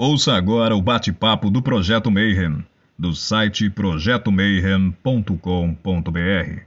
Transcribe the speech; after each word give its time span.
Ouça 0.00 0.34
agora 0.34 0.76
o 0.76 0.80
bate-papo 0.80 1.50
do 1.50 1.60
Projeto 1.60 2.08
Mayhem, 2.08 2.64
do 2.96 3.12
site 3.12 3.68
projetomayhem.com.br. 3.68 6.62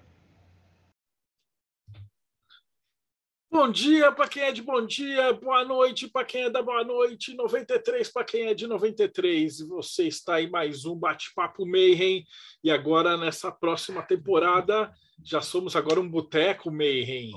Bom 3.49 3.71
dia 3.71 4.11
para 4.11 4.27
quem 4.27 4.43
é 4.43 4.51
de 4.51 4.61
bom 4.61 4.85
dia, 4.85 5.31
boa 5.31 5.63
noite 5.63 6.09
para 6.09 6.25
quem 6.25 6.43
é 6.43 6.49
da 6.49 6.61
boa 6.61 6.83
noite, 6.83 7.33
93 7.33 8.09
para 8.09 8.25
quem 8.25 8.47
é 8.47 8.53
de 8.53 8.67
93. 8.67 9.61
Você 9.61 10.09
está 10.09 10.41
em 10.41 10.49
mais 10.49 10.83
um 10.83 10.93
bate-papo 10.93 11.65
Mayhem 11.65 12.25
e 12.61 12.69
agora 12.69 13.15
nessa 13.15 13.49
próxima 13.49 14.01
temporada 14.01 14.91
já 15.23 15.39
somos 15.39 15.77
agora 15.77 16.01
um 16.01 16.09
boteco 16.09 16.69
Mayhem. 16.69 17.31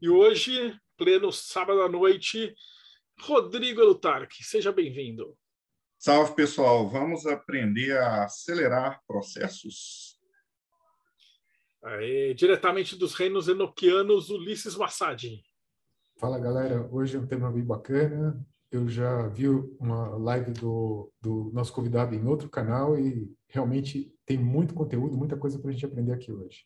E 0.00 0.08
hoje, 0.08 0.72
pleno 0.96 1.32
sábado 1.32 1.82
à 1.82 1.88
noite, 1.88 2.54
Rodrigo 3.22 3.80
Elutarque, 3.80 4.42
seja 4.42 4.72
bem-vindo. 4.72 5.38
Salve, 5.96 6.34
pessoal. 6.34 6.88
Vamos 6.88 7.24
aprender 7.24 7.96
a 7.96 8.24
acelerar 8.24 9.00
processos. 9.06 10.18
Aê, 11.84 12.34
diretamente 12.34 12.96
dos 12.96 13.14
reinos 13.14 13.46
enoquianos, 13.46 14.28
Ulisses 14.28 14.74
Massad. 14.74 15.40
Fala, 16.18 16.36
galera. 16.40 16.88
Hoje 16.90 17.16
é 17.16 17.20
um 17.20 17.26
tema 17.26 17.48
bem 17.52 17.64
bacana. 17.64 18.44
Eu 18.72 18.88
já 18.88 19.28
vi 19.28 19.48
uma 19.48 20.16
live 20.16 20.50
do, 20.50 21.12
do 21.20 21.52
nosso 21.52 21.72
convidado 21.72 22.16
em 22.16 22.26
outro 22.26 22.50
canal 22.50 22.98
e 22.98 23.32
realmente 23.46 24.12
tem 24.26 24.36
muito 24.36 24.74
conteúdo, 24.74 25.16
muita 25.16 25.36
coisa 25.36 25.60
para 25.60 25.70
a 25.70 25.72
gente 25.72 25.86
aprender 25.86 26.12
aqui 26.12 26.32
hoje. 26.32 26.64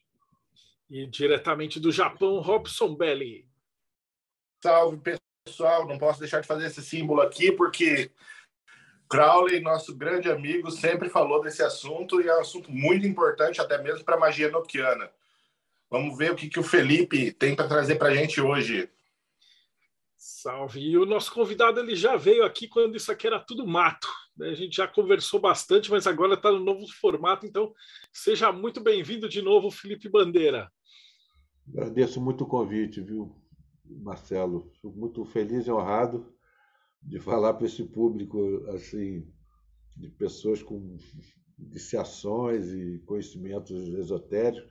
E 0.88 1.06
diretamente 1.06 1.78
do 1.78 1.92
Japão, 1.92 2.40
Robson 2.40 2.96
Belli. 2.96 3.46
Salve, 4.62 4.96
pessoal. 4.98 5.25
Não 5.88 5.98
posso 5.98 6.20
deixar 6.20 6.40
de 6.40 6.46
fazer 6.46 6.66
esse 6.66 6.82
símbolo 6.82 7.20
aqui, 7.20 7.52
porque 7.52 8.10
Crowley, 9.08 9.60
nosso 9.60 9.94
grande 9.96 10.28
amigo, 10.30 10.70
sempre 10.70 11.08
falou 11.08 11.40
desse 11.40 11.62
assunto 11.62 12.20
e 12.20 12.28
é 12.28 12.36
um 12.36 12.40
assunto 12.40 12.70
muito 12.70 13.06
importante, 13.06 13.60
até 13.60 13.80
mesmo 13.80 14.04
para 14.04 14.16
a 14.16 14.20
magia 14.20 14.50
noquiana. 14.50 15.08
Vamos 15.88 16.18
ver 16.18 16.32
o 16.32 16.34
que, 16.34 16.48
que 16.48 16.58
o 16.58 16.64
Felipe 16.64 17.32
tem 17.32 17.54
para 17.54 17.68
trazer 17.68 17.96
para 17.96 18.08
a 18.08 18.14
gente 18.14 18.40
hoje. 18.40 18.90
Salve! 20.16 20.80
E 20.80 20.98
o 20.98 21.06
nosso 21.06 21.32
convidado 21.32 21.78
ele 21.78 21.94
já 21.94 22.16
veio 22.16 22.44
aqui 22.44 22.66
quando 22.66 22.96
isso 22.96 23.12
aqui 23.12 23.28
era 23.28 23.38
tudo 23.38 23.66
mato. 23.66 24.08
Né? 24.36 24.48
A 24.48 24.54
gente 24.54 24.76
já 24.76 24.88
conversou 24.88 25.38
bastante, 25.38 25.90
mas 25.90 26.06
agora 26.06 26.34
está 26.34 26.50
no 26.50 26.58
novo 26.58 26.86
formato, 26.88 27.46
então 27.46 27.72
seja 28.12 28.50
muito 28.50 28.80
bem-vindo 28.80 29.28
de 29.28 29.40
novo, 29.40 29.70
Felipe 29.70 30.08
Bandeira. 30.08 30.70
Agradeço 31.68 32.20
muito 32.20 32.42
o 32.42 32.46
convite, 32.46 33.00
viu, 33.00 33.34
Marcelo? 33.90 34.70
Fico 34.80 34.96
muito 34.96 35.24
feliz 35.24 35.66
e 35.66 35.70
honrado 35.70 36.26
de 37.02 37.18
falar 37.20 37.54
para 37.54 37.66
esse 37.66 37.84
público 37.84 38.64
assim 38.68 39.26
de 39.96 40.08
pessoas 40.10 40.62
com 40.62 40.96
iniciações 41.58 42.68
e 42.68 43.02
conhecimentos 43.06 43.88
esotéricos, 43.94 44.68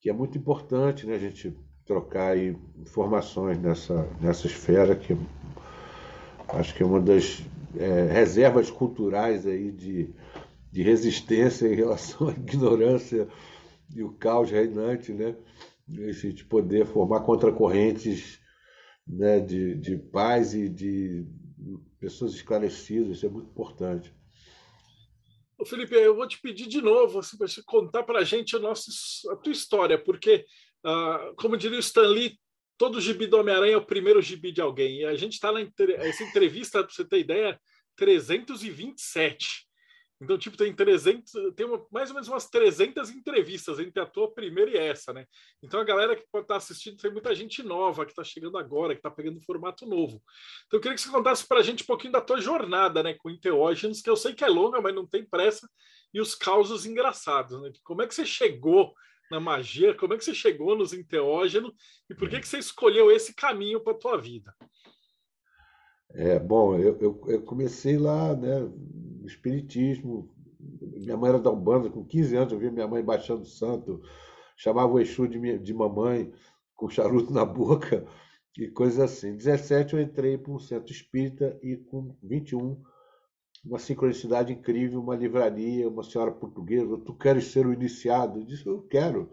que 0.00 0.08
é 0.08 0.12
muito 0.12 0.38
importante 0.38 1.06
né, 1.06 1.14
a 1.14 1.18
gente 1.18 1.54
trocar 1.84 2.32
aí 2.32 2.56
informações 2.78 3.58
nessa, 3.58 4.08
nessa 4.20 4.46
esfera, 4.46 4.94
que 4.96 5.16
acho 6.48 6.74
que 6.74 6.82
é 6.82 6.86
uma 6.86 7.00
das 7.00 7.42
é, 7.76 8.06
reservas 8.12 8.70
culturais 8.70 9.46
aí 9.46 9.70
de, 9.70 10.08
de 10.72 10.82
resistência 10.82 11.66
em 11.66 11.74
relação 11.74 12.28
à 12.28 12.32
ignorância 12.38 13.28
e 13.94 14.02
o 14.02 14.12
caos 14.12 14.50
reinante, 14.50 15.12
né? 15.12 15.34
A 15.98 16.12
gente 16.12 16.44
poder 16.44 16.86
formar 16.86 17.20
contracorrentes 17.20 18.40
né, 19.06 19.40
de, 19.40 19.74
de 19.74 19.96
paz 19.96 20.54
e 20.54 20.68
de 20.68 21.26
pessoas 21.98 22.34
esclarecidas, 22.34 23.18
isso 23.18 23.26
é 23.26 23.28
muito 23.28 23.50
importante. 23.50 24.14
Ô 25.58 25.64
Felipe, 25.64 25.94
eu 25.94 26.16
vou 26.16 26.26
te 26.26 26.40
pedir 26.40 26.66
de 26.66 26.80
novo 26.80 27.18
assim, 27.18 27.36
para 27.36 27.46
você 27.46 27.62
contar 27.64 28.02
para 28.02 28.20
a 28.20 28.24
gente 28.24 28.56
a, 28.56 28.58
nossa, 28.58 28.90
a 29.30 29.36
tua 29.36 29.52
história, 29.52 30.02
porque, 30.02 30.46
uh, 30.86 31.34
como 31.36 31.56
diria 31.56 31.76
o 31.76 31.80
Stan 31.80 32.06
Lee, 32.06 32.38
todo 32.78 33.00
gibi 33.00 33.26
do 33.26 33.36
Homem-Aranha 33.36 33.74
é 33.74 33.76
o 33.76 33.84
primeiro 33.84 34.22
gibi 34.22 34.52
de 34.52 34.62
alguém. 34.62 35.00
E 35.00 35.04
a 35.04 35.14
gente 35.14 35.34
está 35.34 35.52
nessa 35.52 36.24
entrevista, 36.24 36.82
para 36.82 36.90
você 36.90 37.04
ter 37.04 37.18
ideia, 37.18 37.60
327. 37.94 39.68
Então, 40.20 40.36
tipo, 40.36 40.56
tem 40.56 40.74
300, 40.74 41.32
tem 41.56 41.64
uma, 41.64 41.84
mais 41.90 42.10
ou 42.10 42.14
menos 42.14 42.28
umas 42.28 42.48
300 42.50 43.08
entrevistas 43.10 43.78
entre 43.78 44.02
a 44.02 44.06
tua 44.06 44.30
primeira 44.30 44.70
e 44.70 44.76
essa, 44.76 45.14
né? 45.14 45.26
Então, 45.62 45.80
a 45.80 45.84
galera 45.84 46.14
que 46.14 46.26
pode 46.30 46.44
estar 46.44 46.56
assistindo, 46.56 46.98
tem 46.98 47.10
muita 47.10 47.34
gente 47.34 47.62
nova 47.62 48.04
que 48.04 48.12
está 48.12 48.22
chegando 48.22 48.58
agora, 48.58 48.94
que 48.94 48.98
está 48.98 49.10
pegando 49.10 49.38
um 49.38 49.42
formato 49.42 49.86
novo. 49.86 50.22
Então, 50.66 50.76
eu 50.76 50.80
queria 50.80 50.94
que 50.94 51.00
você 51.00 51.10
contasse 51.10 51.46
para 51.48 51.60
a 51.60 51.62
gente 51.62 51.84
um 51.84 51.86
pouquinho 51.86 52.12
da 52.12 52.20
tua 52.20 52.38
jornada, 52.38 53.02
né, 53.02 53.14
com 53.14 53.30
enteógenos, 53.30 54.02
que 54.02 54.10
eu 54.10 54.16
sei 54.16 54.34
que 54.34 54.44
é 54.44 54.48
longa, 54.48 54.80
mas 54.80 54.94
não 54.94 55.06
tem 55.06 55.24
pressa, 55.24 55.66
e 56.12 56.20
os 56.20 56.34
causos 56.34 56.84
engraçados, 56.84 57.60
né? 57.62 57.72
Como 57.82 58.02
é 58.02 58.06
que 58.06 58.14
você 58.14 58.26
chegou 58.26 58.92
na 59.30 59.40
magia? 59.40 59.94
Como 59.94 60.12
é 60.12 60.18
que 60.18 60.24
você 60.24 60.34
chegou 60.34 60.76
nos 60.76 60.92
enteógenos? 60.92 61.72
E 62.10 62.14
por 62.14 62.28
que, 62.28 62.40
que 62.40 62.48
você 62.48 62.58
escolheu 62.58 63.10
esse 63.10 63.34
caminho 63.34 63.80
para 63.80 63.92
a 63.92 63.98
tua 63.98 64.18
vida? 64.18 64.54
É, 66.14 66.38
bom, 66.38 66.76
eu, 66.76 66.96
eu, 67.00 67.20
eu 67.28 67.42
comecei 67.42 67.96
lá, 67.96 68.34
né, 68.34 68.68
espiritismo. 69.24 70.28
Minha 70.58 71.16
mãe 71.16 71.30
era 71.30 71.38
da 71.38 71.50
Umbanda, 71.50 71.88
com 71.88 72.04
15 72.04 72.36
anos 72.36 72.52
eu 72.52 72.58
via 72.58 72.70
minha 72.70 72.88
mãe 72.88 73.02
baixando 73.02 73.46
santo, 73.46 74.02
chamava 74.56 74.92
o 74.92 75.00
Exu 75.00 75.26
de, 75.28 75.38
minha, 75.38 75.58
de 75.58 75.72
mamãe, 75.72 76.32
com 76.74 76.88
charuto 76.88 77.32
na 77.32 77.44
boca, 77.44 78.06
e 78.58 78.68
coisas 78.68 78.98
assim. 79.00 79.36
17 79.36 79.94
eu 79.94 80.00
entrei 80.00 80.36
para 80.36 80.52
um 80.52 80.58
centro 80.58 80.92
espírita 80.92 81.58
e 81.62 81.76
com 81.76 82.14
21, 82.22 82.82
uma 83.64 83.78
sincronicidade 83.78 84.52
incrível, 84.52 85.00
uma 85.00 85.16
livraria, 85.16 85.88
uma 85.88 86.02
senhora 86.02 86.32
portuguesa, 86.32 86.98
tu 86.98 87.14
queres 87.14 87.44
ser 87.46 87.66
o 87.66 87.72
iniciado? 87.72 88.40
Eu 88.40 88.44
disse, 88.44 88.66
eu 88.66 88.82
quero. 88.82 89.30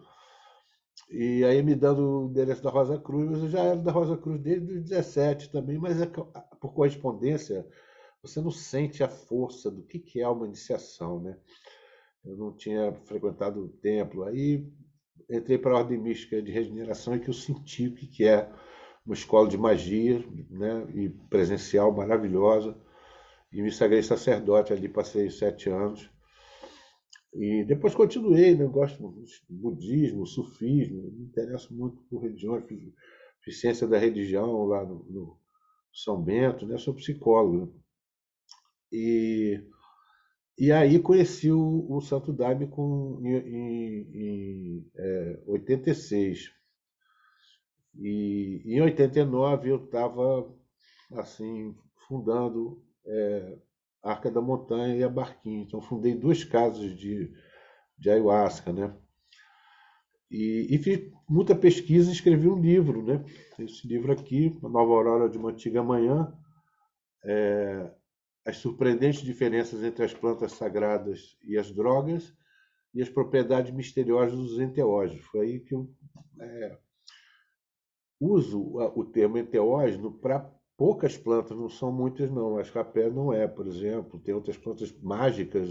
E 1.10 1.42
aí 1.44 1.62
me 1.62 1.74
dando 1.74 2.26
o 2.26 2.30
endereço 2.30 2.62
da 2.62 2.70
Rosa 2.70 2.98
Cruz, 2.98 3.38
eu 3.42 3.48
já 3.48 3.60
era 3.60 3.76
da 3.76 3.90
Rosa 3.90 4.16
Cruz 4.16 4.40
desde 4.40 4.74
os 4.74 4.82
17 4.84 5.50
também, 5.50 5.78
mas 5.78 6.00
é 6.00 6.06
por 6.06 6.74
correspondência 6.74 7.66
você 8.22 8.40
não 8.40 8.50
sente 8.50 9.02
a 9.02 9.08
força 9.08 9.70
do 9.70 9.82
que, 9.82 9.98
que 9.98 10.20
é 10.20 10.28
uma 10.28 10.46
iniciação, 10.46 11.20
né? 11.20 11.38
Eu 12.24 12.36
não 12.36 12.52
tinha 12.52 12.92
frequentado 13.06 13.64
o 13.64 13.68
templo, 13.68 14.24
aí 14.24 14.66
entrei 15.30 15.56
para 15.56 15.72
a 15.72 15.78
ordem 15.78 15.98
mística 15.98 16.42
de 16.42 16.50
regeneração 16.50 17.14
e 17.14 17.20
que 17.20 17.28
eu 17.28 17.34
senti 17.34 17.86
o 17.86 17.94
que, 17.94 18.06
que 18.06 18.24
é 18.24 18.50
uma 19.06 19.14
escola 19.14 19.48
de 19.48 19.56
magia, 19.56 20.22
né? 20.50 20.86
E 20.94 21.08
presencial 21.08 21.92
maravilhosa. 21.92 22.76
E 23.50 23.62
me 23.62 23.72
sagrei 23.72 24.02
sacerdote 24.02 24.72
ali, 24.72 24.88
passei 24.88 25.30
sete 25.30 25.70
anos. 25.70 26.10
E 27.32 27.64
depois 27.64 27.94
continuei, 27.94 28.54
né? 28.54 28.64
Eu 28.64 28.70
gosto 28.70 28.96
de 28.96 29.54
budismo, 29.54 30.26
sufismo, 30.26 31.10
me 31.12 31.24
interesso 31.24 31.74
muito 31.74 32.02
por 32.04 32.22
religiões, 32.22 32.64
fiz, 32.66 32.80
fiz 33.42 33.60
ciência 33.60 33.86
da 33.86 33.98
religião 33.98 34.64
lá 34.64 34.84
no, 34.84 35.04
no 35.04 35.38
São 35.92 36.22
Bento, 36.22 36.66
né? 36.66 36.78
Sou 36.78 36.94
psicólogo. 36.94 37.66
Né? 37.66 37.72
E, 38.90 39.62
e 40.58 40.72
aí 40.72 40.98
conheci 40.98 41.52
o, 41.52 41.86
o 41.90 42.00
Santo 42.00 42.32
Daime 42.32 42.66
com, 42.66 43.20
em, 43.22 43.36
em, 43.36 44.10
em 44.14 44.90
é, 44.96 45.42
86. 45.46 46.50
E 47.94 48.62
em 48.64 48.80
89 48.80 49.70
eu 49.70 49.84
estava 49.84 50.50
assim 51.12 51.76
fundando 52.06 52.82
é, 53.04 53.58
Arca 54.02 54.30
da 54.30 54.40
Montanha 54.40 54.96
e 54.96 55.02
a 55.02 55.08
Barquinha. 55.08 55.62
Então 55.62 55.80
fundei 55.80 56.14
duas 56.14 56.44
casas 56.44 56.96
de, 56.96 57.32
de 57.98 58.10
ayahuasca, 58.10 58.72
né? 58.72 58.94
E, 60.30 60.66
e, 60.70 60.78
fiz 60.78 61.10
muita 61.28 61.54
pesquisa 61.54 62.10
e 62.10 62.12
escrevi 62.12 62.48
um 62.48 62.60
livro, 62.60 63.02
né? 63.02 63.24
Esse 63.58 63.88
livro 63.88 64.12
aqui, 64.12 64.58
A 64.62 64.68
Nova 64.68 64.92
Aurora 64.92 65.28
de 65.28 65.38
uma 65.38 65.50
Antiga 65.50 65.82
Manhã, 65.82 66.30
é, 67.24 67.90
as 68.44 68.58
surpreendentes 68.58 69.22
diferenças 69.22 69.82
entre 69.82 70.04
as 70.04 70.12
plantas 70.12 70.52
sagradas 70.52 71.38
e 71.42 71.56
as 71.56 71.70
drogas 71.70 72.34
e 72.94 73.02
as 73.02 73.08
propriedades 73.08 73.72
misteriosas 73.72 74.36
dos 74.38 74.58
enteógenos. 74.58 75.24
Foi 75.26 75.40
aí 75.40 75.60
que 75.60 75.74
eu 75.74 75.90
é, 76.40 76.78
uso 78.20 78.76
o 78.94 79.04
termo 79.04 79.38
enteógeno 79.38 80.12
para 80.12 80.50
poucas 80.78 81.16
plantas, 81.16 81.56
não 81.56 81.68
são 81.68 81.92
muitas 81.92 82.30
não. 82.30 82.56
A 82.56 82.62
escapé 82.62 83.10
não 83.10 83.32
é, 83.32 83.48
por 83.48 83.66
exemplo. 83.66 84.20
Tem 84.20 84.32
outras 84.32 84.56
plantas 84.56 84.92
mágicas, 85.02 85.68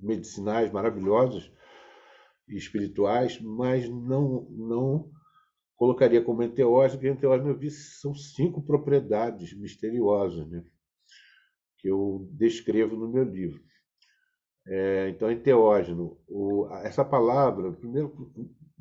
medicinais, 0.00 0.70
maravilhosas 0.70 1.50
e 2.48 2.56
espirituais, 2.56 3.40
mas 3.40 3.88
não, 3.88 4.46
não 4.50 5.10
colocaria 5.74 6.22
como 6.22 6.42
enteógeno, 6.42 7.00
porque 7.00 7.12
enteógeno 7.12 7.50
eu 7.50 7.58
vi 7.58 7.70
são 7.70 8.14
cinco 8.14 8.62
propriedades 8.62 9.52
misteriosas, 9.58 10.48
né? 10.48 10.64
que 11.78 11.88
eu 11.88 12.26
descrevo 12.30 12.96
no 12.96 13.08
meu 13.08 13.24
livro. 13.24 13.60
É, 14.66 15.08
então, 15.10 15.30
enteógeno. 15.30 16.16
O, 16.28 16.68
essa 16.84 17.04
palavra, 17.04 17.72
primeiro, 17.72 18.32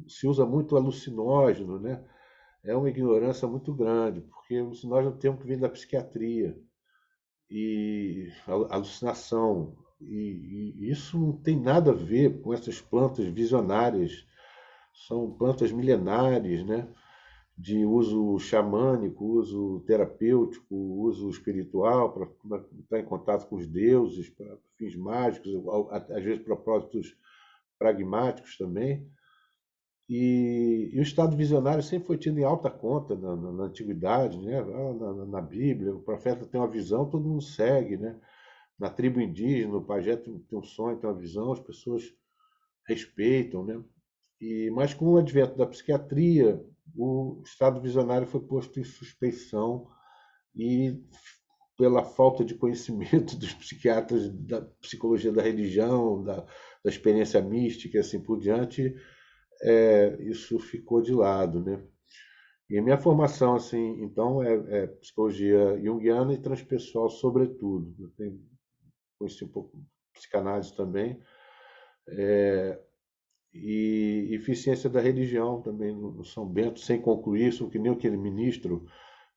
se 0.07 0.27
usa 0.27 0.45
muito 0.45 0.77
alucinógeno, 0.77 1.79
né? 1.79 2.01
É 2.63 2.73
uma 2.73 2.89
ignorância 2.89 3.45
muito 3.45 3.73
grande, 3.73 4.21
porque 4.43 4.59
o 4.59 4.65
alucinógeno 4.65 5.11
é 5.11 5.15
um 5.15 5.17
termo 5.17 5.37
que 5.37 5.47
vem 5.47 5.57
da 5.57 5.69
psiquiatria. 5.69 6.57
e 7.49 8.29
alucinação. 8.47 9.75
E, 10.01 10.73
e, 10.79 10.89
isso 10.89 11.17
não 11.17 11.33
tem 11.33 11.59
nada 11.59 11.91
a 11.91 11.95
ver 11.95 12.41
com 12.41 12.53
essas 12.53 12.81
plantas 12.81 13.25
visionárias. 13.27 14.25
São 15.07 15.31
plantas 15.31 15.71
milenares, 15.71 16.65
né? 16.65 16.87
de 17.55 17.85
uso 17.85 18.39
xamânico, 18.39 19.23
uso 19.25 19.83
terapêutico, 19.85 20.75
uso 20.75 21.29
espiritual, 21.29 22.11
para 22.11 22.27
estar 22.79 22.99
em 22.99 23.05
contato 23.05 23.47
com 23.47 23.57
os 23.57 23.67
deuses, 23.67 24.29
para 24.29 24.57
fins 24.75 24.95
mágicos, 24.95 25.51
às 25.91 26.23
vezes 26.23 26.43
propósitos 26.43 27.15
pragmáticos 27.77 28.57
também. 28.57 29.07
E, 30.09 30.91
e, 30.93 30.99
o 30.99 31.03
estado 31.03 31.35
visionário 31.35 31.81
sempre 31.81 32.07
foi 32.07 32.17
tido 32.17 32.37
em 32.37 32.43
alta 32.43 32.69
conta 32.69 33.15
na, 33.15 33.35
na, 33.35 33.51
na 33.51 33.63
antiguidade, 33.63 34.37
né? 34.37 34.61
Na, 34.61 35.25
na, 35.25 35.41
Bíblia. 35.41 35.95
O 35.95 36.01
profeta 36.01 36.45
tem 36.45 36.59
uma 36.59 36.67
visão, 36.67 37.09
todo 37.09 37.27
mundo 37.27 37.41
segue. 37.41 37.97
Né? 37.97 38.19
Na 38.77 38.89
tribo 38.89 39.21
indígena, 39.21 39.77
o 39.77 39.83
pajé 39.83 40.17
tem, 40.17 40.37
tem 40.39 40.59
um 40.59 40.63
sonho, 40.63 40.97
tem 40.97 41.09
uma 41.09 41.17
visão, 41.17 41.51
as 41.51 41.59
pessoas 41.59 42.03
respeitam. 42.85 43.63
Né? 43.65 43.81
E, 44.41 44.69
mas 44.71 44.93
com 44.93 45.05
o 45.05 45.17
advento 45.17 45.57
da 45.57 45.65
psiquiatria, 45.65 46.61
o 46.95 47.41
estado 47.45 47.81
visionário 47.81 48.27
foi 48.27 48.41
posto 48.41 48.79
em 48.79 48.83
suspeição 48.83 49.87
e 50.55 51.01
pela 51.77 52.03
falta 52.03 52.43
de 52.43 52.55
conhecimento 52.55 53.35
dos 53.39 53.53
psiquiatras 53.53 54.29
da 54.29 54.61
psicologia 54.81 55.31
da 55.31 55.41
religião, 55.41 56.23
da, 56.23 56.41
da 56.83 56.89
experiência 56.89 57.41
mística 57.41 57.97
e 57.97 58.01
assim 58.01 58.19
por 58.21 58.39
diante, 58.39 58.93
é, 59.63 60.17
isso 60.21 60.59
ficou 60.59 61.01
de 61.01 61.13
lado, 61.13 61.63
né? 61.63 61.81
E 62.69 62.77
a 62.77 62.81
minha 62.81 62.97
formação, 62.97 63.55
assim, 63.55 64.03
então, 64.03 64.43
é, 64.43 64.83
é 64.83 64.87
psicologia 64.87 65.79
junguiana 65.83 66.33
e 66.33 66.41
transpessoal, 66.41 67.09
sobretudo. 67.09 67.95
Eu 67.99 68.09
tenho, 68.17 68.41
conheci 69.17 69.43
um 69.45 69.49
pouco 69.49 69.77
psicanálise 70.13 70.75
também. 70.75 71.19
É, 72.07 72.79
e, 73.53 74.35
e 74.35 74.89
da 74.89 74.99
religião 74.99 75.61
também 75.61 75.95
no 75.95 76.23
São 76.25 76.47
Bento, 76.47 76.79
sem 76.79 76.99
concluir 76.99 77.49
isso, 77.49 77.69
que 77.69 77.79
nem 77.79 77.91
aquele 77.91 78.17
ministro 78.17 78.85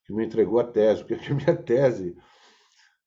que 0.05 0.13
me 0.13 0.25
entregou 0.25 0.59
a 0.59 0.65
tese, 0.65 1.05
porque 1.05 1.15
a 1.15 1.19
minha 1.35 1.57
tese 1.57 2.17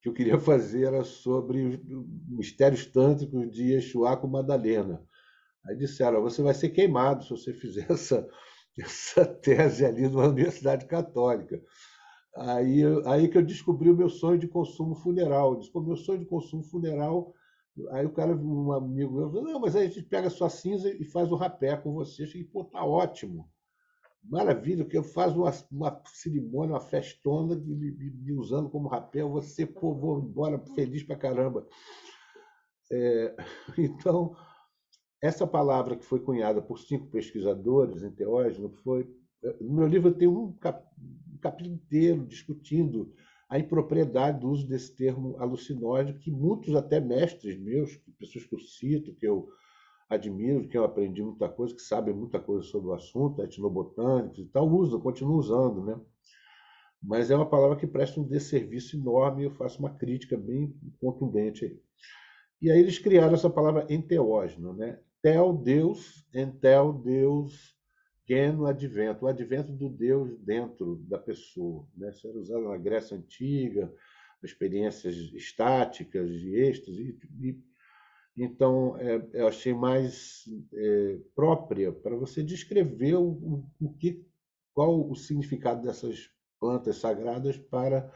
que 0.02 0.08
eu 0.08 0.14
queria 0.14 0.40
fazer 0.40 0.86
era 0.86 1.04
sobre 1.04 1.66
os 1.66 1.80
mistérios 2.28 2.86
tântricos 2.86 3.52
de 3.52 3.74
Yeshua 3.74 4.16
com 4.16 4.28
Madalena. 4.28 5.04
Aí 5.70 5.78
disseram, 5.78 6.22
você 6.22 6.42
vai 6.42 6.54
ser 6.54 6.70
queimado 6.70 7.24
se 7.24 7.30
você 7.30 7.54
fizer 7.54 7.86
essa, 7.92 8.28
essa 8.78 9.26
tese 9.26 9.86
ali 9.86 10.10
na 10.10 10.28
Universidade 10.28 10.86
Católica. 10.86 11.62
Aí, 12.36 12.82
aí 13.06 13.28
que 13.28 13.38
eu 13.38 13.46
descobri 13.46 13.90
o 13.90 13.96
meu 13.96 14.10
sonho 14.10 14.40
de 14.40 14.48
consumo 14.48 14.96
funeral. 14.96 15.54
Eu 15.54 15.60
disse, 15.60 15.72
meu 15.76 15.96
sonho 15.96 16.20
de 16.20 16.26
consumo 16.26 16.64
funeral 16.64 17.34
Aí 17.92 18.06
o 18.06 18.12
cara, 18.12 18.36
um 18.36 18.72
amigo 18.72 19.14
meu, 19.14 19.30
falou, 19.30 19.44
não, 19.44 19.60
mas 19.60 19.76
aí 19.76 19.86
a 19.86 19.90
gente 19.90 20.04
pega 20.04 20.28
a 20.28 20.32
sua 20.32 20.50
cinza 20.50 20.90
e 20.92 21.06
faz 21.06 21.32
o 21.32 21.36
rapé 21.36 21.78
com 21.78 21.94
você. 21.94 22.24
Eu 22.24 22.28
falei, 22.28 22.44
pô, 22.44 22.66
tá 22.66 22.84
ótimo. 22.84 23.50
Maravilha, 24.24 24.86
que 24.86 24.98
eu 24.98 25.04
faço 25.04 25.42
uma, 25.42 25.52
uma 25.72 26.02
cerimônia, 26.06 26.74
uma 26.74 26.82
festona, 26.82 27.56
me, 27.56 27.92
me, 27.92 28.34
usando 28.34 28.70
como 28.70 28.90
rapel, 28.90 29.30
você, 29.30 29.66
pô, 29.66 29.96
vou 29.96 30.20
embora 30.20 30.60
feliz 30.76 31.04
pra 31.04 31.16
caramba. 31.16 31.66
É, 32.92 33.36
então, 33.78 34.36
essa 35.22 35.46
palavra 35.46 35.96
que 35.96 36.06
foi 36.06 36.20
cunhada 36.20 36.62
por 36.62 36.80
cinco 36.80 37.08
pesquisadores 37.08 38.04
em 38.04 38.12
Teógeno 38.12 38.70
foi. 38.84 39.08
No 39.62 39.74
meu 39.74 39.88
livro 39.88 40.14
tem 40.14 40.28
um, 40.28 40.54
cap, 40.54 40.86
um 41.34 41.38
capítulo 41.38 41.76
inteiro 41.76 42.26
discutindo 42.26 43.14
a 43.50 43.58
impropriedade 43.58 44.40
do 44.40 44.50
uso 44.50 44.68
desse 44.68 44.96
termo 44.96 45.36
alucinógeno, 45.40 46.20
que 46.20 46.30
muitos, 46.30 46.76
até 46.76 47.00
mestres 47.00 47.60
meus, 47.60 47.96
pessoas 48.20 48.46
que 48.46 48.56
eu 48.56 48.60
cito, 48.60 49.16
que 49.16 49.28
eu 49.28 49.50
admiro, 50.08 50.68
que 50.68 50.78
eu 50.78 50.84
aprendi 50.84 51.22
muita 51.22 51.50
coisa, 51.50 51.74
que 51.74 51.82
sabem 51.82 52.14
muita 52.14 52.40
coisa 52.40 52.64
sobre 52.64 52.90
o 52.90 52.94
assunto, 52.94 53.42
etnobotânicos 53.42 54.40
e 54.40 54.46
tal, 54.46 54.70
usam, 54.70 55.00
continuam 55.00 55.38
usando, 55.38 55.84
né? 55.84 56.00
Mas 57.02 57.32
é 57.32 57.36
uma 57.36 57.50
palavra 57.50 57.78
que 57.78 57.88
presta 57.88 58.20
um 58.20 58.28
desserviço 58.28 58.98
enorme 58.98 59.44
e 59.44 59.46
eu 59.46 59.52
faço 59.52 59.80
uma 59.80 59.96
crítica 59.96 60.38
bem 60.38 60.76
contundente 61.00 61.66
aí. 61.66 61.80
E 62.62 62.70
aí 62.70 62.80
eles 62.80 63.00
criaram 63.00 63.34
essa 63.34 63.50
palavra 63.50 63.88
enteógeno, 63.90 64.74
né? 64.74 65.00
Tel, 65.22 65.54
Deus, 65.54 66.26
entel, 66.34 66.94
Deus, 66.94 67.76
pequeno 68.30 68.68
advento, 68.68 69.26
o 69.26 69.28
advento 69.28 69.72
do 69.72 69.90
Deus 69.90 70.38
dentro 70.40 70.98
da 71.08 71.18
pessoa. 71.18 71.88
Né? 71.98 72.12
Isso 72.12 72.28
era 72.28 72.38
usado 72.38 72.70
na 72.70 72.78
Grécia 72.78 73.18
Antiga, 73.18 73.92
experiências 74.44 75.16
estáticas, 75.34 76.30
de 76.40 76.56
êxtase. 76.56 77.18
E, 77.42 77.60
então, 78.38 78.96
é, 78.98 79.28
eu 79.34 79.48
achei 79.48 79.74
mais 79.74 80.46
é, 80.74 81.18
própria 81.36 81.92
para 81.92 82.16
você 82.16 82.44
descrever 82.44 83.16
o, 83.16 83.66
o, 83.82 83.94
que, 83.94 84.24
qual 84.74 85.10
o 85.10 85.16
significado 85.16 85.82
dessas 85.82 86.30
plantas 86.60 86.98
sagradas 86.98 87.58
para 87.58 88.14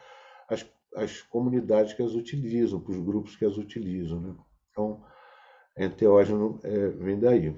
as, 0.47 0.65
as 0.95 1.21
comunidades 1.23 1.93
que 1.93 2.03
as 2.03 2.13
utilizam, 2.13 2.79
para 2.79 2.93
os 2.93 2.99
grupos 2.99 3.35
que 3.35 3.45
as 3.45 3.57
utilizam. 3.57 4.21
Né? 4.21 4.35
Então, 4.71 5.03
enteógeno 5.77 6.59
é, 6.63 6.89
vem 6.89 7.19
daí. 7.19 7.55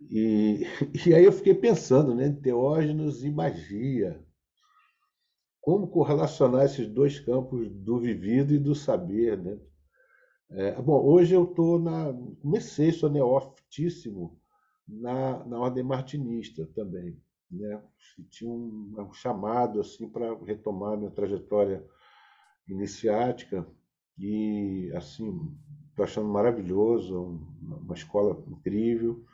E, 0.00 0.62
e 1.06 1.14
aí 1.14 1.24
eu 1.24 1.32
fiquei 1.32 1.54
pensando, 1.54 2.14
né, 2.14 2.30
Teógenos 2.42 3.24
e 3.24 3.30
magia. 3.30 4.24
Como 5.60 5.88
correlacionar 5.88 6.64
esses 6.64 6.88
dois 6.88 7.20
campos 7.20 7.70
do 7.70 7.98
vivido 7.98 8.52
e 8.52 8.58
do 8.58 8.74
saber, 8.74 9.38
né? 9.38 9.58
É, 10.50 10.82
bom, 10.82 11.00
hoje 11.02 11.34
eu 11.34 11.44
estou 11.44 11.78
na. 11.78 12.12
Comecei, 12.40 12.92
sou 12.92 13.08
neofitíssimo 13.08 14.38
na, 14.86 15.44
na 15.46 15.58
ordem 15.58 15.82
martinista 15.82 16.66
também. 16.74 17.16
Né? 17.50 17.82
Tinha 18.28 18.50
um, 18.50 18.94
um 18.98 19.12
chamado 19.12 19.80
assim 19.80 20.08
para 20.08 20.34
retomar 20.44 20.98
minha 20.98 21.10
trajetória 21.10 21.84
iniciática 22.68 23.66
e 24.18 24.90
assim 24.94 25.56
estou 25.92 26.04
achando 26.04 26.28
maravilhoso, 26.28 27.40
uma 27.60 27.94
escola 27.94 28.42
incrível 28.48 29.24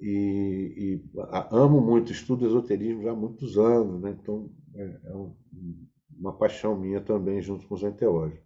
e, 0.00 0.74
e 0.76 1.20
amo 1.50 1.80
muito, 1.80 2.12
estudo 2.12 2.46
esoterismo 2.46 3.02
já 3.02 3.10
há 3.10 3.16
muitos 3.16 3.58
anos, 3.58 4.00
né? 4.00 4.10
então 4.10 4.50
é, 4.74 5.00
é 5.04 5.16
um, 5.16 5.34
uma 6.16 6.36
paixão 6.36 6.78
minha 6.78 7.00
também, 7.00 7.42
junto 7.42 7.66
com 7.66 7.74
os 7.74 7.82
enteólogos. 7.82 8.38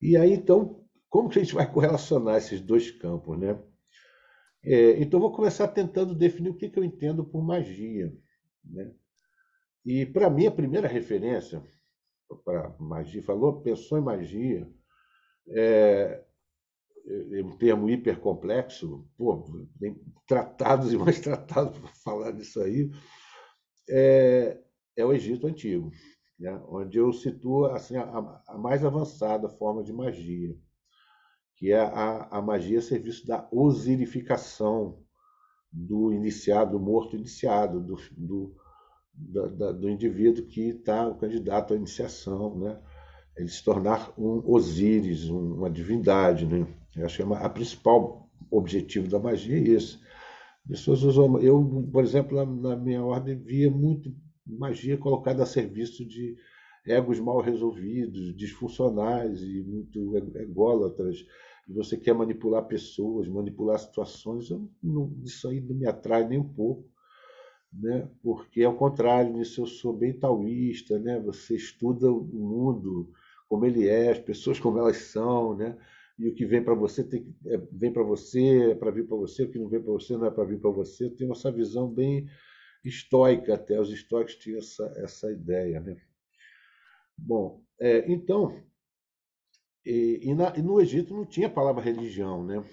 E 0.00 0.16
aí, 0.16 0.32
então, 0.32 0.84
como 1.08 1.28
que 1.28 1.38
a 1.38 1.42
gente 1.42 1.54
vai 1.54 1.70
correlacionar 1.70 2.36
esses 2.36 2.60
dois 2.60 2.90
campos? 2.90 3.36
Né? 3.38 3.58
É, 4.62 5.02
então, 5.02 5.18
vou 5.18 5.32
começar 5.32 5.66
tentando 5.68 6.14
definir 6.14 6.50
o 6.50 6.56
que, 6.56 6.68
que 6.68 6.78
eu 6.78 6.84
entendo 6.84 7.24
por 7.24 7.42
magia. 7.42 8.12
Né? 8.64 8.92
E, 9.84 10.06
para 10.06 10.30
mim, 10.30 10.46
a 10.46 10.52
primeira 10.52 10.86
referência 10.86 11.62
para 12.44 12.76
magia, 12.78 13.22
falou, 13.22 13.60
pensou 13.60 13.98
em 13.98 14.02
magia, 14.02 14.70
é, 15.50 16.24
é 17.06 17.42
um 17.42 17.56
termo 17.56 17.88
hipercomplexo, 17.88 19.06
pô, 19.16 19.44
tem 19.80 20.00
tratados 20.26 20.92
e 20.92 20.96
mais 20.98 21.18
tratados 21.20 21.78
para 21.78 21.90
falar 22.04 22.32
disso 22.32 22.60
aí, 22.60 22.90
é, 23.88 24.60
é 24.96 25.04
o 25.04 25.12
Egito 25.12 25.46
Antigo, 25.46 25.90
né? 26.38 26.60
onde 26.68 26.98
eu 26.98 27.12
situo 27.12 27.66
assim, 27.66 27.96
a, 27.96 28.42
a, 28.46 28.58
mais 28.58 28.84
avançada 28.84 29.48
forma 29.48 29.82
de 29.82 29.92
magia, 29.92 30.54
que 31.56 31.72
é 31.72 31.80
a, 31.80 32.28
a 32.30 32.42
magia 32.42 32.78
a 32.78 32.82
serviço 32.82 33.26
da 33.26 33.48
osirificação 33.50 35.02
do 35.72 36.12
iniciado, 36.12 36.72
do 36.72 36.80
morto 36.80 37.16
iniciado, 37.16 37.80
do, 37.80 37.96
do, 38.12 38.56
da, 39.12 39.46
da, 39.46 39.72
do 39.72 39.88
indivíduo 39.88 40.46
que 40.46 40.68
está 40.68 41.06
o 41.06 41.16
candidato 41.16 41.74
à 41.74 41.76
iniciação, 41.76 42.56
né? 42.58 42.80
Ele 43.38 43.48
se 43.48 43.62
tornar 43.62 44.12
um 44.18 44.42
Osíris, 44.44 45.28
uma 45.28 45.70
divindade, 45.70 46.44
né? 46.44 46.66
Eu 46.96 47.06
acho 47.06 47.16
que 47.16 47.22
é 47.22 47.36
a 47.36 47.48
principal 47.48 48.28
objetivo 48.50 49.08
da 49.08 49.18
magia 49.18 49.56
é 49.56 49.60
esse. 49.60 49.98
Pessoas 50.66 51.02
usam, 51.02 51.40
eu, 51.40 51.88
por 51.92 52.02
exemplo, 52.02 52.36
na, 52.36 52.44
na 52.44 52.76
minha 52.76 53.02
ordem 53.02 53.36
via 53.36 53.70
muito 53.70 54.12
magia 54.44 54.96
colocada 54.98 55.42
a 55.42 55.46
serviço 55.46 56.04
de 56.04 56.36
egos 56.84 57.20
mal 57.20 57.40
resolvidos, 57.40 58.34
disfuncionais 58.36 59.40
e 59.42 59.62
muito 59.62 60.16
ególatras. 60.36 61.24
E 61.68 61.72
você 61.72 61.96
quer 61.96 62.14
manipular 62.14 62.66
pessoas, 62.66 63.28
manipular 63.28 63.78
situações, 63.78 64.48
não, 64.82 65.12
isso 65.22 65.48
aí 65.48 65.60
não 65.60 65.76
me 65.76 65.86
atrai 65.86 66.26
nem 66.26 66.38
um 66.38 66.48
pouco. 66.48 66.84
Né? 67.72 68.08
Porque, 68.22 68.64
ao 68.64 68.74
contrário, 68.74 69.32
nisso 69.34 69.60
eu 69.60 69.66
sou 69.66 69.92
bem 69.92 70.18
taoísta, 70.18 70.98
né? 70.98 71.20
você 71.20 71.54
estuda 71.54 72.10
o 72.10 72.24
mundo 72.24 73.12
como 73.48 73.64
ele 73.66 73.88
é, 73.88 74.10
as 74.10 74.18
pessoas 74.18 74.60
como 74.60 74.78
elas 74.78 74.96
são, 74.98 75.56
né? 75.56 75.76
e 76.18 76.28
o 76.28 76.34
que 76.34 76.44
vem 76.44 76.62
para 76.62 76.74
você 76.74 77.04
tem, 77.04 77.34
é, 77.46 77.56
vem 77.70 77.92
para 77.92 78.02
você, 78.02 78.72
é 78.72 78.74
para 78.74 78.90
vir 78.90 79.06
para 79.06 79.16
você, 79.16 79.44
o 79.44 79.50
que 79.50 79.58
não 79.58 79.68
vem 79.68 79.80
para 79.80 79.92
você 79.92 80.16
não 80.16 80.26
é 80.26 80.30
para 80.30 80.44
vir 80.44 80.60
para 80.60 80.70
você. 80.70 81.08
Tenho 81.10 81.32
essa 81.32 81.50
visão 81.52 81.88
bem 81.88 82.28
estoica, 82.84 83.54
até 83.54 83.80
os 83.80 83.90
estoicos 83.90 84.34
tinham 84.36 84.58
essa, 84.58 84.92
essa 84.96 85.30
ideia. 85.30 85.80
Né? 85.80 85.96
Bom, 87.16 87.62
É, 87.80 88.10
então, 88.10 88.52
e, 89.84 90.20
e, 90.22 90.34
na, 90.34 90.52
e, 90.56 90.62
no 90.62 90.80
Egito 90.80 91.14
não 91.14 91.24
tinha 91.24 91.46
a 91.46 91.50
palavra 91.50 91.82
religião, 91.82 92.44
né? 92.44 92.64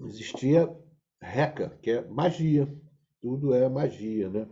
Existia 0.00 0.68
reca, 1.20 1.78
que 1.82 1.90
é 1.90 2.00
magia. 2.08 2.66
Tudo 3.20 3.54
é 3.54 3.68
magia, 3.68 4.28
né? 4.30 4.48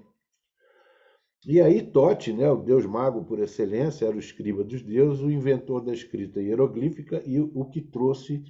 E 1.44 1.60
aí 1.60 1.82
Tote, 1.82 2.32
né, 2.32 2.48
o 2.48 2.56
deus 2.56 2.86
mago 2.86 3.24
por 3.24 3.40
excelência, 3.40 4.06
era 4.06 4.14
o 4.14 4.20
escriba 4.20 4.62
dos 4.62 4.80
deuses, 4.80 5.20
o 5.20 5.30
inventor 5.30 5.80
da 5.80 5.92
escrita 5.92 6.40
hieroglífica 6.40 7.20
e 7.26 7.40
o 7.40 7.64
que 7.64 7.80
trouxe 7.80 8.44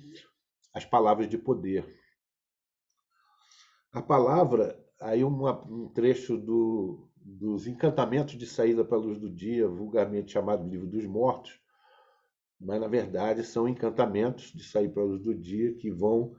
as 0.75 0.84
palavras 0.84 1.28
de 1.28 1.38
poder. 1.38 1.87
A 3.92 4.02
palavra, 4.02 4.78
aí 5.00 5.25
um 5.25 5.88
trecho 5.94 6.37
do, 6.37 7.08
dos 7.16 7.66
encantamentos 7.66 8.37
de 8.37 8.46
saída 8.46 8.84
para 8.84 8.99
a 8.99 9.00
luz 9.00 9.18
do 9.18 9.30
dia, 9.30 9.66
vulgarmente 9.66 10.32
chamado 10.32 10.68
Livro 10.68 10.87
dos 10.87 11.06
Mortos, 11.06 11.58
mas 12.61 12.80
na 12.80 12.88
verdade 12.88 13.42
são 13.42 13.66
encantamentos 13.66 14.52
de 14.52 14.62
sair 14.62 14.90
para 14.90 15.02
a 15.02 15.06
luz 15.06 15.22
do 15.22 15.34
dia 15.34 15.75
que 15.75 15.90
vão 15.90 16.34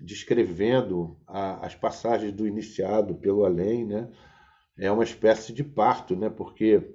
descrevendo 0.00 1.18
a, 1.26 1.66
as 1.66 1.74
passagens 1.74 2.32
do 2.32 2.46
iniciado 2.46 3.14
pelo 3.14 3.44
além, 3.44 3.84
né? 3.84 4.10
É 4.78 4.90
uma 4.90 5.04
espécie 5.04 5.52
de 5.52 5.62
parto, 5.62 6.16
né? 6.16 6.30
Porque 6.30 6.94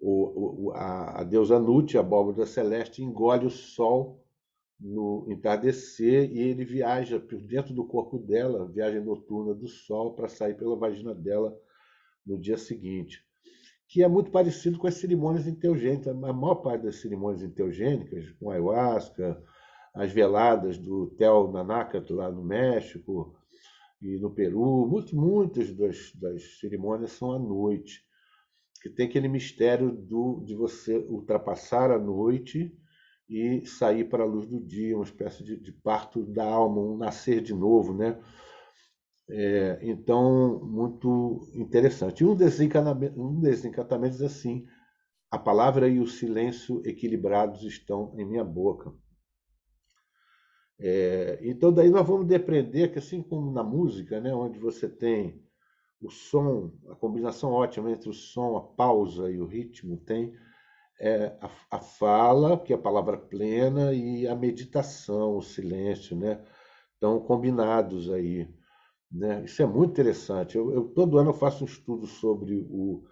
o, 0.00 0.68
o, 0.68 0.72
a, 0.72 1.20
a 1.20 1.24
deusa 1.24 1.58
Nut, 1.58 1.96
a 1.96 2.00
abóbora 2.00 2.46
celeste, 2.46 3.02
engole 3.02 3.46
o 3.46 3.50
sol 3.50 4.22
no 4.80 5.26
entardecer 5.28 6.30
e 6.32 6.40
ele 6.40 6.64
viaja 6.64 7.20
por 7.20 7.40
dentro 7.40 7.72
do 7.72 7.86
corpo 7.86 8.18
dela, 8.18 8.68
viagem 8.68 9.00
noturna 9.00 9.54
do 9.54 9.68
sol 9.68 10.14
para 10.14 10.28
sair 10.28 10.56
pela 10.56 10.76
vagina 10.76 11.14
dela 11.14 11.56
no 12.26 12.36
dia 12.36 12.58
seguinte, 12.58 13.24
que 13.86 14.02
é 14.02 14.08
muito 14.08 14.32
parecido 14.32 14.78
com 14.78 14.88
as 14.88 14.94
cerimônias 14.94 15.46
enteogênicas. 15.46 16.08
A 16.08 16.32
maior 16.32 16.56
parte 16.56 16.82
das 16.82 16.96
cerimônias 16.96 17.42
enteogênicas, 17.42 18.30
com 18.40 18.50
ayahuasca, 18.50 19.40
as 19.94 20.10
veladas 20.10 20.78
do 20.78 21.08
Tel 21.18 21.52
Nanakato 21.52 22.14
lá 22.14 22.30
no 22.30 22.42
México 22.42 23.36
e 24.02 24.18
no 24.18 24.30
Peru, 24.30 24.86
muito, 24.86 25.14
muitas 25.14 25.72
das, 25.74 26.12
das 26.16 26.58
cerimônias 26.58 27.12
são 27.12 27.30
à 27.32 27.38
noite, 27.38 28.02
que 28.82 28.90
tem 28.90 29.06
aquele 29.06 29.28
mistério 29.28 29.92
do, 29.92 30.42
de 30.44 30.56
você 30.56 30.98
ultrapassar 31.08 31.90
a 31.92 31.98
noite 31.98 32.76
e 33.30 33.64
sair 33.64 34.08
para 34.08 34.24
a 34.24 34.26
luz 34.26 34.46
do 34.48 34.60
dia, 34.60 34.96
uma 34.96 35.04
espécie 35.04 35.44
de, 35.44 35.56
de 35.56 35.72
parto 35.72 36.24
da 36.24 36.44
alma, 36.44 36.80
um 36.80 36.96
nascer 36.96 37.40
de 37.40 37.54
novo, 37.54 37.94
né? 37.94 38.20
É, 39.30 39.78
então, 39.82 40.60
muito 40.64 41.48
interessante. 41.54 42.24
Um 42.24 42.34
desses, 42.34 42.68
um 43.16 43.40
desses 43.40 43.64
encantamentos 43.64 44.20
é 44.20 44.26
assim: 44.26 44.66
a 45.30 45.38
palavra 45.38 45.88
e 45.88 46.00
o 46.00 46.06
silêncio 46.06 46.82
equilibrados 46.84 47.62
estão 47.62 48.12
em 48.18 48.26
minha 48.26 48.44
boca. 48.44 48.92
É, 50.78 51.38
então, 51.42 51.72
daí 51.72 51.90
nós 51.90 52.06
vamos 52.06 52.26
depreender 52.26 52.92
que, 52.92 52.98
assim 52.98 53.22
como 53.22 53.52
na 53.52 53.62
música, 53.62 54.20
né, 54.20 54.34
onde 54.34 54.58
você 54.58 54.88
tem 54.88 55.40
o 56.00 56.10
som, 56.10 56.72
a 56.90 56.94
combinação 56.96 57.52
ótima 57.52 57.90
entre 57.90 58.08
o 58.08 58.12
som, 58.12 58.56
a 58.56 58.60
pausa 58.60 59.30
e 59.30 59.40
o 59.40 59.46
ritmo, 59.46 59.96
tem 59.96 60.34
é, 61.00 61.36
a, 61.40 61.76
a, 61.76 61.80
fala, 61.80 62.58
que 62.58 62.72
é 62.72 62.76
a 62.76 62.80
palavra 62.80 63.16
plena, 63.16 63.92
e 63.92 64.26
a 64.26 64.34
meditação, 64.34 65.36
o 65.36 65.42
silêncio, 65.42 66.16
né? 66.16 66.40
Estão 66.94 67.20
combinados 67.20 68.10
aí. 68.10 68.48
Né? 69.10 69.44
Isso 69.44 69.62
é 69.62 69.66
muito 69.66 69.90
interessante. 69.90 70.56
Eu, 70.56 70.72
eu, 70.72 70.84
todo 70.84 71.18
ano 71.18 71.30
eu 71.30 71.34
faço 71.34 71.64
um 71.64 71.66
estudo 71.66 72.06
sobre 72.06 72.66
o, 72.70 73.04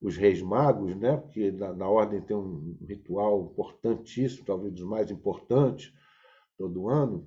os 0.00 0.16
reis 0.16 0.40
magos, 0.40 0.94
né? 0.94 1.16
porque 1.16 1.50
na, 1.50 1.72
na, 1.72 1.88
ordem 1.88 2.20
tem 2.20 2.36
um 2.36 2.76
ritual 2.86 3.50
importantíssimo, 3.50 4.44
talvez 4.44 4.72
dos 4.72 4.84
mais 4.84 5.10
importantes, 5.10 5.92
todo 6.58 6.88
ano. 6.88 7.26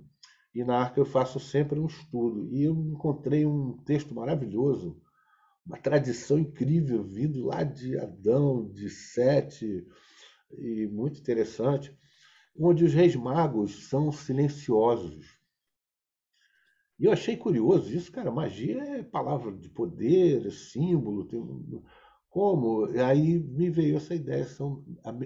E 0.53 0.63
na 0.63 0.77
Arca 0.77 0.99
eu 0.99 1.05
faço 1.05 1.39
sempre 1.39 1.79
um 1.79 1.87
estudo. 1.87 2.47
E 2.53 2.63
eu 2.63 2.75
encontrei 2.75 3.45
um 3.45 3.77
texto 3.85 4.13
maravilhoso, 4.13 5.01
uma 5.65 5.77
tradição 5.77 6.37
incrível, 6.37 7.03
vindo 7.03 7.45
lá 7.45 7.63
de 7.63 7.97
Adão, 7.97 8.69
de 8.69 8.89
Sete, 8.89 9.87
e 10.51 10.87
muito 10.87 11.19
interessante, 11.19 11.97
onde 12.59 12.83
os 12.83 12.93
reis 12.93 13.15
magos 13.15 13.87
são 13.87 14.11
silenciosos. 14.11 15.39
E 16.99 17.05
eu 17.05 17.11
achei 17.11 17.35
curioso 17.35 17.91
isso, 17.91 18.11
cara. 18.11 18.29
Magia 18.29 18.79
é 18.83 19.03
palavra 19.03 19.51
de 19.51 19.69
poder, 19.69 20.45
é 20.45 20.51
símbolo. 20.51 21.25
Tem... 21.25 21.41
Como? 22.29 22.85
Aí 23.03 23.39
me 23.39 23.69
veio 23.69 23.97
essa 23.97 24.13
ideia. 24.13 24.45
São, 24.45 24.85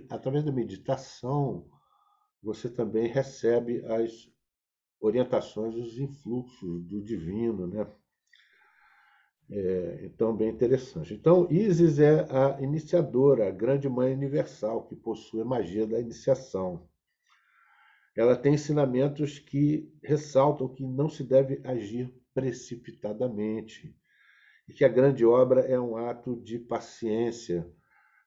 através 0.09 0.45
da 0.45 0.53
meditação, 0.53 1.67
você 2.45 2.69
também 2.69 3.07
recebe 3.07 3.83
as 3.85 4.31
orientações, 4.99 5.75
os 5.75 5.97
influxos 5.97 6.83
do 6.83 7.03
divino, 7.03 7.67
né? 7.67 7.87
É, 9.49 10.05
então, 10.05 10.35
bem 10.35 10.49
interessante. 10.49 11.13
Então, 11.13 11.47
Isis 11.51 11.99
é 11.99 12.25
a 12.31 12.61
iniciadora, 12.61 13.47
a 13.47 13.51
grande 13.51 13.87
mãe 13.89 14.13
universal, 14.13 14.87
que 14.87 14.95
possui 14.95 15.41
a 15.41 15.45
magia 15.45 15.85
da 15.85 15.99
iniciação 15.99 16.87
ela 18.15 18.35
tem 18.35 18.53
ensinamentos 18.53 19.39
que 19.39 19.91
ressaltam 20.01 20.69
que 20.69 20.85
não 20.85 21.09
se 21.09 21.23
deve 21.23 21.59
agir 21.65 22.09
precipitadamente 22.33 23.93
e 24.67 24.73
que 24.73 24.85
a 24.85 24.89
grande 24.89 25.25
obra 25.25 25.61
é 25.61 25.79
um 25.79 25.97
ato 25.97 26.41
de 26.41 26.57
paciência, 26.57 27.69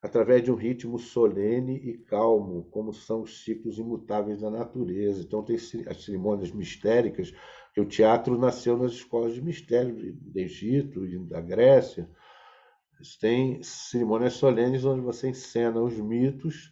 através 0.02 0.42
de 0.42 0.50
um 0.52 0.54
ritmo 0.54 0.98
solene 0.98 1.76
e 1.76 1.98
calmo, 1.98 2.64
como 2.70 2.92
são 2.92 3.22
os 3.22 3.42
ciclos 3.44 3.78
imutáveis 3.78 4.40
da 4.40 4.50
natureza. 4.50 5.22
Então, 5.22 5.42
tem 5.42 5.56
as 5.56 6.04
cerimônias 6.04 6.52
mistéricas, 6.52 7.32
que 7.74 7.80
o 7.80 7.86
teatro 7.86 8.38
nasceu 8.38 8.76
nas 8.76 8.92
escolas 8.92 9.34
de 9.34 9.42
mistério 9.42 10.14
do 10.14 10.38
Egito 10.38 11.04
e 11.04 11.18
da 11.18 11.40
Grécia. 11.40 12.08
Tem 13.20 13.62
cerimônias 13.62 14.34
solenes 14.34 14.84
onde 14.84 15.00
você 15.00 15.28
encena 15.28 15.80
os 15.80 15.96
mitos 15.98 16.70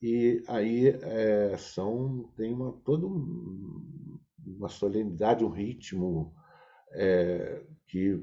e 0.00 0.42
aí 0.46 0.88
é, 0.88 1.56
são 1.58 2.30
tem 2.36 2.52
uma 2.52 2.72
toda 2.84 3.06
um, 3.06 4.18
uma 4.46 4.68
solenidade, 4.68 5.44
um 5.44 5.50
ritmo 5.50 6.32
é, 6.92 7.62
que, 7.86 8.22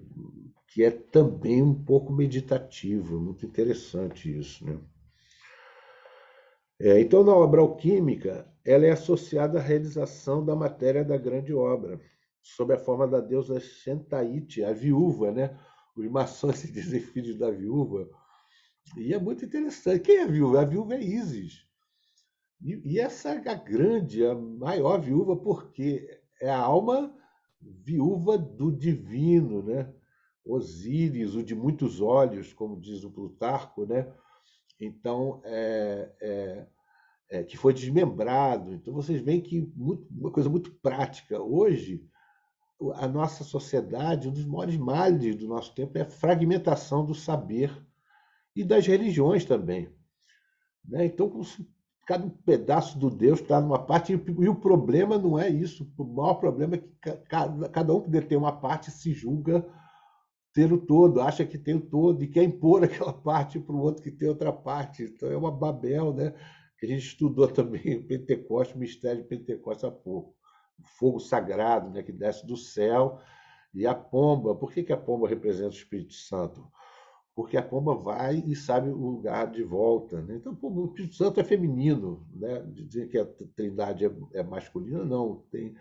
que 0.76 0.84
é 0.84 0.92
também 0.92 1.64
um 1.64 1.74
pouco 1.74 2.12
meditativo, 2.12 3.18
muito 3.18 3.46
interessante 3.46 4.38
isso, 4.38 4.66
né? 4.66 4.78
É, 6.78 7.00
então, 7.00 7.24
na 7.24 7.34
obra 7.34 7.62
alquímica, 7.62 8.46
ela 8.66 8.86
é 8.86 8.92
associada 8.92 9.58
à 9.58 9.62
realização 9.62 10.44
da 10.44 10.54
matéria 10.54 11.06
da 11.06 11.16
grande 11.16 11.54
obra, 11.54 11.98
sob 12.44 12.74
a 12.74 12.78
forma 12.78 13.08
da 13.08 13.22
deusa 13.22 13.58
Shentaite, 13.58 14.66
a 14.66 14.74
viúva, 14.74 15.32
né? 15.32 15.58
Os 15.96 16.12
maçons 16.12 16.58
se 16.60 16.70
dizem 16.70 17.00
filhos 17.00 17.38
da 17.38 17.50
viúva, 17.50 18.10
e 18.98 19.14
é 19.14 19.18
muito 19.18 19.46
interessante. 19.46 20.02
Quem 20.02 20.18
é 20.18 20.24
a 20.24 20.28
viúva? 20.28 20.60
A 20.60 20.66
viúva 20.66 20.96
é 20.96 21.02
Isis. 21.02 21.66
E, 22.62 22.82
e 22.84 23.00
essa 23.00 23.30
é 23.30 23.50
a 23.50 23.56
grande, 23.56 24.26
a 24.26 24.36
maior 24.36 25.00
viúva, 25.00 25.38
porque 25.38 26.20
é 26.42 26.50
a 26.50 26.60
alma 26.60 27.16
viúva 27.62 28.38
do 28.38 28.74
divino, 28.74 29.64
né? 29.64 29.95
Osíris, 30.46 31.36
o 31.36 31.44
de 31.44 31.56
muitos 31.56 32.00
olhos, 32.00 32.54
como 32.54 32.80
diz 32.80 33.04
o 33.04 33.10
Plutarco, 33.10 33.86
né? 33.86 34.08
Então, 34.80 35.42
é, 35.44 36.12
é, 36.22 36.68
é, 37.30 37.44
que 37.44 37.58
foi 37.58 37.74
desmembrado. 37.74 38.74
Então, 38.74 38.94
vocês 38.94 39.22
veem 39.22 39.42
que 39.42 39.62
muito, 39.76 40.06
uma 40.12 40.32
coisa 40.32 40.50
muito 40.50 40.72
prática. 40.72 41.42
Hoje, 41.42 42.06
a 42.96 43.08
nossa 43.08 43.44
sociedade, 43.44 44.28
um 44.28 44.34
dos 44.34 44.46
maiores 44.46 44.78
males 44.78 45.36
do 45.36 45.48
nosso 45.48 45.74
tempo 45.74 45.98
é 45.98 46.02
a 46.02 46.10
fragmentação 46.10 47.06
do 47.06 47.16
saber 47.16 47.72
e 48.56 48.64
das 48.64 48.86
religiões 48.86 49.46
também. 49.46 49.90
Né? 50.88 51.06
Então, 51.06 51.42
cada 52.06 52.30
pedaço 52.46 53.00
do 53.00 53.10
Deus 53.10 53.40
está 53.40 53.60
numa 53.60 53.80
parte, 53.80 54.14
e 54.14 54.50
o 54.50 54.56
problema 54.56 55.18
não 55.18 55.40
é 55.40 55.50
isso. 55.50 55.92
O 55.98 56.04
maior 56.04 56.36
problema 56.36 56.76
é 56.76 56.78
que 56.78 56.90
cada, 57.28 57.70
cada 57.70 57.94
um 57.94 58.02
que 58.02 58.10
detém 58.10 58.38
uma 58.38 58.52
parte 58.52 58.92
se 58.92 59.12
julga 59.14 59.66
ter 60.56 60.74
o 60.74 60.78
todo, 60.80 61.22
acha 61.22 61.46
que 61.46 61.58
tem 61.58 61.76
o 61.76 61.82
todo 61.82 62.24
e 62.24 62.28
quer 62.28 62.44
impor 62.44 62.82
aquela 62.86 63.14
parte 63.14 63.60
para 63.60 63.76
o 63.76 63.82
outro 63.82 64.02
que 64.02 64.10
tem 64.10 64.28
outra 64.28 64.52
parte. 64.52 65.04
Então 65.04 65.30
é 65.30 65.38
uma 65.38 65.52
Babel, 65.52 66.14
né? 66.14 66.34
Que 66.80 66.88
a 66.88 66.90
gente 66.90 67.06
estudou 67.06 67.48
também 67.52 67.98
o 67.98 68.08
Pentecostes, 68.08 68.76
o 68.76 68.80
mistério 68.80 69.22
de 69.22 69.28
Pentecostes 69.28 69.84
há 69.84 69.92
pouco. 69.92 70.34
O 70.80 70.84
fogo 70.98 71.20
sagrado 71.20 71.90
né, 71.90 72.02
que 72.02 72.12
desce 72.12 72.46
do 72.48 72.58
céu 72.58 73.20
e 73.74 73.86
a 73.86 73.94
pomba. 73.94 74.56
Por 74.56 74.72
que, 74.72 74.84
que 74.84 74.92
a 74.92 74.98
pomba 74.98 75.28
representa 75.28 75.70
o 75.70 75.78
Espírito 75.78 76.14
Santo? 76.14 76.66
porque 77.36 77.58
a 77.58 77.62
pomba 77.62 77.94
vai 77.94 78.42
e 78.48 78.56
sabe 78.56 78.90
o 78.90 79.10
lugar 79.10 79.52
de 79.52 79.62
volta. 79.62 80.22
Né? 80.22 80.38
Então, 80.38 80.58
o 80.62 80.86
Espírito 80.86 81.16
Santo 81.16 81.42
é 81.42 81.44
feminino, 81.44 82.26
né? 82.34 82.64
dizer 82.66 83.10
que 83.10 83.18
a 83.18 83.26
trindade 83.54 84.06
é, 84.06 84.12
é 84.34 84.42
masculina, 84.42 85.04
não. 85.04 85.44
Tem, 85.52 85.76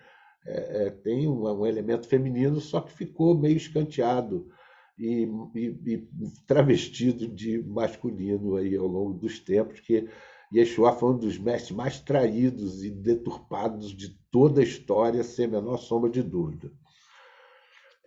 é, 0.45 0.87
é, 0.87 0.91
tem 0.91 1.29
um, 1.29 1.49
um, 1.49 1.65
elemento 1.65 2.09
feminino, 2.09 2.61
só 2.61 2.81
que 2.81 2.93
ficou 2.93 3.39
meio 3.39 3.57
escanteado. 3.57 4.51
E, 4.99 5.29
e, 5.55 5.67
e, 5.87 6.09
travestido 6.47 7.27
de 7.29 7.63
masculino 7.63 8.57
aí 8.57 8.77
ao 8.77 8.87
longo 8.87 9.15
dos 9.15 9.41
tempos, 9.41 9.81
que 9.81 10.09
Yeshua 10.55 10.93
foi 10.93 11.15
um 11.15 11.19
dos 11.19 11.37
mestres 11.39 11.73
mais 11.73 12.01
traídos 12.01 12.85
e 12.85 12.91
deturpados 12.91 13.95
de 13.95 14.11
toda 14.31 14.61
a 14.61 14.65
história, 14.65 15.25
sem 15.25 15.47
a 15.47 15.49
menor 15.49 15.79
sombra 15.79 16.11
de 16.11 16.23
dúvida. 16.23 16.71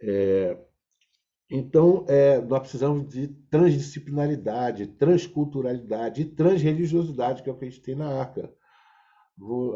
É, 0.02 0.58
então, 1.50 2.06
é, 2.08 2.42
nós 2.42 2.60
precisamos 2.60 3.08
de 3.10 3.28
transdisciplinaridade, 3.50 4.88
transculturalidade 4.88 6.22
e 6.22 6.26
transreligiosidade, 6.26 7.42
que 7.42 7.50
é 7.50 7.54
o 7.54 7.58
que 7.58 7.66
a 7.66 7.70
gente 7.70 7.82
tem 7.82 7.96
na 7.96 8.08
Arca. 8.08 8.54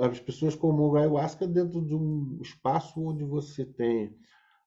As 0.02 0.20
pessoas 0.20 0.56
comungam 0.56 0.98
a 0.98 1.02
ayahuasca 1.02 1.48
dentro 1.48 1.86
de 1.86 1.96
um 1.96 2.40
espaço 2.42 3.00
onde 3.02 3.24
você 3.24 3.64
tem 3.64 4.16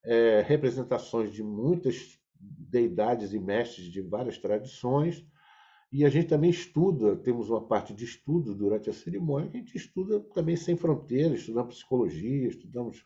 é, 0.04 0.42
representações 0.46 1.32
de 1.32 1.42
muitas 1.42 2.18
deidades 2.58 3.32
e 3.32 3.38
mestres 3.38 3.86
de 3.86 4.00
várias 4.02 4.38
tradições, 4.38 5.24
e 5.92 6.04
a 6.04 6.08
gente 6.08 6.26
também 6.26 6.50
estuda, 6.50 7.16
temos 7.16 7.48
uma 7.50 7.64
parte 7.64 7.94
de 7.94 8.04
estudo 8.04 8.54
durante 8.54 8.90
a 8.90 8.92
cerimônia, 8.92 9.48
que 9.48 9.56
a 9.56 9.60
gente 9.60 9.76
estuda 9.76 10.18
também 10.34 10.56
sem 10.56 10.76
fronteiras, 10.76 11.40
estudamos 11.40 11.76
psicologia, 11.76 12.48
estudamos 12.48 13.04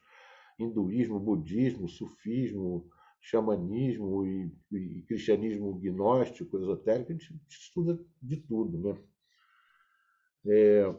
hinduísmo, 0.59 1.21
budismo, 1.21 1.87
sufismo, 1.87 2.89
xamanismo 3.21 4.25
e, 4.25 4.51
e 4.73 5.03
cristianismo 5.03 5.75
gnóstico, 5.75 6.59
esotérico, 6.59 7.13
a 7.13 7.15
gente 7.15 7.35
estuda 7.49 8.01
de 8.23 8.39
tudo. 8.39 8.79
Né? 8.79 8.99
É, 10.47 10.95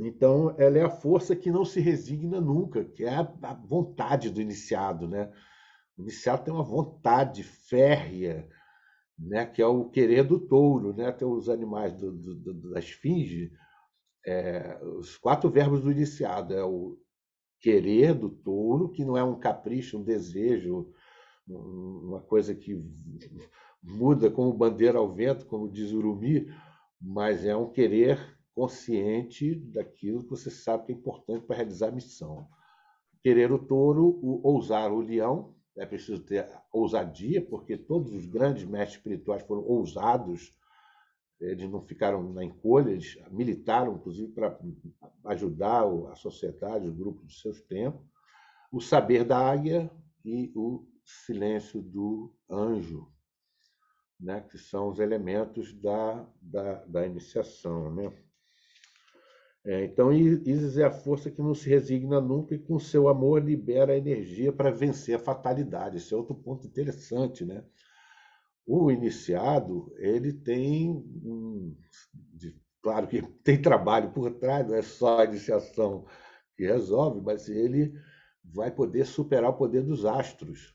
então, 0.00 0.54
ela 0.58 0.78
é 0.78 0.82
a 0.82 0.90
força 0.90 1.36
que 1.36 1.50
não 1.50 1.64
se 1.64 1.78
resigna 1.78 2.40
nunca, 2.40 2.84
que 2.84 3.04
é 3.04 3.14
a, 3.14 3.32
a 3.42 3.54
vontade 3.54 4.30
do 4.30 4.40
iniciado. 4.40 5.06
Né? 5.06 5.30
Iniciado 6.00 6.44
tem 6.44 6.52
uma 6.52 6.64
vontade 6.64 7.42
férrea, 7.42 8.48
né, 9.18 9.44
que 9.46 9.60
é 9.60 9.66
o 9.66 9.90
querer 9.90 10.24
do 10.24 10.38
touro, 10.38 10.94
né, 10.94 11.06
até 11.06 11.26
os 11.26 11.48
animais 11.48 11.92
do, 11.92 12.12
do, 12.12 12.54
da 12.70 12.78
esfinge, 12.78 13.52
é, 14.26 14.78
os 14.98 15.16
quatro 15.16 15.50
verbos 15.50 15.82
do 15.82 15.90
iniciado 15.90 16.54
é 16.54 16.64
o 16.64 16.98
querer 17.60 18.14
do 18.14 18.30
touro, 18.30 18.90
que 18.90 19.04
não 19.04 19.16
é 19.16 19.24
um 19.24 19.38
capricho, 19.38 19.98
um 19.98 20.02
desejo, 20.02 20.92
uma 21.46 22.20
coisa 22.20 22.54
que 22.54 22.78
muda 23.82 24.30
como 24.30 24.52
bandeira 24.52 24.98
ao 24.98 25.12
vento, 25.12 25.46
como 25.46 25.70
diz 25.70 25.92
Urumi, 25.92 26.46
mas 27.00 27.44
é 27.44 27.56
um 27.56 27.70
querer 27.70 28.38
consciente 28.54 29.54
daquilo 29.54 30.22
que 30.22 30.30
você 30.30 30.50
sabe 30.50 30.86
que 30.86 30.92
é 30.92 30.94
importante 30.94 31.46
para 31.46 31.56
realizar 31.56 31.88
a 31.88 31.92
missão. 31.92 32.46
Querer 33.22 33.52
o 33.52 33.58
touro, 33.58 34.18
o 34.22 34.40
ousar 34.46 34.92
o 34.92 35.00
leão, 35.00 35.54
é 35.80 35.86
preciso 35.86 36.20
ter 36.22 36.46
ousadia, 36.70 37.40
porque 37.40 37.74
todos 37.74 38.12
os 38.12 38.26
grandes 38.26 38.64
mestres 38.64 38.98
espirituais 38.98 39.42
foram 39.42 39.62
ousados, 39.62 40.54
eles 41.40 41.70
não 41.70 41.80
ficaram 41.80 42.22
na 42.34 42.44
encolha, 42.44 42.90
eles 42.90 43.16
militaram, 43.30 43.94
inclusive, 43.94 44.30
para 44.30 44.58
ajudar 45.24 45.84
a 46.12 46.14
sociedade, 46.14 46.86
o 46.86 46.92
grupo 46.92 47.24
dos 47.24 47.40
seus 47.40 47.62
tempos. 47.62 48.06
O 48.70 48.78
saber 48.78 49.24
da 49.24 49.38
águia 49.38 49.90
e 50.22 50.52
o 50.54 50.86
silêncio 51.02 51.80
do 51.80 52.30
anjo, 52.48 53.10
né, 54.20 54.42
que 54.42 54.58
são 54.58 54.90
os 54.90 54.98
elementos 54.98 55.72
da, 55.72 56.28
da, 56.42 56.84
da 56.84 57.06
iniciação. 57.06 57.90
Né? 57.94 58.12
É, 59.64 59.84
então, 59.84 60.10
Isis 60.10 60.78
é 60.78 60.84
a 60.84 60.90
força 60.90 61.30
que 61.30 61.42
não 61.42 61.54
se 61.54 61.68
resigna 61.68 62.20
nunca 62.20 62.54
e, 62.54 62.58
com 62.58 62.78
seu 62.78 63.08
amor, 63.08 63.44
libera 63.44 63.92
a 63.92 63.96
energia 63.96 64.52
para 64.52 64.70
vencer 64.70 65.14
a 65.14 65.18
fatalidade. 65.18 65.98
Esse 65.98 66.14
é 66.14 66.16
outro 66.16 66.34
ponto 66.34 66.66
interessante. 66.66 67.44
Né? 67.44 67.62
O 68.66 68.90
iniciado, 68.90 69.92
ele 69.98 70.32
tem. 70.32 70.90
Um, 70.90 71.76
de, 72.34 72.58
claro 72.82 73.06
que 73.06 73.20
tem 73.44 73.60
trabalho 73.60 74.10
por 74.12 74.30
trás, 74.32 74.66
não 74.66 74.74
é 74.74 74.82
só 74.82 75.20
a 75.20 75.24
iniciação 75.24 76.06
que 76.56 76.66
resolve, 76.66 77.20
mas 77.20 77.48
ele 77.48 77.92
vai 78.42 78.70
poder 78.70 79.04
superar 79.04 79.50
o 79.50 79.58
poder 79.58 79.82
dos 79.82 80.06
astros. 80.06 80.74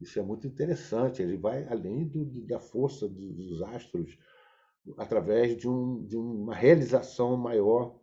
Isso 0.00 0.18
é 0.18 0.22
muito 0.22 0.46
interessante. 0.46 1.22
Ele 1.22 1.36
vai 1.36 1.66
além 1.68 2.08
do, 2.08 2.24
da 2.46 2.58
força 2.58 3.06
dos 3.08 3.60
astros 3.62 4.18
através 4.96 5.56
de, 5.56 5.68
um, 5.68 6.02
de 6.04 6.16
uma 6.16 6.54
realização 6.54 7.36
maior 7.36 7.98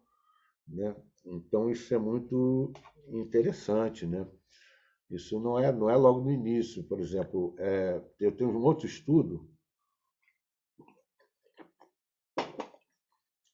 né? 0.67 0.95
Então, 1.25 1.69
isso 1.69 1.93
é 1.93 1.97
muito 1.97 2.71
interessante. 3.09 4.05
Né? 4.05 4.27
Isso 5.09 5.39
não 5.39 5.59
é, 5.59 5.71
não 5.71 5.89
é 5.89 5.95
logo 5.95 6.21
no 6.21 6.31
início. 6.31 6.83
Por 6.83 6.99
exemplo, 6.99 7.55
é, 7.57 8.01
eu 8.19 8.31
tenho 8.35 8.51
um 8.51 8.63
outro 8.63 8.85
estudo 8.85 9.49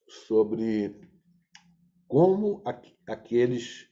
sobre 0.07 0.95
como 2.07 2.63
aqueles 3.05 3.87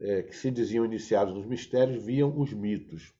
é, 0.00 0.22
que 0.22 0.34
se 0.34 0.50
diziam 0.50 0.84
iniciados 0.84 1.34
nos 1.34 1.46
mistérios 1.46 2.04
viam 2.04 2.38
os 2.40 2.52
mitos. 2.52 3.14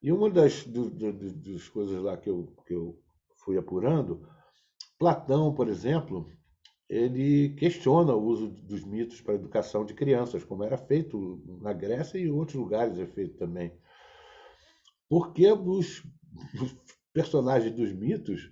E 0.00 0.12
uma 0.12 0.30
das, 0.30 0.64
do, 0.64 0.88
do, 0.88 1.12
das 1.12 1.68
coisas 1.68 2.00
lá 2.00 2.16
que 2.16 2.30
eu, 2.30 2.54
que 2.66 2.72
eu 2.72 3.02
fui 3.38 3.58
apurando, 3.58 4.26
Platão, 4.98 5.52
por 5.54 5.68
exemplo, 5.68 6.30
ele 6.88 7.50
questiona 7.50 8.14
o 8.14 8.24
uso 8.24 8.48
dos 8.48 8.84
mitos 8.84 9.20
para 9.20 9.34
a 9.34 9.36
educação 9.36 9.84
de 9.84 9.92
crianças, 9.92 10.42
como 10.42 10.64
era 10.64 10.78
feito 10.78 11.42
na 11.60 11.72
Grécia 11.72 12.18
e 12.18 12.24
em 12.24 12.30
outros 12.30 12.56
lugares 12.56 12.98
é 12.98 13.06
feito 13.06 13.36
também. 13.36 13.72
Porque 15.08 15.50
os, 15.52 16.02
os 16.60 16.76
personagens 17.12 17.74
dos 17.74 17.92
mitos 17.92 18.50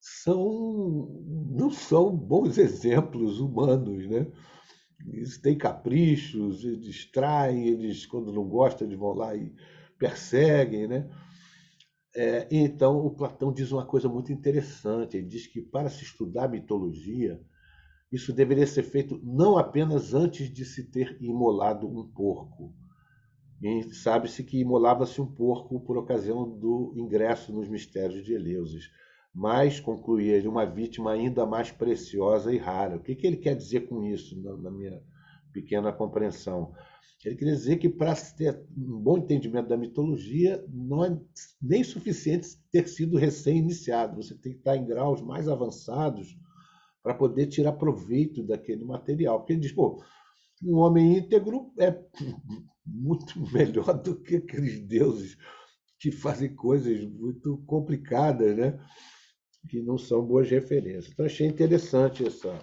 são 0.00 1.08
não 1.50 1.70
são 1.70 2.16
bons 2.16 2.58
exemplos 2.58 3.38
humanos, 3.38 4.06
né? 4.08 4.26
Eles 5.06 5.38
têm 5.38 5.56
caprichos, 5.56 6.64
eles 6.64 7.04
traem, 7.10 7.68
eles 7.68 8.06
quando 8.06 8.32
não 8.32 8.48
gostam 8.48 8.86
eles 8.86 8.98
vão 8.98 9.12
lá 9.12 9.36
e 9.36 9.52
perseguem, 9.98 10.88
né? 10.88 11.08
É, 12.18 12.48
então, 12.50 13.04
o 13.04 13.10
Platão 13.10 13.52
diz 13.52 13.70
uma 13.70 13.84
coisa 13.84 14.08
muito 14.08 14.32
interessante. 14.32 15.18
Ele 15.18 15.26
diz 15.26 15.46
que 15.46 15.60
para 15.60 15.90
se 15.90 16.02
estudar 16.02 16.48
mitologia, 16.48 17.38
isso 18.10 18.32
deveria 18.32 18.66
ser 18.66 18.84
feito 18.84 19.20
não 19.22 19.58
apenas 19.58 20.14
antes 20.14 20.50
de 20.50 20.64
se 20.64 20.84
ter 20.90 21.18
imolado 21.20 21.86
um 21.86 22.08
porco. 22.08 22.72
Sabe-se 24.02 24.42
que 24.44 24.58
imolava-se 24.58 25.20
um 25.20 25.26
porco 25.26 25.78
por 25.80 25.98
ocasião 25.98 26.48
do 26.48 26.94
ingresso 26.96 27.52
nos 27.52 27.68
mistérios 27.68 28.24
de 28.24 28.32
Eleusis, 28.32 28.90
mas, 29.34 29.78
concluía 29.78 30.36
ele, 30.36 30.48
uma 30.48 30.64
vítima 30.64 31.12
ainda 31.12 31.44
mais 31.44 31.70
preciosa 31.70 32.50
e 32.50 32.56
rara. 32.56 32.96
O 32.96 33.00
que, 33.00 33.14
que 33.14 33.26
ele 33.26 33.36
quer 33.36 33.54
dizer 33.54 33.88
com 33.88 34.02
isso, 34.02 34.40
na, 34.40 34.56
na 34.56 34.70
minha 34.70 35.02
pequena 35.60 35.92
compreensão? 35.92 36.72
Ele 37.24 37.34
quer 37.34 37.46
dizer 37.46 37.78
que 37.78 37.88
para 37.88 38.14
ter 38.14 38.64
um 38.76 39.00
bom 39.00 39.18
entendimento 39.18 39.68
da 39.68 39.76
mitologia, 39.76 40.64
não 40.68 41.04
é 41.04 41.18
nem 41.60 41.82
suficiente 41.82 42.56
ter 42.70 42.86
sido 42.86 43.16
recém-iniciado. 43.16 44.22
Você 44.22 44.36
tem 44.36 44.52
que 44.52 44.58
estar 44.58 44.76
em 44.76 44.86
graus 44.86 45.20
mais 45.22 45.48
avançados 45.48 46.36
para 47.02 47.14
poder 47.14 47.46
tirar 47.46 47.72
proveito 47.72 48.44
daquele 48.44 48.84
material. 48.84 49.40
Porque 49.40 49.54
ele 49.54 49.60
diz, 49.60 49.72
pô, 49.72 50.00
um 50.62 50.76
homem 50.76 51.18
íntegro 51.18 51.72
é 51.78 51.98
muito 52.86 53.40
melhor 53.52 53.94
do 53.94 54.20
que 54.20 54.36
aqueles 54.36 54.80
deuses 54.86 55.36
que 55.98 56.12
fazem 56.12 56.54
coisas 56.54 57.04
muito 57.04 57.58
complicadas, 57.66 58.56
né? 58.56 58.78
que 59.68 59.82
não 59.82 59.98
são 59.98 60.24
boas 60.24 60.48
referências. 60.48 61.08
Então, 61.12 61.26
achei 61.26 61.46
interessante 61.46 62.24
essa, 62.24 62.56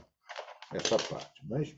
essa 0.73 0.97
parte. 0.97 1.45
Mas 1.49 1.75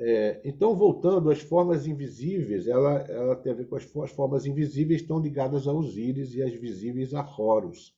é, 0.00 0.40
então, 0.44 0.76
voltando 0.76 1.30
às 1.30 1.40
formas 1.40 1.86
invisíveis, 1.86 2.68
ela, 2.68 3.00
ela 3.08 3.34
tem 3.34 3.52
a 3.52 3.54
ver 3.54 3.66
com 3.66 3.76
as, 3.76 3.84
as 3.96 4.10
formas 4.12 4.46
invisíveis 4.46 5.00
estão 5.00 5.18
ligadas 5.18 5.66
a 5.66 5.72
Osíris 5.72 6.34
e 6.34 6.42
as 6.42 6.54
visíveis 6.54 7.14
a 7.14 7.22
Horus. 7.22 7.96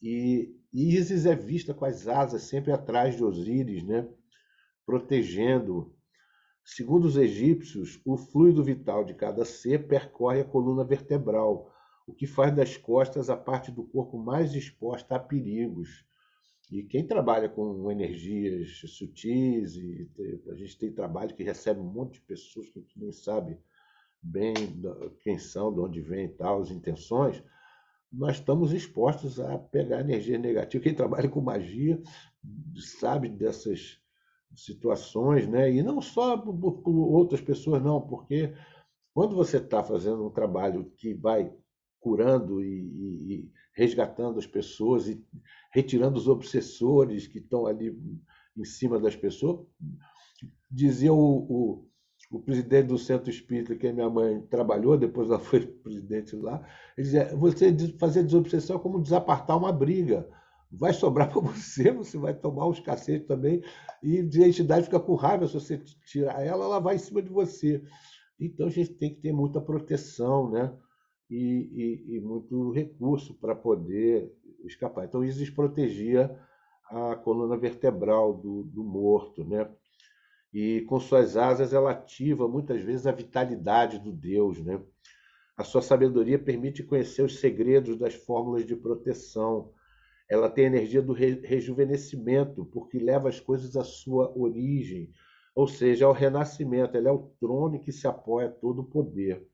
E 0.00 0.56
Ísis 0.72 1.26
é 1.26 1.34
vista 1.34 1.74
com 1.74 1.84
as 1.84 2.06
asas 2.06 2.42
sempre 2.42 2.72
atrás 2.72 3.16
de 3.16 3.24
Osíris, 3.24 3.82
né? 3.82 4.08
protegendo. 4.86 5.92
Segundo 6.64 7.06
os 7.06 7.16
egípcios, 7.16 8.00
o 8.04 8.16
fluido 8.16 8.62
vital 8.62 9.04
de 9.04 9.14
cada 9.14 9.44
ser 9.44 9.88
percorre 9.88 10.40
a 10.40 10.44
coluna 10.44 10.84
vertebral, 10.84 11.72
o 12.06 12.14
que 12.14 12.26
faz 12.26 12.54
das 12.54 12.76
costas 12.76 13.28
a 13.28 13.36
parte 13.36 13.72
do 13.72 13.82
corpo 13.82 14.16
mais 14.16 14.54
exposta 14.54 15.16
a 15.16 15.18
perigos. 15.18 16.04
E 16.72 16.82
quem 16.82 17.06
trabalha 17.06 17.50
com 17.50 17.90
energias 17.90 18.80
sutis, 18.86 19.76
e 19.76 20.10
a 20.50 20.54
gente 20.54 20.78
tem 20.78 20.90
trabalho 20.90 21.34
que 21.34 21.42
recebe 21.42 21.78
um 21.78 21.84
monte 21.84 22.14
de 22.14 22.22
pessoas 22.22 22.66
que 22.70 22.82
nem 22.96 23.12
sabe 23.12 23.58
bem 24.22 24.54
quem 25.20 25.38
são, 25.38 25.70
de 25.70 25.80
onde 25.80 26.00
vêm 26.00 26.24
e 26.24 26.28
tal, 26.30 26.62
as 26.62 26.70
intenções, 26.70 27.44
nós 28.10 28.36
estamos 28.36 28.72
expostos 28.72 29.38
a 29.38 29.58
pegar 29.58 30.00
energia 30.00 30.38
negativa. 30.38 30.82
Quem 30.82 30.94
trabalha 30.94 31.28
com 31.28 31.42
magia 31.42 32.02
sabe 32.98 33.28
dessas 33.28 34.00
situações, 34.54 35.46
né? 35.46 35.70
E 35.70 35.82
não 35.82 36.00
só 36.00 36.38
por 36.38 36.82
outras 36.86 37.42
pessoas, 37.42 37.82
não, 37.82 38.00
porque 38.00 38.54
Quando 39.14 39.36
você 39.36 39.58
está 39.58 39.82
fazendo 39.82 40.26
um 40.26 40.30
trabalho 40.30 40.90
que 40.96 41.12
vai 41.14 41.52
curando 42.00 42.62
e, 42.62 42.80
e, 43.30 43.52
resgatando 43.72 44.38
as 44.38 44.46
pessoas 44.46 45.08
e 45.08 45.24
retirando 45.72 46.18
os 46.18 46.28
obsessores 46.28 47.26
que 47.26 47.38
estão 47.38 47.66
ali 47.66 47.96
em 48.56 48.64
cima 48.64 48.98
das 49.00 49.16
pessoas, 49.16 49.66
dizia 50.70 51.12
o, 51.12 51.16
o, 51.18 51.88
o 52.30 52.40
presidente 52.40 52.88
do 52.88 52.98
Centro 52.98 53.30
Espírita, 53.30 53.74
que 53.74 53.86
a 53.86 53.92
minha 53.92 54.10
mãe 54.10 54.40
trabalhou, 54.42 54.96
depois 54.96 55.28
ela 55.28 55.38
foi 55.40 55.66
presidente 55.66 56.36
lá, 56.36 56.66
ele 56.96 57.04
dizia, 57.04 57.34
você 57.36 57.72
fazer 57.98 58.22
desobsessão 58.22 58.76
é 58.76 58.78
como 58.78 59.00
desapartar 59.00 59.56
uma 59.56 59.72
briga 59.72 60.28
vai 60.72 60.92
sobrar 60.92 61.28
para 61.30 61.40
você, 61.40 61.92
você 61.92 62.16
vai 62.16 62.34
tomar 62.34 62.66
uns 62.66 62.80
cacetes 62.80 63.26
também, 63.26 63.62
e 64.02 64.18
a 64.18 64.48
entidade 64.48 64.84
fica 64.84 64.98
com 64.98 65.14
raiva, 65.14 65.46
se 65.46 65.54
você 65.54 65.78
tirar 66.06 66.42
ela, 66.42 66.64
ela 66.64 66.80
vai 66.80 66.96
em 66.96 66.98
cima 66.98 67.22
de 67.22 67.28
você. 67.28 67.82
Então 68.40 68.66
a 68.66 68.70
gente 68.70 68.94
tem 68.94 69.14
que 69.14 69.20
ter 69.20 69.32
muita 69.32 69.60
proteção, 69.60 70.50
né? 70.50 70.72
E, 71.34 72.04
e, 72.08 72.16
e 72.16 72.20
muito 72.20 72.70
recurso 72.72 73.32
para 73.34 73.54
poder 73.54 74.30
escapar. 74.64 75.04
Então 75.06 75.24
Isis 75.24 75.48
protegia 75.48 76.38
a 76.90 77.16
coluna 77.16 77.56
vertebral 77.56 78.34
do, 78.34 78.64
do 78.64 78.84
morto, 78.84 79.42
né? 79.42 79.66
E 80.52 80.82
com 80.82 81.00
suas 81.00 81.36
asas 81.36 81.72
ela 81.72 81.92
ativa 81.92 82.46
muitas 82.46 82.82
vezes 82.82 83.06
a 83.06 83.12
vitalidade 83.12 83.98
do 83.98 84.12
Deus, 84.12 84.62
né? 84.62 84.78
A 85.56 85.64
sua 85.64 85.80
sabedoria 85.80 86.38
permite 86.38 86.82
conhecer 86.82 87.22
os 87.22 87.40
segredos 87.40 87.96
das 87.96 88.14
fórmulas 88.14 88.66
de 88.66 88.76
proteção 88.76 89.72
ela 90.32 90.48
tem 90.48 90.64
a 90.64 90.68
energia 90.68 91.02
do 91.02 91.12
rejuvenescimento, 91.12 92.64
porque 92.64 92.98
leva 92.98 93.28
as 93.28 93.38
coisas 93.38 93.76
à 93.76 93.84
sua 93.84 94.32
origem, 94.34 95.12
ou 95.54 95.68
seja, 95.68 96.06
ao 96.06 96.12
renascimento. 96.14 96.96
Ela 96.96 97.10
é 97.10 97.12
o 97.12 97.30
trono 97.38 97.78
que 97.78 97.92
se 97.92 98.06
apoia 98.06 98.48
todo 98.48 98.80
o 98.80 98.86
poder. 98.86 99.46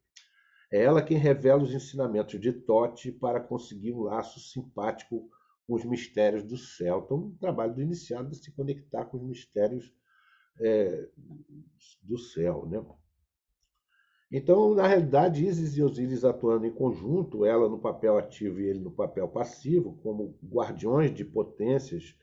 É 0.70 0.82
ela 0.82 1.02
quem 1.02 1.16
revela 1.16 1.62
os 1.62 1.72
ensinamentos 1.72 2.38
de 2.38 2.52
Tote 2.52 3.10
para 3.10 3.40
conseguir 3.40 3.92
um 3.92 4.02
laço 4.02 4.38
simpático 4.38 5.28
com 5.66 5.74
os 5.74 5.84
mistérios 5.84 6.42
do 6.42 6.56
céu. 6.56 7.02
Então, 7.04 7.18
o 7.18 7.36
trabalho 7.38 7.74
do 7.74 7.82
iniciado 7.82 8.30
é 8.30 8.34
se 8.34 8.50
conectar 8.52 9.04
com 9.06 9.16
os 9.16 9.22
mistérios 9.22 9.92
é, 10.60 11.08
do 12.02 12.18
céu. 12.18 12.66
Né? 12.66 12.84
Então, 14.30 14.74
na 14.74 14.86
realidade, 14.86 15.44
Isis 15.44 15.76
e 15.76 15.82
Osíris 15.82 16.24
atuando 16.24 16.66
em 16.66 16.72
conjunto, 16.72 17.46
ela 17.46 17.68
no 17.68 17.78
papel 17.78 18.18
ativo 18.18 18.60
e 18.60 18.66
ele 18.66 18.80
no 18.80 18.90
papel 18.90 19.26
passivo, 19.28 19.98
como 20.02 20.38
guardiões 20.44 21.14
de 21.14 21.24
potências 21.24 22.14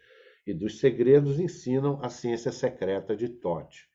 e 0.46 0.54
dos 0.54 0.80
segredos, 0.80 1.40
ensinam 1.40 2.00
a 2.04 2.10
ciência 2.10 2.52
secreta 2.52 3.16
de 3.16 3.28
Tote. 3.28 3.90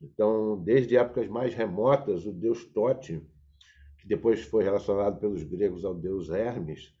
Então, 0.00 0.62
desde 0.62 0.96
épocas 0.96 1.28
mais 1.28 1.54
remotas, 1.54 2.24
o 2.26 2.32
deus 2.32 2.64
Tote, 2.64 3.20
que 3.98 4.06
depois 4.06 4.42
foi 4.42 4.64
relacionado 4.64 5.18
pelos 5.18 5.42
gregos 5.42 5.84
ao 5.84 5.94
deus 5.94 6.30
Hermes, 6.30 6.94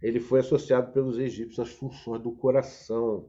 ele 0.00 0.20
foi 0.20 0.40
associado 0.40 0.92
pelos 0.92 1.18
egípcios 1.18 1.58
às 1.58 1.74
funções 1.74 2.22
do 2.22 2.32
coração 2.32 3.28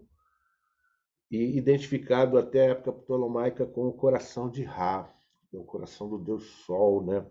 e 1.32 1.58
identificado 1.58 2.38
até 2.38 2.68
a 2.68 2.72
época 2.72 2.94
ptolomaica 2.94 3.66
com 3.66 3.88
o 3.88 3.94
coração 3.94 4.50
de 4.50 4.64
Ra 4.64 5.14
é 5.54 5.58
o 5.58 5.64
coração 5.64 6.10
do 6.10 6.18
Deus 6.18 6.46
Sol, 6.66 7.06
né? 7.06 7.26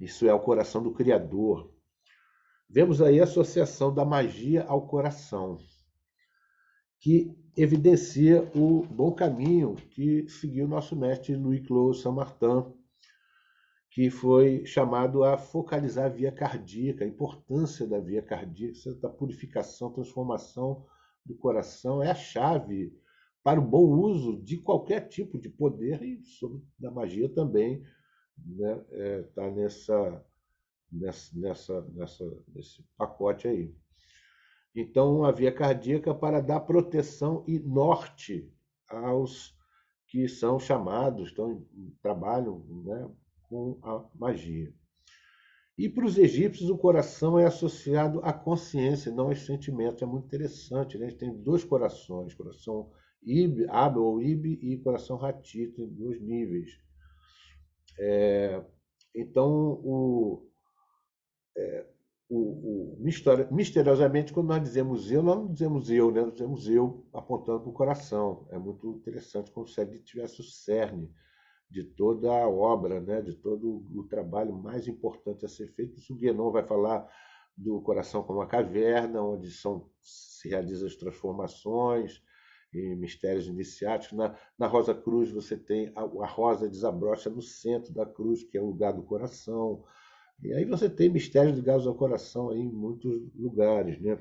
Isso 0.00 0.26
é 0.26 0.32
o 0.32 0.40
coração 0.40 0.82
do 0.82 0.92
Criador. 0.92 1.70
Vemos 2.68 3.02
aí 3.02 3.20
a 3.20 3.24
associação 3.24 3.92
da 3.94 4.04
magia 4.04 4.64
ao 4.64 4.86
coração, 4.86 5.58
que 7.00 7.36
evidencia 7.56 8.50
o 8.54 8.82
bom 8.82 9.12
caminho 9.12 9.74
que 9.90 10.28
seguiu 10.28 10.68
nosso 10.68 10.96
mestre 10.96 11.34
Louis 11.34 11.66
Claude 11.66 11.98
Saint-Martin, 11.98 12.72
que 13.90 14.10
foi 14.10 14.64
chamado 14.64 15.24
a 15.24 15.36
focalizar 15.36 16.06
a 16.06 16.08
via 16.08 16.30
cardíaca, 16.30 17.04
a 17.04 17.08
importância 17.08 17.86
da 17.86 17.98
via 17.98 18.22
cardíaca, 18.22 18.94
da 19.00 19.08
purificação, 19.08 19.92
transformação 19.92 20.86
do 21.24 21.34
coração, 21.34 22.02
é 22.02 22.10
a 22.10 22.14
chave 22.14 22.96
para 23.42 23.60
o 23.60 23.64
bom 23.64 23.86
uso 23.98 24.42
de 24.42 24.58
qualquer 24.58 25.08
tipo 25.08 25.38
de 25.38 25.48
poder 25.48 26.02
e 26.02 26.22
sobre 26.22 26.62
da 26.78 26.90
magia 26.90 27.28
também 27.28 27.82
está 27.82 27.96
né, 28.46 28.84
é, 28.92 29.22
tá 29.34 29.50
nessa, 29.50 30.24
nessa, 30.92 31.82
nessa, 31.88 32.44
nesse 32.54 32.84
pacote 32.96 33.48
aí. 33.48 33.74
Então, 34.80 35.24
a 35.24 35.32
via 35.32 35.50
cardíaca 35.50 36.14
para 36.14 36.40
dar 36.40 36.60
proteção 36.60 37.42
e 37.48 37.58
norte 37.58 38.48
aos 38.88 39.52
que 40.06 40.28
são 40.28 40.60
chamados, 40.60 41.30
estão, 41.30 41.66
trabalham 42.00 42.64
né, 42.84 43.10
com 43.48 43.76
a 43.82 44.08
magia. 44.14 44.72
E 45.76 45.88
para 45.88 46.06
os 46.06 46.16
egípcios, 46.16 46.70
o 46.70 46.78
coração 46.78 47.36
é 47.40 47.44
associado 47.44 48.20
à 48.22 48.32
consciência, 48.32 49.10
não 49.10 49.26
aos 49.26 49.44
sentimentos. 49.44 50.00
É 50.00 50.06
muito 50.06 50.26
interessante, 50.26 50.96
né? 50.96 51.06
A 51.06 51.10
gente 51.10 51.18
tem 51.18 51.42
dois 51.42 51.64
corações, 51.64 52.34
coração 52.34 52.92
Ib, 53.20 53.66
Abel 53.68 54.04
ou 54.04 54.22
Ib 54.22 54.60
e 54.62 54.78
coração 54.78 55.16
ratito 55.16 55.82
em 55.82 55.88
dois 55.88 56.20
níveis. 56.20 56.70
É, 57.98 58.64
então, 59.12 59.50
o, 59.82 60.48
é, 61.56 61.86
o, 62.28 62.96
o, 62.98 62.98
misteriosamente, 63.50 64.32
quando 64.32 64.48
nós 64.48 64.62
dizemos 64.62 65.10
eu, 65.10 65.22
nós 65.22 65.36
não 65.36 65.52
dizemos 65.52 65.90
eu, 65.90 66.10
né? 66.10 66.22
nós 66.22 66.32
dizemos 66.32 66.68
eu 66.68 67.06
apontando 67.12 67.60
para 67.60 67.70
o 67.70 67.72
coração. 67.72 68.46
É 68.50 68.58
muito 68.58 68.90
interessante 68.90 69.50
como 69.50 69.66
se 69.66 69.80
ele 69.80 69.98
tivesse 69.98 70.40
o 70.40 70.44
cerne 70.44 71.10
de 71.70 71.84
toda 71.84 72.30
a 72.30 72.48
obra, 72.48 73.00
né? 73.00 73.22
de 73.22 73.34
todo 73.34 73.84
o 73.94 74.04
trabalho 74.04 74.52
mais 74.52 74.86
importante 74.86 75.44
a 75.44 75.48
ser 75.48 75.68
feito. 75.68 75.98
Isso 75.98 76.14
Guénon 76.14 76.50
vai 76.50 76.62
falar 76.62 77.08
do 77.56 77.80
coração 77.80 78.22
como 78.22 78.38
uma 78.38 78.46
caverna, 78.46 79.22
onde 79.22 79.50
são, 79.50 79.90
se 80.02 80.48
realizam 80.48 80.86
as 80.86 80.96
transformações, 80.96 82.22
e 82.72 82.94
mistérios 82.94 83.46
iniciáticos. 83.46 84.16
Na, 84.16 84.36
na 84.58 84.66
Rosa 84.66 84.94
Cruz 84.94 85.30
você 85.30 85.56
tem 85.56 85.92
a, 85.94 86.02
a, 86.02 86.26
rosa 86.26 86.68
desabrocha 86.68 87.30
no 87.30 87.42
centro 87.42 87.92
da 87.92 88.06
cruz, 88.06 88.42
que 88.42 88.58
é 88.58 88.60
o 88.60 88.66
lugar 88.66 88.92
do 88.92 89.02
coração. 89.02 89.84
E 90.42 90.52
aí 90.52 90.64
você 90.64 90.88
tem 90.88 91.08
mistérios 91.08 91.56
ligados 91.56 91.86
ao 91.86 91.94
coração 91.94 92.50
aí 92.50 92.60
em 92.60 92.70
muitos 92.70 93.34
lugares. 93.34 94.00
Né? 94.00 94.18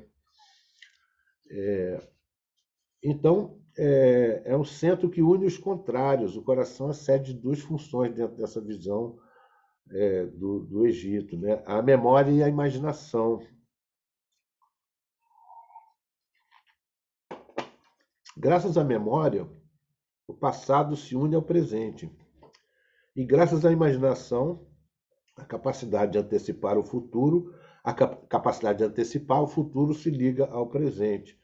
É, 1.49 2.07
então, 3.03 3.61
é, 3.77 4.41
é, 4.45 4.57
um 4.57 4.65
centro 4.65 5.09
que 5.09 5.21
une 5.21 5.45
os 5.45 5.57
contrários. 5.57 6.35
O 6.35 6.41
coração 6.41 6.89
é 6.89 6.93
sede 6.93 7.33
de 7.33 7.39
duas 7.39 7.59
funções 7.59 8.13
dentro 8.13 8.35
dessa 8.35 8.59
visão 8.59 9.19
é, 9.91 10.25
do, 10.25 10.61
do 10.61 10.85
Egito: 10.87 11.37
né? 11.37 11.61
a 11.65 11.81
memória 11.81 12.31
e 12.31 12.41
a 12.41 12.49
imaginação. 12.49 13.39
Graças 18.35 18.77
à 18.77 18.83
memória, 18.83 19.47
o 20.27 20.33
passado 20.33 20.95
se 20.95 21.15
une 21.15 21.35
ao 21.35 21.41
presente. 21.41 22.11
E 23.15 23.25
graças 23.25 23.65
à 23.65 23.71
imaginação, 23.71 24.66
a 25.37 25.45
capacidade 25.45 26.13
de 26.13 26.17
antecipar 26.17 26.77
o 26.77 26.83
futuro, 26.83 27.53
a 27.83 27.93
capacidade 27.93 28.79
de 28.79 28.83
antecipar 28.83 29.41
o 29.41 29.47
futuro 29.47 29.93
se 29.93 30.09
liga 30.09 30.45
ao 30.47 30.67
presente. 30.67 31.39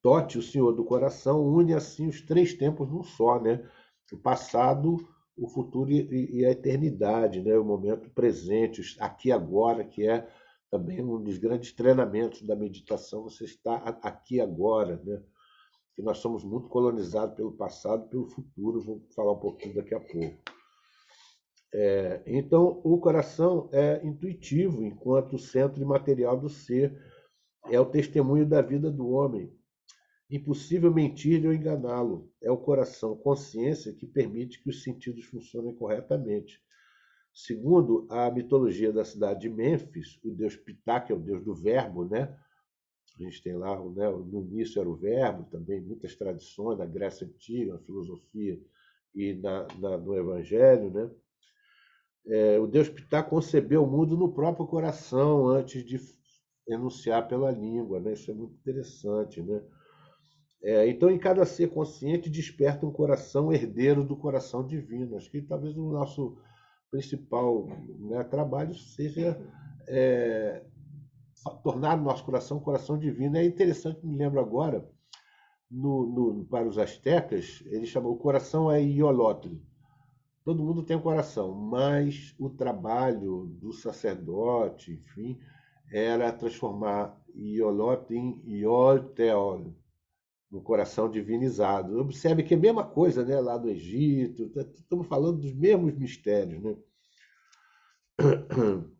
Tote, 0.00 0.38
o 0.38 0.42
Senhor 0.42 0.72
do 0.72 0.84
Coração, 0.84 1.46
une 1.46 1.74
assim 1.74 2.08
os 2.08 2.22
três 2.22 2.54
tempos 2.54 2.88
num 2.88 3.02
só, 3.02 3.40
né? 3.40 3.68
O 4.12 4.16
passado, 4.16 4.96
o 5.36 5.48
futuro 5.48 5.90
e, 5.90 6.44
a 6.44 6.50
eternidade, 6.50 7.42
né? 7.42 7.58
O 7.58 7.64
momento 7.64 8.08
presente, 8.10 8.96
aqui 9.00 9.30
agora, 9.30 9.84
que 9.84 10.08
é 10.08 10.26
também 10.70 11.02
um 11.04 11.22
dos 11.22 11.36
grandes 11.38 11.72
treinamentos 11.72 12.42
da 12.42 12.56
meditação. 12.56 13.24
Você 13.24 13.44
está 13.44 13.76
aqui 14.02 14.40
agora, 14.40 15.00
né? 15.04 15.20
que 15.98 16.02
nós 16.02 16.18
somos 16.18 16.44
muito 16.44 16.68
colonizados 16.68 17.34
pelo 17.34 17.50
passado 17.50 18.08
pelo 18.08 18.28
futuro, 18.28 18.80
vou 18.80 19.02
falar 19.16 19.32
um 19.32 19.40
pouquinho 19.40 19.74
daqui 19.74 19.96
a 19.96 20.00
pouco. 20.00 20.57
É, 21.72 22.22
então, 22.26 22.80
o 22.82 22.98
coração 22.98 23.68
é 23.72 24.00
intuitivo, 24.04 24.82
enquanto 24.82 25.38
centro 25.38 25.82
imaterial 25.82 26.38
do 26.38 26.48
ser 26.48 26.98
é 27.66 27.78
o 27.78 27.86
testemunho 27.86 28.46
da 28.46 28.62
vida 28.62 28.90
do 28.90 29.08
homem. 29.10 29.52
Impossível 30.30 30.92
mentir-lhe 30.92 31.46
ou 31.46 31.52
enganá-lo. 31.52 32.30
É 32.42 32.50
o 32.50 32.56
coração, 32.56 33.16
consciência, 33.16 33.92
que 33.94 34.06
permite 34.06 34.62
que 34.62 34.70
os 34.70 34.82
sentidos 34.82 35.24
funcionem 35.26 35.74
corretamente. 35.74 36.62
Segundo 37.32 38.06
a 38.10 38.30
mitologia 38.30 38.92
da 38.92 39.04
cidade 39.04 39.40
de 39.40 39.48
Mênfis, 39.48 40.18
o 40.24 40.30
deus 40.30 40.56
Ptah, 40.56 41.00
que 41.00 41.12
é 41.12 41.14
o 41.14 41.20
deus 41.20 41.44
do 41.44 41.54
verbo, 41.54 42.04
né? 42.04 42.34
A 43.18 43.22
gente 43.22 43.42
tem 43.42 43.56
lá, 43.56 43.76
né, 43.90 44.08
no 44.10 44.42
início 44.42 44.80
era 44.80 44.88
o 44.88 44.94
verbo, 44.94 45.44
também 45.50 45.80
muitas 45.80 46.14
tradições 46.14 46.78
da 46.78 46.86
Grécia 46.86 47.26
Antiga, 47.26 47.72
na 47.72 47.78
filosofia 47.80 48.60
e 49.14 49.34
na, 49.34 49.66
na, 49.78 49.98
no 49.98 50.16
Evangelho. 50.16 50.90
Né? 50.90 51.10
É, 52.28 52.58
o 52.58 52.66
Deus 52.66 52.88
Pitá 52.88 53.22
concebeu 53.22 53.82
o 53.82 53.90
mundo 53.90 54.16
no 54.16 54.32
próprio 54.32 54.66
coração 54.66 55.48
antes 55.48 55.84
de 55.84 55.98
enunciar 56.68 57.26
pela 57.26 57.50
língua. 57.50 57.98
Né? 57.98 58.12
Isso 58.12 58.30
é 58.30 58.34
muito 58.34 58.54
interessante. 58.54 59.42
Né? 59.42 59.62
É, 60.62 60.88
então, 60.88 61.10
em 61.10 61.18
cada 61.18 61.44
ser 61.46 61.68
consciente, 61.68 62.28
desperta 62.28 62.84
um 62.84 62.92
coração 62.92 63.52
herdeiro 63.52 64.04
do 64.04 64.16
coração 64.16 64.66
divino. 64.66 65.16
Acho 65.16 65.30
que 65.30 65.40
talvez 65.40 65.76
o 65.76 65.90
nosso 65.90 66.36
principal 66.90 67.66
né, 67.98 68.22
trabalho 68.24 68.74
seja 68.74 69.40
é, 69.86 70.62
tornar 71.62 71.98
o 71.98 72.02
nosso 72.02 72.24
coração 72.24 72.58
um 72.58 72.62
coração 72.62 72.98
divino. 72.98 73.36
É 73.36 73.44
interessante, 73.44 74.04
me 74.04 74.16
lembro 74.16 74.40
agora, 74.40 74.86
no, 75.70 76.06
no, 76.06 76.44
para 76.46 76.66
os 76.66 76.78
astecas, 76.78 77.62
ele 77.66 77.86
chamou 77.86 78.12
o 78.12 78.18
coração 78.18 78.70
é 78.70 78.82
iolotl. 78.82 79.54
Todo 80.48 80.64
mundo 80.64 80.82
tem 80.82 80.96
um 80.96 81.02
coração, 81.02 81.52
mas 81.52 82.34
o 82.38 82.48
trabalho 82.48 83.44
do 83.60 83.70
sacerdote, 83.70 84.92
enfim, 84.92 85.38
era 85.92 86.32
transformar 86.32 87.22
iolotl 87.34 88.14
em 88.14 88.40
iolteol, 88.46 89.74
no 90.50 90.62
coração 90.62 91.10
divinizado. 91.10 92.00
Observe 92.00 92.42
que 92.42 92.54
é 92.54 92.56
a 92.56 92.60
mesma 92.60 92.82
coisa 92.82 93.22
né, 93.26 93.38
lá 93.38 93.58
do 93.58 93.68
Egito, 93.68 94.48
tá, 94.48 94.62
estamos 94.62 95.06
falando 95.06 95.42
dos 95.42 95.52
mesmos 95.52 95.94
mistérios. 95.94 96.62
Né? 96.62 96.76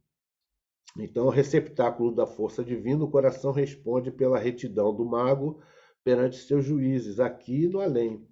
Então, 0.98 1.26
o 1.26 1.30
receptáculo 1.30 2.14
da 2.14 2.26
força 2.26 2.62
divina, 2.62 3.04
o 3.04 3.10
coração 3.10 3.52
responde 3.52 4.10
pela 4.10 4.38
retidão 4.38 4.94
do 4.94 5.04
mago 5.04 5.62
perante 6.04 6.36
seus 6.36 6.64
juízes, 6.64 7.20
aqui 7.20 7.64
e 7.64 7.68
no 7.68 7.80
além. 7.80 8.28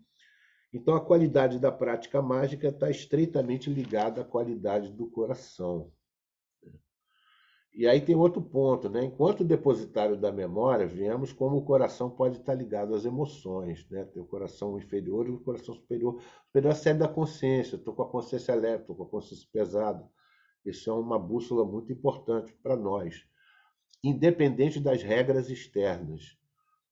Então, 0.76 0.94
a 0.94 1.00
qualidade 1.00 1.58
da 1.58 1.72
prática 1.72 2.20
mágica 2.20 2.68
está 2.68 2.90
estreitamente 2.90 3.70
ligada 3.70 4.20
à 4.20 4.24
qualidade 4.24 4.92
do 4.92 5.06
coração. 5.06 5.90
E 7.74 7.86
aí 7.86 7.98
tem 7.98 8.14
outro 8.14 8.42
ponto, 8.42 8.86
né? 8.90 9.02
Enquanto 9.04 9.42
depositário 9.42 10.18
da 10.18 10.30
memória, 10.30 10.86
vemos 10.86 11.32
como 11.32 11.56
o 11.56 11.64
coração 11.64 12.10
pode 12.10 12.36
estar 12.38 12.54
ligado 12.54 12.94
às 12.94 13.06
emoções, 13.06 13.88
né? 13.90 14.04
Tem 14.04 14.22
o 14.22 14.26
coração 14.26 14.76
inferior 14.76 15.26
e 15.26 15.30
o 15.30 15.40
coração 15.40 15.74
superior. 15.74 16.16
O 16.16 16.20
superior 16.46 16.72
é 16.72 16.74
sede 16.74 16.98
da 16.98 17.08
consciência. 17.08 17.76
Estou 17.76 17.94
com 17.94 18.02
a 18.02 18.10
consciência 18.10 18.54
leve, 18.54 18.82
estou 18.82 18.96
com 18.96 19.04
a 19.04 19.08
consciência 19.08 19.48
pesada. 19.50 20.06
Isso 20.62 20.90
é 20.90 20.92
uma 20.92 21.18
bússola 21.18 21.64
muito 21.64 21.90
importante 21.90 22.52
para 22.62 22.76
nós, 22.76 23.24
independente 24.04 24.78
das 24.78 25.02
regras 25.02 25.48
externas. 25.48 26.36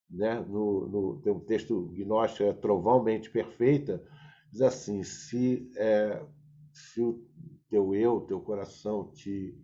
Né? 0.09 0.39
No, 0.47 0.87
no, 0.87 1.21
tem 1.21 1.33
um 1.33 1.39
texto 1.39 1.89
gnóstico, 1.93 2.43
é 2.43 2.53
Trovão 2.53 3.03
Mente 3.03 3.29
Perfeita, 3.29 4.03
diz 4.51 4.61
assim: 4.61 5.03
se, 5.03 5.71
é, 5.75 6.21
se 6.71 7.01
o 7.01 7.23
teu 7.69 7.93
eu, 7.95 8.21
teu 8.21 8.39
coração 8.39 9.11
te 9.11 9.57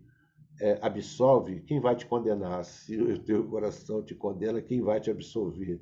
é, 0.60 0.78
absolve, 0.82 1.60
quem 1.60 1.80
vai 1.80 1.96
te 1.96 2.06
condenar? 2.06 2.64
Se 2.64 3.00
o 3.00 3.18
teu 3.18 3.44
coração 3.48 4.02
te 4.02 4.14
condena, 4.14 4.60
quem 4.60 4.80
vai 4.80 5.00
te 5.00 5.10
absolver? 5.10 5.80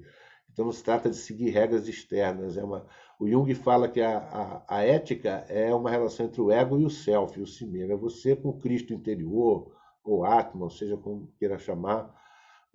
Então 0.53 0.65
não 0.65 0.73
se 0.73 0.83
trata 0.83 1.09
de 1.09 1.17
seguir 1.17 1.51
regras 1.51 1.89
externas. 1.89 2.57
É 2.57 2.65
uma... 2.65 2.87
O 3.19 3.29
Jung 3.29 3.53
fala 3.55 3.89
que 3.89 4.01
a, 4.01 4.19
a, 4.19 4.77
a 4.79 4.83
ética 4.83 5.45
é 5.49 5.75
uma 5.75 5.91
relação 5.91 6.27
entre 6.27 6.41
o 6.41 6.51
ego 6.51 6.79
e 6.79 6.85
o 6.85 6.91
self, 6.91 7.41
o 7.41 7.47
si 7.47 7.67
mesmo. 7.67 7.93
É 7.93 7.97
você 7.97 8.35
com 8.35 8.49
o 8.49 8.59
Cristo 8.59 8.93
interior, 8.93 9.73
ou 10.03 10.25
Atman, 10.25 10.65
ou 10.65 10.71
seja 10.71 10.97
como 10.97 11.31
queira 11.39 11.59
chamar. 11.59 12.15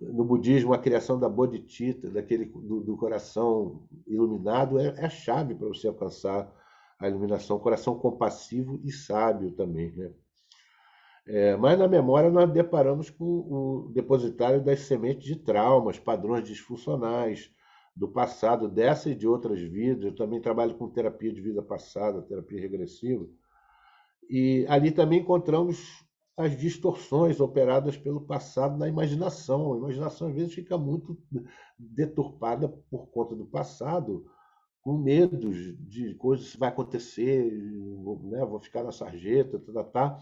No 0.00 0.24
budismo, 0.24 0.74
a 0.74 0.78
criação 0.78 1.18
da 1.18 1.28
bodhicitta, 1.28 2.10
daquele 2.10 2.44
do, 2.44 2.80
do 2.80 2.96
coração 2.96 3.86
iluminado, 4.06 4.78
é, 4.78 4.94
é 4.98 5.06
a 5.06 5.10
chave 5.10 5.54
para 5.54 5.68
você 5.68 5.88
alcançar 5.88 6.52
a 6.98 7.08
iluminação. 7.08 7.58
Coração 7.58 7.98
compassivo 7.98 8.80
e 8.84 8.92
sábio 8.92 9.52
também, 9.52 9.92
né? 9.92 10.12
É, 11.28 11.56
mas 11.56 11.76
na 11.76 11.88
memória 11.88 12.30
nós 12.30 12.48
deparamos 12.52 13.10
com 13.10 13.24
o 13.24 13.90
depositário 13.92 14.62
das 14.62 14.80
sementes 14.80 15.24
de 15.24 15.34
traumas, 15.34 15.98
padrões 15.98 16.46
disfuncionais 16.46 17.50
do 17.96 18.06
passado, 18.06 18.68
dessa 18.68 19.10
e 19.10 19.14
de 19.14 19.26
outras 19.26 19.60
vidas. 19.60 20.04
Eu 20.04 20.14
também 20.14 20.40
trabalho 20.40 20.76
com 20.76 20.88
terapia 20.88 21.32
de 21.32 21.40
vida 21.40 21.62
passada, 21.62 22.22
terapia 22.22 22.60
regressiva. 22.60 23.26
E 24.28 24.66
ali 24.68 24.92
também 24.92 25.20
encontramos 25.20 26.05
as 26.36 26.56
distorções 26.56 27.40
operadas 27.40 27.96
pelo 27.96 28.20
passado 28.20 28.76
na 28.76 28.86
imaginação. 28.86 29.72
A 29.72 29.78
imaginação 29.78 30.28
às 30.28 30.34
vezes 30.34 30.54
fica 30.54 30.76
muito 30.76 31.16
deturpada 31.78 32.68
por 32.68 33.06
conta 33.08 33.34
do 33.34 33.46
passado, 33.46 34.26
com 34.82 34.98
medos 34.98 35.56
de 35.88 36.14
coisas 36.14 36.52
que 36.52 36.58
vai 36.58 36.68
acontecer, 36.68 37.50
né? 38.22 38.44
vou 38.44 38.60
ficar 38.60 38.84
na 38.84 38.92
sarjeta, 38.92 39.58
tá, 39.58 39.72
tá, 39.72 39.84
tá. 39.84 40.18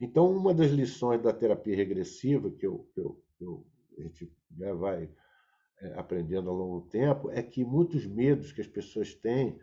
Então, 0.00 0.30
uma 0.34 0.54
das 0.54 0.70
lições 0.70 1.20
da 1.20 1.32
terapia 1.32 1.76
regressiva, 1.76 2.50
que, 2.50 2.66
eu, 2.66 2.88
eu, 2.96 3.22
eu, 3.40 3.66
a 3.98 4.02
gente 4.02 4.32
né, 4.56 4.72
vai 4.72 5.10
é, 5.82 5.98
aprendendo 5.98 6.48
ao 6.48 6.56
longo 6.56 6.80
do 6.80 6.88
tempo, 6.88 7.30
é 7.30 7.42
que 7.42 7.64
muitos 7.64 8.06
medos 8.06 8.52
que 8.52 8.60
as 8.60 8.66
pessoas 8.66 9.14
têm 9.14 9.58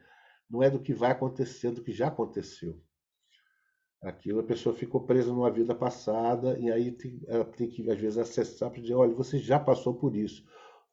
não 0.50 0.62
é 0.62 0.69
do 0.69 0.80
que 0.80 0.93
vai 0.93 1.12
acontecer, 1.12 1.67
é 1.67 1.71
do 1.71 1.82
que 1.82 1.91
já 1.91 2.08
aconteceu. 2.08 2.80
Aquilo, 4.02 4.42
a 4.42 4.44
pessoa 4.44 4.76
ficou 4.76 5.02
presa 5.02 5.34
numa 5.34 5.50
vida 5.50 5.74
passada 5.74 6.58
e 6.60 6.72
aí 6.72 6.92
tem, 6.92 7.20
ela 7.28 7.44
tem 7.44 7.68
que, 7.68 7.90
às 7.90 8.00
vezes, 8.00 8.18
acessar 8.18 8.70
para 8.70 8.82
dizer: 8.82 8.94
olha, 8.94 9.14
você 9.14 9.40
já 9.40 9.60
passou 9.60 9.94
por 9.96 10.16
isso. 10.16 10.44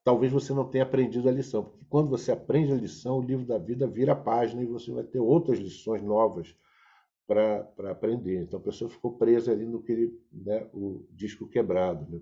Talvez 0.02 0.32
você 0.32 0.52
não 0.52 0.68
tenha 0.68 0.84
aprendido 0.84 1.28
a 1.28 1.32
lição, 1.32 1.64
porque 1.64 1.84
quando 1.88 2.10
você 2.10 2.32
aprende 2.32 2.72
a 2.72 2.76
lição, 2.76 3.18
o 3.18 3.22
livro 3.22 3.46
da 3.46 3.58
vida 3.58 3.86
vira 3.86 4.12
a 4.12 4.16
página 4.16 4.62
e 4.62 4.66
você 4.66 4.90
vai 4.90 5.04
ter 5.04 5.18
outras 5.18 5.58
lições 5.58 6.02
novas 6.02 6.54
para 7.26 7.90
aprender. 7.90 8.42
Então 8.42 8.60
a 8.60 8.62
pessoa 8.62 8.90
ficou 8.90 9.16
presa 9.16 9.52
ali 9.52 9.64
no 9.64 9.82
que 9.82 10.12
né, 10.30 10.68
o 10.72 11.06
disco 11.10 11.48
quebrado. 11.48 12.06
Né? 12.10 12.20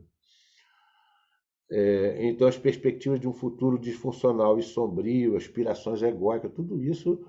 É, 1.71 2.27
então 2.29 2.47
as 2.47 2.59
perspectivas 2.59 3.18
de 3.18 3.27
um 3.27 3.33
futuro 3.33 3.79
disfuncional 3.79 4.59
e 4.59 4.62
sombrio, 4.62 5.37
aspirações 5.37 6.03
egóicas, 6.03 6.53
tudo 6.53 6.81
isso 6.83 7.25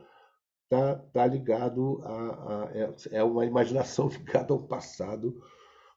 está 0.73 0.95
tá 0.95 1.27
ligado 1.27 2.01
a, 2.03 2.63
a 2.65 2.71
é, 2.73 2.95
é, 3.11 3.23
uma 3.23 3.45
imaginação 3.45 4.07
ligada 4.09 4.53
ao 4.53 4.59
passado 4.59 5.41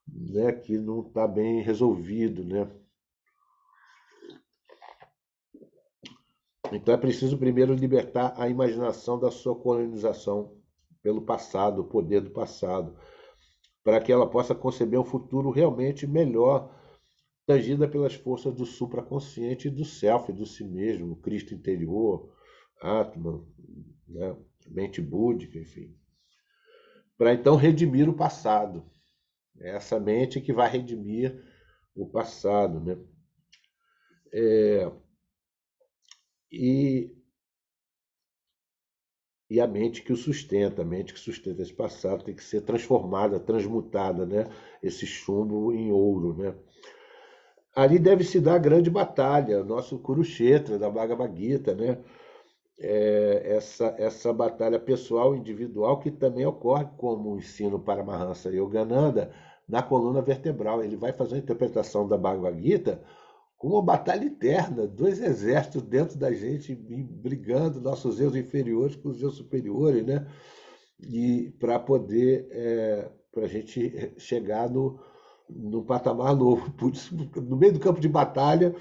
né, 0.07 0.53
que 0.53 0.77
não 0.77 1.01
está 1.01 1.27
bem 1.27 1.63
resolvido. 1.63 2.45
Né? 2.45 2.71
Então 6.73 6.95
é 6.95 6.99
preciso 6.99 7.39
primeiro 7.39 7.75
libertar 7.75 8.35
a 8.37 8.49
imaginação 8.49 9.19
da 9.19 9.31
sua 9.31 9.57
colonização 9.57 10.55
pelo 11.03 11.23
passado, 11.23 11.81
o 11.81 11.85
poder 11.85 12.21
do 12.21 12.31
passado, 12.31 12.97
para 13.83 14.01
que 14.01 14.11
ela 14.11 14.29
possa 14.29 14.55
conceber 14.55 14.99
um 14.99 15.05
futuro 15.05 15.51
realmente 15.51 16.07
melhor, 16.07 16.75
tangida 17.47 17.87
pelas 17.87 18.15
forças 18.15 18.53
do 18.53 18.67
supraconsciente 18.67 19.69
e 19.69 19.71
do 19.71 19.85
self, 19.85 20.33
do 20.33 20.45
si 20.45 20.65
mesmo, 20.65 21.15
Cristo 21.17 21.55
interior, 21.55 22.29
Atman, 22.83 23.45
né? 24.09 24.37
Mente 24.69 25.01
búdica, 25.01 25.59
enfim. 25.59 25.95
Para 27.17 27.35
então 27.35 27.57
redimir 27.57 28.09
o 28.09 28.17
passado. 28.17 28.85
É 29.59 29.77
essa 29.77 29.99
mente 29.99 30.41
que 30.41 30.53
vai 30.53 30.71
redimir 30.71 31.43
o 31.95 32.07
passado. 32.07 32.81
Né? 32.81 32.99
É, 34.33 34.93
e 36.51 37.17
e 39.49 39.61
a 39.61 39.67
mente 39.67 40.03
que 40.03 40.13
o 40.13 40.17
sustenta, 40.17 40.83
a 40.83 40.85
mente 40.85 41.15
que 41.15 41.21
sustenta 41.21 41.63
esse 41.63 41.73
passado 41.73 42.25
tem 42.25 42.35
que 42.35 42.43
ser 42.43 42.63
transformada, 42.63 43.39
transmutada, 43.39 44.27
né? 44.27 44.45
Esse 44.83 45.07
chumbo 45.07 45.73
em 45.73 45.93
ouro, 45.93 46.37
né? 46.37 46.55
Ali 47.75 47.99
deve 47.99 48.25
se 48.25 48.41
dar 48.41 48.55
a 48.55 48.59
grande 48.59 48.91
batalha, 48.91 49.63
nosso 49.63 49.99
Kurukshetra 49.99 50.79
da 50.79 50.91
Bhagavad 50.91 51.37
Gita, 51.37 51.75
né? 51.75 52.03
É, 52.79 53.43
essa, 53.57 53.95
essa 53.99 54.33
batalha 54.33 54.79
pessoal, 54.79 55.35
individual, 55.35 55.99
que 55.99 56.11
também 56.11 56.45
ocorre 56.45 56.87
como 56.99 57.37
ensino 57.37 57.79
para 57.79 58.05
Mahansa 58.05 58.51
Yogananda 58.51 59.31
na 59.69 59.83
coluna 59.83 60.21
vertebral. 60.21 60.85
Ele 60.85 60.97
vai 60.97 61.13
fazer 61.13 61.37
a 61.37 61.39
interpretação 61.39 62.07
da 62.07 62.19
Bhagavad 62.19 62.61
Gita 62.63 63.03
com 63.57 63.69
uma 63.69 63.83
batalha 63.83 64.25
interna, 64.25 64.87
dois 64.87 65.21
exércitos 65.21 65.83
dentro 65.83 66.19
da 66.19 66.33
gente 66.33 66.75
brigando, 66.75 67.81
nossos 67.81 68.21
eus 68.21 68.35
inferiores 68.35 68.97
com 68.97 69.09
os 69.09 69.23
eus 69.23 69.35
superiores, 69.35 70.05
né? 70.05 70.27
E 71.01 71.55
para 71.59 71.79
poder, 71.79 72.47
é, 72.51 73.09
para 73.33 73.45
a 73.45 73.49
gente 73.49 74.13
chegar 74.19 74.69
no, 74.69 74.99
no 75.49 75.83
patamar 75.83 76.35
novo. 76.35 76.73
No 77.37 77.57
meio 77.57 77.73
do 77.73 77.81
campo 77.81 78.01
de 78.01 78.09
batalha, 78.09 78.75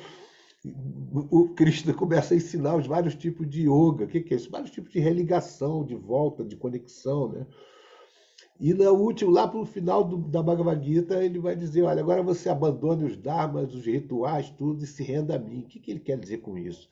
o 1.31 1.49
Krishna 1.49 1.93
começa 1.93 2.33
a 2.33 2.37
ensinar 2.37 2.75
os 2.75 2.87
vários 2.87 3.15
tipos 3.15 3.49
de 3.49 3.61
yoga. 3.61 4.05
O 4.05 4.07
que, 4.07 4.21
que 4.21 4.33
é 4.33 4.37
isso? 4.37 4.49
Vários 4.49 4.71
tipos 4.71 4.91
de 4.91 4.99
religação, 4.99 5.83
de 5.85 5.95
volta, 5.95 6.43
de 6.43 6.55
conexão, 6.55 7.29
né? 7.29 7.45
E 8.59 8.73
no 8.73 8.89
último, 8.93 9.31
lá 9.31 9.47
para 9.47 9.59
o 9.59 9.65
final 9.65 10.03
do, 10.03 10.17
da 10.17 10.41
Bhagavad 10.41 10.83
Gita, 10.85 11.23
ele 11.23 11.39
vai 11.39 11.55
dizer: 11.55 11.83
olha, 11.83 12.01
agora 12.01 12.23
você 12.23 12.49
abandone 12.49 13.03
os 13.03 13.17
dharmas, 13.17 13.73
os 13.73 13.85
rituais, 13.85 14.49
tudo 14.49 14.83
e 14.83 14.87
se 14.87 15.03
renda 15.03 15.35
a 15.35 15.39
mim. 15.39 15.61
O 15.61 15.67
que, 15.67 15.79
que 15.79 15.91
ele 15.91 15.99
quer 15.99 16.17
dizer 16.17 16.37
com 16.37 16.57
isso? 16.57 16.89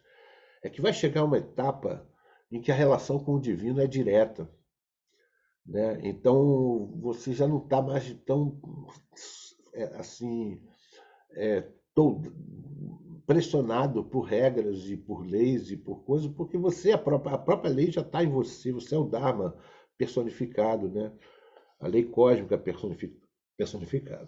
É 0.61 0.69
que 0.69 0.81
vai 0.81 0.93
chegar 0.93 1.23
uma 1.23 1.37
etapa 1.37 2.05
em 2.51 2.61
que 2.61 2.71
a 2.71 2.75
relação 2.75 3.17
com 3.19 3.35
o 3.35 3.41
divino 3.41 3.79
é 3.79 3.87
direta. 3.87 4.49
Né? 5.65 5.99
Então 6.03 6.91
você 7.01 7.33
já 7.33 7.47
não 7.47 7.57
está 7.57 7.81
mais 7.81 8.13
tão 8.25 8.59
é, 9.73 9.83
assim 9.95 10.61
é, 11.31 11.65
todo, 11.95 12.33
pressionado 13.25 14.03
por 14.03 14.21
regras 14.21 14.89
e 14.89 14.97
por 14.97 15.25
leis 15.25 15.71
e 15.71 15.77
por 15.77 16.03
coisas, 16.03 16.27
porque 16.27 16.57
você 16.57 16.91
a 16.91 16.97
própria, 16.97 17.35
a 17.35 17.37
própria 17.37 17.71
lei 17.71 17.91
já 17.91 18.01
está 18.01 18.23
em 18.23 18.29
você, 18.29 18.71
você 18.71 18.95
é 18.95 18.97
o 18.97 19.05
Dharma 19.05 19.55
personificado, 19.97 20.89
né? 20.89 21.11
a 21.79 21.87
lei 21.87 22.03
cósmica 22.03 22.57
personificada. 23.57 24.27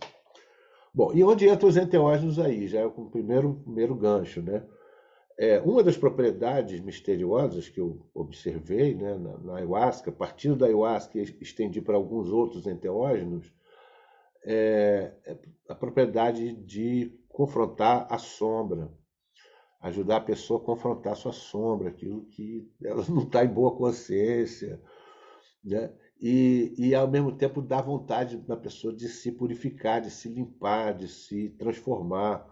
Bom, 0.93 1.11
e 1.13 1.23
onde 1.23 1.47
entram 1.47 1.69
os 1.69 1.77
enteógenos 1.77 2.39
aí? 2.39 2.67
Já 2.67 2.81
é 2.81 2.85
o 2.85 2.91
primeiro, 3.09 3.55
primeiro 3.63 3.95
gancho, 3.95 4.41
né? 4.41 4.63
É, 5.37 5.59
uma 5.59 5.83
das 5.83 5.97
propriedades 5.97 6.79
misteriosas 6.79 7.67
que 7.67 7.79
eu 7.79 8.05
observei 8.13 8.95
né, 8.95 9.17
na, 9.17 9.37
na 9.37 9.55
ayahuasca, 9.57 10.09
partindo 10.09 10.55
da 10.55 10.65
ayahuasca 10.65 11.19
e 11.19 11.23
estendi 11.41 11.81
para 11.81 11.97
alguns 11.97 12.29
outros 12.29 12.65
enteógenos, 12.65 13.51
é, 14.45 15.11
é 15.25 15.37
a 15.67 15.75
propriedade 15.75 16.53
de 16.55 17.11
confrontar 17.35 18.07
a 18.09 18.17
sombra, 18.17 18.89
ajudar 19.81 20.17
a 20.17 20.21
pessoa 20.21 20.61
a 20.61 20.63
confrontar 20.63 21.13
a 21.13 21.17
sua 21.17 21.33
sombra, 21.33 21.89
aquilo 21.89 22.25
que 22.27 22.71
ela 22.81 23.03
não 23.09 23.23
está 23.23 23.43
em 23.43 23.53
boa 23.53 23.75
consciência, 23.75 24.81
né? 25.61 25.93
E, 26.19 26.73
e 26.77 26.95
ao 26.95 27.11
mesmo 27.11 27.33
tempo 27.33 27.61
dar 27.61 27.81
vontade 27.81 28.37
da 28.37 28.55
pessoa 28.55 28.95
de 28.95 29.09
se 29.09 29.33
purificar, 29.33 29.99
de 29.99 30.09
se 30.09 30.29
limpar, 30.29 30.93
de 30.93 31.09
se 31.09 31.49
transformar. 31.59 32.49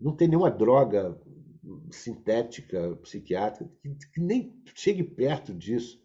Não 0.00 0.14
tem 0.14 0.28
nenhuma 0.28 0.52
droga 0.52 1.20
sintética, 1.90 2.96
psiquiátrica, 3.02 3.68
que, 3.82 3.96
que 4.12 4.20
nem 4.20 4.62
chegue 4.72 5.02
perto 5.02 5.52
disso. 5.52 6.00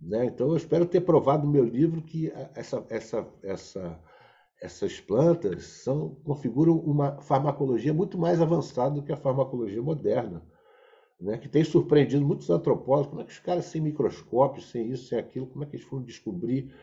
Né? 0.00 0.24
Então, 0.24 0.48
eu 0.48 0.56
espero 0.56 0.86
ter 0.86 1.02
provado 1.02 1.44
no 1.44 1.52
meu 1.52 1.64
livro 1.64 2.00
que 2.00 2.32
essa, 2.54 2.82
essa, 2.88 3.28
essa, 3.42 4.02
essas 4.60 5.00
plantas 5.00 5.64
são, 5.64 6.16
configuram 6.22 6.76
uma 6.76 7.20
farmacologia 7.22 7.94
muito 7.94 8.18
mais 8.18 8.42
avançada 8.42 8.96
do 8.96 9.02
que 9.02 9.12
a 9.12 9.16
farmacologia 9.16 9.82
moderna, 9.82 10.44
né? 11.18 11.38
que 11.38 11.48
tem 11.48 11.64
surpreendido 11.64 12.24
muitos 12.24 12.50
antropólogos. 12.50 13.08
Como 13.08 13.22
é 13.22 13.24
que 13.24 13.32
os 13.32 13.38
caras 13.38 13.64
sem 13.64 13.80
microscópio, 13.80 14.62
sem 14.62 14.90
isso, 14.90 15.08
sem 15.08 15.18
aquilo, 15.18 15.46
como 15.46 15.64
é 15.64 15.66
que 15.66 15.76
eles 15.76 15.86
foram 15.86 16.02
descobrir 16.02 16.74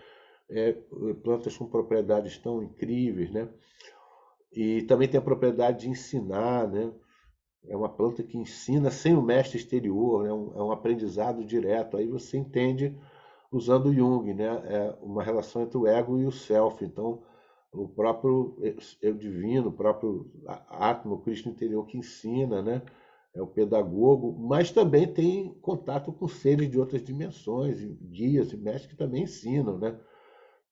é, 0.49 0.73
plantas 1.23 1.55
com 1.55 1.67
propriedades 1.67 2.37
tão 2.39 2.63
incríveis? 2.63 3.31
Né? 3.31 3.47
E 4.51 4.81
também 4.83 5.07
tem 5.07 5.19
a 5.19 5.23
propriedade 5.23 5.81
de 5.81 5.89
ensinar, 5.89 6.67
né? 6.67 6.91
é 7.67 7.77
uma 7.77 7.89
planta 7.89 8.23
que 8.23 8.39
ensina 8.39 8.89
sem 8.89 9.15
o 9.15 9.21
mestre 9.21 9.57
exterior, 9.57 10.25
é 10.25 10.33
um, 10.33 10.71
é 10.71 10.73
aprendizado 10.73 11.45
direto. 11.45 11.95
Aí 11.95 12.07
você 12.07 12.37
entende, 12.37 12.97
usando 13.51 13.93
Jung, 13.93 14.33
né? 14.33 14.63
é 14.65 14.97
uma 14.99 15.21
relação 15.21 15.61
entre 15.61 15.77
o 15.77 15.85
ego 15.85 16.19
e 16.19 16.25
o 16.25 16.31
self. 16.31 16.83
Então, 16.83 17.21
o 17.83 17.87
próprio 17.87 18.57
eu 19.01 19.13
divino, 19.13 19.69
o 19.69 19.73
próprio 19.73 20.31
Atma, 20.69 21.13
o 21.13 21.21
Cristo 21.21 21.49
interior 21.49 21.85
que 21.85 21.97
ensina, 21.97 22.61
né? 22.61 22.81
é 23.37 23.41
o 23.41 23.47
pedagogo, 23.47 24.35
mas 24.37 24.71
também 24.71 25.11
tem 25.11 25.53
contato 25.61 26.11
com 26.11 26.27
seres 26.27 26.69
de 26.69 26.79
outras 26.79 27.03
dimensões, 27.03 27.79
guias 28.01 28.51
e 28.51 28.57
mestres 28.57 28.91
que 28.91 28.97
também 28.97 29.23
ensinam. 29.23 29.77
Né? 29.77 29.97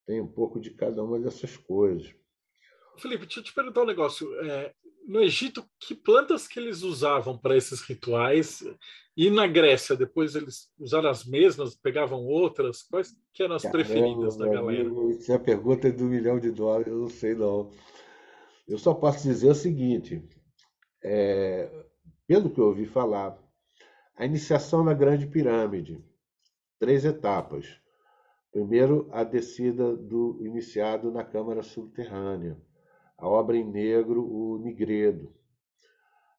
Tem 0.04 0.20
um 0.20 0.26
pouco 0.26 0.58
de 0.58 0.70
cada 0.70 1.02
uma 1.02 1.18
dessas 1.18 1.56
coisas. 1.56 2.12
Felipe, 2.98 3.26
deixa 3.26 3.40
eu 3.40 3.44
te 3.44 3.54
perguntar 3.54 3.82
um 3.82 3.86
negócio. 3.86 4.28
É, 4.40 4.74
no 5.06 5.20
Egito, 5.22 5.64
que 5.78 5.94
plantas 5.94 6.48
que 6.48 6.58
eles 6.58 6.82
usavam 6.82 7.38
para 7.38 7.56
esses 7.56 7.80
rituais? 7.82 8.62
E 9.16 9.30
na 9.30 9.46
Grécia, 9.46 9.96
depois 9.96 10.34
eles 10.34 10.68
usaram 10.78 11.08
as 11.08 11.24
mesmas, 11.24 11.76
pegavam 11.76 12.26
outras? 12.26 12.82
Quais 12.82 13.14
que 13.32 13.42
eram 13.42 13.54
as 13.54 13.62
Caramba, 13.62 13.84
preferidas 13.84 14.36
da 14.36 14.46
galera? 14.46 14.82
Amigo, 14.82 15.10
isso 15.10 15.32
é 15.32 15.36
a 15.36 15.40
pergunta 15.40 15.90
do 15.90 16.04
milhão 16.04 16.38
de 16.38 16.50
dólares, 16.50 16.88
eu 16.88 16.98
não 16.98 17.08
sei 17.08 17.34
não. 17.34 17.70
Eu 18.66 18.78
só 18.78 18.92
posso 18.92 19.22
dizer 19.22 19.48
o 19.48 19.54
seguinte, 19.54 20.22
é, 21.02 21.70
pelo 22.26 22.50
que 22.50 22.60
eu 22.60 22.66
ouvi 22.66 22.84
falar, 22.84 23.38
a 24.16 24.26
iniciação 24.26 24.82
na 24.82 24.92
Grande 24.92 25.26
Pirâmide, 25.26 26.04
três 26.78 27.04
etapas. 27.04 27.80
Primeiro, 28.50 29.08
a 29.12 29.22
descida 29.22 29.96
do 29.96 30.38
iniciado 30.40 31.12
na 31.12 31.22
Câmara 31.22 31.62
Subterrânea 31.62 32.56
a 33.18 33.26
obra 33.26 33.56
em 33.56 33.64
negro, 33.64 34.22
o 34.22 34.58
Nigredo. 34.58 35.32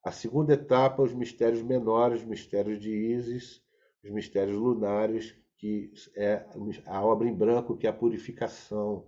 A 0.04 0.12
segunda 0.12 0.54
etapa, 0.54 1.02
os 1.02 1.13
mistérios 1.13 1.62
menores, 1.62 2.22
os 2.22 2.26
mistérios 2.26 2.80
de 2.80 2.92
Ísis, 2.92 3.62
os 4.04 4.12
mistérios 4.12 4.58
lunares, 4.58 5.36
que 5.58 5.92
é 6.16 6.46
a 6.86 7.04
obra 7.04 7.28
em 7.28 7.34
branco, 7.34 7.76
que 7.76 7.88
é 7.88 7.90
a 7.90 7.94
purificação. 7.94 9.06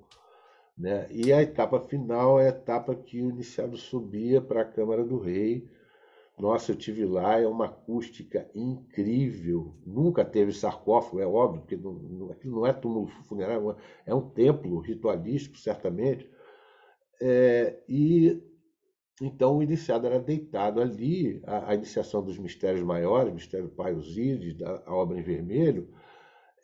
Né? 0.78 1.08
E 1.12 1.32
a 1.32 1.42
etapa 1.42 1.80
final 1.80 2.40
é 2.40 2.48
a 2.48 2.50
etapa 2.50 2.96
que 2.96 3.22
o 3.22 3.30
iniciado 3.30 3.78
subia 3.78 4.42
para 4.42 4.62
a 4.62 4.66
Câmara 4.66 5.04
do 5.04 5.20
Rei. 5.20 5.70
Nossa, 6.38 6.72
eu 6.72 6.76
tive 6.76 7.06
lá, 7.06 7.40
é 7.40 7.48
uma 7.48 7.66
acústica 7.66 8.50
incrível. 8.56 9.76
Nunca 9.86 10.26
teve 10.26 10.52
sarcófago, 10.54 11.20
é 11.20 11.28
óbvio, 11.28 11.62
porque 11.62 11.78
não, 11.78 11.94
não, 11.94 12.32
aquilo 12.32 12.56
não 12.56 12.66
é 12.66 12.74
túmulo 12.74 13.08
funerário, 13.28 13.76
é 14.06 14.16
um 14.16 14.30
templo 14.30 14.80
ritualístico, 14.80 15.58
certamente 15.58 16.30
é, 17.22 17.78
e 17.88 18.42
então 19.22 19.58
o 19.58 19.64
iniciado 19.64 20.08
era 20.08 20.20
deitado 20.20 20.82
ali, 20.82 21.42
a, 21.46 21.72
a 21.72 21.76
iniciação 21.76 22.24
dos 22.24 22.38
mistérios 22.38 22.84
maiores, 22.84 23.34
mistério 23.34 23.70
Pai 23.70 23.94
Osíris, 23.94 24.56
a 24.86 24.94
obra 24.96 25.20
em 25.20 25.24
vermelho, 25.24 25.90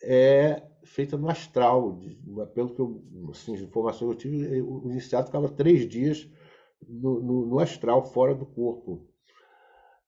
é 0.03 0.61
feita 0.85 1.17
no 1.17 1.29
astral. 1.29 1.93
De, 1.93 2.17
pelo 2.53 2.73
que 2.73 2.81
eu, 2.81 3.03
assim, 3.31 3.53
informações 3.55 4.17
que 4.17 4.27
eu 4.27 4.31
tive, 4.31 4.61
o 4.61 4.91
iniciado 4.91 5.27
ficava 5.27 5.49
três 5.49 5.87
dias 5.87 6.27
no, 6.87 7.21
no, 7.21 7.45
no 7.47 7.59
astral, 7.59 8.03
fora 8.03 8.35
do 8.35 8.45
corpo. 8.45 9.05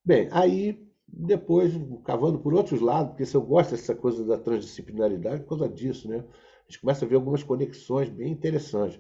Bem, 0.04 0.28
aí 0.32 0.78
depois, 1.08 1.74
cavando 2.04 2.40
por 2.40 2.54
outros 2.54 2.82
lados, 2.82 3.12
porque 3.12 3.26
se 3.26 3.36
eu 3.36 3.42
gosto 3.42 3.72
dessa 3.72 3.96
coisa 3.96 4.24
da 4.26 4.38
transdisciplinaridade, 4.38 5.42
por 5.44 5.50
causa 5.58 5.70
disso, 5.70 6.08
né? 6.08 6.18
A 6.18 6.64
gente 6.72 6.82
começa 6.82 7.06
a 7.06 7.08
ver 7.08 7.16
algumas 7.16 7.44
conexões 7.44 8.10
bem 8.10 8.32
interessantes. 8.32 9.00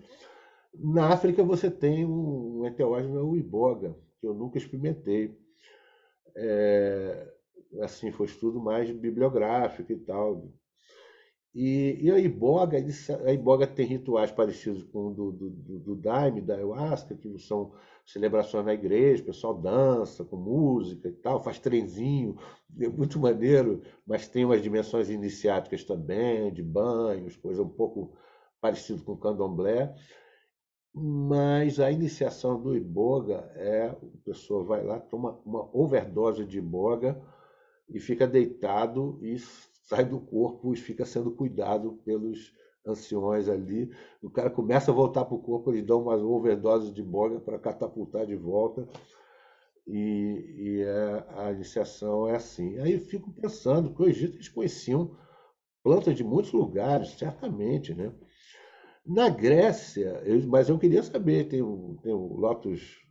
Na 0.79 1.09
África 1.13 1.43
você 1.43 1.69
tem 1.71 2.05
um 2.05 2.65
enteógeno, 2.65 3.29
o 3.29 3.35
iboga, 3.35 3.95
que 4.19 4.27
eu 4.27 4.33
nunca 4.33 4.57
experimentei. 4.57 5.35
É, 6.35 7.33
assim, 7.81 8.11
foi 8.11 8.27
estudo 8.27 8.59
mais 8.59 8.89
bibliográfico 8.91 9.91
e 9.91 9.97
tal. 9.97 10.51
E, 11.53 11.97
e 12.01 12.11
a 12.11 12.19
iboga, 12.19 12.77
a 13.25 13.33
iboga 13.33 13.65
tem 13.65 13.85
rituais 13.87 14.31
parecidos 14.31 14.83
com 14.83 15.07
o 15.07 15.13
do, 15.13 15.31
do, 15.31 15.49
do, 15.49 15.79
do 15.79 15.95
daime, 15.95 16.39
da 16.39 16.53
ayahuasca, 16.55 17.15
que 17.15 17.39
são 17.39 17.73
celebrações 18.05 18.63
na 18.63 18.73
igreja, 18.75 19.23
o 19.23 19.25
pessoal 19.25 19.55
dança 19.55 20.23
com 20.23 20.37
música 20.37 21.09
e 21.09 21.13
tal, 21.13 21.41
faz 21.41 21.57
trenzinho, 21.57 22.37
é 22.79 22.87
muito 22.87 23.19
maneiro, 23.19 23.81
mas 24.05 24.27
tem 24.27 24.45
umas 24.45 24.61
dimensões 24.61 25.09
iniciáticas 25.09 25.83
também, 25.83 26.53
de 26.53 26.61
banhos, 26.61 27.35
coisa 27.35 27.63
um 27.63 27.69
pouco 27.69 28.15
parecido 28.61 29.03
com 29.03 29.13
o 29.13 29.17
candomblé. 29.17 29.95
Mas 30.99 31.79
a 31.79 31.91
iniciação 31.91 32.59
do 32.59 32.75
iboga 32.75 33.51
é 33.55 33.85
a 33.85 33.95
pessoa 34.25 34.63
vai 34.63 34.83
lá, 34.83 34.99
toma 34.99 35.39
uma 35.45 35.69
overdose 35.71 36.43
de 36.43 36.57
iboga 36.57 37.21
e 37.87 37.99
fica 37.99 38.25
deitado 38.25 39.19
e 39.21 39.37
sai 39.37 40.03
do 40.03 40.19
corpo 40.19 40.73
e 40.73 40.75
fica 40.75 41.05
sendo 41.05 41.29
cuidado 41.29 41.99
pelos 42.03 42.51
anciões 42.83 43.47
ali. 43.47 43.91
O 44.23 44.29
cara 44.29 44.49
começa 44.49 44.89
a 44.89 44.93
voltar 44.93 45.25
para 45.25 45.35
o 45.35 45.41
corpo, 45.41 45.71
eles 45.71 45.85
dão 45.85 46.01
umas 46.01 46.19
overdoses 46.19 46.91
de 46.91 47.01
iboga 47.01 47.39
para 47.39 47.59
catapultar 47.59 48.25
de 48.25 48.35
volta. 48.35 48.87
E, 49.85 50.55
e 50.57 50.81
é, 50.81 51.25
a 51.37 51.51
iniciação 51.51 52.27
é 52.27 52.35
assim. 52.35 52.79
Aí 52.79 52.93
eu 52.93 52.99
fico 53.01 53.31
pensando 53.31 53.93
que 53.93 54.01
o 54.01 54.09
Egito 54.09 54.35
eles 54.35 54.49
conheciam 54.49 55.15
plantas 55.83 56.15
de 56.15 56.23
muitos 56.23 56.51
lugares, 56.53 57.11
certamente, 57.11 57.93
né? 57.93 58.11
Na 59.07 59.29
Grécia, 59.29 60.21
eu, 60.25 60.45
mas 60.47 60.67
eu 60.67 60.77
queria 60.77 61.01
saber, 61.01 61.47
tem 61.47 61.61
o, 61.61 61.97
tem 62.03 62.11
o 62.11 62.33
Lotus, 62.33 63.01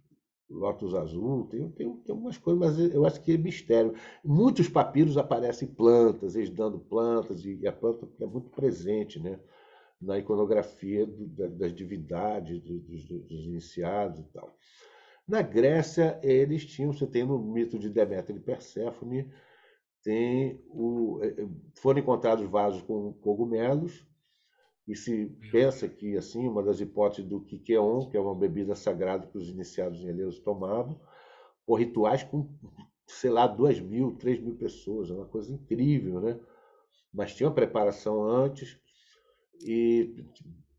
Lotus 0.51 0.95
Azul, 0.95 1.47
tem, 1.47 1.71
tem, 1.71 1.91
tem 1.91 2.15
algumas 2.15 2.37
coisas, 2.37 2.61
mas 2.61 2.95
eu 2.95 3.07
acho 3.07 3.23
que 3.23 3.33
é 3.33 3.39
mistério. 3.39 3.95
Muitos 4.23 4.69
papiros 4.69 5.17
aparecem 5.17 5.67
plantas, 5.67 6.37
eles 6.37 6.51
dando 6.51 6.79
plantas, 6.79 7.47
e 7.47 7.67
a 7.67 7.73
planta 7.73 8.07
é 8.21 8.27
muito 8.27 8.51
presente 8.51 9.19
né, 9.19 9.41
na 9.99 10.19
iconografia 10.19 11.07
do, 11.07 11.27
das 11.49 11.75
divindades, 11.75 12.61
dos, 12.61 13.07
dos, 13.07 13.47
iniciados 13.47 14.21
e 14.21 14.25
tal. 14.25 14.55
Na 15.27 15.41
Grécia, 15.41 16.21
eles 16.23 16.67
tinham, 16.67 16.93
você 16.93 17.07
tem 17.07 17.25
no 17.25 17.39
mito 17.39 17.79
de 17.79 17.89
Deméter 17.89 18.37
e 18.37 18.41
Perséfone, 18.41 19.33
tem 20.03 20.61
o, 20.69 21.21
eh, 21.23 21.35
eh, 21.39 21.49
foram 21.77 22.01
encontrados 22.01 22.47
vasos 22.47 22.83
com 22.83 23.15
cogumelos, 23.15 24.07
e 24.87 24.95
se 24.95 25.27
pensa 25.51 25.89
que, 25.89 26.17
assim, 26.17 26.47
uma 26.47 26.63
das 26.63 26.81
hipóteses 26.81 27.29
do 27.29 27.41
Kikeon, 27.41 28.09
que 28.09 28.17
é 28.17 28.21
uma 28.21 28.35
bebida 28.35 28.75
sagrada 28.75 29.27
que 29.27 29.37
os 29.37 29.49
iniciados 29.49 30.01
em 30.01 30.09
Eleus 30.09 30.39
tomavam, 30.39 31.01
por 31.67 31.81
rituais 31.81 32.23
com, 32.23 32.49
sei 33.07 33.31
lá, 33.31 33.47
duas 33.47 33.81
mil, 33.81 34.13
três 34.17 34.41
mil 34.41 34.55
pessoas, 34.55 35.11
é 35.11 35.15
uma 35.15 35.27
coisa 35.27 35.53
incrível, 35.53 36.21
né? 36.21 36.39
Mas 37.13 37.35
tinha 37.35 37.49
uma 37.49 37.55
preparação 37.55 38.23
antes 38.23 38.79
e 39.61 40.25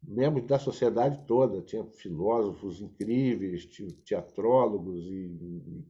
membros 0.01 0.47
da 0.47 0.57
sociedade 0.57 1.25
toda, 1.27 1.61
tinha 1.61 1.83
filósofos 1.83 2.79
incríveis, 2.79 3.65
tinha 3.65 3.91
teatrólogos 4.05 5.03
e, 5.05 5.09
e, 5.17 5.85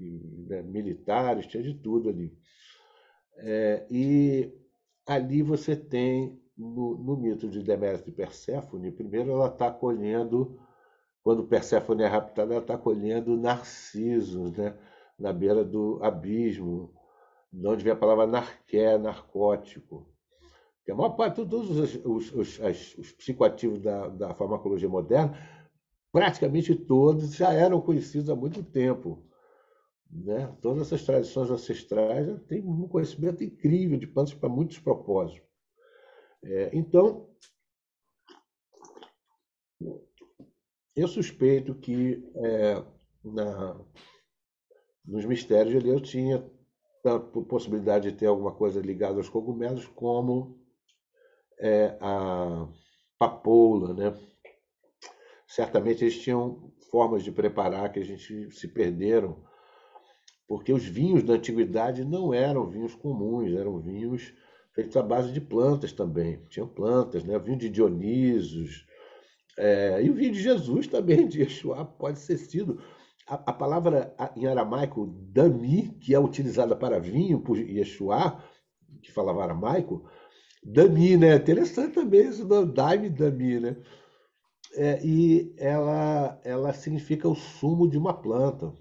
e 0.00 0.46
né, 0.48 0.62
militares, 0.62 1.46
tinha 1.46 1.62
de 1.62 1.74
tudo 1.74 2.08
ali. 2.08 2.32
É, 3.36 3.86
e 3.90 4.52
ali 5.06 5.42
você 5.42 5.76
tem 5.76 6.40
no, 6.58 6.98
no 6.98 7.16
mito 7.16 7.48
de 7.48 7.62
Deméter 7.62 8.08
e 8.08 8.12
Perséfone, 8.12 8.90
primeiro 8.90 9.30
ela 9.30 9.46
está 9.46 9.70
colhendo, 9.70 10.58
quando 11.22 11.46
Perséfone 11.46 12.02
é 12.02 12.06
raptada, 12.06 12.54
ela 12.54 12.62
está 12.62 12.76
colhendo 12.76 13.36
narcisos, 13.36 14.52
né? 14.52 14.76
na 15.18 15.32
beira 15.32 15.64
do 15.64 15.98
abismo, 16.02 16.92
de 17.52 17.66
onde 17.66 17.84
vem 17.84 17.92
a 17.92 17.96
palavra 17.96 18.26
narqué, 18.26 18.98
narcótico. 18.98 20.06
Que 20.84 20.92
a 20.92 20.94
maior 20.94 21.10
parte, 21.10 21.36
todos 21.36 21.70
os, 21.70 21.94
os, 22.04 22.32
os, 22.32 22.58
os 22.98 23.12
psicoativos 23.12 23.80
da, 23.80 24.08
da 24.08 24.34
farmacologia 24.34 24.88
moderna, 24.88 25.36
praticamente 26.12 26.74
todos 26.74 27.34
já 27.34 27.52
eram 27.52 27.80
conhecidos 27.80 28.30
há 28.30 28.36
muito 28.36 28.62
tempo. 28.62 29.24
Né? 30.10 30.56
Todas 30.62 30.82
essas 30.82 31.04
tradições 31.04 31.50
ancestrais 31.50 32.40
têm 32.48 32.62
um 32.62 32.88
conhecimento 32.88 33.44
incrível 33.44 33.98
de 33.98 34.06
plantas 34.06 34.34
para 34.34 34.48
muitos 34.48 34.78
propósitos. 34.78 35.47
É, 36.44 36.70
então, 36.72 37.28
eu 40.94 41.08
suspeito 41.08 41.74
que 41.74 42.22
é, 42.36 42.84
na, 43.24 43.80
nos 45.04 45.24
mistérios 45.24 45.76
ali 45.76 45.88
eu 45.88 46.00
tinha 46.00 46.44
a 47.04 47.18
possibilidade 47.18 48.10
de 48.10 48.16
ter 48.16 48.26
alguma 48.26 48.52
coisa 48.52 48.80
ligada 48.80 49.16
aos 49.18 49.28
cogumelos, 49.28 49.86
como 49.86 50.58
é, 51.58 51.96
a 52.00 52.68
papoula, 53.18 53.94
né? 53.94 54.14
Certamente 55.46 56.04
eles 56.04 56.20
tinham 56.20 56.72
formas 56.90 57.22
de 57.22 57.32
preparar 57.32 57.90
que 57.90 57.98
a 57.98 58.04
gente 58.04 58.50
se 58.50 58.68
perderam, 58.68 59.42
porque 60.46 60.72
os 60.72 60.84
vinhos 60.84 61.22
da 61.22 61.34
antiguidade 61.34 62.04
não 62.04 62.34
eram 62.34 62.68
vinhos 62.68 62.94
comuns, 62.94 63.52
eram 63.52 63.78
vinhos 63.80 64.34
feitos 64.78 64.96
à 64.96 65.02
base 65.02 65.32
de 65.32 65.40
plantas 65.40 65.92
também. 65.92 66.40
Tinham 66.48 66.68
plantas, 66.68 67.24
né? 67.24 67.36
vinho 67.36 67.58
de 67.58 67.68
Dionisos, 67.68 68.86
é, 69.58 70.00
e 70.00 70.08
o 70.08 70.14
vinho 70.14 70.32
de 70.32 70.40
Jesus 70.40 70.86
também, 70.86 71.26
de 71.26 71.40
Yeshua, 71.40 71.84
pode 71.84 72.20
ser 72.20 72.38
sido 72.38 72.80
a, 73.26 73.34
a, 73.34 73.52
palavra 73.52 74.14
em 74.36 74.46
aramaico 74.46 75.06
dami, 75.32 75.98
que 76.00 76.14
é 76.14 76.20
utilizada 76.20 76.76
para 76.76 77.00
vinho 77.00 77.40
por 77.40 77.58
Yeshua, 77.58 78.40
que 79.02 79.10
falava 79.10 79.42
aramaico, 79.42 80.08
dami, 80.62 81.16
né? 81.16 81.34
Interessante 81.34 81.94
também 81.94 82.28
isso, 82.28 82.44
daime 82.66 83.10
dami, 83.10 83.58
né? 83.58 83.76
É, 84.76 85.04
e 85.04 85.52
ela, 85.58 86.40
ela 86.44 86.72
significa 86.72 87.28
o 87.28 87.34
sumo 87.34 87.90
de 87.90 87.98
uma 87.98 88.14
planta. 88.14 88.72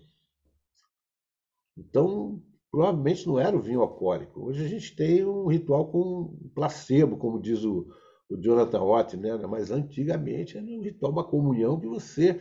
Então, 1.76 2.40
provavelmente 2.72 3.28
não 3.28 3.40
era 3.40 3.56
o 3.56 3.62
vinho 3.62 3.82
alcoólico. 3.82 4.46
Hoje 4.48 4.64
a 4.64 4.68
gente 4.68 4.96
tem 4.96 5.26
um 5.26 5.48
ritual 5.48 5.92
com 5.92 6.38
placebo, 6.54 7.18
como 7.18 7.42
diz 7.42 7.64
o, 7.64 7.88
o 8.30 8.38
Jonathan 8.38 8.84
Watt, 8.84 9.18
né? 9.18 9.36
mas 9.48 9.72
antigamente 9.72 10.58
era 10.58 10.66
um 10.66 10.82
ritual, 10.82 11.12
uma 11.12 11.24
comunhão 11.24 11.80
que 11.80 11.88
você 11.88 12.40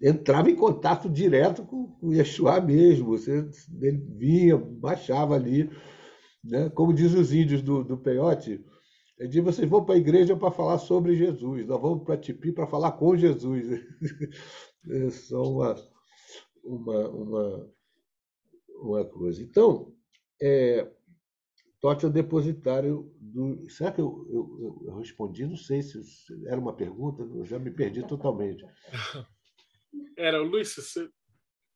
entrava 0.00 0.50
em 0.50 0.56
contato 0.56 1.08
direto 1.08 1.64
com 1.64 1.96
o 2.02 2.12
Yeshua 2.12 2.60
mesmo. 2.60 3.16
Você 3.16 3.48
ele 3.80 4.04
vinha, 4.16 4.56
baixava 4.56 5.34
ali. 5.34 5.70
Né? 6.42 6.68
Como 6.70 6.92
diz 6.92 7.14
os 7.14 7.32
índios 7.32 7.62
do, 7.62 7.82
do 7.82 7.96
Peiote, 7.96 8.64
ele 9.18 9.28
diz, 9.28 9.44
vocês 9.44 9.68
vão 9.68 9.84
para 9.84 9.94
a 9.94 9.98
igreja 9.98 10.36
para 10.36 10.50
falar 10.50 10.78
sobre 10.78 11.14
Jesus, 11.14 11.66
nós 11.66 11.80
vamos 11.80 12.04
para 12.04 12.16
Tipi 12.16 12.52
para 12.52 12.66
falar 12.66 12.92
com 12.92 13.16
Jesus. 13.16 13.66
é 14.90 15.10
só 15.10 15.42
uma, 15.42 15.74
uma, 16.64 17.08
uma, 17.08 17.70
uma 18.74 19.04
coisa. 19.04 19.42
Então, 19.42 19.92
é, 20.40 20.90
Totti 21.80 22.06
é 22.06 22.08
o 22.08 22.12
depositário 22.12 23.14
do. 23.20 23.68
Será 23.68 23.92
que 23.92 24.00
eu, 24.00 24.26
eu, 24.30 24.82
eu, 24.86 24.98
respondi? 24.98 25.46
Não 25.46 25.56
sei 25.56 25.82
se 25.82 25.98
era 26.46 26.58
uma 26.58 26.74
pergunta, 26.74 27.22
eu 27.22 27.44
já 27.44 27.58
me 27.58 27.70
perdi 27.70 28.06
totalmente. 28.06 28.64
Era, 30.16 30.40
Luiz, 30.40 30.74
você. 30.74 31.08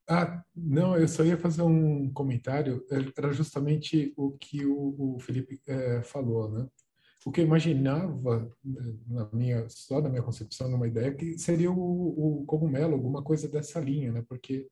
Ah, 0.09 0.43
não, 0.57 0.97
eu 0.97 1.07
só 1.07 1.23
ia 1.23 1.37
fazer 1.37 1.61
um 1.61 2.11
comentário. 2.11 2.85
Era 3.17 3.33
justamente 3.33 4.15
o 4.17 4.33
que 4.33 4.65
o, 4.65 5.17
o 5.17 5.21
Felipe 5.21 5.61
é, 5.67 6.03
falou, 6.03 6.51
né? 6.51 6.67
O 7.27 7.31
que 7.31 7.43
eu 7.43 7.45
imaginava, 7.45 8.51
na 9.07 9.29
minha, 9.31 9.69
só 9.69 10.01
na 10.01 10.09
minha 10.09 10.23
concepção, 10.23 10.71
numa 10.71 10.89
ideia, 10.89 11.15
que 11.15 11.37
seria 11.39 11.71
o, 11.71 12.41
o 12.41 12.47
cogumelo, 12.47 12.95
alguma 12.95 13.23
coisa 13.23 13.47
dessa 13.47 13.79
linha, 13.79 14.11
né? 14.11 14.25
Porque 14.27 14.67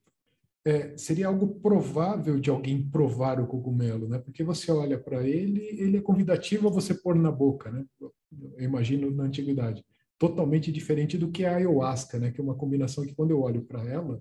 é, 0.67 0.99
seria 0.99 1.29
algo 1.29 1.61
provável 1.61 2.41
de 2.41 2.51
alguém 2.51 2.83
provar 2.91 3.41
o 3.41 3.47
cogumelo, 3.47 4.09
né? 4.09 4.19
Porque 4.19 4.43
você 4.43 4.73
olha 4.73 4.99
para 4.99 5.25
ele, 5.25 5.63
ele 5.79 5.99
é 5.99 6.01
convidativo 6.01 6.67
a 6.67 6.73
você 6.73 6.93
pôr 6.93 7.15
na 7.15 7.31
boca, 7.31 7.71
né? 7.71 7.87
Eu 8.01 8.13
imagino 8.59 9.09
na 9.09 9.23
antiguidade 9.23 9.85
totalmente 10.19 10.73
diferente 10.73 11.17
do 11.17 11.31
que 11.31 11.45
a 11.45 11.55
ayahuasca, 11.55 12.19
né? 12.19 12.33
Que 12.33 12.41
é 12.41 12.45
uma 12.45 12.57
combinação 12.57 13.07
que 13.07 13.15
quando 13.15 13.31
eu 13.31 13.43
olho 13.43 13.63
para 13.63 13.85
ela, 13.85 14.21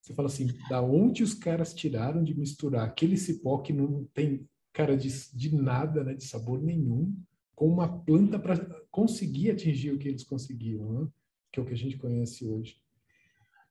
você 0.00 0.14
fala 0.14 0.28
assim, 0.28 0.46
da 0.68 0.80
onde 0.80 1.24
os 1.24 1.34
caras 1.34 1.74
tiraram 1.74 2.22
de 2.22 2.38
misturar 2.38 2.86
aquele 2.86 3.16
cipó 3.16 3.58
que 3.58 3.72
não 3.72 4.04
tem 4.14 4.46
cara 4.72 4.96
de, 4.96 5.08
de 5.34 5.56
nada, 5.56 6.04
né? 6.04 6.14
De 6.14 6.24
sabor 6.24 6.62
nenhum, 6.62 7.12
com 7.52 7.66
uma 7.66 8.00
planta 8.04 8.38
para 8.38 8.56
conseguir 8.92 9.50
atingir 9.50 9.90
o 9.90 9.98
que 9.98 10.06
eles 10.06 10.22
conseguiram, 10.22 10.92
né? 10.92 11.08
Que 11.50 11.58
é 11.58 11.62
o 11.64 11.66
que 11.66 11.74
a 11.74 11.76
gente 11.76 11.98
conhece 11.98 12.46
hoje. 12.46 12.76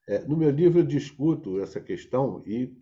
É, 0.09 0.25
no 0.25 0.35
meu 0.35 0.49
livro 0.49 0.79
eu 0.79 0.83
discuto 0.83 1.61
essa 1.61 1.79
questão 1.79 2.41
e 2.43 2.75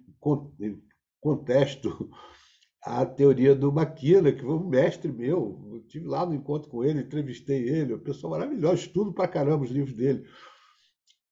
contesto 1.20 2.10
a 2.82 3.06
teoria 3.06 3.54
do 3.54 3.70
Maquina, 3.70 4.32
que 4.32 4.42
foi 4.42 4.54
um 4.54 4.66
mestre 4.66 5.12
meu. 5.12 5.62
Eu 5.74 5.82
tive 5.82 6.08
lá 6.08 6.26
no 6.26 6.34
encontro 6.34 6.70
com 6.70 6.86
ele, 6.86 7.02
entrevistei 7.02 7.68
ele, 7.68 7.94
uma 7.94 8.00
pessoa 8.00 8.32
maravilhosa, 8.32 8.76
estudo 8.76 9.12
para 9.12 9.28
caramba 9.28 9.66
os 9.66 9.72
livros 9.72 9.94
dele. 9.94 10.26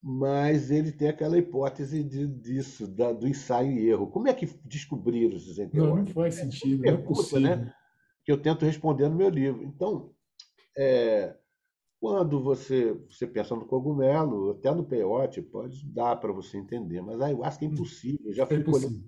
Mas 0.03 0.69
ele 0.69 0.91
tem 0.91 1.07
aquela 1.07 1.37
hipótese 1.37 2.03
de, 2.03 2.27
disso, 2.27 2.85
da, 2.87 3.13
do 3.13 3.25
ensaio 3.25 3.71
e 3.71 3.89
erro. 3.89 4.07
Como 4.07 4.27
é 4.27 4.33
que 4.33 4.49
descobriram 4.65 5.37
esses 5.37 5.57
enteógenos? 5.57 5.97
Não, 5.97 6.03
não 6.03 6.13
faz 6.13 6.35
sentido, 6.35 6.85
é, 6.85 6.91
não 6.91 6.99
é 6.99 7.39
né? 7.39 7.73
Que 8.25 8.33
eu 8.33 8.37
tento 8.37 8.65
responder 8.65 9.07
no 9.07 9.15
meu 9.15 9.29
livro. 9.29 9.63
Então, 9.63 10.11
é, 10.77 11.37
quando 11.99 12.41
você, 12.41 12.93
você 13.09 13.25
pensa 13.25 13.55
no 13.55 13.65
cogumelo, 13.65 14.51
até 14.51 14.73
no 14.73 14.85
peiote, 14.85 15.41
pode 15.41 15.85
dar 15.87 16.15
para 16.17 16.31
você 16.31 16.57
entender, 16.57 17.01
mas 17.01 17.19
a 17.21 17.25
ayahuasca 17.25 17.65
é 17.65 17.67
impossível. 17.67 18.27
Eu 18.27 18.33
já 18.33 18.45
fui 18.45 18.57
é 18.57 18.63
colhendo 18.63 19.03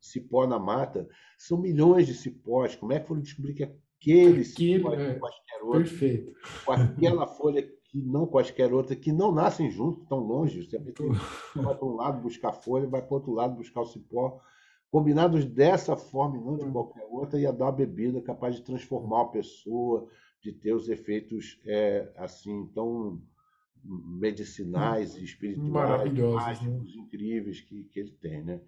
cipó 0.00 0.46
na 0.46 0.58
mata, 0.58 1.08
são 1.36 1.58
milhões 1.58 2.06
de 2.06 2.14
cipós. 2.14 2.76
Como 2.76 2.92
é 2.92 3.00
que 3.00 3.08
foram 3.08 3.20
descobrir 3.20 3.54
que 3.54 3.64
aquele, 3.64 4.44
cipó 4.44 4.92
é, 4.92 5.14
quaisquer 5.14 5.62
outro, 5.62 5.80
perfeito. 5.80 6.32
com 6.64 6.72
aquela 6.72 7.26
folha 7.26 7.62
que 7.62 8.00
não 8.00 8.26
quaisquer 8.26 8.72
outra, 8.72 8.94
que 8.94 9.12
não 9.12 9.32
nascem 9.32 9.70
juntos, 9.70 10.06
tão 10.08 10.18
longe. 10.18 10.64
Você 10.64 10.78
vai 10.78 11.74
para 11.74 11.86
um 11.86 11.96
lado 11.96 12.22
buscar 12.22 12.52
folha, 12.52 12.86
vai 12.86 13.02
para 13.02 13.12
o 13.12 13.14
outro 13.14 13.32
lado 13.32 13.56
buscar 13.56 13.80
o 13.80 13.86
cipó. 13.86 14.40
Combinados 14.90 15.44
dessa 15.44 15.96
forma 15.96 16.36
e 16.36 16.40
não 16.40 16.56
de 16.56 16.64
hum. 16.64 16.72
qualquer 16.72 17.04
outra, 17.10 17.40
ia 17.40 17.52
dar 17.52 17.66
uma 17.66 17.72
bebida 17.72 18.20
capaz 18.22 18.54
de 18.54 18.62
transformar 18.62 19.22
a 19.22 19.26
pessoa, 19.26 20.06
de 20.42 20.52
ter 20.52 20.74
os 20.74 20.88
efeitos 20.88 21.60
é, 21.64 22.12
assim 22.16 22.66
tão 22.74 23.20
medicinais 23.84 25.16
e 25.16 25.24
espirituais, 25.24 25.70
maravilhosos, 25.70 26.62
né? 26.62 26.68
mágicos, 26.68 26.96
né? 26.96 27.02
incríveis 27.02 27.60
que, 27.60 27.84
que 27.84 28.00
ele 28.00 28.12
tem, 28.12 28.42
né? 28.42 28.60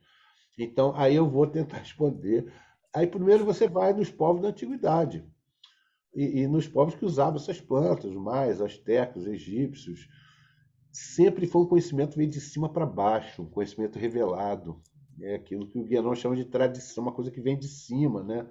Então, 0.58 0.92
aí 0.96 1.14
eu 1.14 1.28
vou 1.28 1.46
tentar 1.46 1.78
responder. 1.78 2.52
Aí, 2.92 3.06
primeiro, 3.06 3.44
você 3.44 3.68
vai 3.68 3.92
nos 3.92 4.10
povos 4.10 4.42
da 4.42 4.48
antiguidade. 4.48 5.24
E, 6.14 6.40
e 6.40 6.48
nos 6.48 6.66
povos 6.66 6.94
que 6.94 7.04
usavam 7.04 7.36
essas 7.36 7.60
plantas, 7.60 8.12
mais 8.12 8.60
astecos, 8.60 9.26
egípcios. 9.26 10.08
Sempre 10.90 11.46
foi 11.46 11.62
um 11.62 11.66
conhecimento 11.66 12.16
meio 12.16 12.30
de 12.30 12.40
cima 12.40 12.68
para 12.68 12.86
baixo, 12.86 13.42
um 13.42 13.50
conhecimento 13.50 13.98
revelado. 13.98 14.80
É 15.20 15.34
aquilo 15.34 15.68
que 15.68 15.78
o 15.78 15.84
Guianon 15.84 16.14
chama 16.14 16.36
de 16.36 16.44
tradição, 16.44 17.04
uma 17.04 17.12
coisa 17.12 17.30
que 17.30 17.40
vem 17.40 17.58
de 17.58 17.68
cima, 17.68 18.22
né? 18.22 18.48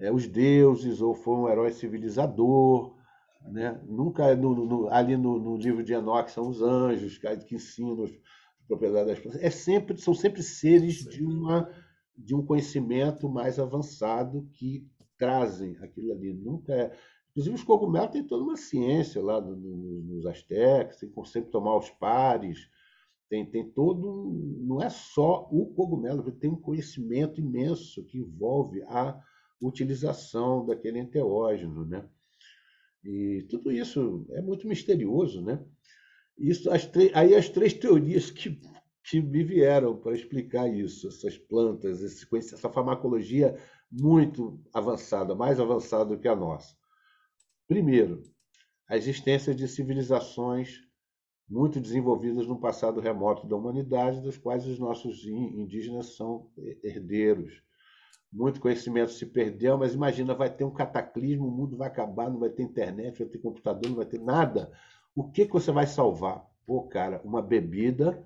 É, 0.00 0.12
os 0.12 0.28
deuses, 0.28 1.00
ou 1.00 1.14
foi 1.14 1.34
um 1.34 1.48
herói 1.48 1.72
civilizador, 1.72 2.96
né? 3.42 3.80
Nunca 3.86 4.34
no, 4.36 4.54
no, 4.54 4.88
ali 4.88 5.16
no, 5.16 5.38
no, 5.38 5.56
livro 5.56 5.82
de 5.82 5.92
Enoch 5.92 6.30
são 6.30 6.48
os 6.48 6.62
anjos 6.62 7.18
que 7.18 7.54
ensinam 7.54 8.06
propriedade 8.68 9.08
das 9.08 9.18
plantas, 9.18 9.42
é 9.42 9.50
sempre, 9.50 9.96
são 9.96 10.14
sempre 10.14 10.42
seres 10.42 10.96
de, 11.04 11.24
uma, 11.24 11.68
de 12.16 12.34
um 12.34 12.44
conhecimento 12.44 13.28
mais 13.28 13.58
avançado 13.58 14.46
que 14.52 14.86
trazem 15.16 15.76
aquilo 15.78 16.12
ali. 16.12 16.32
Nunca 16.32 16.72
é... 16.72 16.92
Inclusive, 17.30 17.56
os 17.56 17.64
cogumelos 17.64 18.10
têm 18.10 18.26
toda 18.26 18.42
uma 18.42 18.56
ciência 18.56 19.22
lá 19.22 19.40
no, 19.40 19.54
no, 19.54 20.00
nos 20.02 20.26
astecas, 20.26 20.98
tem 20.98 21.10
sempre 21.24 21.50
tomar 21.50 21.76
os 21.76 21.88
pares, 21.90 22.68
tem, 23.28 23.46
tem 23.46 23.68
todo. 23.70 24.32
Não 24.60 24.82
é 24.82 24.90
só 24.90 25.48
o 25.50 25.66
cogumelo, 25.66 26.30
tem 26.32 26.50
um 26.50 26.60
conhecimento 26.60 27.40
imenso 27.40 28.04
que 28.04 28.18
envolve 28.18 28.82
a 28.82 29.20
utilização 29.60 30.64
daquele 30.64 30.98
enteógeno, 30.98 31.84
né? 31.84 32.08
E 33.04 33.46
tudo 33.48 33.70
isso 33.70 34.26
é 34.30 34.42
muito 34.42 34.66
misterioso, 34.66 35.42
né? 35.42 35.64
Isso, 36.36 36.70
as 36.70 36.88
aí 37.14 37.34
as 37.34 37.48
três 37.48 37.72
teorias 37.72 38.30
que, 38.30 38.60
que 39.04 39.20
me 39.20 39.42
vieram 39.42 39.96
para 39.96 40.14
explicar 40.14 40.68
isso, 40.68 41.08
essas 41.08 41.36
plantas, 41.36 42.02
esse, 42.02 42.26
essa 42.36 42.68
farmacologia 42.68 43.56
muito 43.90 44.60
avançada, 44.72 45.34
mais 45.34 45.58
avançada 45.58 46.04
do 46.04 46.18
que 46.18 46.28
a 46.28 46.36
nossa. 46.36 46.76
Primeiro, 47.66 48.22
a 48.88 48.96
existência 48.96 49.54
de 49.54 49.66
civilizações 49.66 50.80
muito 51.48 51.80
desenvolvidas 51.80 52.46
no 52.46 52.60
passado 52.60 53.00
remoto 53.00 53.46
da 53.46 53.56
humanidade, 53.56 54.22
das 54.22 54.36
quais 54.36 54.66
os 54.66 54.78
nossos 54.78 55.24
indígenas 55.24 56.14
são 56.16 56.50
herdeiros. 56.82 57.62
Muito 58.30 58.60
conhecimento 58.60 59.12
se 59.12 59.24
perdeu, 59.24 59.78
mas 59.78 59.94
imagina, 59.94 60.34
vai 60.34 60.50
ter 60.50 60.64
um 60.64 60.70
cataclismo, 60.70 61.46
o 61.46 61.50
mundo 61.50 61.76
vai 61.76 61.88
acabar, 61.88 62.30
não 62.30 62.38
vai 62.38 62.50
ter 62.50 62.62
internet, 62.62 63.18
vai 63.18 63.28
ter 63.28 63.38
computador, 63.38 63.88
não 63.88 63.96
vai 63.96 64.06
ter 64.06 64.20
nada. 64.20 64.70
O 65.14 65.30
que, 65.30 65.46
que 65.46 65.52
você 65.52 65.72
vai 65.72 65.86
salvar? 65.86 66.46
Pô, 66.66 66.82
cara, 66.82 67.20
uma 67.24 67.40
bebida 67.40 68.22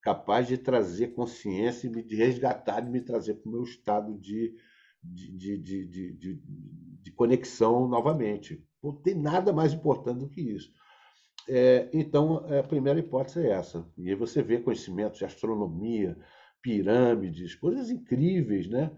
capaz 0.00 0.48
de 0.48 0.58
trazer 0.58 1.08
consciência, 1.08 1.88
de 1.88 2.16
resgatar, 2.16 2.80
de 2.80 2.90
me 2.90 3.00
trazer 3.00 3.34
para 3.34 3.48
o 3.48 3.52
meu 3.52 3.62
estado 3.62 4.18
de, 4.18 4.56
de, 5.02 5.58
de, 5.58 5.86
de, 7.00 7.12
conexão 7.12 7.86
novamente. 7.86 8.66
Não 8.82 8.92
tem 8.92 9.14
nada 9.14 9.52
mais 9.52 9.72
importante 9.72 10.18
do 10.18 10.28
que 10.28 10.40
isso. 10.40 10.72
É, 11.48 11.88
então, 11.92 12.44
a 12.58 12.62
primeira 12.62 12.98
hipótese 12.98 13.46
é 13.46 13.50
essa. 13.50 13.86
E 13.96 14.08
aí 14.08 14.14
você 14.16 14.42
vê 14.42 14.58
conhecimentos 14.58 15.18
de 15.18 15.24
astronomia, 15.24 16.18
pirâmides, 16.60 17.54
coisas 17.54 17.90
incríveis, 17.90 18.68
né? 18.68 18.90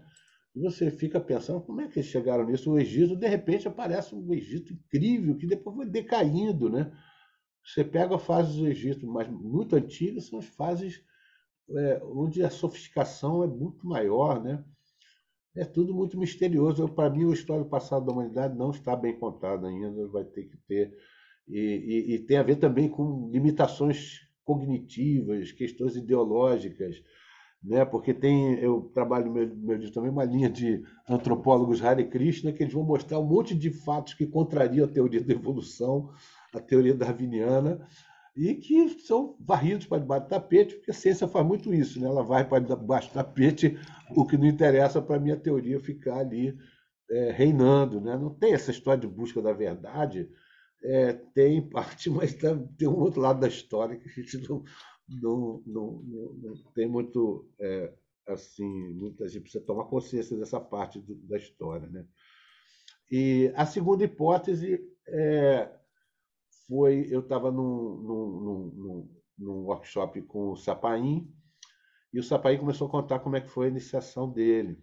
E 0.55 0.59
você 0.61 0.89
fica 0.89 1.19
pensando 1.19 1.59
como 1.61 1.81
é 1.81 1.87
que 1.87 1.99
eles 1.99 2.09
chegaram 2.09 2.45
nisso. 2.45 2.71
O 2.71 2.79
Egito, 2.79 3.15
de 3.15 3.27
repente, 3.27 3.67
aparece 3.67 4.15
um 4.15 4.33
Egito 4.33 4.71
incrível 4.71 5.35
que 5.35 5.45
depois 5.45 5.75
vai 5.75 5.85
decaindo, 5.85 6.69
né? 6.69 6.91
Você 7.63 7.83
pega 7.83 8.17
fases 8.17 8.55
do 8.55 8.67
Egito, 8.67 9.05
mas 9.05 9.27
muito 9.27 9.75
antigas, 9.75 10.27
são 10.27 10.39
as 10.39 10.45
fases 10.45 11.03
é, 11.69 12.01
onde 12.03 12.43
a 12.43 12.49
sofisticação 12.49 13.43
é 13.43 13.47
muito 13.47 13.85
maior, 13.85 14.41
né? 14.41 14.63
É 15.55 15.65
tudo 15.65 15.93
muito 15.93 16.17
misterioso. 16.17 16.87
Para 16.87 17.09
mim, 17.09 17.29
a 17.29 17.33
história 17.33 17.63
do 17.63 17.69
passado 17.69 18.05
da 18.05 18.11
humanidade 18.11 18.57
não 18.57 18.71
está 18.71 18.95
bem 18.95 19.17
contada 19.17 19.67
ainda, 19.67 20.07
vai 20.07 20.23
ter 20.23 20.43
que 20.43 20.57
ter. 20.67 20.95
E, 21.47 21.59
e, 21.59 22.15
e 22.15 22.19
tem 22.19 22.37
a 22.37 22.43
ver 22.43 22.57
também 22.57 22.87
com 22.87 23.29
limitações 23.31 24.21
cognitivas, 24.43 25.51
questões 25.51 25.95
ideológicas, 25.95 27.01
né? 27.65 27.83
porque 27.83 28.13
tem, 28.13 28.59
eu 28.59 28.91
trabalho 28.93 29.31
meu, 29.31 29.47
meu 29.55 29.75
livro 29.75 29.93
também 29.93 30.11
uma 30.11 30.23
linha 30.23 30.49
de 30.49 30.83
antropólogos 31.09 31.83
Hare 31.83 32.05
Krishna 32.05 32.51
que 32.51 32.63
eles 32.63 32.73
vão 32.73 32.83
mostrar 32.83 33.19
um 33.19 33.25
monte 33.25 33.55
de 33.55 33.71
fatos 33.71 34.13
que 34.13 34.27
contrariam 34.27 34.85
a 34.85 34.91
teoria 34.91 35.23
da 35.23 35.33
evolução, 35.33 36.11
a 36.53 36.59
teoria 36.59 36.93
darwiniana, 36.93 37.85
e 38.35 38.53
que 38.53 38.89
são 38.99 39.35
varridos 39.39 39.87
para 39.87 39.99
debaixo 39.99 40.25
do 40.25 40.29
tapete, 40.29 40.75
porque 40.75 40.91
a 40.91 40.93
ciência 40.93 41.27
faz 41.27 41.45
muito 41.45 41.73
isso, 41.73 41.99
né? 41.99 42.07
ela 42.07 42.21
vai 42.21 42.47
para 42.47 42.59
debaixo 42.59 43.09
do 43.09 43.13
tapete, 43.13 43.79
o 44.15 44.25
que 44.25 44.37
não 44.37 44.45
interessa 44.45 45.01
para 45.01 45.15
a 45.15 45.19
minha 45.19 45.37
teoria 45.37 45.79
ficar 45.79 46.17
ali 46.17 46.55
é, 47.09 47.31
reinando. 47.31 48.01
Né? 48.01 48.17
Não 48.17 48.29
tem 48.29 48.53
essa 48.53 48.71
história 48.71 48.99
de 48.99 49.07
busca 49.07 49.41
da 49.41 49.53
verdade, 49.53 50.29
é, 50.83 51.13
tem 51.33 51.61
parte, 51.69 52.09
mas 52.09 52.33
tem 52.77 52.87
um 52.87 52.99
outro 52.99 53.21
lado 53.21 53.39
da 53.39 53.47
história 53.47 53.95
que 53.95 54.09
a 54.09 54.11
gente 54.11 54.37
não, 54.49 54.63
não, 55.07 55.61
não, 55.65 55.91
não, 56.03 56.33
não 56.33 56.55
tem 56.73 56.87
muito, 56.87 57.47
é, 57.59 57.93
assim, 58.27 58.93
muita 58.93 59.27
gente 59.27 59.43
precisa 59.43 59.63
tomar 59.63 59.85
consciência 59.85 60.37
dessa 60.37 60.59
parte 60.59 60.99
do, 60.99 61.15
da 61.15 61.37
história. 61.37 61.87
Né? 61.87 62.05
E 63.11 63.51
a 63.55 63.65
segunda 63.65 64.03
hipótese 64.03 64.79
é, 65.07 65.71
foi, 66.67 67.07
eu 67.11 67.19
estava 67.19 67.51
num, 67.51 67.95
num, 67.97 68.71
num, 68.71 69.09
num, 69.37 69.65
workshop 69.65 70.21
com 70.23 70.51
o 70.51 70.55
Sapaim, 70.55 71.31
e 72.11 72.19
o 72.19 72.23
Sapaim 72.23 72.57
começou 72.57 72.87
a 72.87 72.91
contar 72.91 73.19
como 73.19 73.35
é 73.35 73.41
que 73.41 73.49
foi 73.49 73.67
a 73.67 73.69
iniciação 73.69 74.31
dele. 74.31 74.81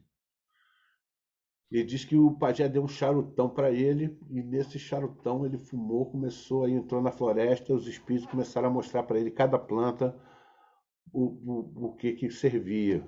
Ele 1.73 1.85
diz 1.85 2.05
que 2.05 2.15
o 2.15 2.33
pajé 2.33 2.69
deu 2.69 2.83
um 2.83 2.89
charutão 2.89 3.49
para 3.49 3.71
ele, 3.71 4.15
e 4.29 4.43
nesse 4.43 4.79
charutão 4.79 5.47
ele 5.47 5.57
fumou, 5.57 6.05
começou, 6.05 6.65
aí 6.65 6.73
entrou 6.73 7.01
na 7.01 7.11
floresta, 7.11 7.73
os 7.73 7.87
espíritos 7.87 8.31
começaram 8.31 8.69
a 8.69 8.71
mostrar 8.71 9.05
para 9.05 9.19
ele 9.19 9.31
cada 9.31 9.59
planta 9.59 10.15
o, 11.11 11.25
o, 11.25 11.87
o 11.87 11.93
que, 11.95 12.13
que 12.13 12.31
servia. 12.31 13.03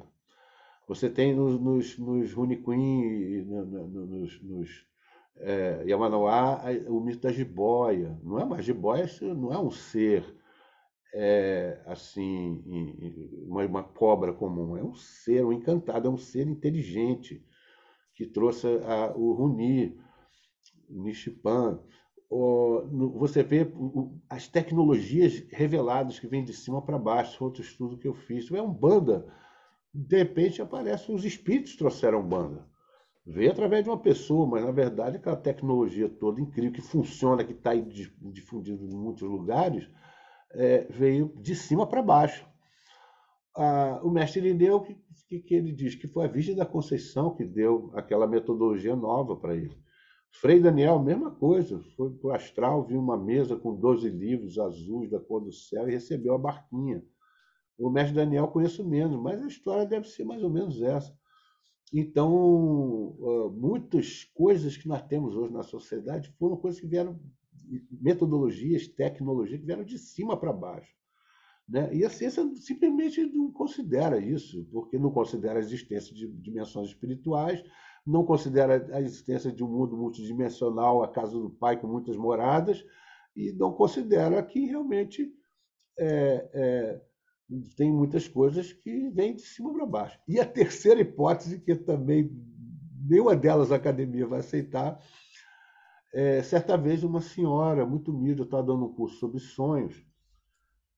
Você 0.88 1.10
tem 1.10 1.34
nos, 1.34 1.60
nos, 1.60 1.98
nos 1.98 2.32
Runiquim, 2.32 3.42
nos, 3.42 4.42
nos 4.42 4.86
é, 5.36 5.84
Yamanauá, 5.86 6.62
o 6.88 7.00
mito 7.00 7.20
da 7.20 7.32
jiboia. 7.32 8.18
Não 8.22 8.38
é 8.38 8.44
uma 8.44 8.62
jiboia, 8.62 9.06
não 9.20 9.52
é 9.52 9.58
um 9.58 9.70
ser 9.70 10.24
é, 11.12 11.82
assim, 11.84 12.62
uma, 13.46 13.66
uma, 13.66 13.82
cobra 13.82 14.32
comum, 14.32 14.74
é 14.74 14.82
um 14.82 14.94
ser, 14.94 15.44
um 15.44 15.52
encantado, 15.52 16.08
é 16.08 16.10
um 16.10 16.16
ser 16.16 16.46
inteligente 16.46 17.44
que 18.14 18.26
trouxe 18.26 18.66
a, 18.84 19.12
o 19.16 19.32
Runi, 19.32 19.96
Nishipan. 20.88 21.80
você 23.14 23.42
vê 23.42 23.72
as 24.28 24.48
tecnologias 24.48 25.44
reveladas 25.50 26.18
que 26.18 26.26
vêm 26.26 26.44
de 26.44 26.52
cima 26.52 26.80
para 26.80 26.98
baixo, 26.98 27.42
outro 27.44 27.62
estudo 27.62 27.98
que 27.98 28.08
eu 28.08 28.14
fiz. 28.14 28.50
É 28.52 28.62
um 28.62 28.72
banda. 28.72 29.26
De 29.92 30.18
repente 30.18 30.62
aparecem 30.62 31.14
os 31.14 31.24
espíritos 31.24 31.76
trouxeram 31.76 32.26
banda 32.26 32.68
veio 33.26 33.50
através 33.50 33.84
de 33.84 33.90
uma 33.90 33.98
pessoa, 33.98 34.46
mas 34.46 34.64
na 34.64 34.70
verdade 34.70 35.16
aquela 35.16 35.36
tecnologia 35.36 36.08
toda 36.08 36.40
incrível 36.40 36.72
que 36.72 36.82
funciona, 36.82 37.44
que 37.44 37.52
está 37.52 37.74
difundida 37.74 38.84
em 38.84 38.94
muitos 38.94 39.22
lugares, 39.22 39.88
é, 40.52 40.86
veio 40.90 41.32
de 41.40 41.54
cima 41.54 41.86
para 41.86 42.02
baixo. 42.02 42.46
O 44.02 44.10
mestre 44.10 44.40
Irineu, 44.40 44.80
que, 44.80 44.96
que, 45.28 45.38
que, 45.40 45.54
ele 45.54 45.72
diz 45.72 45.94
que 45.94 46.08
foi 46.08 46.24
a 46.24 46.28
Virgem 46.28 46.56
da 46.56 46.66
Conceição 46.66 47.34
que 47.34 47.44
deu 47.44 47.90
aquela 47.94 48.26
metodologia 48.26 48.96
nova 48.96 49.36
para 49.36 49.54
ele. 49.54 49.76
Frei 50.40 50.58
Daniel, 50.58 50.98
mesma 50.98 51.30
coisa, 51.30 51.80
foi 51.96 52.10
para 52.10 52.28
o 52.28 52.32
astral, 52.32 52.84
viu 52.84 52.98
uma 52.98 53.16
mesa 53.16 53.54
com 53.54 53.76
12 53.76 54.08
livros 54.08 54.58
azuis 54.58 55.08
da 55.08 55.20
cor 55.20 55.40
do 55.40 55.52
céu 55.52 55.88
e 55.88 55.92
recebeu 55.92 56.34
a 56.34 56.38
barquinha. 56.38 57.04
O 57.78 57.88
mestre 57.88 58.16
Daniel 58.16 58.48
conheço 58.48 58.84
menos, 58.84 59.20
mas 59.20 59.40
a 59.40 59.46
história 59.46 59.86
deve 59.86 60.08
ser 60.08 60.24
mais 60.24 60.42
ou 60.42 60.50
menos 60.50 60.82
essa. 60.82 61.16
Então, 61.92 63.16
muitas 63.54 64.24
coisas 64.34 64.76
que 64.76 64.88
nós 64.88 65.02
temos 65.02 65.36
hoje 65.36 65.52
na 65.52 65.62
sociedade 65.62 66.34
foram 66.38 66.56
coisas 66.56 66.80
que 66.80 66.86
vieram, 66.88 67.20
metodologias, 67.88 68.88
tecnologias 68.88 69.60
que 69.60 69.66
vieram 69.66 69.84
de 69.84 69.98
cima 69.98 70.36
para 70.36 70.52
baixo. 70.52 70.92
Né? 71.68 71.94
E 71.94 72.04
a 72.04 72.10
ciência 72.10 72.44
simplesmente 72.56 73.24
não 73.24 73.50
considera 73.50 74.18
isso, 74.18 74.66
porque 74.70 74.98
não 74.98 75.10
considera 75.10 75.58
a 75.58 75.62
existência 75.62 76.14
de 76.14 76.28
dimensões 76.28 76.88
espirituais, 76.88 77.64
não 78.06 78.24
considera 78.24 78.86
a 78.94 79.00
existência 79.00 79.50
de 79.50 79.64
um 79.64 79.68
mundo 79.68 79.96
multidimensional, 79.96 81.02
a 81.02 81.08
casa 81.08 81.38
do 81.38 81.50
pai 81.50 81.80
com 81.80 81.86
muitas 81.86 82.16
moradas, 82.16 82.84
e 83.34 83.52
não 83.52 83.72
considera 83.72 84.42
que 84.42 84.66
realmente 84.66 85.32
é, 85.98 86.50
é, 86.52 87.00
tem 87.76 87.90
muitas 87.90 88.28
coisas 88.28 88.72
que 88.72 89.08
vêm 89.10 89.34
de 89.34 89.42
cima 89.42 89.72
para 89.72 89.86
baixo. 89.86 90.18
E 90.28 90.38
a 90.38 90.46
terceira 90.46 91.00
hipótese, 91.00 91.60
que 91.60 91.74
também 91.74 92.30
nenhuma 93.08 93.34
delas 93.34 93.72
a 93.72 93.76
academia 93.76 94.26
vai 94.26 94.40
aceitar, 94.40 95.00
é, 96.12 96.42
certa 96.42 96.76
vez 96.76 97.02
uma 97.02 97.20
senhora 97.20 97.84
muito 97.84 98.12
humilde, 98.12 98.40
eu 98.40 98.44
estava 98.44 98.62
dando 98.62 98.84
um 98.84 98.94
curso 98.94 99.18
sobre 99.18 99.40
sonhos, 99.40 99.94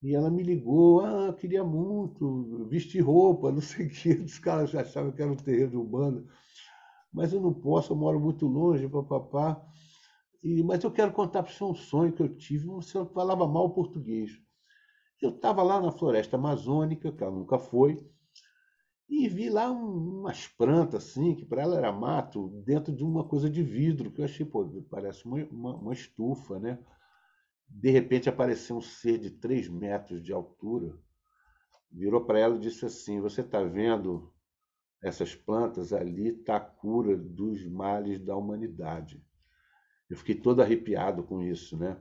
e 0.03 0.15
ela 0.15 0.31
me 0.31 0.43
ligou, 0.43 1.01
ah, 1.01 1.33
queria 1.35 1.65
muito 1.65 2.67
vestir 2.69 3.01
roupa, 3.01 3.51
não 3.53 3.61
sei 3.61 3.87
o 3.87 3.91
que, 3.91 4.11
os 4.15 4.39
caras 4.39 4.75
achavam 4.75 5.13
que 5.13 5.23
era 5.23 5.33
um 5.33 5.37
terreno 5.37 5.83
Umbanda, 5.83 6.25
mas 7.13 7.33
eu 7.33 7.41
não 7.41 7.53
posso, 7.53 7.93
eu 7.93 7.97
moro 7.97 8.21
muito 8.21 8.47
longe, 8.47 8.89
papapá, 8.89 9.61
e, 10.43 10.63
mas 10.63 10.83
eu 10.85 10.91
quero 10.91 11.13
contar 11.13 11.43
para 11.43 11.53
você 11.53 11.65
um 11.65 11.75
sonho 11.75 12.13
que 12.13 12.23
eu 12.23 12.37
tive, 12.37 12.67
você 12.67 13.05
falava 13.07 13.47
mal 13.49 13.73
português. 13.75 14.31
Eu 15.21 15.31
estava 15.31 15.63
lá 15.63 15.81
na 15.81 15.91
floresta 15.91 16.37
amazônica, 16.37 17.11
que 17.11 17.23
ela 17.25 17.33
nunca 17.33 17.59
foi, 17.59 18.07
e 19.09 19.29
vi 19.29 19.49
lá 19.49 19.71
um, 19.71 20.21
umas 20.21 20.47
plantas 20.47 21.05
assim, 21.11 21.35
que 21.35 21.45
para 21.45 21.63
ela 21.63 21.77
era 21.77 21.93
mato, 21.93 22.49
dentro 22.65 22.95
de 22.95 23.05
uma 23.05 23.25
coisa 23.25 23.49
de 23.49 23.63
vidro, 23.63 24.11
que 24.11 24.21
eu 24.21 24.25
achei, 24.25 24.45
pô, 24.45 24.69
parece 24.91 25.25
uma, 25.25 25.43
uma, 25.45 25.75
uma 25.77 25.93
estufa, 25.93 26.59
né? 26.59 26.79
De 27.69 27.91
repente 27.91 28.29
apareceu 28.29 28.77
um 28.77 28.81
ser 28.81 29.19
de 29.19 29.31
3 29.31 29.69
metros 29.69 30.23
de 30.23 30.33
altura, 30.33 30.99
virou 31.91 32.25
para 32.25 32.39
ela 32.39 32.57
e 32.57 32.61
disse 32.61 32.85
assim: 32.87 33.21
Você 33.21 33.41
está 33.41 33.63
vendo 33.63 34.33
essas 35.03 35.35
plantas? 35.35 35.93
Ali 35.93 36.29
está 36.29 36.57
a 36.57 36.61
cura 36.61 37.17
dos 37.17 37.67
males 37.67 38.19
da 38.21 38.37
humanidade. 38.37 39.25
Eu 40.09 40.17
fiquei 40.17 40.35
todo 40.35 40.63
arrepiado 40.63 41.23
com 41.25 41.43
isso, 41.43 41.77
né? 41.77 42.01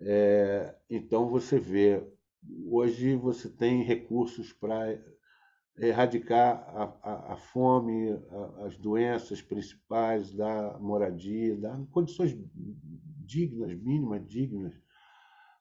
É, 0.00 0.76
então 0.88 1.28
você 1.28 1.58
vê 1.58 2.06
Hoje 2.68 3.16
você 3.16 3.48
tem 3.48 3.82
recursos 3.82 4.52
para 4.52 4.98
erradicar 5.78 6.64
a, 6.68 6.84
a, 7.02 7.32
a 7.32 7.36
fome, 7.36 8.10
a, 8.12 8.66
as 8.66 8.76
doenças 8.76 9.42
principais, 9.42 10.32
da 10.32 10.78
moradia, 10.78 11.56
dar 11.56 11.78
condições 11.90 12.36
dignas, 13.26 13.74
mínimas, 13.74 14.26
dignas, 14.26 14.74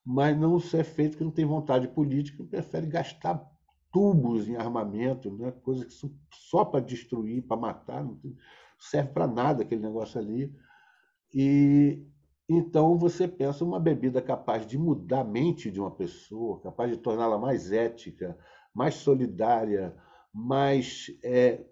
mas 0.06 0.38
não 0.38 0.60
se 0.60 0.78
é 0.78 0.84
feito 0.84 1.12
porque 1.12 1.24
não 1.24 1.32
tem 1.32 1.46
vontade 1.46 1.88
política, 1.88 2.44
prefere 2.44 2.88
gastar 2.88 3.44
tubos 3.92 4.48
em 4.48 4.56
armamento, 4.56 5.32
né? 5.32 5.52
coisas 5.64 5.86
que 5.86 6.12
só 6.34 6.66
para 6.66 6.82
destruir, 6.86 7.44
para 7.48 7.58
matar, 7.58 8.04
não 8.04 8.20
serve 8.80 9.12
para 9.14 9.28
nada 9.28 9.64
aquele 9.64 9.82
negócio 9.82 10.20
ali. 10.20 10.54
E 11.34 12.06
Então 12.50 12.98
você 12.98 13.28
pensa 13.28 13.66
uma 13.66 13.80
bebida 13.80 14.22
capaz 14.22 14.68
de 14.68 14.78
mudar 14.78 15.22
a 15.22 15.24
mente 15.24 15.72
de 15.72 15.80
uma 15.80 15.92
pessoa, 15.92 16.62
capaz 16.62 16.92
de 16.92 16.98
torná-la 16.98 17.38
mais 17.40 17.72
ética, 17.72 18.38
mais 18.74 18.96
solidária, 18.96 19.96
mais 20.34 21.08
é, 21.24 21.66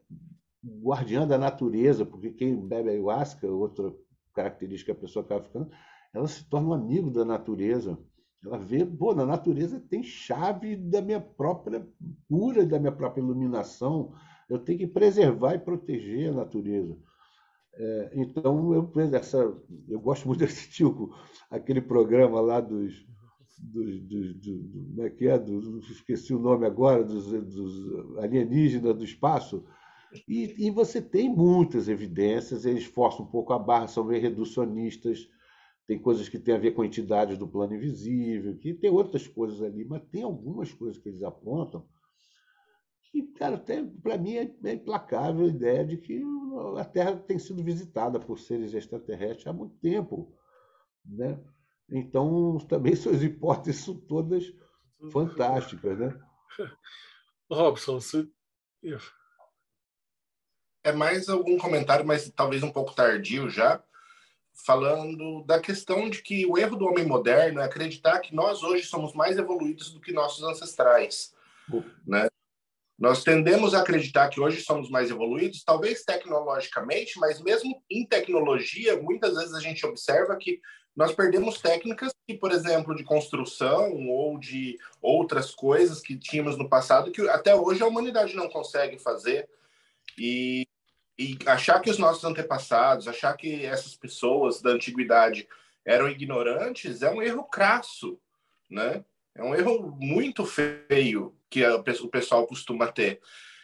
guardiã 0.66 1.28
da 1.28 1.38
natureza, 1.38 2.06
porque 2.06 2.32
quem 2.32 2.56
bebe 2.68 2.89
ayahuasca, 2.89 3.48
outra 3.52 3.94
característica 4.34 4.93
que 4.93 4.97
a 4.97 5.01
pessoa 5.01 5.23
acaba 5.23 5.43
ficando, 5.43 5.69
ela 6.13 6.27
se 6.27 6.47
torna 6.49 6.69
um 6.69 6.73
amigo 6.73 7.09
da 7.09 7.25
natureza. 7.25 7.97
Ela 8.45 8.57
vê, 8.57 8.86
pô, 8.86 9.15
na 9.15 9.25
natureza 9.25 9.79
tem 9.79 10.03
chave 10.03 10.75
da 10.75 11.01
minha 11.01 11.21
própria 11.21 11.88
cura, 12.27 12.65
da 12.65 12.77
minha 12.79 12.91
própria 12.91 13.21
iluminação. 13.21 14.13
Eu 14.49 14.59
tenho 14.59 14.79
que 14.79 14.88
preservar 14.88 15.55
e 15.55 15.59
proteger 15.59 16.29
a 16.29 16.36
natureza. 16.36 16.97
É, 17.75 18.11
então, 18.15 18.73
eu, 18.73 18.91
essa, 19.15 19.38
eu 19.88 19.99
gosto 19.99 20.27
muito 20.27 20.39
desse 20.39 20.69
tipo, 20.69 21.15
aquele 21.49 21.81
programa 21.81 22.39
lá 22.41 22.59
dos. 22.59 23.05
dos, 23.57 24.01
dos 24.01 24.36
do, 24.36 24.69
como 24.88 25.03
é 25.03 25.09
que 25.09 25.27
é? 25.27 25.39
Dos, 25.39 25.89
esqueci 25.89 26.34
o 26.34 26.39
nome 26.39 26.65
agora, 26.65 27.03
dos, 27.03 27.25
dos 27.25 28.17
alienígenas 28.19 28.95
do 28.95 29.03
espaço. 29.03 29.65
E, 30.28 30.68
e, 30.68 30.72
você 30.72 31.01
tem 31.01 31.30
muitas 31.30 31.88
evidências, 31.88 32.66
eles 32.66 32.86
forçam 32.86 33.26
um 33.26 33.30
pouco 33.30 33.53
a 33.53 33.59
barra, 33.59 33.88
são 33.88 34.03
meio 34.03 34.22
reducionistas, 34.22 35.28
tem 35.88 35.99
coisas 35.99 36.30
que 36.30 36.39
têm 36.39 36.55
a 36.55 36.59
ver 36.59 36.72
com 36.72 36.84
entidades 36.84 37.38
do 37.38 37.47
plano 37.47 37.76
invisível, 37.76 38.57
que 38.57 38.74
tem 38.74 38.89
outras 38.89 39.28
coisas 39.28 39.61
ali, 39.61 39.84
mas 39.84 40.03
tem 40.11 40.24
algumas 40.24 40.72
coisas 40.72 40.97
que 41.01 41.09
eles 41.09 41.24
apontam 41.24 41.86
que, 43.14 43.22
cara, 43.34 43.64
para 44.01 44.18
mim 44.18 44.38
é, 44.38 44.51
é 44.64 44.74
implacável 44.74 45.45
a 45.45 45.49
ideia 45.49 45.86
de 45.86 45.97
que 45.97 46.20
a 46.80 46.84
Terra 46.84 47.16
tem 47.16 47.38
sido 47.38 47.64
visitada 47.64 48.20
por 48.20 48.39
seres 48.39 48.74
extraterrestres 48.74 49.45
há 49.45 49.53
muito 49.53 49.76
tempo, 49.78 50.36
né? 51.05 51.39
Então, 51.88 52.57
também 52.68 52.95
suas 52.95 53.22
hipóteses 53.22 53.82
são 53.84 53.95
todas 53.95 54.51
fantásticas, 55.11 55.99
né? 55.99 56.20
Robson, 57.51 57.99
você... 58.01 58.28
É 60.84 60.91
mais 60.91 61.29
algum 61.29 61.57
comentário, 61.57 62.05
mas 62.05 62.31
talvez 62.36 62.61
um 62.63 62.71
pouco 62.71 62.93
tardio 62.93 63.49
já, 63.49 63.81
falando 64.53 65.43
da 65.43 65.59
questão 65.59 66.09
de 66.09 66.21
que 66.21 66.45
o 66.45 66.57
erro 66.57 66.75
do 66.75 66.86
homem 66.86 67.05
moderno 67.05 67.61
é 67.61 67.63
acreditar 67.63 68.19
que 68.19 68.36
nós 68.36 68.61
hoje 68.63 68.86
somos 68.86 69.13
mais 69.13 69.38
evoluídos 69.38 69.91
do 69.91 69.99
que 69.99 70.11
nossos 70.11 70.43
ancestrais, 70.43 71.34
né? 72.05 72.27
Nós 72.99 73.23
tendemos 73.23 73.73
a 73.73 73.79
acreditar 73.79 74.29
que 74.29 74.39
hoje 74.39 74.61
somos 74.61 74.89
mais 74.89 75.09
evoluídos, 75.09 75.63
talvez 75.63 76.03
tecnologicamente, 76.03 77.19
mas 77.19 77.41
mesmo 77.41 77.81
em 77.89 78.05
tecnologia, 78.05 79.01
muitas 79.01 79.36
vezes 79.36 79.53
a 79.53 79.59
gente 79.59 79.86
observa 79.86 80.38
que 80.38 80.61
nós 80.95 81.11
perdemos 81.13 81.59
técnicas 81.59 82.13
que, 82.27 82.36
por 82.36 82.51
exemplo, 82.51 82.95
de 82.95 83.03
construção 83.03 84.07
ou 84.07 84.38
de 84.38 84.77
outras 85.01 85.51
coisas 85.51 85.99
que 86.01 86.15
tínhamos 86.15 86.55
no 86.57 86.69
passado 86.69 87.11
que 87.11 87.27
até 87.29 87.55
hoje 87.55 87.81
a 87.81 87.88
humanidade 87.88 88.36
não 88.36 88.47
consegue 88.47 88.99
fazer. 88.99 89.49
E, 90.17 90.67
e 91.18 91.38
achar 91.45 91.80
que 91.80 91.89
os 91.89 91.97
nossos 91.97 92.24
antepassados, 92.24 93.07
achar 93.07 93.36
que 93.36 93.66
essas 93.66 93.95
pessoas 93.95 94.61
da 94.61 94.72
antiguidade 94.72 95.47
eram 95.86 96.09
ignorantes 96.09 97.01
é 97.01 97.09
um 97.09 97.22
erro 97.22 97.43
crasso, 97.43 98.20
né? 98.70 99.03
É 99.36 99.43
um 99.43 99.53
erro 99.53 99.95
muito 99.99 100.45
feio 100.45 101.36
que 101.49 101.66
o 101.66 102.07
pessoal 102.09 102.47
costuma 102.47 102.91
ter. 102.91 103.22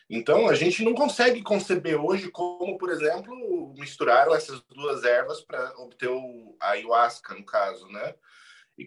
Então, 0.09 0.47
a 0.47 0.55
gente 0.55 0.83
não 0.83 0.93
consegue 0.95 1.43
conceber 1.43 2.03
hoje 2.03 2.29
como, 2.31 2.77
por 2.79 2.89
exemplo, 2.89 3.73
misturaram 3.77 4.33
essas 4.33 4.59
duas 4.61 5.03
ervas 5.03 5.41
para 5.41 5.71
obter 5.77 6.09
o, 6.09 6.55
a 6.59 6.71
ayahuasca, 6.71 7.35
no 7.35 7.45
caso, 7.45 7.87
né? 7.89 8.15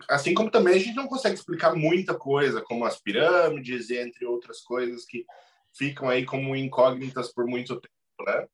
Assim 0.08 0.34
como 0.34 0.50
também 0.50 0.74
a 0.74 0.78
gente 0.78 0.96
não 0.96 1.06
consegue 1.06 1.36
explicar 1.36 1.76
muita 1.76 2.14
coisa, 2.14 2.60
como 2.60 2.84
as 2.84 2.98
pirâmides 2.98 3.90
e 3.90 3.98
entre 3.98 4.24
outras 4.24 4.60
coisas 4.60 5.04
que 5.04 5.24
ficam 5.72 6.08
aí 6.08 6.24
como 6.24 6.56
incógnitas 6.56 7.32
por 7.32 7.46
muito 7.46 7.74
tempo, 7.80 7.94
né? 8.24 8.46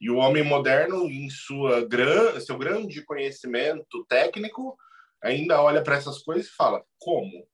E 0.00 0.10
o 0.10 0.16
homem 0.16 0.42
moderno, 0.42 1.08
em 1.10 1.28
sua 1.28 1.86
gran, 1.86 2.40
seu 2.40 2.56
grande 2.56 3.04
conhecimento 3.04 4.04
técnico, 4.08 4.76
ainda 5.22 5.60
olha 5.60 5.82
para 5.82 5.96
essas 5.96 6.22
coisas 6.22 6.46
e 6.46 6.54
fala: 6.54 6.82
como? 6.98 7.46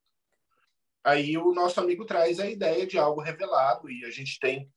Aí 1.04 1.36
o 1.36 1.52
nosso 1.52 1.80
amigo 1.80 2.04
traz 2.04 2.38
a 2.38 2.48
ideia 2.48 2.86
de 2.86 2.98
algo 2.98 3.20
revelado 3.20 3.90
e 3.90 4.04
a 4.04 4.10
gente 4.10 4.38
tem 4.38 4.68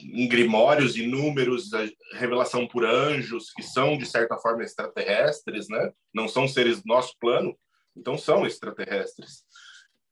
em 0.00 0.28
grimórios 0.28 0.96
inúmeros 0.96 1.72
a 1.74 1.88
revelação 2.12 2.68
por 2.68 2.84
anjos 2.84 3.52
que 3.52 3.62
são 3.62 3.98
de 3.98 4.06
certa 4.06 4.36
forma 4.38 4.62
extraterrestres, 4.62 5.68
né? 5.68 5.92
Não 6.14 6.28
são 6.28 6.46
seres 6.46 6.82
do 6.82 6.86
nosso 6.86 7.16
plano, 7.18 7.56
então 7.96 8.16
são 8.16 8.46
extraterrestres. 8.46 9.44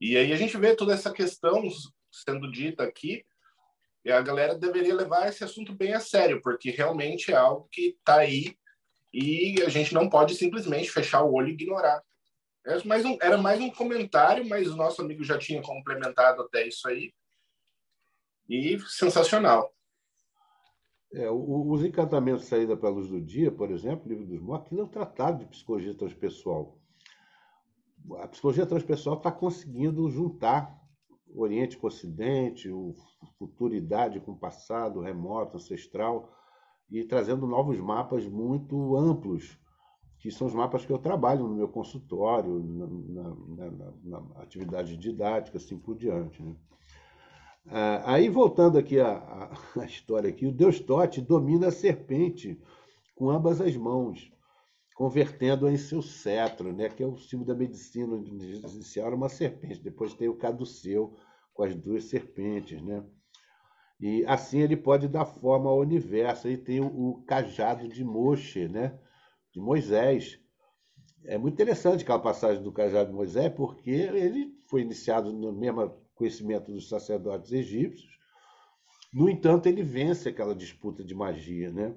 E 0.00 0.16
aí 0.16 0.32
a 0.32 0.36
gente 0.36 0.56
vê 0.56 0.74
toda 0.74 0.92
essa 0.92 1.12
questão 1.12 1.62
sendo 2.10 2.50
dita 2.50 2.82
aqui 2.82 3.24
e 4.06 4.12
a 4.12 4.22
galera 4.22 4.54
deveria 4.54 4.94
levar 4.94 5.28
esse 5.28 5.42
assunto 5.42 5.74
bem 5.74 5.92
a 5.92 5.98
sério, 5.98 6.40
porque 6.40 6.70
realmente 6.70 7.32
é 7.32 7.34
algo 7.34 7.68
que 7.72 7.88
está 7.88 8.18
aí 8.18 8.56
e 9.12 9.60
a 9.62 9.68
gente 9.68 9.92
não 9.92 10.08
pode 10.08 10.36
simplesmente 10.36 10.92
fechar 10.92 11.24
o 11.24 11.34
olho 11.34 11.48
e 11.48 11.54
ignorar. 11.54 12.00
Era 12.64 12.84
mais 12.84 13.04
um, 13.04 13.18
era 13.20 13.36
mais 13.36 13.60
um 13.60 13.68
comentário, 13.68 14.48
mas 14.48 14.68
o 14.68 14.76
nosso 14.76 15.02
amigo 15.02 15.24
já 15.24 15.36
tinha 15.36 15.60
complementado 15.60 16.42
até 16.42 16.68
isso 16.68 16.86
aí. 16.88 17.12
E 18.48 18.78
sensacional. 18.86 19.74
É, 21.12 21.28
os 21.28 21.84
encantamentos 21.84 22.44
saída 22.44 22.76
para 22.76 22.88
a 22.88 22.92
luz 22.92 23.08
do 23.08 23.20
dia, 23.20 23.50
por 23.50 23.72
exemplo, 23.72 24.08
livro 24.08 24.24
dos 24.24 24.40
mortos, 24.40 24.66
aquilo 24.66 24.82
é 24.82 24.84
um 24.84 24.88
tratado 24.88 25.40
de 25.40 25.50
psicologia 25.50 25.96
transpessoal. 25.96 26.78
A 28.20 28.28
psicologia 28.28 28.66
transpessoal 28.66 29.16
está 29.16 29.32
conseguindo 29.32 30.08
juntar 30.08 30.80
o 31.26 31.42
Oriente 31.42 31.76
com 31.76 31.86
o 31.86 31.88
Ocidente, 31.88 32.70
o 32.70 32.94
futuridade 33.38 34.20
com 34.20 34.32
o 34.32 34.38
passado, 34.38 35.00
remoto, 35.00 35.56
ancestral, 35.56 36.32
e 36.90 37.04
trazendo 37.04 37.46
novos 37.46 37.78
mapas 37.80 38.26
muito 38.26 38.96
amplos 38.96 39.58
que 40.18 40.30
são 40.32 40.46
os 40.46 40.54
mapas 40.54 40.84
que 40.84 40.92
eu 40.92 40.98
trabalho 40.98 41.46
no 41.46 41.54
meu 41.54 41.68
consultório, 41.68 42.58
na, 42.60 42.86
na, 42.86 43.70
na, 43.70 44.20
na 44.20 44.42
atividade 44.42 44.96
didática, 44.96 45.56
assim 45.56 45.78
por 45.78 45.96
diante. 45.96 46.42
Né? 46.42 46.56
Ah, 47.66 48.14
aí, 48.14 48.28
voltando 48.28 48.76
aqui 48.78 48.98
à, 49.00 49.50
história 49.84 50.28
aqui, 50.28 50.46
o 50.46 50.52
Deus 50.52 50.80
Tote 50.80 51.20
domina 51.20 51.68
a 51.68 51.72
serpente 51.72 52.60
com 53.14 53.30
ambas 53.30 53.60
as 53.60 53.76
mãos, 53.76 54.32
convertendo-a 54.96 55.70
em 55.70 55.76
seu 55.76 56.02
cetro, 56.02 56.72
né? 56.72 56.88
que 56.88 57.02
é 57.02 57.06
o 57.06 57.16
símbolo 57.16 57.46
da 57.46 57.54
medicina 57.54 58.16
inicial, 58.16 59.14
uma 59.14 59.28
serpente. 59.28 59.80
Depois 59.80 60.12
tem 60.14 60.28
o 60.28 60.36
caduceu 60.36 61.14
com 61.54 61.62
as 61.62 61.74
duas 61.74 62.04
serpentes. 62.04 62.82
Né? 62.82 63.00
E 64.00 64.24
assim 64.26 64.60
ele 64.60 64.76
pode 64.76 65.08
dar 65.08 65.24
forma 65.24 65.70
ao 65.70 65.78
universo. 65.80 66.48
Aí 66.48 66.56
tem 66.56 66.80
o, 66.80 66.86
o 66.86 67.22
cajado 67.24 67.88
de 67.88 68.04
Moshe, 68.04 68.68
né? 68.68 68.98
de 69.56 69.60
Moisés. 69.60 70.38
É 71.24 71.38
muito 71.38 71.54
interessante 71.54 72.02
aquela 72.02 72.18
passagem 72.18 72.62
do 72.62 72.70
cajado 72.70 73.08
de 73.08 73.16
Moisés, 73.16 73.50
porque 73.54 73.90
ele 73.90 74.54
foi 74.66 74.82
iniciado 74.82 75.32
no 75.32 75.50
mesmo 75.50 75.90
conhecimento 76.14 76.70
dos 76.70 76.90
sacerdotes 76.90 77.50
egípcios. 77.52 78.16
No 79.12 79.30
entanto, 79.30 79.66
ele 79.66 79.82
vence 79.82 80.28
aquela 80.28 80.54
disputa 80.54 81.02
de 81.02 81.14
magia, 81.14 81.72
né? 81.72 81.94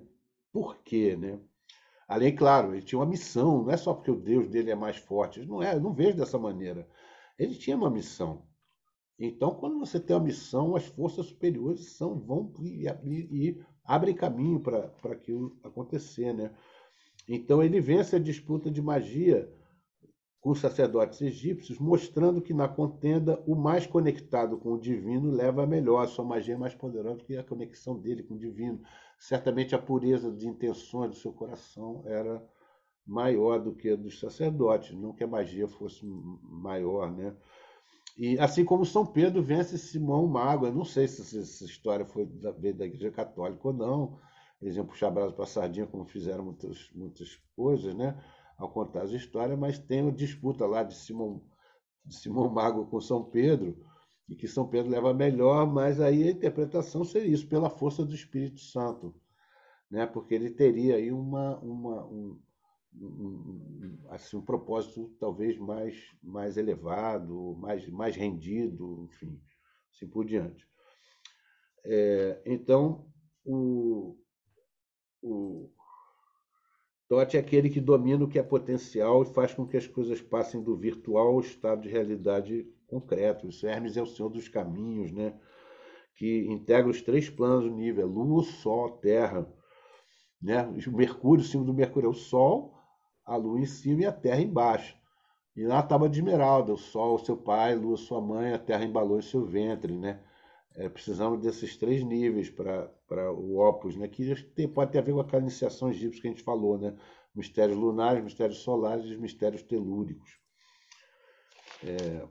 Por 0.54 0.78
quê, 0.84 1.18
né? 1.18 1.38
Além, 2.08 2.34
claro, 2.34 2.74
ele 2.74 2.82
tinha 2.82 2.97
uma 2.97 3.06
missão, 3.06 3.64
não 3.64 3.72
é 3.72 3.78
só 3.78 3.93
porque 3.93 4.10
o 4.10 4.20
Deus 4.20 4.47
dele 4.47 4.72
é 4.72 4.76
mais 4.76 4.95
forte, 4.97 5.45
não 5.45 5.62
é, 5.62 5.78
não 5.78 5.93
vejo 5.93 6.18
dessa 6.18 6.39
maneira. 6.39 6.88
Ele 7.38 7.56
tinha 7.56 7.76
uma 7.76 7.91
missão. 7.91 8.47
Então, 9.20 9.53
quando 9.53 9.78
você 9.78 9.99
tem 9.99 10.15
uma 10.15 10.24
missão, 10.24 10.76
as 10.76 10.86
forças 10.86 11.26
superiores 11.26 11.97
são, 11.97 12.17
vão 12.17 12.53
e, 12.61 12.88
e, 13.03 13.49
e 13.49 13.61
abrem 13.84 14.15
caminho 14.15 14.61
para 14.61 14.91
aquilo 15.11 15.57
acontecer, 15.63 16.34
né? 16.34 16.55
Então 17.28 17.61
ele 17.61 17.82
vence 17.82 18.15
a 18.15 18.20
disputa 18.20 18.72
de 18.72 18.82
magia 18.82 19.51
com 20.39 20.51
os 20.51 20.59
sacerdotes 20.59 21.22
egípcios, 21.22 21.78
mostrando 21.78 22.41
que 22.41 22.53
na 22.53 22.67
contenda 22.67 23.43
o 23.45 23.55
mais 23.55 23.86
conectado 23.86 24.57
com 24.57 24.74
o 24.74 24.80
divino 24.80 25.30
leva 25.30 25.63
a 25.63 25.67
melhor, 25.67 26.03
a 26.03 26.07
sua 26.07 26.24
magia 26.24 26.55
é 26.55 26.57
mais 26.57 26.74
poderosa 26.74 27.24
que 27.24 27.36
a 27.36 27.43
conexão 27.43 27.99
dele 27.99 28.24
com 28.24 28.36
o 28.36 28.39
divino. 28.39 28.82
Certamente 29.20 29.76
a 29.76 29.80
pureza 29.80 30.32
de 30.32 30.47
intenções 30.47 31.09
do 31.09 31.17
seu 31.17 31.34
coração 31.34 32.03
era 32.05 32.41
maior 33.05 33.59
do 33.59 33.76
que 33.76 33.89
a 33.89 33.95
dos 33.95 34.20
sacerdotes, 34.20 34.97
não 34.97 35.13
que 35.13 35.24
a 35.24 35.28
magia 35.28 35.67
fosse 35.67 36.05
maior, 36.05 37.11
né? 37.11 37.36
E 38.20 38.38
assim 38.38 38.65
como 38.65 38.86
São 38.86 39.05
Pedro 39.05 39.41
vence 39.41 39.78
Simão 39.78 40.28
Mago, 40.28 40.65
eu 40.65 40.74
não 40.74 40.84
sei 40.84 41.07
se 41.07 41.22
essa 41.39 41.63
história 41.63 42.05
foi 42.05 42.26
da, 42.26 42.51
veio 42.51 42.76
da 42.76 42.86
Igreja 42.86 43.09
Católica 43.09 43.70
ou 43.70 43.74
não, 43.74 44.20
eles 44.61 44.76
iam 44.76 44.86
puxar 44.86 45.09
brasa 45.09 45.32
para 45.32 45.45
sardinha, 45.45 45.88
como 45.88 46.03
fizeram 46.03 46.43
muitas, 46.43 46.91
muitas 46.93 47.41
coisas, 47.55 47.95
né? 47.95 48.22
Ao 48.57 48.70
contar 48.70 49.03
as 49.03 49.11
histórias, 49.11 49.57
mas 49.57 49.80
tem 49.80 50.01
uma 50.01 50.11
disputa 50.11 50.65
lá 50.65 50.84
de 50.84 50.95
Simão, 50.95 51.41
de 52.03 52.13
Simão 52.13 52.49
Mago 52.49 52.88
com 52.88 52.99
São 52.99 53.24
Pedro, 53.24 53.78
e 54.28 54.36
que 54.36 54.49
São 54.49 54.67
Pedro 54.67 54.91
leva 54.91 55.13
melhor, 55.13 55.65
mas 55.65 56.01
aí 56.01 56.28
a 56.28 56.32
interpretação 56.32 57.05
seria 57.05 57.34
isso, 57.34 57.47
pela 57.47 57.70
força 57.70 58.03
do 58.03 58.13
Espírito 58.13 58.59
Santo, 58.59 59.15
né? 59.89 60.05
Porque 60.05 60.36
ele 60.36 60.49
teria 60.49 60.97
aí 60.97 61.09
uma, 61.09 61.57
uma 61.59 62.05
um, 62.05 62.11
um, 62.11 62.39
assim, 64.10 64.38
um 64.38 64.42
propósito 64.42 65.16
talvez 65.20 65.58
mais, 65.58 65.96
mais 66.22 66.58
elevado, 66.58 67.56
mais, 67.60 67.88
mais 67.90 68.16
rendido, 68.16 69.08
enfim, 69.10 69.40
assim 69.94 70.08
por 70.08 70.26
diante. 70.26 70.68
É, 71.86 72.42
então, 72.46 73.08
o, 73.46 74.18
o 75.22 75.70
Tote 77.08 77.38
é 77.38 77.40
aquele 77.40 77.70
que 77.70 77.82
domina 77.82 78.24
o 78.24 78.30
que 78.30 78.38
é 78.38 78.44
potencial 78.44 79.24
e 79.24 79.34
faz 79.34 79.54
com 79.54 79.68
que 79.68 79.78
as 79.78 79.88
coisas 79.88 80.22
passem 80.22 80.62
do 80.62 80.78
virtual 80.78 81.28
ao 81.30 81.40
estado 81.40 81.82
de 81.82 81.90
realidade 81.90 82.68
concreto. 82.88 83.48
Isso 83.48 83.66
Hermes 83.66 83.98
é 83.98 84.02
o 84.02 84.06
senhor 84.06 84.30
dos 84.30 84.48
caminhos, 84.48 85.12
né? 85.12 85.40
que 86.16 86.46
integra 86.48 86.90
os 86.90 87.02
três 87.02 87.30
planos 87.30 87.64
do 87.64 87.76
nível, 87.76 88.06
Lua, 88.06 88.44
Sol, 88.44 88.98
Terra. 88.98 89.52
Né? 90.42 90.62
O 90.68 90.92
Mercúrio, 90.92 91.44
o 91.44 91.48
símbolo 91.48 91.72
do 91.72 91.74
Mercúrio 91.74 92.08
é 92.08 92.10
o 92.10 92.14
Sol, 92.14 92.78
a 93.30 93.36
Lua 93.36 93.59
em 93.59 93.65
cima 93.65 94.01
e 94.01 94.05
a 94.05 94.11
Terra 94.11 94.41
embaixo. 94.41 94.97
E 95.55 95.63
lá 95.65 95.80
estava 95.80 96.09
de 96.09 96.19
esmeralda, 96.19 96.73
o 96.73 96.77
Sol, 96.77 97.19
seu 97.19 97.38
pai, 97.38 97.73
a 97.73 97.75
Lua, 97.75 97.97
sua 97.97 98.19
mãe, 98.19 98.53
a 98.53 98.59
Terra 98.59 98.84
embalou 98.84 99.19
em 99.19 99.21
seu 99.21 99.45
ventre. 99.45 99.95
Né? 99.95 100.19
É, 100.75 100.89
precisamos 100.89 101.39
desses 101.41 101.77
três 101.77 102.03
níveis 102.03 102.49
para 102.49 103.32
o 103.32 103.59
Opus, 103.59 103.95
né? 103.95 104.07
que 104.07 104.36
tem, 104.55 104.67
pode 104.67 104.91
ter 104.91 104.99
a 104.99 105.01
ver 105.01 105.13
com 105.13 105.19
aquela 105.19 105.41
iniciação 105.41 105.89
egípcia 105.89 106.21
que 106.21 106.27
a 106.27 106.32
gente 106.32 106.43
falou, 106.43 106.77
né? 106.77 106.95
mistérios 107.36 107.77
lunares, 107.77 108.23
mistérios 108.23 108.59
solares 108.59 109.05
e 109.05 109.17
mistérios 109.17 109.61
telúricos. 109.61 110.39
É, 111.84 112.27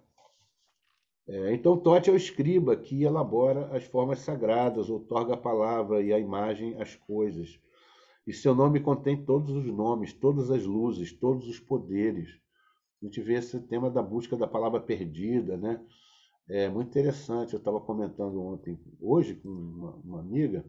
é, 1.29 1.53
então, 1.53 1.77
Tote 1.77 2.09
é 2.09 2.13
o 2.13 2.17
escriba 2.17 2.75
que 2.75 3.03
elabora 3.03 3.67
as 3.77 3.85
formas 3.85 4.21
sagradas, 4.21 4.89
outorga 4.89 5.35
a 5.35 5.37
palavra 5.37 6.01
e 6.01 6.11
a 6.11 6.19
imagem 6.19 6.81
às 6.81 6.97
coisas. 6.97 7.61
E 8.29 8.33
seu 8.35 8.55
nome 8.55 8.79
contém 8.79 9.25
todos 9.25 9.49
os 9.49 9.65
nomes, 9.65 10.13
todas 10.13 10.51
as 10.51 10.63
luzes, 10.63 11.15
todos 11.15 11.49
os 11.49 11.59
poderes. 11.59 12.29
A 13.01 13.07
gente 13.07 13.23
vê 13.23 13.37
esse 13.37 13.59
tema 13.59 13.91
da 13.91 14.03
busca 14.03 14.37
da 14.37 14.47
palavra 14.47 14.79
perdida, 14.79 15.57
né? 15.57 15.83
É 16.47 16.69
muito 16.69 16.89
interessante. 16.91 17.55
Eu 17.55 17.59
estava 17.59 17.81
comentando 17.81 18.39
ontem, 18.43 18.79
hoje, 19.01 19.35
com 19.37 19.49
uma, 19.49 19.95
uma, 20.05 20.21
amiga, 20.21 20.63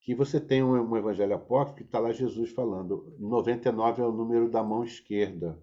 que 0.00 0.12
você 0.12 0.40
tem 0.40 0.60
um, 0.60 0.72
um 0.72 0.96
evangelho 0.96 1.36
apócrifo 1.36 1.76
que 1.76 1.84
está 1.84 2.00
lá 2.00 2.12
Jesus 2.12 2.50
falando: 2.50 3.14
99 3.16 4.02
é 4.02 4.04
o 4.04 4.10
número 4.10 4.50
da 4.50 4.64
mão 4.64 4.82
esquerda. 4.82 5.56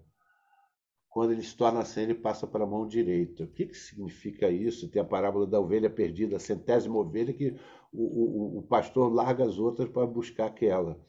Quando 1.14 1.30
ele 1.30 1.42
se 1.42 1.56
torna 1.56 1.78
assim, 1.78 2.00
ele 2.00 2.14
passa 2.14 2.44
para 2.44 2.64
a 2.64 2.66
mão 2.66 2.88
direita. 2.88 3.44
O 3.44 3.46
que, 3.46 3.66
que 3.66 3.76
significa 3.76 4.50
isso? 4.50 4.88
Tem 4.88 5.00
a 5.00 5.04
parábola 5.04 5.46
da 5.46 5.60
ovelha 5.60 5.88
perdida, 5.88 6.34
a 6.34 6.40
centésima 6.40 6.98
ovelha, 6.98 7.32
que 7.32 7.56
o, 7.92 8.56
o, 8.56 8.58
o 8.58 8.62
pastor 8.62 9.14
larga 9.14 9.44
as 9.44 9.56
outras 9.56 9.88
para 9.88 10.04
buscar 10.08 10.46
aquela. 10.46 11.00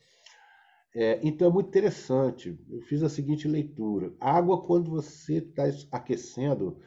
É, 0.95 1.19
então 1.23 1.47
é 1.49 1.51
muito 1.51 1.69
interessante. 1.69 2.55
Eu 2.69 2.81
fiz 2.81 3.01
a 3.01 3.09
seguinte 3.09 3.47
leitura: 3.47 4.13
a 4.19 4.31
água, 4.31 4.61
quando 4.61 4.91
você 4.91 5.37
está 5.37 5.63
aquecendo, 5.91 6.79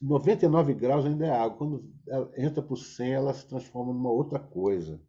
99 0.00 0.72
graus 0.72 1.04
ainda 1.04 1.26
é 1.26 1.30
água. 1.30 1.58
Quando 1.58 1.92
entra 2.36 2.62
para 2.62 2.74
o 2.74 2.76
100, 2.76 3.12
ela 3.12 3.34
se 3.34 3.48
transforma 3.48 3.92
numa 3.92 4.12
outra 4.12 4.38
coisa, 4.38 5.02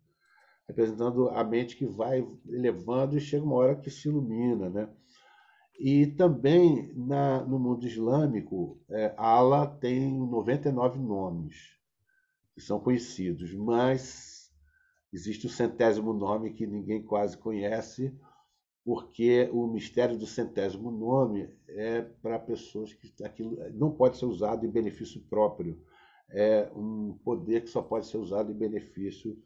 representando 0.68 1.30
a 1.30 1.44
mente 1.44 1.78
que 1.78 1.86
vai 1.86 2.28
elevando 2.50 3.16
e 3.16 3.22
chega 3.22 3.46
uma 3.46 3.58
hora 3.58 3.76
que 3.76 3.92
se 3.92 4.08
ilumina. 4.08 4.72
Né? 4.72 4.90
E 5.80 6.08
também 6.08 6.92
na, 6.96 7.44
no 7.44 7.60
mundo 7.60 7.86
islâmico, 7.86 8.80
é, 8.90 9.14
Allah 9.16 9.68
tem 9.68 10.12
99 10.12 10.98
nomes 10.98 11.78
que 12.56 12.62
são 12.62 12.80
conhecidos, 12.80 13.54
mas 13.54 14.52
existe 15.14 15.46
o 15.46 15.50
centésimo 15.50 16.14
nome 16.14 16.54
que 16.54 16.66
ninguém 16.66 17.04
quase 17.04 17.38
conhece, 17.38 18.18
porque 18.84 19.48
o 19.54 19.68
mistério 19.68 20.18
do 20.18 20.26
centésimo 20.26 20.90
nome 20.90 21.48
é 21.68 22.02
para 22.02 22.40
pessoas 22.40 22.94
que 22.94 23.24
aquilo 23.24 23.58
não 23.74 23.92
pode 23.92 24.18
ser 24.18 24.26
usado 24.26 24.66
em 24.66 24.72
benefício 24.72 25.22
próprio. 25.30 25.80
É 26.30 26.72
um 26.76 27.20
poder 27.24 27.62
que 27.62 27.70
só 27.70 27.82
pode 27.84 28.08
ser 28.08 28.18
usado 28.18 28.52
em 28.52 28.56
benefício 28.56 29.38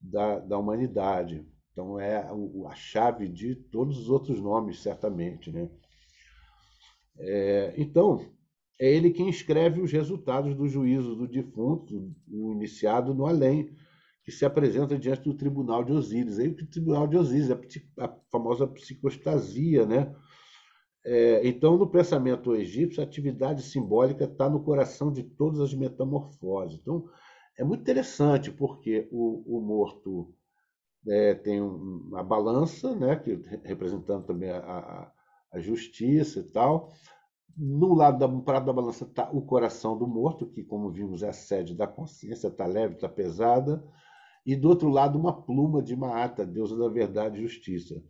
da, 0.00 0.38
da 0.38 0.58
humanidade. 0.58 1.46
Então 1.78 2.00
é 2.00 2.16
a 2.16 2.74
chave 2.74 3.28
de 3.28 3.54
todos 3.54 3.96
os 3.96 4.10
outros 4.10 4.40
nomes, 4.40 4.82
certamente. 4.82 5.52
Né? 5.52 5.70
É, 7.16 7.74
então, 7.76 8.18
é 8.80 8.92
ele 8.92 9.12
quem 9.12 9.28
escreve 9.28 9.80
os 9.80 9.92
resultados 9.92 10.56
do 10.56 10.66
juízo 10.66 11.14
do 11.14 11.28
defunto, 11.28 12.12
o 12.28 12.52
iniciado 12.52 13.14
no 13.14 13.26
além, 13.26 13.72
que 14.24 14.32
se 14.32 14.44
apresenta 14.44 14.98
diante 14.98 15.22
do 15.22 15.34
tribunal 15.34 15.84
de 15.84 15.92
Osíris. 15.92 16.40
Aí 16.40 16.48
o 16.48 16.56
tribunal 16.56 17.06
de 17.06 17.16
Osíris, 17.16 17.52
a, 17.52 17.60
a 18.04 18.16
famosa 18.28 18.66
psicostasia, 18.66 19.86
né? 19.86 20.12
É, 21.06 21.46
então, 21.46 21.78
no 21.78 21.88
pensamento 21.88 22.56
egípcio, 22.56 23.00
a 23.00 23.06
atividade 23.06 23.62
simbólica 23.62 24.24
está 24.24 24.50
no 24.50 24.64
coração 24.64 25.12
de 25.12 25.22
todas 25.22 25.60
as 25.60 25.72
metamorfoses. 25.72 26.80
Então, 26.80 27.08
é 27.56 27.62
muito 27.62 27.82
interessante, 27.82 28.50
porque 28.50 29.08
o, 29.12 29.58
o 29.58 29.60
morto 29.60 30.34
é, 31.08 31.34
tem 31.34 31.60
uma 31.60 32.22
balança, 32.22 32.94
né, 32.94 33.16
que, 33.16 33.34
representando 33.64 34.24
também 34.24 34.50
a, 34.50 34.58
a, 34.58 35.12
a 35.52 35.60
justiça 35.60 36.40
e 36.40 36.44
tal. 36.44 36.92
No 37.56 37.94
lado 37.94 38.18
da, 38.18 38.28
prato 38.42 38.66
da 38.66 38.72
balança 38.72 39.04
está 39.04 39.30
o 39.30 39.42
coração 39.42 39.98
do 39.98 40.06
morto, 40.06 40.46
que, 40.46 40.62
como 40.62 40.90
vimos, 40.90 41.22
é 41.22 41.28
a 41.28 41.32
sede 41.32 41.74
da 41.74 41.86
consciência, 41.86 42.48
está 42.48 42.66
leve, 42.66 42.94
está 42.94 43.08
pesada 43.08 43.84
e 44.48 44.56
do 44.56 44.70
outro 44.70 44.88
lado 44.88 45.18
uma 45.18 45.42
pluma 45.42 45.82
de 45.82 45.94
Maata, 45.94 46.46
deusa 46.46 46.74
da 46.74 46.88
verdade 46.88 47.38
e 47.38 47.42
justiça. 47.42 48.02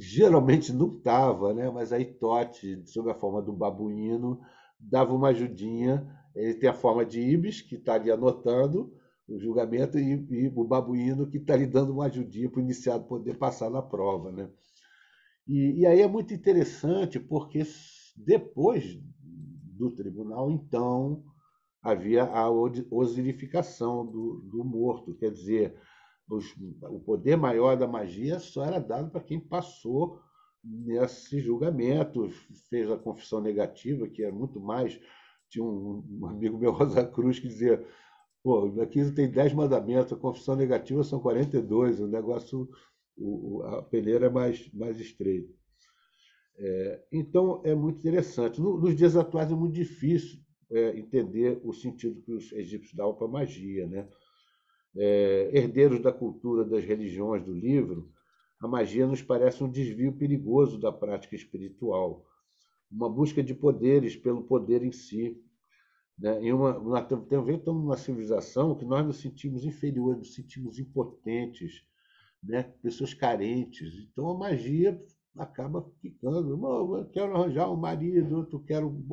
Geralmente 0.00 0.72
não 0.72 0.98
estava, 0.98 1.52
né? 1.52 1.68
mas 1.68 1.92
aí 1.92 2.04
Tote, 2.04 2.80
sob 2.86 3.10
a 3.10 3.14
forma 3.14 3.42
do 3.42 3.52
babuíno, 3.52 4.40
dava 4.78 5.12
uma 5.12 5.30
ajudinha. 5.30 6.06
Ele 6.32 6.54
tem 6.54 6.70
a 6.70 6.74
forma 6.74 7.04
de 7.04 7.20
Ibis, 7.20 7.60
que 7.60 7.74
está 7.74 7.94
ali 7.94 8.08
anotando 8.08 8.92
o 9.28 9.38
julgamento, 9.38 9.98
e, 9.98 10.26
e 10.30 10.48
o 10.48 10.64
babuíno, 10.64 11.28
que 11.28 11.38
está 11.38 11.54
ali 11.54 11.66
dando 11.66 11.92
uma 11.92 12.06
ajudinha 12.06 12.48
para 12.48 12.60
o 12.60 12.62
iniciado 12.62 13.04
poder 13.04 13.36
passar 13.38 13.70
na 13.70 13.82
prova. 13.82 14.30
Né? 14.30 14.48
E, 15.46 15.80
e 15.80 15.86
aí 15.86 16.00
é 16.00 16.08
muito 16.08 16.32
interessante, 16.32 17.18
porque 17.18 17.62
depois 18.16 18.98
do 19.76 19.90
tribunal, 19.90 20.50
então, 20.50 21.24
havia 21.82 22.24
a 22.24 22.50
osirificação 22.90 24.06
do, 24.06 24.40
do 24.50 24.64
morto, 24.64 25.14
quer 25.14 25.30
dizer, 25.30 25.78
os, 26.28 26.54
o 26.82 26.98
poder 27.00 27.36
maior 27.36 27.76
da 27.76 27.86
magia 27.86 28.38
só 28.38 28.64
era 28.64 28.80
dado 28.80 29.10
para 29.10 29.20
quem 29.22 29.38
passou 29.38 30.20
nesse 30.64 31.38
julgamento, 31.38 32.28
fez 32.68 32.90
a 32.90 32.96
confissão 32.96 33.40
negativa, 33.40 34.08
que 34.08 34.22
era 34.22 34.34
muito 34.34 34.60
mais. 34.60 34.98
Tinha 35.48 35.64
um, 35.64 36.04
um 36.10 36.26
amigo 36.26 36.58
meu, 36.58 36.72
Rosa 36.72 37.06
Cruz, 37.06 37.38
que 37.38 37.46
dizia: 37.46 37.86
pô, 38.46 38.80
aqui 38.80 39.10
tem 39.10 39.28
10 39.28 39.54
mandamentos, 39.54 40.12
a 40.12 40.16
confissão 40.16 40.54
negativa 40.54 41.02
são 41.02 41.18
42, 41.18 41.98
o 41.98 42.06
negócio, 42.06 42.70
o, 43.18 43.60
a 43.64 43.82
peneira 43.82 44.26
é 44.26 44.30
mais, 44.30 44.72
mais 44.72 45.00
estreita. 45.00 45.52
É, 46.56 47.02
então, 47.10 47.60
é 47.64 47.74
muito 47.74 47.98
interessante. 47.98 48.60
No, 48.60 48.78
nos 48.78 48.94
dias 48.94 49.16
atuais 49.16 49.50
é 49.50 49.54
muito 49.56 49.74
difícil 49.74 50.38
é, 50.70 50.96
entender 50.96 51.60
o 51.64 51.72
sentido 51.72 52.22
que 52.22 52.30
os 52.30 52.52
egípcios 52.52 52.94
davam 52.94 53.14
para 53.16 53.26
a 53.26 53.30
magia. 53.30 53.84
Né? 53.88 54.08
É, 54.96 55.50
herdeiros 55.52 56.00
da 56.00 56.12
cultura 56.12 56.64
das 56.64 56.84
religiões 56.84 57.42
do 57.42 57.52
livro, 57.52 58.12
a 58.60 58.68
magia 58.68 59.08
nos 59.08 59.22
parece 59.22 59.64
um 59.64 59.68
desvio 59.68 60.12
perigoso 60.12 60.78
da 60.78 60.92
prática 60.92 61.34
espiritual, 61.34 62.24
uma 62.92 63.10
busca 63.10 63.42
de 63.42 63.56
poderes 63.56 64.14
pelo 64.14 64.44
poder 64.44 64.84
em 64.84 64.92
si. 64.92 65.36
Né? 66.18 66.40
Em 66.42 66.52
uma, 66.52 66.98
a 66.98 67.40
ver 67.42 67.58
estamos 67.58 68.00
civilização 68.00 68.74
que 68.74 68.84
nós 68.84 69.06
nos 69.06 69.18
sentimos 69.18 69.64
inferiores, 69.64 70.18
nos 70.18 70.34
sentimos 70.34 70.78
impotentes, 70.78 71.84
né? 72.42 72.62
pessoas 72.82 73.12
carentes. 73.12 73.94
Então 74.10 74.28
a 74.30 74.38
magia 74.38 75.00
acaba 75.36 75.86
ficando. 76.00 76.50
Eu 76.96 77.06
quero 77.10 77.36
arranjar 77.36 77.70
um 77.70 77.76
marido, 77.76 78.36
outro 78.36 78.60
quero. 78.60 79.04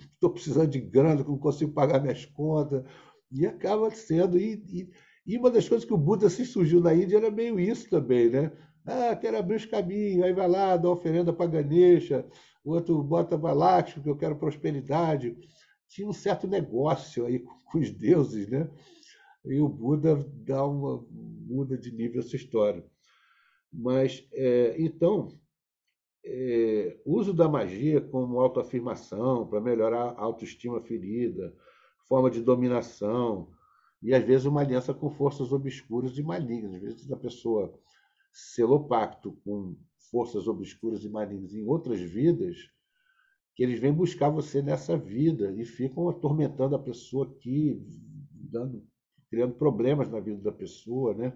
Estou 0.00 0.30
precisando 0.30 0.70
de 0.70 0.80
grana, 0.80 1.22
não 1.22 1.38
consigo 1.38 1.72
pagar 1.72 2.00
minhas 2.00 2.24
contas. 2.24 2.84
E 3.30 3.46
acaba 3.46 3.90
sendo. 3.90 4.38
E, 4.38 4.62
e, 4.68 4.90
e, 5.26 5.38
uma 5.38 5.50
das 5.50 5.68
coisas 5.68 5.86
que 5.86 5.92
o 5.92 5.98
Buda 5.98 6.30
se 6.30 6.46
surgiu 6.46 6.80
na 6.80 6.94
Índia 6.94 7.18
era 7.18 7.30
meio 7.30 7.60
isso 7.60 7.88
também, 7.90 8.30
né? 8.30 8.50
Ah, 8.86 9.14
quero 9.14 9.36
abrir 9.36 9.56
os 9.56 9.66
caminhos, 9.66 10.24
aí 10.24 10.32
vai 10.32 10.48
lá, 10.48 10.74
dá 10.78 10.88
oferenda 10.88 11.30
para 11.30 11.50
Ganesha, 11.50 12.26
o 12.64 12.72
outro 12.72 13.02
bota 13.02 13.36
Balakshmi, 13.36 13.96
porque 13.96 14.08
eu 14.08 14.16
quero 14.16 14.36
prosperidade. 14.36 15.36
Tinha 15.88 16.06
um 16.06 16.12
certo 16.12 16.46
negócio 16.46 17.26
aí 17.26 17.40
com 17.40 17.78
os 17.78 17.90
deuses, 17.90 18.48
né? 18.48 18.70
E 19.44 19.60
o 19.60 19.68
Buda 19.68 20.16
dá 20.44 20.64
uma 20.66 21.04
muda 21.10 21.76
de 21.78 21.90
nível 21.90 22.20
essa 22.20 22.36
história. 22.36 22.84
Mas, 23.72 24.26
é, 24.32 24.76
então, 24.78 25.38
é, 26.24 27.00
uso 27.06 27.32
da 27.32 27.48
magia 27.48 28.00
como 28.00 28.40
autoafirmação 28.40 29.46
para 29.46 29.60
melhorar 29.60 30.10
a 30.10 30.22
autoestima 30.22 30.80
ferida, 30.80 31.54
forma 32.06 32.30
de 32.30 32.42
dominação, 32.42 33.50
e 34.02 34.14
às 34.14 34.24
vezes 34.24 34.46
uma 34.46 34.60
aliança 34.60 34.94
com 34.94 35.10
forças 35.10 35.52
obscuras 35.52 36.16
e 36.18 36.22
malignas. 36.22 36.74
Às 36.74 36.80
vezes 36.80 37.12
a 37.12 37.16
pessoa 37.16 37.72
selou 38.32 38.86
pacto 38.86 39.32
com 39.44 39.76
forças 40.10 40.46
obscuras 40.46 41.04
e 41.04 41.08
malignas 41.08 41.52
em 41.54 41.66
outras 41.66 42.00
vidas, 42.00 42.56
que 43.58 43.64
eles 43.64 43.80
vêm 43.80 43.92
buscar 43.92 44.30
você 44.30 44.62
nessa 44.62 44.96
vida 44.96 45.52
e 45.58 45.64
ficam 45.64 46.08
atormentando 46.08 46.76
a 46.76 46.78
pessoa 46.78 47.26
aqui, 47.26 47.84
dando, 48.30 48.86
criando 49.28 49.52
problemas 49.54 50.08
na 50.08 50.20
vida 50.20 50.40
da 50.40 50.52
pessoa, 50.52 51.12
né? 51.12 51.32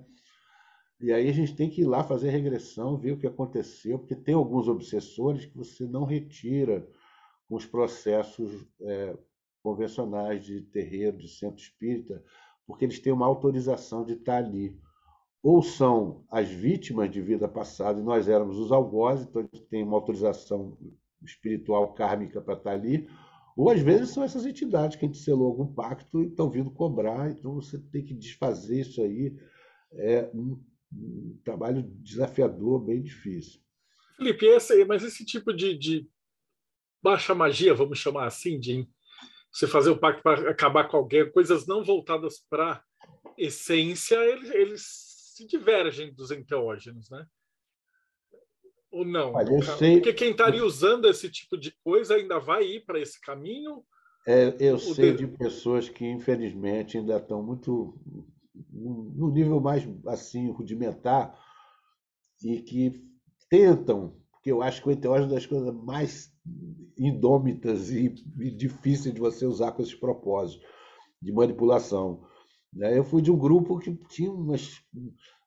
E 1.01 1.13
aí 1.13 1.29
a 1.29 1.33
gente 1.33 1.57
tem 1.57 1.69
que 1.69 1.81
ir 1.81 1.85
lá 1.85 2.05
fazer 2.05 2.31
regressão, 2.31 2.97
ver 2.97 3.11
o 3.11 3.19
que 3.19 3.27
aconteceu, 3.27 3.99
porque 3.99 4.15
tem 4.15 4.37
alguns 4.37 4.69
obsessores 4.69 5.47
que 5.47 5.57
você 5.57 5.85
não 5.85 6.05
retira 6.05 6.89
com 7.49 7.57
os 7.57 7.67
processos 7.67 8.53
é, 8.83 9.19
convencionais 9.61 10.45
de 10.45 10.61
terreiro, 10.61 11.19
de 11.19 11.27
centro 11.27 11.61
espírita, 11.61 12.23
porque 12.65 12.85
eles 12.85 13.01
têm 13.01 13.13
uma 13.13 13.27
autorização 13.27 14.05
de 14.05 14.13
estar 14.13 14.37
ali. 14.37 14.81
Ou 15.43 15.61
são 15.61 16.25
as 16.31 16.49
vítimas 16.49 17.11
de 17.11 17.21
vida 17.21 17.49
passada, 17.49 17.99
e 17.99 18.05
nós 18.05 18.29
éramos 18.29 18.61
os 18.61 18.71
algozes, 18.71 19.27
então 19.27 19.43
gente 19.43 19.67
tem 19.67 19.83
uma 19.83 19.97
autorização 19.97 20.79
espiritual 21.25 21.93
kármica 21.95 22.41
para 22.41 22.55
estar 22.55 22.73
ali, 22.73 23.09
ou 23.57 23.71
às 23.71 23.81
vezes 23.81 24.11
são 24.11 24.23
essas 24.23 24.47
entidades 24.47 24.97
que 24.97 25.05
a 25.05 25.09
gente 25.09 25.19
selou 25.19 25.49
algum 25.49 25.67
pacto 25.67 26.23
e 26.23 26.29
estão 26.29 26.51
vindo 26.51 26.71
cobrar, 26.71 27.31
então 27.31 27.55
você 27.55 27.79
tem 27.79 28.03
que 28.03 28.15
desfazer 28.15 28.81
isso 28.81 29.03
aí. 29.03 29.37
É 29.93 30.31
um, 30.35 30.59
um 30.93 31.39
trabalho 31.45 31.83
desafiador, 31.83 32.81
bem 32.81 33.03
difícil. 33.03 33.61
Felipe, 34.17 34.47
esse, 34.47 34.85
mas 34.85 35.03
esse 35.03 35.25
tipo 35.25 35.53
de, 35.53 35.77
de, 35.77 36.09
baixa 37.03 37.35
magia, 37.35 37.75
vamos 37.75 37.99
chamar 37.99 38.27
assim, 38.27 38.59
de 38.59 38.89
você 39.51 39.67
fazer 39.67 39.91
o 39.91 39.99
pacto 39.99 40.23
para 40.23 40.51
acabar 40.51 40.89
com 40.89 40.97
alguém, 40.97 41.31
coisas 41.31 41.67
não 41.67 41.85
voltadas 41.85 42.39
para 42.49 42.83
essência, 43.37 44.17
eles, 44.17 44.51
eles 44.51 44.83
se 45.35 45.47
divergem 45.47 46.15
dos 46.15 46.31
enteógenos, 46.31 47.11
né? 47.11 47.27
Ou 48.93 49.05
não? 49.07 49.33
Olha, 49.33 49.63
sei... 49.79 49.95
Porque 49.95 50.13
quem 50.13 50.33
estaria 50.33 50.65
usando 50.65 51.09
esse 51.09 51.31
tipo 51.31 51.57
de 51.57 51.73
coisa 51.83 52.15
ainda 52.15 52.39
vai 52.39 52.63
ir 52.63 52.85
para 52.85 53.01
esse 53.01 53.19
caminho? 53.21 53.83
É, 54.27 54.55
eu 54.61 54.79
sei 54.79 55.13
de... 55.13 55.27
de 55.27 55.37
pessoas 55.37 55.89
que, 55.89 56.05
infelizmente, 56.05 56.99
ainda 56.99 57.17
estão 57.17 57.43
muito 57.43 57.99
no 58.71 59.31
nível 59.31 59.61
mais 59.61 59.83
assim 60.07 60.51
rudimentar 60.51 61.39
e 62.45 62.61
que 62.61 63.03
tentam, 63.49 64.15
porque 64.31 64.53
eu 64.53 64.63
acho 64.63 64.83
que 64.83 64.89
o 64.89 64.93
enteógeno 64.93 65.25
é 65.25 65.29
uma 65.29 65.35
das 65.35 65.47
coisas 65.47 65.75
mais 65.75 66.33
indômitas 66.99 67.91
e, 67.91 68.15
e 68.41 68.51
difíceis 68.51 69.15
de 69.15 69.21
você 69.21 69.47
usar 69.47 69.73
com 69.73 69.83
esses 69.83 69.95
propósitos 69.95 70.67
de 71.21 71.33
manipulação. 71.33 72.23
Né? 72.73 72.99
Eu 72.99 73.05
fui 73.05 73.23
de 73.23 73.31
um 73.31 73.39
grupo 73.39 73.79
que 73.79 73.95
tinha 74.09 74.31
umas 74.31 74.81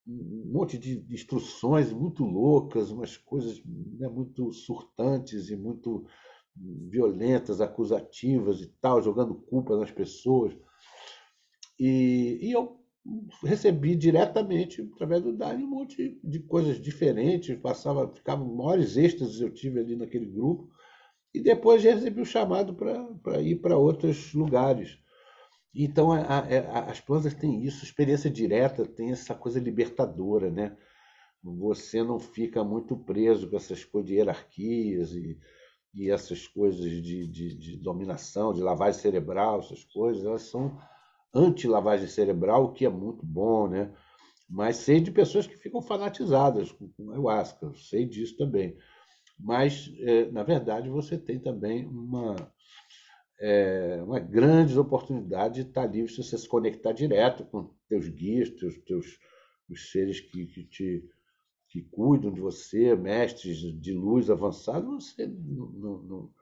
um 0.07 0.51
monte 0.51 0.77
de 0.77 1.03
instruções 1.09 1.91
muito 1.91 2.23
loucas, 2.23 2.91
umas 2.91 3.17
coisas 3.17 3.61
né, 3.65 4.07
muito 4.07 4.51
surtantes 4.51 5.49
e 5.49 5.55
muito 5.55 6.05
violentas, 6.55 7.59
acusativas 7.59 8.61
e 8.61 8.67
tal, 8.79 9.01
jogando 9.01 9.35
culpa 9.35 9.77
nas 9.77 9.91
pessoas. 9.91 10.55
E, 11.79 12.39
e 12.41 12.51
eu 12.51 12.79
recebi 13.43 13.95
diretamente 13.95 14.81
através 14.93 15.21
do 15.21 15.33
Dani 15.35 15.63
um 15.63 15.69
monte 15.69 16.19
de 16.23 16.39
coisas 16.39 16.81
diferentes, 16.81 17.57
passava, 17.59 18.11
ficava 18.13 18.43
maiores 18.43 18.97
êxtases 18.97 19.41
eu 19.41 19.51
tive 19.51 19.79
ali 19.79 19.95
naquele 19.95 20.25
grupo. 20.25 20.69
E 21.33 21.41
depois 21.41 21.83
recebi 21.83 22.21
o 22.21 22.25
chamado 22.25 22.73
para 22.75 23.41
ir 23.41 23.57
para 23.57 23.77
outros 23.77 24.33
lugares. 24.33 24.97
Então, 25.75 26.13
a, 26.13 26.19
a, 26.19 26.91
as 26.91 27.01
plantas 27.01 27.33
têm 27.33 27.65
isso, 27.65 27.83
experiência 27.83 28.29
direta 28.29 28.85
tem 28.85 29.11
essa 29.11 29.35
coisa 29.35 29.59
libertadora, 29.59 30.49
né? 30.49 30.77
Você 31.43 32.01
não 32.01 32.17
fica 32.19 32.63
muito 32.63 32.95
preso 32.97 33.49
com 33.49 33.57
essas 33.57 33.83
coisas 33.83 34.07
de 34.07 34.15
hierarquias 34.15 35.11
e, 35.11 35.37
e 35.93 36.09
essas 36.09 36.47
coisas 36.47 36.79
de, 36.79 37.27
de, 37.27 37.55
de 37.55 37.77
dominação, 37.77 38.53
de 38.53 38.61
lavagem 38.61 39.01
cerebral, 39.01 39.59
essas 39.59 39.83
coisas, 39.83 40.25
elas 40.25 40.43
são 40.43 40.79
anti-lavagem 41.33 42.07
cerebral, 42.07 42.65
o 42.65 42.71
que 42.71 42.85
é 42.85 42.89
muito 42.89 43.25
bom, 43.25 43.67
né? 43.67 43.93
Mas 44.49 44.77
sei 44.77 45.01
de 45.01 45.11
pessoas 45.11 45.45
que 45.45 45.57
ficam 45.57 45.81
fanatizadas 45.81 46.71
com, 46.71 46.87
com 46.89 47.11
ayahuasca, 47.11 47.73
sei 47.75 48.05
disso 48.05 48.37
também. 48.37 48.77
Mas, 49.37 49.91
é, 49.99 50.31
na 50.31 50.43
verdade, 50.43 50.89
você 50.89 51.17
tem 51.17 51.39
também 51.39 51.85
uma, 51.85 52.35
é, 53.39 54.01
uma 54.03 54.19
grande 54.19 54.77
oportunidade 54.77 55.63
de 55.63 55.69
estar 55.69 55.85
livre 55.85 56.11
se 56.11 56.23
você 56.23 56.37
se 56.37 56.47
conectar 56.47 56.93
direto 56.93 57.45
com 57.45 57.73
teus 57.87 58.07
guias, 58.07 58.49
teus, 58.51 58.77
teus 58.79 59.19
os 59.69 59.91
seres 59.91 60.19
que, 60.19 60.45
que 60.47 60.63
te 60.63 61.09
que 61.67 61.81
cuidam 61.81 62.31
de 62.31 62.39
você, 62.39 62.95
mestres 62.95 63.57
de 63.57 63.91
luz 63.91 64.29
avançados, 64.29 65.11
você 65.13 65.27
não, 65.27 65.65
não, 65.71 65.97
não, 66.03 66.33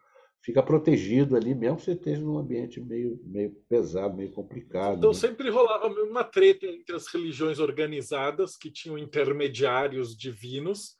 fica 0.43 0.61
protegido 0.61 1.35
ali, 1.35 1.55
mesmo 1.55 1.77
que 1.77 1.83
você 1.83 1.93
esteja 1.93 2.21
num 2.21 2.37
ambiente 2.37 2.79
meio, 2.79 3.19
meio 3.23 3.51
pesado, 3.67 4.15
meio 4.15 4.31
complicado. 4.31 4.97
Então 4.97 5.09
né? 5.09 5.15
sempre 5.15 5.49
rolava 5.49 5.87
uma 5.87 6.23
treta 6.23 6.67
entre 6.67 6.95
as 6.95 7.07
religiões 7.07 7.57
organizadas, 7.57 8.55
que 8.55 8.69
tinham 8.69 8.95
intermediários 8.95 10.15
divinos, 10.15 10.97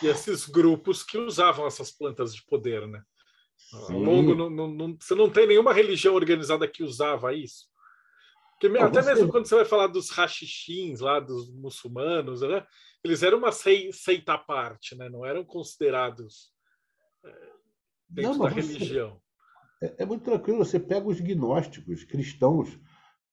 e 0.00 0.06
esses 0.06 0.46
grupos 0.46 1.02
que 1.02 1.18
usavam 1.18 1.66
essas 1.66 1.90
plantas 1.90 2.32
de 2.32 2.44
poder, 2.44 2.86
né? 2.86 3.02
Ao 3.72 3.98
longo, 3.98 4.34
não, 4.34 4.68
não, 4.68 4.96
você 5.00 5.14
não 5.14 5.28
tem 5.28 5.46
nenhuma 5.46 5.72
religião 5.72 6.14
organizada 6.14 6.68
que 6.68 6.82
usava 6.82 7.34
isso. 7.34 7.66
Porque 8.52 8.68
não, 8.68 8.86
até 8.86 9.02
você... 9.02 9.14
mesmo 9.14 9.30
quando 9.30 9.46
você 9.46 9.56
vai 9.56 9.64
falar 9.64 9.88
dos 9.88 10.10
rachixins 10.10 11.00
lá, 11.00 11.18
dos 11.18 11.52
muçulmanos, 11.52 12.40
né? 12.42 12.64
eles 13.02 13.22
eram 13.22 13.38
uma 13.38 13.52
seita 13.52 14.34
à 14.34 14.38
parte, 14.38 14.96
né? 14.96 15.08
não 15.08 15.26
eram 15.26 15.44
considerados 15.44 16.52
é, 17.24 17.50
dentro 18.08 18.38
da 18.38 18.48
você... 18.48 18.60
religião. 18.60 19.20
É, 19.82 20.02
é, 20.02 20.06
muito 20.06 20.24
tranquilo, 20.24 20.64
você 20.64 20.80
pega 20.80 21.06
os 21.06 21.20
gnósticos 21.20 22.04
cristãos, 22.04 22.78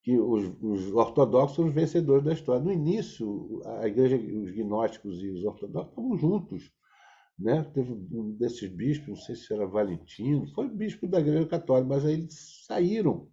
que 0.04 0.18
os, 0.18 0.52
os, 0.62 0.92
ortodoxos 0.92 1.56
são 1.56 1.66
os 1.66 1.74
vencedores 1.74 2.24
da 2.24 2.34
história. 2.34 2.62
No 2.62 2.74
início, 2.74 3.62
a 3.80 3.88
igreja, 3.88 4.18
os 4.18 4.50
gnósticos 4.50 5.22
e 5.22 5.30
os 5.30 5.44
ortodoxos 5.46 5.92
estavam 5.92 6.18
juntos. 6.18 6.72
Né? 7.42 7.64
Teve 7.74 7.92
um 7.92 8.36
desses 8.38 8.70
bispos, 8.70 9.08
não 9.08 9.16
sei 9.16 9.36
se 9.36 9.52
era 9.52 9.66
Valentino, 9.66 10.46
foi 10.54 10.70
bispo 10.70 11.08
da 11.08 11.20
Igreja 11.20 11.48
Católica, 11.48 11.88
mas 11.88 12.06
aí 12.06 12.14
eles 12.14 12.66
saíram 12.68 13.28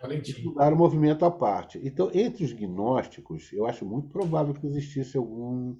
Valentino. 0.00 0.38
e 0.38 0.42
fundaram 0.42 0.74
um 0.74 0.78
movimento 0.78 1.24
à 1.24 1.30
parte. 1.30 1.78
Então, 1.84 2.10
entre 2.14 2.44
os 2.44 2.52
gnósticos, 2.52 3.52
eu 3.52 3.66
acho 3.66 3.84
muito 3.84 4.08
provável 4.08 4.54
que 4.54 4.66
existisse 4.66 5.18
algum, 5.18 5.76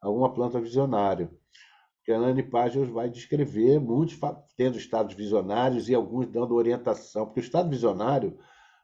alguma 0.00 0.32
planta 0.32 0.60
visionária. 0.60 1.28
Porque 1.96 2.12
a 2.12 2.18
Anne 2.18 2.44
Pages 2.44 2.88
vai 2.88 3.10
descrever 3.10 3.80
muitos 3.80 4.16
tendo 4.56 4.78
estados 4.78 5.16
visionários 5.16 5.88
e 5.88 5.94
alguns 5.94 6.28
dando 6.28 6.54
orientação, 6.54 7.26
porque 7.26 7.40
o 7.40 7.42
estado 7.42 7.68
visionário 7.68 8.38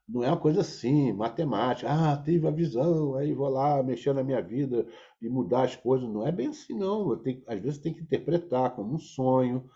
não 0.09 0.25
é 0.25 0.29
uma 0.29 0.37
coisa 0.39 0.61
assim, 0.61 1.13
matemática. 1.13 1.89
Ah, 1.91 2.17
tive 2.23 2.47
a 2.47 2.51
visão, 2.51 3.15
aí 3.17 3.33
vou 3.33 3.49
lá 3.49 3.83
mexer 3.83 4.13
na 4.13 4.23
minha 4.23 4.43
vida 4.43 4.87
e 5.21 5.29
mudar 5.29 5.65
as 5.65 5.77
coisas. 5.77 6.09
Não 6.09 6.27
é 6.27 6.33
bem 6.33 6.49
assim, 6.49 6.75
não. 6.75 7.17
Tenho, 7.17 7.43
às 7.47 7.61
vezes 7.61 7.79
tem 7.79 7.95
que 7.95 8.03
interpretar 8.03 8.75
como 8.75 8.95
um 8.95 8.99
sonho. 8.99 9.69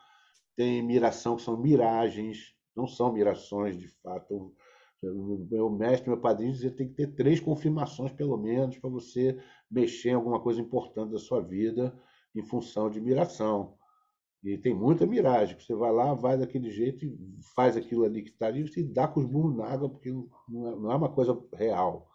Tem 0.57 0.83
miração 0.83 1.37
que 1.37 1.43
são 1.43 1.57
miragens, 1.57 2.55
não 2.75 2.87
são 2.87 3.13
mirações 3.13 3.79
de 3.79 3.89
fato. 4.03 4.55
Meu 5.03 5.71
mestre, 5.71 6.09
meu 6.09 6.21
padrinho 6.21 6.53
dizia 6.53 6.71
que 6.71 6.77
tem 6.77 6.89
que 6.89 6.95
ter 6.95 7.15
três 7.15 7.39
confirmações, 7.39 8.13
pelo 8.13 8.37
menos, 8.37 8.79
para 8.79 8.91
você 8.91 9.39
mexer 9.71 10.11
em 10.11 10.15
alguma 10.15 10.41
coisa 10.41 10.61
importante 10.61 11.13
da 11.13 11.19
sua 11.19 11.41
vida 11.41 11.97
em 12.35 12.43
função 12.43 12.91
de 12.91 13.01
miração. 13.01 13.75
E 14.47 14.57
tem 14.57 14.73
muita 14.73 15.05
miragem. 15.05 15.59
Você 15.59 15.75
vai 15.75 15.93
lá, 15.93 16.15
vai 16.15 16.39
daquele 16.39 16.71
jeito 16.71 17.05
e 17.05 17.19
faz 17.57 17.77
aquilo 17.77 18.05
ali 18.05 18.23
que 18.23 18.31
está 18.31 18.47
ali 18.47 18.65
e 18.77 18.83
dá 18.85 19.09
com 19.09 19.19
os 19.19 19.27
burros 19.27 19.57
na 19.57 19.67
água, 19.67 19.91
porque 19.91 20.09
não 20.49 20.69
é, 20.69 20.77
não 20.77 20.93
é 20.93 20.95
uma 20.95 21.09
coisa 21.09 21.37
real. 21.53 22.09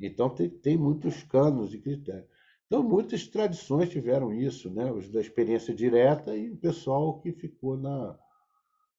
Então 0.00 0.30
tem, 0.30 0.48
tem 0.48 0.76
muitos 0.76 1.24
canos 1.24 1.74
e 1.74 1.80
critérios. 1.80 2.28
Então 2.66 2.84
muitas 2.84 3.26
tradições 3.26 3.90
tiveram 3.90 4.32
isso, 4.32 4.70
né? 4.70 4.92
Os 4.92 5.10
da 5.10 5.20
experiência 5.20 5.74
direta 5.74 6.36
e 6.36 6.52
o 6.52 6.56
pessoal 6.56 7.18
que 7.18 7.32
ficou 7.32 7.76
na, 7.76 8.16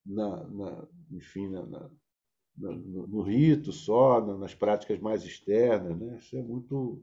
na, 0.05 0.47
na 0.47 0.88
enfim, 1.09 1.47
na, 1.47 1.65
na 1.65 1.89
no, 2.57 3.07
no, 3.07 3.22
rito 3.22 3.72
só, 3.72 4.20
nas 4.20 4.53
práticas 4.53 4.99
mais 4.99 5.24
externas, 5.24 5.97
né? 5.97 6.18
Isso 6.18 6.36
é 6.36 6.41
muito 6.41 7.01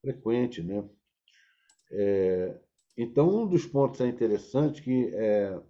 frequente, 0.00 0.62
né? 0.62 0.88
É, 1.90 2.58
então, 2.96 3.28
um 3.28 3.46
dos 3.46 3.66
pontos 3.66 4.00
é 4.00 4.06
interessante 4.06 4.82
que 4.82 5.10
é, 5.14 5.60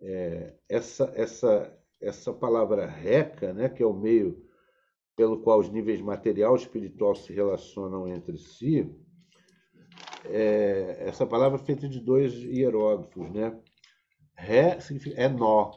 é, 0.00 0.54
essa, 0.68 1.12
essa, 1.16 1.78
essa 2.00 2.32
palavra 2.32 2.86
reca, 2.86 3.52
né, 3.52 3.68
que 3.68 3.82
é 3.82 3.86
o 3.86 3.92
meio 3.92 4.44
pelo 5.16 5.40
qual 5.42 5.58
os 5.60 5.70
níveis 5.70 6.00
material 6.00 6.54
e 6.54 6.60
espiritual 6.60 7.14
se 7.14 7.32
relacionam 7.32 8.08
entre 8.08 8.36
si, 8.38 8.88
é, 10.24 10.96
essa 11.00 11.26
palavra 11.26 11.60
é 11.60 11.64
feita 11.64 11.88
de 11.88 12.00
dois 12.00 12.32
hieróglifos. 12.34 13.30
Né? 13.30 13.58
Ré 14.34 14.80
significa, 14.80 15.20
é 15.20 15.28
nó. 15.28 15.72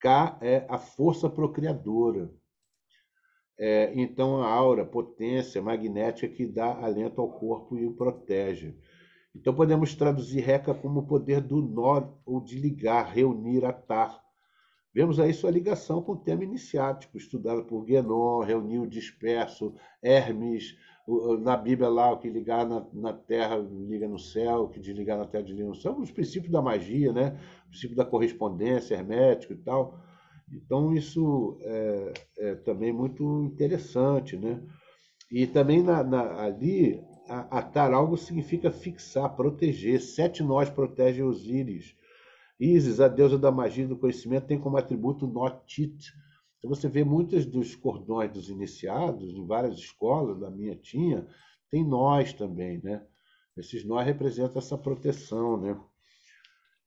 K 0.00 0.38
é 0.42 0.66
a 0.68 0.78
força 0.78 1.30
procriadora. 1.30 2.30
É, 3.56 3.92
então, 3.94 4.42
a 4.42 4.48
aura, 4.48 4.84
potência 4.84 5.62
magnética 5.62 6.28
que 6.28 6.44
dá 6.44 6.74
alento 6.84 7.20
ao 7.20 7.30
corpo 7.30 7.78
e 7.78 7.86
o 7.86 7.94
protege. 7.94 8.76
Então, 9.34 9.52
podemos 9.52 9.94
traduzir 9.94 10.40
Reca 10.40 10.72
como 10.72 11.00
o 11.00 11.06
poder 11.06 11.40
do 11.40 11.60
nó 11.60 12.02
ou 12.24 12.40
de 12.40 12.58
ligar, 12.58 13.12
reunir, 13.12 13.64
atar. 13.64 14.22
Vemos 14.94 15.18
aí 15.18 15.34
sua 15.34 15.50
ligação 15.50 16.00
com 16.00 16.12
o 16.12 16.16
tema 16.16 16.44
iniciático, 16.44 17.16
estudado 17.16 17.64
por 17.64 17.84
Guénon, 17.84 18.44
reuniu 18.44 18.82
o 18.82 18.86
disperso, 18.86 19.74
Hermes, 20.00 20.76
na 21.40 21.56
Bíblia 21.56 21.88
lá, 21.88 22.12
o 22.12 22.18
que 22.18 22.30
ligar 22.30 22.66
na, 22.66 22.86
na, 22.92 23.12
terra 23.12 23.56
liga 23.56 24.08
no 24.08 24.18
céu, 24.18 24.62
o 24.62 24.68
que 24.68 24.80
desligar 24.80 25.18
na 25.18 25.26
terra 25.26 25.42
desliga 25.42 25.68
no 25.68 25.74
céu, 25.74 25.98
os 25.98 26.10
princípios 26.10 26.50
da 26.50 26.62
magia, 26.62 27.12
né? 27.12 27.38
o 27.66 27.70
princípio 27.70 27.96
da 27.96 28.04
correspondência 28.04 28.94
hermético 28.94 29.52
e 29.52 29.56
tal. 29.56 29.98
Então, 30.50 30.94
isso 30.94 31.58
é, 31.62 32.12
é 32.38 32.54
também 32.54 32.92
muito 32.92 33.42
interessante. 33.44 34.36
Né? 34.36 34.62
E 35.30 35.46
também 35.46 35.82
na, 35.82 36.02
na, 36.02 36.42
ali, 36.42 37.02
atar 37.28 37.92
algo 37.92 38.16
significa 38.16 38.70
fixar, 38.70 39.34
proteger. 39.34 40.00
Sete 40.00 40.42
nós 40.42 40.68
protegem 40.70 41.24
Osíris. 41.24 41.94
Isis, 42.58 43.00
a 43.00 43.08
deusa 43.08 43.38
da 43.38 43.50
magia 43.50 43.84
e 43.84 43.88
do 43.88 43.96
conhecimento, 43.96 44.46
tem 44.46 44.58
como 44.58 44.76
atributo 44.76 45.26
Notit, 45.26 46.12
então, 46.64 46.74
você 46.74 46.88
vê 46.88 47.04
muitos 47.04 47.44
dos 47.44 47.76
cordões 47.76 48.32
dos 48.32 48.48
iniciados, 48.48 49.34
em 49.34 49.46
várias 49.46 49.76
escolas, 49.76 50.40
da 50.40 50.50
minha 50.50 50.74
tinha, 50.74 51.28
tem 51.70 51.86
nós 51.86 52.32
também, 52.32 52.80
né? 52.82 53.06
Esses 53.54 53.84
nós 53.84 54.06
representam 54.06 54.56
essa 54.56 54.78
proteção, 54.78 55.60
né? 55.60 55.78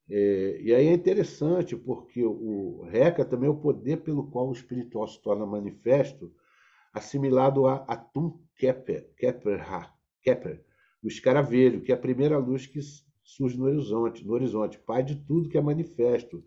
É, 0.09 0.61
e 0.63 0.73
aí 0.73 0.87
é 0.87 0.93
interessante, 0.93 1.75
porque 1.75 2.25
o 2.25 2.87
Reca 2.89 3.23
também 3.23 3.47
é 3.47 3.51
o 3.51 3.59
poder 3.59 3.97
pelo 3.97 4.31
qual 4.31 4.49
o 4.49 4.51
espiritual 4.51 5.07
se 5.07 5.21
torna 5.21 5.45
manifesto, 5.45 6.33
assimilado 6.91 7.67
a 7.67 7.75
Atum 7.87 8.39
Keper, 8.55 9.13
Keper, 9.15 9.59
Keper 10.27 10.61
do 11.01 11.07
escaravelho, 11.07 11.81
que 11.81 11.91
é 11.91 11.95
a 11.95 11.99
primeira 11.99 12.37
luz 12.37 12.65
que 12.65 12.79
surge 13.23 13.57
no 13.57 13.65
horizonte, 13.65 14.25
no 14.25 14.33
horizonte, 14.33 14.79
pai 14.79 15.03
de 15.03 15.15
tudo 15.15 15.47
que 15.47 15.57
é 15.57 15.61
manifesto, 15.61 16.43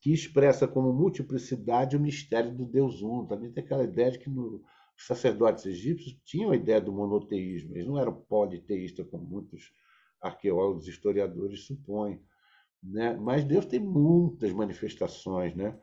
que 0.00 0.12
expressa 0.12 0.68
como 0.68 0.92
multiplicidade 0.92 1.96
o 1.96 2.00
mistério 2.00 2.54
do 2.54 2.64
Deus 2.64 3.02
Uno. 3.02 3.26
Também 3.26 3.50
tem 3.50 3.64
aquela 3.64 3.84
ideia 3.84 4.12
de 4.12 4.18
que 4.18 4.30
no, 4.30 4.62
os 4.96 5.06
sacerdotes 5.06 5.66
egípcios 5.66 6.16
tinham 6.24 6.52
a 6.52 6.56
ideia 6.56 6.80
do 6.80 6.92
monoteísmo, 6.92 7.74
eles 7.74 7.86
não 7.86 7.98
eram 7.98 8.14
politeístas, 8.14 9.06
como 9.08 9.24
muitos 9.24 9.72
arqueólogos 10.20 10.86
e 10.86 10.90
historiadores 10.90 11.64
supõem. 11.64 12.20
Né? 12.82 13.16
Mas 13.16 13.44
Deus 13.44 13.66
tem 13.66 13.80
muitas 13.80 14.52
manifestações. 14.52 15.54
Né? 15.54 15.76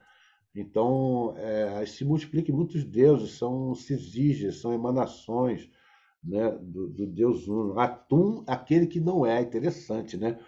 Então, 0.55 1.35
é, 1.37 1.85
se 1.85 2.05
multiplica 2.05 2.53
muitos 2.53 2.83
deuses, 2.83 3.31
são 3.31 3.75
cisígias, 3.75 4.61
são 4.61 4.73
emanações 4.73 5.69
né, 6.23 6.51
do, 6.61 6.87
do 6.89 7.07
Deus 7.07 7.47
Uno. 7.47 7.79
Atum, 7.79 8.43
aquele 8.47 8.87
que 8.87 8.99
não 8.99 9.25
é, 9.25 9.41
interessante, 9.41 10.17
né? 10.17 10.39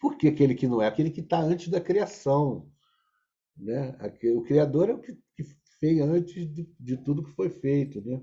Por 0.00 0.16
que 0.16 0.28
aquele 0.28 0.54
que 0.54 0.66
não 0.66 0.80
é? 0.80 0.86
Aquele 0.86 1.10
que 1.10 1.20
está 1.20 1.40
antes 1.40 1.68
da 1.68 1.80
criação. 1.80 2.70
Né? 3.56 3.96
O 4.34 4.42
Criador 4.42 4.90
é 4.90 4.94
o 4.94 5.00
que, 5.00 5.18
que 5.34 5.44
fez 5.80 6.00
antes 6.00 6.52
de, 6.52 6.68
de, 6.78 6.96
tudo 6.96 7.24
que 7.24 7.32
foi 7.32 7.50
feito. 7.50 8.00
Né? 8.00 8.22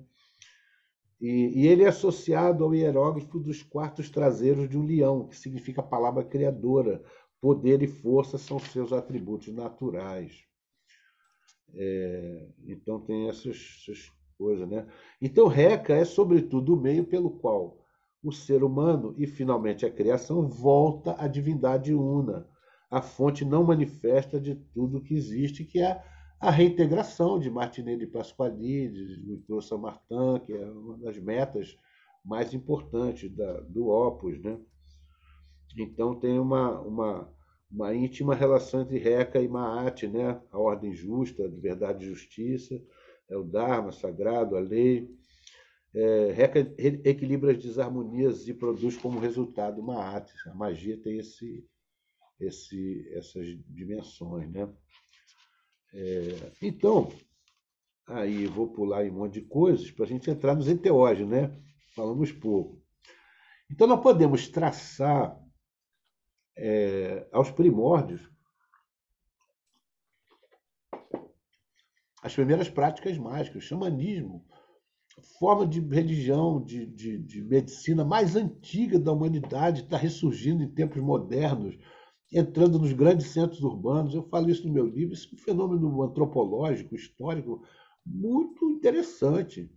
E, 1.20 1.64
e, 1.64 1.68
ele 1.68 1.84
é 1.84 1.88
associado 1.88 2.64
ao 2.64 2.74
hieróglifo 2.74 3.40
dos 3.40 3.62
quartos 3.62 4.10
traseiros 4.10 4.70
de 4.70 4.78
um 4.78 4.86
leão, 4.86 5.28
que 5.28 5.38
significa 5.38 5.82
a 5.82 5.86
palavra 5.86 6.24
criadora. 6.24 7.04
Poder 7.42 7.84
e 7.84 7.88
força 7.88 8.38
são 8.38 8.58
seus 8.58 8.94
atributos 8.94 9.54
naturais. 9.54 10.46
É, 11.74 12.48
então 12.66 13.02
tem 13.02 13.28
essas, 13.28 13.58
essas 13.82 14.12
coisas. 14.38 14.68
Né? 14.68 14.86
Então, 15.22 15.48
Reca 15.48 15.94
é, 15.94 16.06
sobretudo, 16.06 16.74
o 16.74 16.82
meio 16.82 17.06
pelo 17.06 17.30
qual 17.30 17.78
o 18.24 18.32
ser 18.32 18.64
humano 18.64 19.14
e, 19.18 19.28
finalmente, 19.28 19.86
a 19.86 19.92
criação 19.92 20.48
volta 20.48 21.16
à 21.20 21.28
divindade 21.28 21.94
una 21.94 22.48
a 22.90 23.02
fonte 23.02 23.44
não 23.44 23.64
manifesta 23.64 24.40
de 24.40 24.56
tudo 24.56 25.02
que 25.02 25.14
existe, 25.14 25.64
que 25.64 25.80
é 25.80 26.02
a 26.40 26.52
reintegração 26.52 27.40
de 27.40 27.50
Martinet 27.50 27.98
de 27.98 28.08
Pasquali, 28.08 28.90
de 28.90 29.22
Nicolau 29.26 29.62
Saint-Martin, 29.62 30.46
que 30.46 30.54
é 30.54 30.66
uma 30.70 30.98
das 31.00 31.18
metas 31.18 31.78
mais 32.24 32.54
importantes 32.54 33.30
da, 33.36 33.62
do 33.62 33.88
Opus. 33.88 34.40
Né? 34.42 34.58
Então 35.78 36.16
tem 36.16 36.40
uma, 36.40 36.80
uma, 36.82 37.34
uma 37.72 37.94
íntima 37.94 38.36
relação 38.36 38.82
entre 38.82 38.98
Reca 38.98 39.42
e 39.42 39.48
Maat, 39.48 40.04
né? 40.04 40.40
a 40.52 40.58
ordem 40.58 40.94
justa, 40.94 41.50
de 41.50 41.60
verdade 41.60 42.06
e 42.06 42.10
justiça, 42.10 42.82
é 43.30 43.36
o 43.36 43.44
Dharma 43.44 43.92
sagrado, 43.92 44.56
a 44.56 44.60
lei. 44.60 45.10
É, 45.94 46.36
equilibra 47.06 47.54
as 47.54 47.64
desarmonias 47.64 48.48
e 48.48 48.54
produz 48.54 48.98
como 48.98 49.20
resultado 49.20 49.82
Maat. 49.82 50.30
A 50.48 50.54
magia 50.54 51.02
tem 51.02 51.20
esse, 51.20 51.66
esse, 52.40 53.10
essas 53.14 53.48
dimensões. 53.68 54.52
Né? 54.52 54.70
É, 55.94 56.52
então, 56.62 57.10
aí 58.08 58.46
vou 58.46 58.68
pular 58.74 59.06
em 59.06 59.12
um 59.12 59.20
monte 59.20 59.36
de 59.36 59.42
coisas 59.42 59.90
para 59.90 60.04
a 60.04 60.08
gente 60.08 60.30
entrar 60.30 60.54
nos 60.54 60.68
enteógenos, 60.68 61.32
né? 61.32 61.58
Falamos 61.96 62.32
pouco. 62.32 62.84
Então, 63.72 63.88
nós 63.88 64.02
podemos 64.02 64.50
traçar 64.50 65.42
é, 66.58 67.28
aos 67.32 67.50
primórdios 67.52 68.35
as 72.26 72.34
primeiras 72.34 72.68
práticas 72.68 73.16
mágicas, 73.20 73.64
o 73.64 73.68
xamanismo, 73.68 74.44
forma 75.38 75.64
de 75.64 75.80
religião, 75.80 76.60
de, 76.60 76.84
de, 76.88 77.20
de 77.20 77.44
medicina 77.44 78.04
mais 78.04 78.36
antiga 78.36 78.98
da 78.98 79.12
humanidade, 79.12 79.84
está 79.84 79.96
ressurgindo 79.96 80.64
em 80.64 80.74
tempos 80.74 81.00
modernos 81.04 81.78
entrando 82.34 82.80
nos 82.80 82.92
grandes 82.94 83.28
centros 83.28 83.62
urbanos. 83.62 84.16
Eu 84.16 84.24
falo 84.24 84.50
isso 84.50 84.68
no 84.68 84.74
meu 84.74 84.88
livro, 84.88 85.14
isso 85.14 85.30
é 85.32 85.36
um 85.36 85.38
fenômeno 85.38 86.02
antropológico, 86.02 86.96
histórico, 86.96 87.64
muito 88.04 88.72
interessante. 88.72 89.72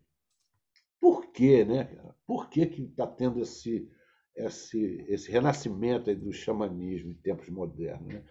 Por 0.99 1.31
quê, 1.31 1.67
né? 1.67 1.85
Por 2.27 2.49
que 2.49 2.61
está 2.63 3.07
tendo 3.07 3.43
esse, 3.43 3.87
esse, 4.35 5.05
esse 5.07 5.31
renascimento 5.31 6.15
do 6.17 6.33
xamanismo 6.33 7.11
em 7.11 7.15
tempos 7.15 7.51
modernos? 7.51 8.09
Né? 8.09 8.25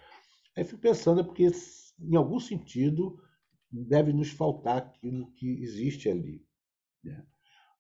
Aí 0.56 0.64
fico 0.64 0.82
pensando, 0.82 1.22
é 1.22 1.24
porque, 1.24 1.52
em 2.02 2.16
algum 2.16 2.40
sentido, 2.40 3.22
deve 3.72 4.14
nos 4.14 4.32
faltar 4.32 4.78
aquilo 4.78 5.32
que 5.34 5.62
existe 5.62 6.10
ali. 6.10 6.46
Né? 7.04 7.26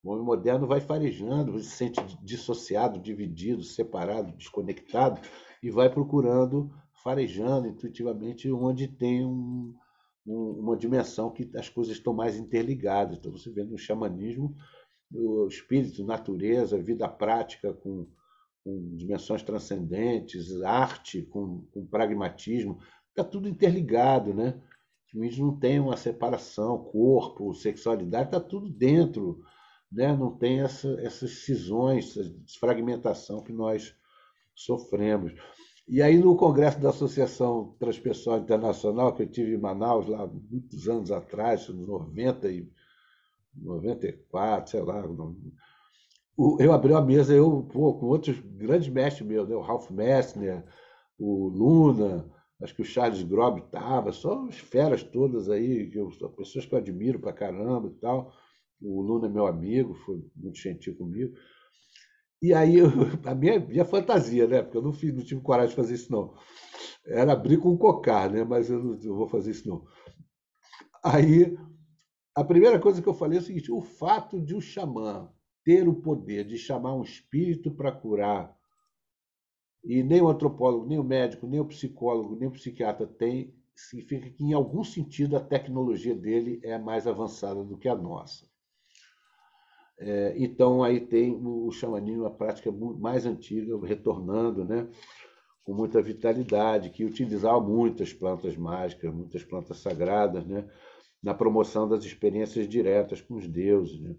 O 0.03 0.11
homem 0.11 0.25
moderno 0.25 0.67
vai 0.67 0.79
farejando, 0.79 1.59
se 1.59 1.71
sente 1.71 1.99
dissociado, 2.23 2.99
dividido, 2.99 3.63
separado, 3.63 4.35
desconectado, 4.37 5.19
e 5.61 5.69
vai 5.71 5.89
procurando, 5.89 6.71
farejando 7.03 7.67
intuitivamente 7.67 8.49
onde 8.51 8.87
tem 8.87 9.25
um, 9.25 9.75
um, 10.25 10.51
uma 10.59 10.77
dimensão 10.77 11.31
que 11.31 11.49
as 11.55 11.67
coisas 11.67 11.95
estão 11.95 12.13
mais 12.13 12.37
interligadas. 12.37 13.17
Então 13.17 13.31
você 13.31 13.49
vê 13.49 13.63
no 13.63 13.77
xamanismo 13.77 14.55
o 15.11 15.47
espírito, 15.47 16.05
natureza, 16.05 16.77
vida 16.77 17.07
prática 17.07 17.73
com, 17.73 18.07
com 18.63 18.95
dimensões 18.95 19.41
transcendentes, 19.41 20.61
arte 20.61 21.23
com, 21.23 21.65
com 21.71 21.85
pragmatismo, 21.85 22.79
está 23.09 23.23
tudo 23.23 23.47
interligado, 23.47 24.33
né? 24.33 24.61
Índio 25.15 25.45
não 25.45 25.57
tem 25.57 25.79
uma 25.79 25.95
separação, 25.95 26.77
corpo, 26.77 27.53
sexualidade, 27.53 28.25
está 28.25 28.39
tudo 28.39 28.69
dentro, 28.69 29.41
né? 29.91 30.15
não 30.15 30.35
tem 30.35 30.61
essa, 30.61 30.89
essas 30.99 31.45
cisões, 31.45 32.17
essa 32.17 32.29
desfragmentação 32.29 33.41
que 33.41 33.53
nós 33.53 33.95
sofremos. 34.53 35.33
E 35.87 36.01
aí, 36.01 36.17
no 36.17 36.35
congresso 36.35 36.79
da 36.81 36.89
Associação 36.89 37.75
Transpessoal 37.79 38.39
Internacional, 38.39 39.13
que 39.13 39.23
eu 39.23 39.27
tive 39.27 39.55
em 39.55 39.59
Manaus, 39.59 40.07
lá 40.07 40.27
muitos 40.27 40.89
anos 40.89 41.11
atrás, 41.11 41.69
90 41.69 42.51
e 42.51 42.69
94, 43.55 44.69
sei 44.69 44.81
lá, 44.81 45.03
eu 46.59 46.73
abri 46.73 46.93
a 46.93 47.01
mesa 47.01 47.33
eu, 47.33 47.63
pô, 47.71 47.93
com 47.93 48.07
outros 48.07 48.37
grandes 48.39 48.89
mestres 48.89 49.27
meus, 49.27 49.47
né? 49.47 49.55
o 49.55 49.61
Ralph 49.61 49.89
Messner, 49.89 50.63
o 51.17 51.47
Luna, 51.47 52.29
acho 52.61 52.75
que 52.75 52.81
o 52.81 52.85
Charles 52.85 53.23
Grob 53.23 53.59
estava, 53.59 54.11
só 54.11 54.45
as 54.47 54.57
feras 54.57 55.03
todas 55.03 55.49
aí, 55.49 55.89
que 55.89 55.97
eu, 55.97 56.09
pessoas 56.35 56.65
que 56.65 56.73
eu 56.73 56.79
admiro 56.79 57.19
pra 57.19 57.33
caramba 57.33 57.87
e 57.87 57.99
tal. 57.99 58.33
O 58.81 59.01
Luna 59.01 59.27
é 59.27 59.29
meu 59.29 59.47
amigo, 59.47 59.93
foi 59.93 60.23
muito 60.35 60.57
gentil 60.57 60.95
comigo. 60.95 61.33
E 62.41 62.53
aí, 62.53 62.77
eu, 62.77 62.87
a 63.25 63.35
minha, 63.35 63.59
minha 63.59 63.85
fantasia, 63.85 64.47
né? 64.47 64.61
Porque 64.61 64.77
eu 64.77 64.81
não, 64.81 64.93
fiz, 64.93 65.13
não 65.13 65.23
tive 65.23 65.41
coragem 65.41 65.69
de 65.69 65.75
fazer 65.75 65.95
isso, 65.95 66.11
não. 66.11 66.33
Era 67.05 67.33
abrir 67.33 67.57
com 67.57 67.71
um 67.71 67.77
cocar, 67.77 68.29
né? 68.29 68.43
Mas 68.43 68.69
eu 68.69 68.83
não 68.83 68.99
eu 69.01 69.15
vou 69.15 69.27
fazer 69.27 69.51
isso, 69.51 69.67
não. 69.67 69.85
Aí, 71.03 71.57
a 72.35 72.43
primeira 72.43 72.79
coisa 72.79 73.01
que 73.01 73.07
eu 73.07 73.13
falei 73.13 73.37
é 73.39 73.41
o 73.41 73.43
seguinte: 73.43 73.71
o 73.71 73.81
fato 73.81 74.39
de 74.41 74.55
o 74.55 74.61
xamã 74.61 75.31
ter 75.63 75.87
o 75.87 75.95
poder 75.95 76.45
de 76.45 76.57
chamar 76.57 76.95
um 76.95 77.03
espírito 77.03 77.71
para 77.71 77.91
curar, 77.91 78.56
e 79.87 80.03
nem 80.03 80.21
o 80.21 80.27
antropólogo, 80.27 80.85
nem 80.85 80.99
o 80.99 81.03
médico, 81.03 81.47
nem 81.47 81.61
o 81.61 81.65
psicólogo, 81.65 82.35
nem 82.35 82.49
o 82.49 82.51
psiquiatra 82.51 83.07
tem, 83.07 83.55
significa 83.73 84.29
que, 84.29 84.43
em 84.43 84.51
algum 84.51 84.83
sentido, 84.83 85.37
a 85.37 85.39
tecnologia 85.39 86.13
dele 86.13 86.59
é 86.61 86.77
mais 86.77 87.07
avançada 87.07 87.63
do 87.63 87.77
que 87.77 87.87
a 87.87 87.95
nossa. 87.95 88.45
É, 89.97 90.35
então, 90.37 90.83
aí 90.83 90.99
tem 90.99 91.31
o 91.41 91.71
xamanismo, 91.71 92.25
a 92.25 92.29
prática 92.29 92.69
mais 92.69 93.25
antiga, 93.25 93.79
retornando, 93.87 94.65
né? 94.65 94.89
com 95.63 95.73
muita 95.73 96.01
vitalidade, 96.01 96.89
que 96.89 97.05
utilizava 97.05 97.61
muitas 97.61 98.11
plantas 98.11 98.57
mágicas, 98.57 99.13
muitas 99.13 99.43
plantas 99.43 99.77
sagradas, 99.77 100.45
né? 100.45 100.69
na 101.23 101.33
promoção 101.33 101.87
das 101.87 102.03
experiências 102.03 102.67
diretas 102.67 103.21
com 103.21 103.35
os 103.35 103.47
deuses. 103.47 104.01
Né? 104.01 104.17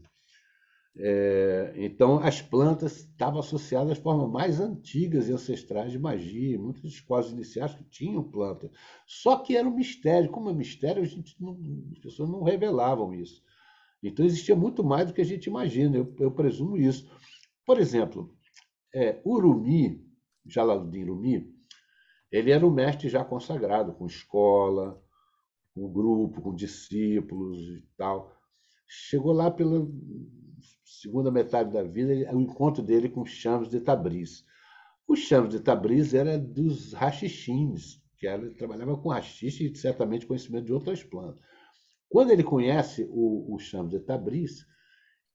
É, 1.01 1.75
então, 1.77 2.19
as 2.19 2.43
plantas 2.43 2.99
estavam 2.99 3.39
associadas 3.39 3.93
às 3.93 3.99
formas 3.99 4.29
mais 4.29 4.59
antigas 4.59 5.29
e 5.29 5.33
ancestrais 5.33 5.93
de 5.93 5.99
magia. 5.99 6.59
Muitas 6.59 6.85
escolas 6.85 7.31
iniciais 7.31 7.75
que 7.75 7.85
tinham 7.85 8.23
planta. 8.23 8.71
Só 9.07 9.37
que 9.39 9.57
era 9.57 9.69
um 9.69 9.75
mistério. 9.75 10.31
Como 10.31 10.51
é 10.51 10.53
mistério, 10.53 11.03
a 11.03 11.07
gente 11.07 11.37
não, 11.41 11.57
as 11.93 11.99
pessoas 12.01 12.29
não 12.29 12.43
revelavam 12.43 13.15
isso. 13.15 13.43
Então, 14.03 14.25
existia 14.25 14.57
muito 14.57 14.83
mais 14.83 15.07
do 15.07 15.15
que 15.15 15.21
a 15.21 15.25
gente 15.25 15.47
imagina. 15.47 15.97
Eu, 15.97 16.15
eu 16.19 16.31
presumo 16.33 16.77
isso. 16.77 17.09
Por 17.65 17.79
exemplo, 17.79 18.35
é, 18.93 19.21
Urumi, 19.25 20.05
Jalaluddin 20.47 21.05
Rumi, 21.05 21.55
ele 22.31 22.51
era 22.51 22.67
um 22.67 22.71
mestre 22.71 23.09
já 23.09 23.25
consagrado, 23.25 23.93
com 23.93 24.07
escola, 24.07 25.01
com 25.75 25.93
grupo, 25.93 26.43
com 26.43 26.55
discípulos 26.55 27.59
e 27.69 27.87
tal. 27.97 28.35
Chegou 28.87 29.33
lá 29.33 29.51
pela 29.51 29.87
segunda 30.85 31.31
metade 31.31 31.73
da 31.73 31.83
vida, 31.83 32.35
o 32.35 32.41
encontro 32.41 32.83
dele 32.83 33.09
com 33.09 33.25
Chaves 33.25 33.69
de 33.69 33.81
Tabriz. 33.81 34.45
O 35.07 35.17
Chaves 35.17 35.51
de 35.51 35.61
Tabriz 35.61 36.13
era 36.13 36.39
dos 36.39 36.93
rachixins, 36.93 38.03
que 38.19 38.27
ele 38.27 38.51
trabalhava 38.51 38.97
com 38.97 39.09
rachixe 39.09 39.71
e 39.71 39.77
certamente 39.77 40.27
conhecimento 40.27 40.67
de 40.67 40.73
outras 40.73 41.03
plantas. 41.03 41.41
Quando 42.09 42.31
ele 42.31 42.43
conhece 42.43 43.07
o, 43.11 43.55
o 43.55 43.59
Chaves 43.59 43.91
de 43.91 44.01
Tabriz, 44.01 44.67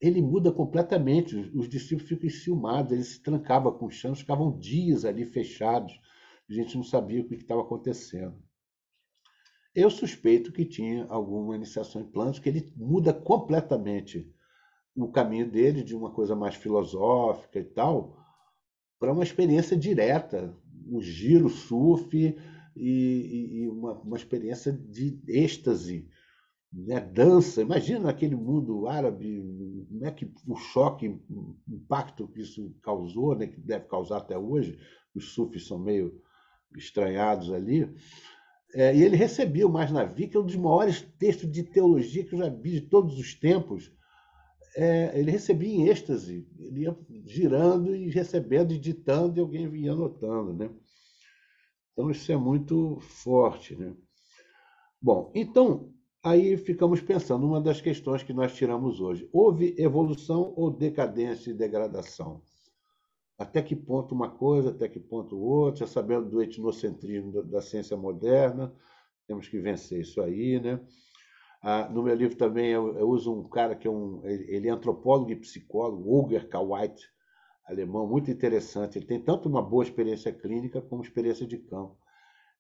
ele 0.01 0.21
muda 0.21 0.51
completamente. 0.51 1.35
Os, 1.55 1.69
discípulos 1.69 2.09
ficam 2.09 2.27
enciumados, 2.27 2.91
ele 2.91 3.03
se 3.03 3.21
trancava 3.21 3.71
com 3.71 3.85
o 3.85 3.91
Chaves, 3.91 4.19
ficavam 4.19 4.57
dias 4.57 5.05
ali 5.05 5.25
fechados. 5.25 5.93
A 6.49 6.53
gente 6.53 6.75
não 6.75 6.83
sabia 6.83 7.21
o 7.21 7.27
que 7.27 7.35
estava 7.35 7.61
acontecendo. 7.61 8.37
Eu 9.73 9.89
suspeito 9.89 10.51
que 10.51 10.65
tinha 10.65 11.05
alguma 11.05 11.55
iniciação 11.55 12.01
em 12.01 12.05
plantas, 12.05 12.37
que 12.37 12.49
ele 12.49 12.71
muda 12.75 13.13
completamente 13.13 14.31
o 14.95 15.11
caminho 15.11 15.49
dele 15.49 15.83
de 15.83 15.95
uma 15.95 16.11
coisa 16.11 16.35
mais 16.35 16.55
filosófica 16.55 17.59
e 17.59 17.63
tal, 17.63 18.17
para 18.99 19.11
uma 19.11 19.23
experiência 19.23 19.75
direta, 19.75 20.55
o 20.89 21.01
giro, 21.01 21.49
surf 21.49 22.15
e, 22.15 22.37
e, 22.75 23.67
uma, 23.67 23.93
uma, 23.99 24.17
experiência 24.17 24.71
de 24.71 25.19
êxtase, 25.27 26.07
né? 26.71 26.99
dança. 26.99 27.61
Imagina 27.61 28.09
aquele 28.09 28.35
mundo 28.35 28.87
árabe, 28.87 29.85
como 29.89 30.05
é 30.05 30.11
que 30.11 30.31
o 30.47 30.55
choque, 30.55 31.07
o 31.29 31.55
impacto 31.67 32.27
que 32.27 32.41
isso 32.41 32.73
causou, 32.81 33.35
né? 33.35 33.47
que 33.47 33.59
deve 33.59 33.85
causar 33.85 34.17
até 34.17 34.37
hoje, 34.37 34.77
os 35.15 35.33
sufis 35.33 35.67
são 35.67 35.79
meio 35.79 36.21
estranhados 36.75 37.51
ali. 37.51 37.89
É, 38.73 38.95
e 38.95 39.03
ele 39.03 39.15
recebia 39.15 39.67
o 39.67 39.71
Mais 39.71 39.91
Navi, 39.91 40.27
que 40.27 40.35
é 40.35 40.39
um 40.39 40.45
dos 40.45 40.55
maiores 40.55 41.01
textos 41.19 41.51
de 41.51 41.61
teologia 41.61 42.23
que 42.23 42.33
eu 42.33 42.39
já 42.39 42.49
vi 42.49 42.71
de 42.71 42.81
todos 42.81 43.19
os 43.19 43.35
tempos, 43.35 43.91
é, 44.75 45.17
ele 45.17 45.31
recebia 45.31 45.69
em 45.69 45.87
êxtase, 45.87 46.47
ele 46.59 46.81
ia 46.81 46.97
girando 47.25 47.95
e 47.95 48.09
recebendo, 48.09 48.73
editando, 48.73 49.37
e 49.37 49.41
alguém 49.41 49.69
vinha 49.69 49.93
anotando, 49.93 50.53
né? 50.53 50.69
Então 51.91 52.09
isso 52.09 52.31
é 52.31 52.37
muito 52.37 52.99
forte, 53.01 53.75
né? 53.75 53.95
Bom, 55.01 55.31
então 55.35 55.93
aí 56.23 56.57
ficamos 56.57 57.01
pensando 57.01 57.45
uma 57.45 57.61
das 57.61 57.81
questões 57.81 58.23
que 58.23 58.33
nós 58.33 58.55
tiramos 58.55 58.99
hoje: 58.99 59.29
houve 59.31 59.75
evolução 59.77 60.53
ou 60.55 60.71
decadência 60.71 61.51
e 61.51 61.53
degradação? 61.53 62.41
Até 63.37 63.61
que 63.61 63.75
ponto 63.75 64.15
uma 64.15 64.29
coisa, 64.29 64.69
até 64.69 64.87
que 64.87 64.99
ponto 64.99 65.37
outra, 65.37 65.85
sabendo 65.85 66.29
do 66.29 66.41
etnocentrismo 66.41 67.43
da 67.43 67.61
ciência 67.61 67.97
moderna, 67.97 68.73
temos 69.27 69.47
que 69.47 69.59
vencer 69.59 70.01
isso 70.01 70.21
aí, 70.21 70.59
né? 70.59 70.79
Ah, 71.65 71.87
no 71.89 72.03
meu 72.03 72.13
livro 72.13 72.35
também 72.35 72.71
eu, 72.71 72.97
eu, 72.97 73.07
uso 73.07 73.33
um 73.33 73.47
cara 73.47 73.73
que 73.73 73.87
é 73.87 73.89
um, 73.89 74.19
ele 74.25 74.67
é 74.67 74.71
antropólogo 74.71 75.31
e 75.31 75.35
psicólogo, 75.37 76.09
Holger 76.09 76.49
Kawait, 76.49 77.09
alemão, 77.65 78.05
muito 78.05 78.29
interessante. 78.29 78.97
Ele 78.97 79.05
tem 79.05 79.21
tanto 79.21 79.47
uma 79.47 79.61
boa 79.61 79.81
experiência 79.81 80.33
clínica 80.33 80.81
como 80.81 81.01
experiência 81.01 81.47
de 81.47 81.57
campo. 81.57 81.97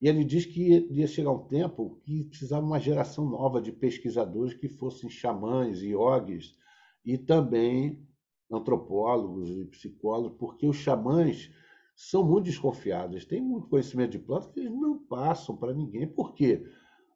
E 0.01 0.07
ele 0.07 0.23
diz 0.23 0.45
que 0.45 0.87
ia 0.89 1.05
chegar 1.05 1.31
um 1.31 1.45
tempo 1.47 1.99
que 2.05 2.23
precisava 2.23 2.65
uma 2.65 2.79
geração 2.79 3.25
nova 3.25 3.61
de 3.61 3.73
pesquisadores 3.73 4.53
que 4.53 4.69
fossem 4.69 5.09
xamãs, 5.09 5.81
iogues 5.81 6.57
e 7.05 7.17
também 7.17 8.01
antropólogos 8.49 9.49
e 9.49 9.65
psicólogos, 9.65 10.37
porque 10.37 10.65
os 10.65 10.77
xamãs 10.77 11.51
são 11.93 12.23
muito 12.23 12.45
desconfiados, 12.45 13.25
têm 13.25 13.41
muito 13.41 13.67
conhecimento 13.67 14.11
de 14.11 14.19
plantas 14.19 14.49
que 14.49 14.61
eles 14.61 14.71
não 14.71 14.97
passam 14.97 15.57
para 15.57 15.73
ninguém. 15.73 16.07
Por 16.07 16.33
quê? 16.33 16.65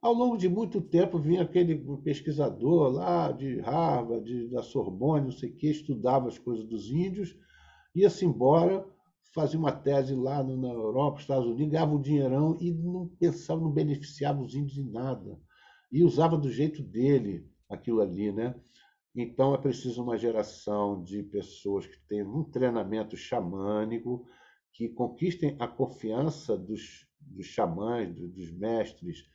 Ao 0.02 0.14
longo 0.14 0.38
de 0.38 0.48
muito 0.48 0.80
tempo 0.80 1.18
vinha 1.18 1.42
aquele 1.42 1.76
pesquisador 2.04 2.92
lá 2.92 3.32
de 3.32 3.60
Harvard, 3.62 4.24
de, 4.24 4.48
da 4.48 4.62
Sorbonne, 4.62 5.26
não 5.26 5.32
sei 5.32 5.50
o 5.50 5.56
que, 5.56 5.70
estudava 5.70 6.28
as 6.28 6.38
coisas 6.38 6.66
dos 6.66 6.92
índios, 6.92 7.36
ia-se 7.96 8.24
embora, 8.24 8.86
fazia 9.34 9.60
uma 9.60 9.72
tese 9.72 10.14
lá 10.14 10.44
na 10.44 10.70
Europa, 10.70 11.20
Estados 11.20 11.48
Unidos, 11.48 11.72
ganhava 11.72 11.96
um 11.96 12.02
dinheirão 12.02 12.56
e 12.60 12.72
não 12.72 13.08
pensava, 13.20 13.60
não 13.60 13.72
beneficiava 13.72 14.42
os 14.42 14.54
índios 14.54 14.78
em 14.78 14.90
nada. 14.90 15.40
E 15.92 16.04
usava 16.04 16.38
do 16.38 16.52
jeito 16.52 16.84
dele 16.84 17.50
aquilo 17.68 18.02
ali, 18.02 18.32
né? 18.32 18.56
Então 19.16 19.56
é 19.56 19.58
preciso 19.58 20.04
uma 20.04 20.16
geração 20.16 21.04
de 21.04 21.24
pessoas 21.24 21.88
que 21.88 21.98
tenham 22.08 22.36
um 22.36 22.44
treinamento 22.44 23.18
xamânico, 23.18 24.28
que 24.72 24.90
conquistem 24.90 25.56
a 25.60 25.68
confiança 25.68 26.56
dos, 26.56 27.08
dos 27.20 27.48
xamãs, 27.48 28.14
dos 28.14 28.52
mestres, 28.52 29.26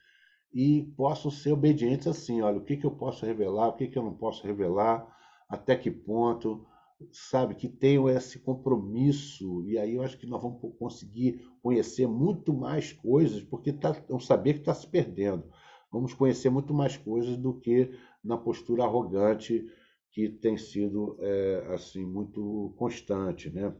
e 0.55 0.83
possam 0.97 1.31
ser 1.31 1.53
obedientes 1.53 2.07
assim, 2.07 2.43
olha, 2.43 2.59
o 2.59 2.65
que, 2.65 2.77
que 2.77 2.85
eu 2.87 2.91
posso 2.91 3.25
revelar, 3.25 3.69
o 3.69 3.73
que, 3.75 3.89
que 3.89 3.99
eu 3.99 4.03
não 4.03 4.15
posso 4.15 4.47
revelar, 4.47 5.07
até 5.49 5.77
que 5.77 5.91
ponto, 5.91 6.67
sabe, 7.11 7.55
que 7.55 7.69
tenham 7.69 8.09
esse 8.09 8.39
compromisso, 8.39 9.65
e 9.67 9.79
aí 9.79 9.95
eu 9.95 10.03
acho 10.03 10.19
que 10.19 10.27
nós 10.27 10.43
vamos 10.43 10.61
conseguir 10.79 11.45
conhecer 11.63 12.07
muito 12.07 12.53
mais 12.53 12.93
coisas, 12.93 13.43
porque 13.43 13.73
tá, 13.73 13.97
é 14.09 14.15
um 14.15 14.21
saber 14.21 14.55
que 14.55 14.61
está 14.61 14.75
se 14.75 14.87
perdendo. 14.87 15.45
Vamos 15.91 16.15
conhecer 16.15 16.51
muito 16.51 16.73
mais 16.73 16.97
coisas 16.97 17.37
do 17.37 17.55
que 17.61 17.91
na 18.25 18.37
postura 18.37 18.85
arrogante 18.85 19.67
que 20.13 20.29
tem 20.29 20.57
sido 20.57 21.17
é, 21.21 21.67
assim 21.75 22.05
muito 22.05 22.73
constante, 22.77 23.51
né? 23.51 23.75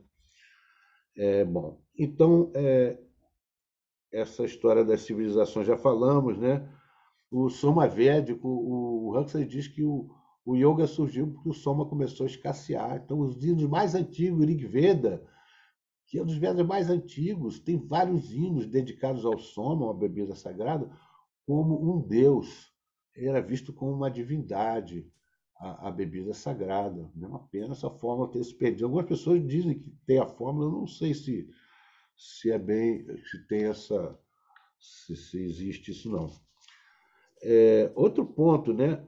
É, 1.15 1.45
bom, 1.45 1.79
então 1.99 2.51
é, 2.55 2.99
essa 4.13 4.45
história 4.45 4.85
das 4.85 5.01
civilizações 5.03 5.67
já 5.67 5.77
falamos, 5.77 6.39
né? 6.39 6.69
O 7.31 7.49
Soma 7.49 7.89
Védico, 7.89 8.47
o 8.47 9.19
Huxley 9.19 9.47
diz 9.47 9.67
que 9.67 9.83
o, 9.83 10.11
o 10.45 10.55
yoga 10.55 10.87
surgiu 10.87 11.33
porque 11.33 11.49
o 11.49 11.55
Soma 11.55 11.87
começou 11.87 12.25
a 12.25 12.29
escassear. 12.29 13.01
Então, 13.03 13.21
os 13.21 13.43
hinos 13.43 13.65
mais 13.65 13.95
antigos, 13.95 14.41
o 14.41 14.47
Rig 14.47 14.67
Veda, 14.67 15.25
que 16.07 16.19
é 16.19 16.23
um 16.23 16.27
dos 16.27 16.37
Vedas 16.37 16.67
mais 16.67 16.91
antigos, 16.91 17.59
tem 17.59 17.79
vários 17.79 18.31
hinos 18.31 18.67
dedicados 18.67 19.25
ao 19.25 19.39
Soma, 19.39 19.87
uma 19.87 19.95
bebida 19.95 20.35
sagrada, 20.35 20.91
como 21.47 21.91
um 21.91 22.07
deus. 22.07 22.71
Era 23.17 23.41
visto 23.41 23.73
como 23.73 23.93
uma 23.93 24.11
divindade, 24.11 25.11
a, 25.57 25.89
a 25.89 25.91
bebida 25.91 26.35
sagrada. 26.35 27.11
É 27.19 27.27
uma 27.27 27.47
pena 27.49 27.73
essa 27.73 27.89
fórmula 27.89 28.31
ter 28.31 28.45
se 28.45 28.55
perdido. 28.55 28.85
Algumas 28.85 29.07
pessoas 29.07 29.47
dizem 29.47 29.79
que 29.79 29.91
tem 30.05 30.19
a 30.19 30.27
fórmula, 30.27 30.67
eu 30.67 30.73
não 30.73 30.87
sei 30.87 31.15
se 31.15 31.49
se 32.17 32.51
é 32.51 32.59
bem, 32.59 33.05
se 33.25 33.47
tem 33.47 33.65
essa, 33.65 34.19
se, 34.79 35.17
se 35.17 35.43
existe 35.43 35.91
isso 35.91 36.11
não. 36.11 36.31
É, 37.43 37.91
outro 37.95 38.25
ponto, 38.25 38.73
né? 38.73 39.05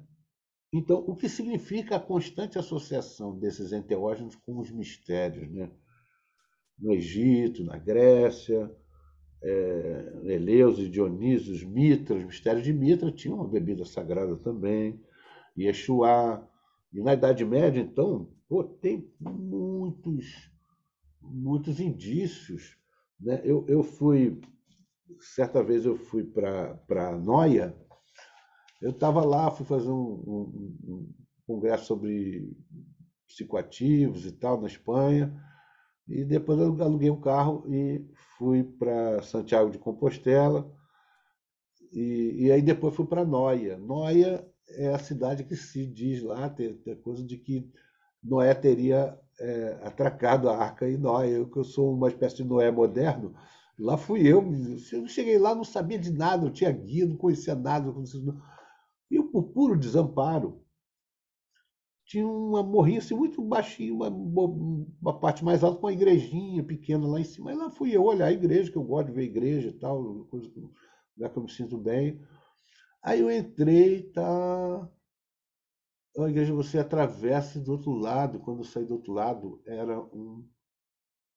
Então, 0.73 1.05
o 1.07 1.15
que 1.15 1.29
significa 1.29 1.97
a 1.97 2.01
constante 2.01 2.59
associação 2.59 3.39
desses 3.39 3.73
enteógenos 3.73 4.35
com 4.35 4.59
os 4.59 4.71
mistérios, 4.71 5.49
né? 5.51 5.71
No 6.77 6.93
Egito, 6.93 7.63
na 7.63 7.79
Grécia, 7.79 8.69
é, 9.41 10.13
Eleus 10.25 10.79
e 10.79 10.89
Dionísio, 10.89 11.55
os 11.55 11.63
Mitras, 11.63 12.19
os 12.19 12.25
mistérios 12.25 12.65
de 12.65 12.73
Mitra 12.73 13.13
tinham 13.13 13.37
uma 13.37 13.47
bebida 13.47 13.85
sagrada 13.85 14.37
também, 14.37 15.01
Yeshua. 15.57 16.49
E 16.93 17.01
na 17.01 17.15
Idade 17.15 17.45
Média, 17.45 17.81
então, 17.81 18.33
pô, 18.49 18.65
tem 18.65 19.13
muitos, 19.21 20.51
muitos 21.21 21.79
indícios 21.79 22.77
né? 23.25 23.41
Eu, 23.43 23.65
eu 23.67 23.83
fui, 23.83 24.39
certa 25.19 25.63
vez 25.63 25.85
eu 25.87 25.97
fui 25.97 26.23
para 26.23 27.19
Noia, 27.19 27.75
eu 28.81 28.91
estava 28.91 29.25
lá, 29.25 29.51
fui 29.51 29.65
fazer 29.65 29.89
um, 29.89 30.23
um, 30.27 30.79
um, 30.85 31.15
congresso 31.47 31.87
sobre 31.87 32.55
psicoativos 33.27 34.27
e 34.27 34.33
tal 34.33 34.61
na 34.61 34.67
Espanha, 34.67 35.35
e 36.07 36.23
depois 36.23 36.59
eu 36.59 36.83
aluguei 36.83 37.11
um 37.11 37.21
carro 37.21 37.65
e 37.67 38.07
fui 38.37 38.63
para 38.63 39.23
Santiago 39.23 39.71
de 39.71 39.79
Compostela. 39.79 40.71
E, 41.91 42.45
e 42.45 42.53
aí 42.53 42.61
depois 42.61 42.95
fui 42.95 43.07
para 43.07 43.25
Noia. 43.25 43.79
Noia 43.79 44.47
é 44.69 44.89
a 44.89 44.99
cidade 44.99 45.45
que 45.45 45.57
se 45.57 45.87
diz 45.87 46.23
lá, 46.23 46.51
tem, 46.51 46.75
tem 46.75 46.95
coisa 46.97 47.25
de 47.25 47.39
que 47.39 47.73
Noé 48.23 48.53
teria 48.55 49.19
é, 49.41 49.79
atracado 49.85 50.49
a 50.49 50.57
arca 50.57 50.89
em 50.89 50.97
Noé. 50.97 51.31
Eu 51.39 51.49
que 51.51 51.59
eu 51.59 51.65
sou 51.65 51.95
uma 51.95 52.09
espécie 52.09 52.37
de 52.37 52.45
Noé 52.45 52.71
moderno, 52.71 53.35
lá 53.79 53.97
fui 53.97 54.27
eu. 54.27 54.43
Eu 54.93 55.09
cheguei 55.09 55.39
lá, 55.39 55.55
não 55.55 55.65
sabia 55.65 55.99
de 55.99 56.13
nada, 56.13 56.45
não 56.45 56.53
tinha 56.53 56.71
guia, 56.73 57.07
não 57.07 57.17
conhecia 57.17 57.55
nada. 57.55 57.87
Não 57.87 57.95
conhecia... 57.95 58.21
E 59.11 59.17
eu, 59.17 59.25
por 59.31 59.45
puro 59.45 59.79
desamparo, 59.79 60.63
tinha 62.05 62.27
uma 62.27 62.63
morrinha 62.63 62.99
assim, 62.99 63.15
muito 63.15 63.41
baixinha, 63.43 63.93
uma, 63.95 64.09
uma 64.09 65.19
parte 65.19 65.45
mais 65.45 65.65
alta, 65.65 65.79
com 65.81 65.87
uma 65.87 65.93
igrejinha 65.93 66.63
pequena 66.63 67.07
lá 67.07 67.21
em 67.21 67.25
cima. 67.25 67.51
Aí 67.51 67.57
lá 67.57 67.71
fui 67.71 67.97
eu 67.97 68.05
olhar 68.05 68.27
a 68.27 68.33
igreja, 68.33 68.71
que 68.71 68.77
eu 68.77 68.85
gosto 68.85 69.09
de 69.09 69.13
ver 69.15 69.25
igreja 69.25 69.69
e 69.69 69.73
tal, 69.73 70.25
coisa 70.27 70.49
que, 70.51 70.61
lugar 71.17 71.31
que 71.33 71.39
eu 71.39 71.43
me 71.43 71.51
sinto 71.51 71.79
bem. 71.79 72.21
Aí 73.03 73.21
eu 73.21 73.31
entrei, 73.31 74.03
tá. 74.13 74.89
A 76.17 76.29
igreja 76.29 76.55
você 76.55 76.79
atravessa 76.79 77.59
do 77.61 77.73
outro 77.73 77.93
lado. 77.93 78.39
Quando 78.39 78.59
eu 78.59 78.65
saí 78.65 78.85
do 78.85 78.95
outro 78.95 79.13
lado, 79.13 79.61
era 79.67 80.01
um. 80.01 80.49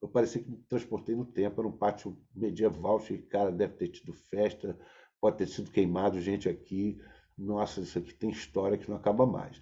Eu 0.02 0.08
parecia 0.08 0.41
que 0.44 0.49
me 0.49 0.58
transportei 0.70 1.16
no 1.16 1.26
tempo. 1.26 1.60
Era 1.60 1.68
um 1.68 1.78
pátio 1.78 2.18
medieval, 2.36 2.99
cheio 2.99 3.26
cara, 3.28 3.52
deve 3.52 3.74
ter 3.74 3.88
tido 3.90 4.14
festa, 4.14 4.78
pode 5.20 5.38
ter 5.38 5.48
sido 5.48 5.72
queimado 5.72 6.22
gente 6.22 6.48
aqui. 6.48 6.99
Nossa, 7.38 7.82
isso 7.82 7.98
aqui 7.98 8.14
tem 8.14 8.30
história 8.30 8.78
que 8.78 8.90
não 8.90 8.98
acaba 8.98 9.26
mais. 9.26 9.60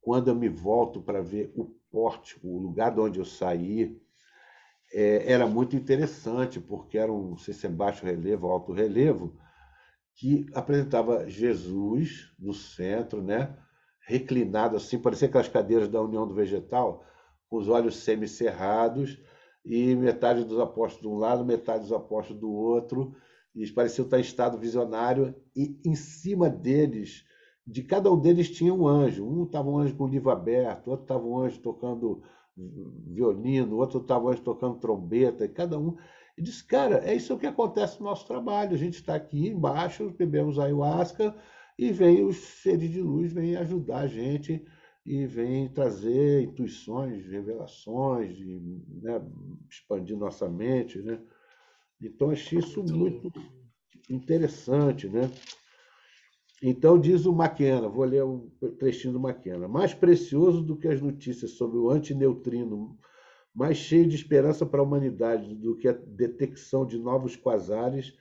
Quando 0.00 0.28
eu 0.28 0.34
me 0.34 0.48
volto 0.48 1.00
para 1.02 1.22
ver 1.22 1.52
o 1.56 1.64
pórtico, 1.90 2.48
o 2.48 2.58
lugar 2.58 2.92
de 2.92 3.00
onde 3.00 3.18
eu 3.20 3.24
saí, 3.24 4.00
é, 4.92 5.32
era 5.32 5.46
muito 5.46 5.76
interessante, 5.76 6.60
porque 6.60 6.98
era 6.98 7.12
um, 7.12 7.30
não 7.30 7.38
sei 7.38 7.54
se 7.54 7.66
é 7.66 7.70
baixo 7.70 8.04
relevo 8.04 8.46
ou 8.46 8.52
alto 8.52 8.72
relevo, 8.72 9.36
que 10.14 10.46
apresentava 10.54 11.28
Jesus 11.28 12.32
no 12.38 12.52
centro, 12.54 13.22
né? 13.22 13.56
Reclinado 14.06 14.76
assim, 14.76 14.98
parecia 14.98 15.28
aquelas 15.28 15.48
cadeiras 15.48 15.88
da 15.88 16.00
União 16.00 16.26
do 16.26 16.34
Vegetal, 16.34 17.04
com 17.48 17.56
os 17.56 17.68
olhos 17.68 17.96
semicerrados, 17.96 19.20
e 19.64 19.96
metade 19.96 20.44
dos 20.44 20.60
apóstolos 20.60 21.02
de 21.02 21.08
um 21.08 21.18
lado, 21.18 21.44
metade 21.44 21.80
dos 21.80 21.92
apóstolos 21.92 22.40
do 22.40 22.50
outro, 22.50 23.14
e 23.54 23.60
eles 23.60 23.72
pareciam 23.72 24.04
estar 24.04 24.18
em 24.18 24.22
estado 24.22 24.58
visionário, 24.58 25.34
e 25.54 25.80
em 25.84 25.96
cima 25.96 26.48
deles, 26.48 27.24
de 27.66 27.82
cada 27.82 28.12
um 28.12 28.18
deles 28.18 28.48
tinha 28.48 28.72
um 28.72 28.86
anjo. 28.86 29.26
Um 29.26 29.42
estava 29.42 29.68
um 29.68 29.78
anjo 29.78 29.96
com 29.96 30.04
o 30.04 30.08
livro 30.08 30.30
aberto, 30.30 30.88
outro 30.88 31.02
estava 31.02 31.26
um 31.26 31.38
anjo 31.38 31.58
tocando 31.58 32.22
violino, 32.56 33.76
outro 33.76 34.00
estava 34.00 34.26
um 34.26 34.28
anjo 34.28 34.42
tocando 34.42 34.78
trombeta, 34.78 35.44
e 35.44 35.48
cada 35.48 35.76
um. 35.76 35.96
E 36.38 36.42
disse, 36.42 36.64
cara, 36.64 36.98
é 37.04 37.14
isso 37.14 37.36
que 37.38 37.46
acontece 37.46 37.98
no 37.98 38.06
nosso 38.06 38.24
trabalho. 38.26 38.74
A 38.74 38.78
gente 38.78 38.94
está 38.94 39.16
aqui 39.16 39.48
embaixo, 39.48 40.14
bebemos 40.16 40.58
ayahuasca, 40.58 41.34
e 41.78 41.92
vem 41.92 42.24
os 42.24 42.36
seres 42.36 42.90
de 42.90 43.00
luz, 43.00 43.32
vêm 43.32 43.56
ajudar 43.56 44.00
a 44.00 44.06
gente 44.06 44.64
e 45.04 45.26
vem 45.26 45.68
trazer 45.68 46.42
intuições, 46.42 47.26
revelações, 47.26 48.38
e, 48.38 48.60
né, 49.02 49.22
expandir 49.70 50.16
nossa 50.16 50.48
mente, 50.48 51.00
né? 51.00 51.20
Então 52.00 52.30
achei 52.30 52.58
isso 52.58 52.82
muito 52.82 53.30
interessante, 54.10 55.08
né? 55.08 55.30
Então 56.62 56.98
diz 56.98 57.26
o 57.26 57.32
Maquena, 57.32 57.88
vou 57.88 58.04
ler 58.04 58.24
um 58.24 58.50
trechinho 58.78 59.12
do 59.12 59.20
Maquena, 59.20 59.68
mais 59.68 59.92
precioso 59.92 60.62
do 60.62 60.76
que 60.76 60.88
as 60.88 61.00
notícias 61.00 61.52
sobre 61.52 61.78
o 61.78 61.90
antineutrino, 61.90 62.98
mais 63.54 63.76
cheio 63.76 64.06
de 64.08 64.16
esperança 64.16 64.64
para 64.64 64.80
a 64.80 64.82
humanidade 64.82 65.54
do 65.54 65.76
que 65.76 65.86
a 65.86 65.92
detecção 65.92 66.86
de 66.86 66.98
novos 66.98 67.36
quasares 67.36 68.14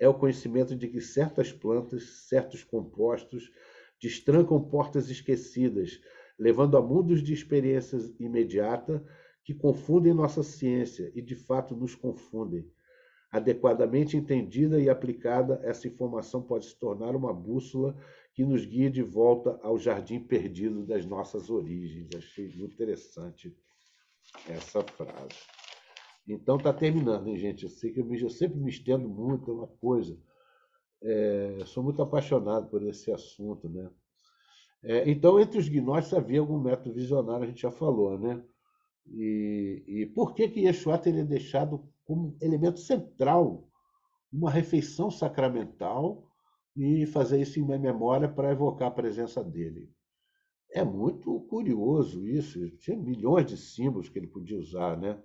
é 0.00 0.08
o 0.08 0.14
conhecimento 0.14 0.74
de 0.74 0.88
que 0.88 1.00
certas 1.00 1.52
plantas, 1.52 2.26
certos 2.26 2.64
compostos, 2.64 3.52
destrancam 4.00 4.58
portas 4.60 5.10
esquecidas, 5.10 6.00
levando 6.38 6.78
a 6.78 6.82
mundos 6.82 7.22
de 7.22 7.34
experiências 7.34 8.12
imediata 8.18 9.04
que 9.44 9.54
confundem 9.54 10.14
nossa 10.14 10.42
ciência 10.42 11.12
e 11.14 11.20
de 11.20 11.36
fato 11.36 11.76
nos 11.76 11.94
confundem. 11.94 12.66
Adequadamente 13.30 14.16
entendida 14.16 14.80
e 14.80 14.88
aplicada, 14.88 15.60
essa 15.62 15.86
informação 15.86 16.42
pode 16.42 16.64
se 16.64 16.76
tornar 16.76 17.14
uma 17.14 17.32
bússola 17.32 17.96
que 18.34 18.44
nos 18.44 18.64
guie 18.64 18.90
de 18.90 19.02
volta 19.02 19.60
ao 19.62 19.78
jardim 19.78 20.18
perdido 20.18 20.84
das 20.84 21.04
nossas 21.04 21.50
origens. 21.50 22.08
Achei 22.16 22.46
interessante 22.46 23.54
essa 24.48 24.82
frase. 24.82 25.59
Então 26.32 26.56
está 26.56 26.72
terminando, 26.72 27.28
hein, 27.28 27.36
gente? 27.36 27.64
Eu 27.64 27.70
sei 27.70 27.92
que 27.92 28.00
eu, 28.00 28.04
me, 28.04 28.20
eu 28.20 28.30
sempre 28.30 28.58
me 28.58 28.70
estendo 28.70 29.08
muito, 29.08 29.50
é 29.50 29.54
uma 29.54 29.66
coisa. 29.66 30.16
É, 31.02 31.58
sou 31.66 31.82
muito 31.82 32.00
apaixonado 32.02 32.68
por 32.68 32.82
esse 32.82 33.10
assunto, 33.10 33.68
né? 33.68 33.90
É, 34.82 35.10
então, 35.10 35.38
entre 35.40 35.58
os 35.58 35.68
gnósticos 35.68 36.18
havia 36.18 36.40
algum 36.40 36.58
método 36.58 36.94
visionário, 36.94 37.44
a 37.44 37.46
gente 37.46 37.62
já 37.62 37.70
falou, 37.70 38.18
né? 38.18 38.42
E, 39.06 39.82
e 39.86 40.06
por 40.06 40.34
que 40.34 40.48
que 40.48 40.60
Yeshua 40.60 40.98
teria 40.98 41.24
deixado 41.24 41.88
como 42.04 42.36
elemento 42.40 42.78
central 42.78 43.68
uma 44.32 44.50
refeição 44.50 45.10
sacramental 45.10 46.24
e 46.76 47.06
fazer 47.06 47.40
isso 47.40 47.58
em 47.58 47.64
minha 47.64 47.78
memória 47.78 48.28
para 48.28 48.52
evocar 48.52 48.88
a 48.88 48.92
presença 48.92 49.42
dele? 49.42 49.90
É 50.72 50.84
muito 50.84 51.40
curioso 51.48 52.26
isso. 52.26 52.70
Tinha 52.78 52.96
milhões 52.96 53.46
de 53.46 53.56
símbolos 53.56 54.08
que 54.08 54.18
ele 54.18 54.28
podia 54.28 54.58
usar, 54.58 54.96
né? 54.96 55.20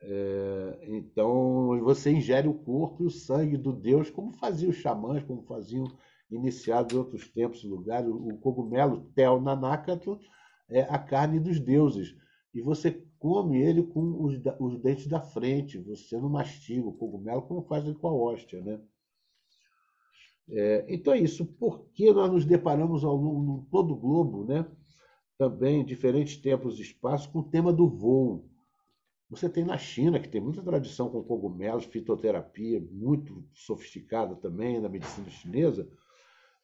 É, 0.00 0.78
então 0.82 1.78
você 1.80 2.10
ingere 2.10 2.46
o 2.46 2.54
corpo 2.54 3.02
e 3.02 3.06
o 3.06 3.10
sangue 3.10 3.56
do 3.56 3.72
Deus, 3.72 4.10
como 4.10 4.32
faziam 4.32 4.70
os 4.70 4.76
xamãs, 4.76 5.24
como 5.24 5.42
faziam 5.42 5.86
iniciados 6.30 6.94
em 6.94 6.98
outros 6.98 7.28
tempos 7.28 7.62
e 7.64 7.66
lugares. 7.66 8.08
O 8.08 8.36
cogumelo 8.38 9.10
Tel 9.14 9.40
Nanakatl 9.40 10.14
é 10.68 10.82
a 10.82 10.98
carne 10.98 11.40
dos 11.40 11.58
deuses. 11.58 12.14
E 12.54 12.60
você 12.60 13.02
come 13.18 13.60
ele 13.60 13.82
com 13.82 14.24
os, 14.24 14.34
os 14.60 14.80
dentes 14.80 15.06
da 15.06 15.20
frente, 15.20 15.78
você 15.78 16.18
não 16.18 16.28
mastiga 16.28 16.86
o 16.86 16.92
cogumelo 16.92 17.42
como 17.42 17.62
faz 17.62 17.84
ele 17.84 17.94
com 17.94 18.08
a 18.08 18.14
hóstia. 18.14 18.60
Né? 18.60 18.80
É, 20.50 20.86
então 20.88 21.12
é 21.12 21.18
isso. 21.18 21.44
Por 21.44 21.86
que 21.90 22.12
nós 22.12 22.30
nos 22.30 22.44
deparamos 22.44 23.04
ao 23.04 23.16
longo 23.16 23.62
de 23.62 23.70
todo 23.70 23.94
o 23.94 23.96
globo, 23.96 24.44
né? 24.44 24.66
também 25.36 25.80
em 25.80 25.84
diferentes 25.84 26.36
tempos 26.36 26.78
e 26.78 26.82
espaços, 26.82 27.26
com 27.26 27.40
o 27.40 27.50
tema 27.50 27.72
do 27.72 27.88
voo? 27.88 28.48
Você 29.30 29.48
tem 29.48 29.64
na 29.64 29.76
China, 29.76 30.18
que 30.18 30.28
tem 30.28 30.40
muita 30.40 30.62
tradição 30.62 31.10
com 31.10 31.22
cogumelos, 31.22 31.84
fitoterapia, 31.84 32.80
muito 32.90 33.44
sofisticada 33.52 34.34
também 34.36 34.80
na 34.80 34.88
medicina 34.88 35.28
chinesa. 35.28 35.88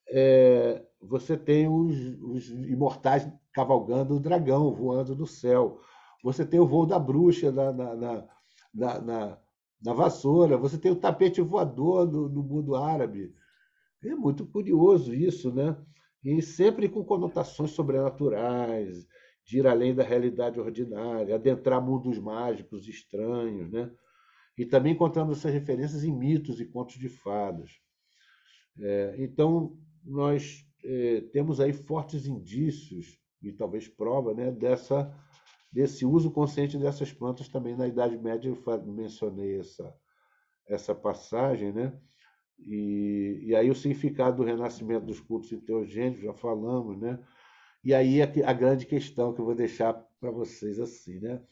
É, 0.09 0.83
você 1.01 1.37
tem 1.37 1.69
os, 1.69 1.97
os, 2.23 2.49
imortais 2.49 3.29
cavalgando 3.53 4.17
o 4.17 4.21
dragão, 4.21 4.75
voando 4.75 5.15
do 5.15 5.27
céu. 5.27 5.81
Você 6.23 6.45
tem 6.45 6.59
o 6.59 6.67
voo 6.67 6.87
da 6.87 6.99
bruxa 6.99 7.53
na, 7.53 7.71
na, 7.71 7.95
na, 7.95 9.01
na, 9.01 9.39
na 9.83 9.93
vassoura. 9.93 10.57
Você 10.57 10.79
tem 10.79 10.91
o 10.91 10.97
tapete 10.97 11.43
voador 11.43 12.11
no, 12.11 12.31
no 12.31 12.43
mundo 12.43 12.77
árabe. 12.77 13.35
É 14.03 14.15
muito 14.15 14.47
curioso 14.47 15.15
isso, 15.15 15.53
né? 15.53 15.77
E 16.25 16.41
sempre 16.41 16.89
com 16.89 17.05
conotações 17.05 17.73
sobrenaturais, 17.73 19.07
de 19.45 19.59
ir 19.59 19.67
além 19.67 19.95
da 19.95 20.03
realidade 20.03 20.59
ordinária, 20.59 21.35
adentrar 21.35 21.83
mundos 21.83 22.19
mágicos 22.19 22.89
estranhos, 22.89 23.71
né? 23.71 23.91
E 24.57 24.65
também 24.65 24.93
encontramos 24.93 25.39
essas 25.39 25.53
referências 25.53 26.05
em 26.05 26.17
mitos 26.17 26.61
e 26.61 26.65
contos 26.65 26.97
de 26.97 27.09
fadas. 27.09 27.73
É, 28.81 29.17
então, 29.19 29.77
nós 30.05 30.65
é, 30.85 31.21
temos 31.33 31.61
aí 31.61 31.73
fortes 31.73 32.27
indícios, 32.27 33.19
e 33.43 33.53
talvez 33.53 33.89
prova, 33.89 34.33
né, 34.33 34.51
dessa, 34.51 35.13
desse 35.71 36.07
uso 36.07 36.31
consciente 36.31 36.79
dessas 36.79 37.13
plantas 37.13 37.49
também 37.49 37.77
na 37.77 37.87
Idade 37.87 38.17
Média. 38.17 38.49
Eu 38.49 38.87
mencionei 38.87 39.59
essa, 39.59 39.95
essa 40.67 40.95
passagem, 40.95 41.73
né? 41.73 41.99
E, 42.59 43.41
e 43.43 43.55
aí 43.55 43.71
o 43.71 43.75
significado 43.75 44.37
do 44.37 44.45
renascimento 44.45 45.05
dos 45.05 45.21
cultos 45.21 45.53
enteogênicos, 45.53 46.23
já 46.23 46.33
falamos, 46.33 46.99
né? 46.99 47.19
E 47.85 47.93
aí 47.93 48.23
a, 48.23 48.53
grande 48.55 48.87
questão 48.87 49.35
que 49.35 49.43
eu 49.43 49.45
vou 49.45 49.55
deixar 49.55 49.93
para 50.19 50.31
vocês 50.31 50.81
assim, 50.81 51.21
né? 51.21 51.43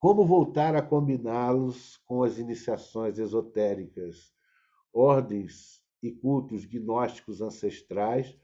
Como 0.00 0.26
voltar 0.26 0.74
a 0.74 0.82
combiná-los 0.82 1.96
com 1.98 2.24
as 2.24 2.38
iniciações 2.38 3.20
esotéricas, 3.20 4.32
ordens 4.92 5.80
e 6.02 6.10
cultos 6.10 6.64
gnósticos 6.64 7.40
ancestrais, 7.40 8.36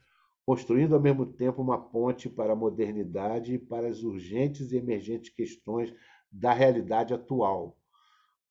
construindo 0.45 0.95
ao 0.95 1.01
mesmo 1.01 1.27
tempo 1.27 1.61
uma 1.61 1.77
ponte 1.77 2.29
para 2.29 2.53
a 2.53 2.57
modernidade 2.57 3.55
e 3.55 3.59
para 3.59 3.89
as 3.89 4.05
urgentes 4.05 4.71
e 4.71 4.77
emergentes 4.77 5.31
questões 5.31 5.93
da 6.31 6.53
realidade 6.53 7.13
atual. 7.13 7.77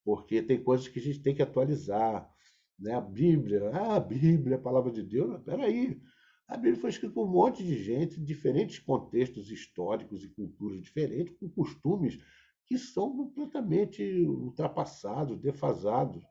Porque 0.04 0.42
tem 0.42 0.62
coisas 0.62 0.90
que 0.90 1.00
a 1.00 1.02
gente 1.02 1.22
tem 1.22 1.34
que 1.34 1.42
atualizar. 1.42 2.30
Né? 2.78 2.94
A 2.94 3.00
Bíblia, 3.00 3.70
ah, 3.74 3.96
a 3.96 4.00
Bíblia, 4.02 4.58
a 4.58 4.62
palavra 4.62 4.92
de 4.92 5.02
Deus, 5.02 5.42
peraí, 5.44 5.64
aí 5.64 6.02
a 6.48 6.56
Bíblia 6.56 6.80
foi 6.80 6.92
escrita 6.92 7.14
por 7.14 7.28
um 7.28 7.32
monte 7.32 7.64
de 7.64 7.82
gente, 7.82 8.22
diferentes 8.22 8.80
contextos 8.80 9.50
históricos 9.50 10.24
e 10.24 10.30
culturas 10.30 10.82
diferentes, 10.82 11.36
com 11.40 11.50
costumes 11.50 12.20
que 12.66 12.78
são 12.78 13.16
completamente 13.16 14.04
ultrapassados, 14.28 15.40
defasados. 15.40 16.24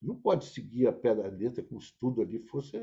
não 0.00 0.16
pode 0.16 0.46
seguir 0.46 0.86
a 0.86 0.92
pé 0.92 1.14
da 1.14 1.26
letra 1.28 1.62
como 1.62 1.80
se 1.80 1.96
tudo 1.98 2.22
ali 2.22 2.38
fosse. 2.38 2.76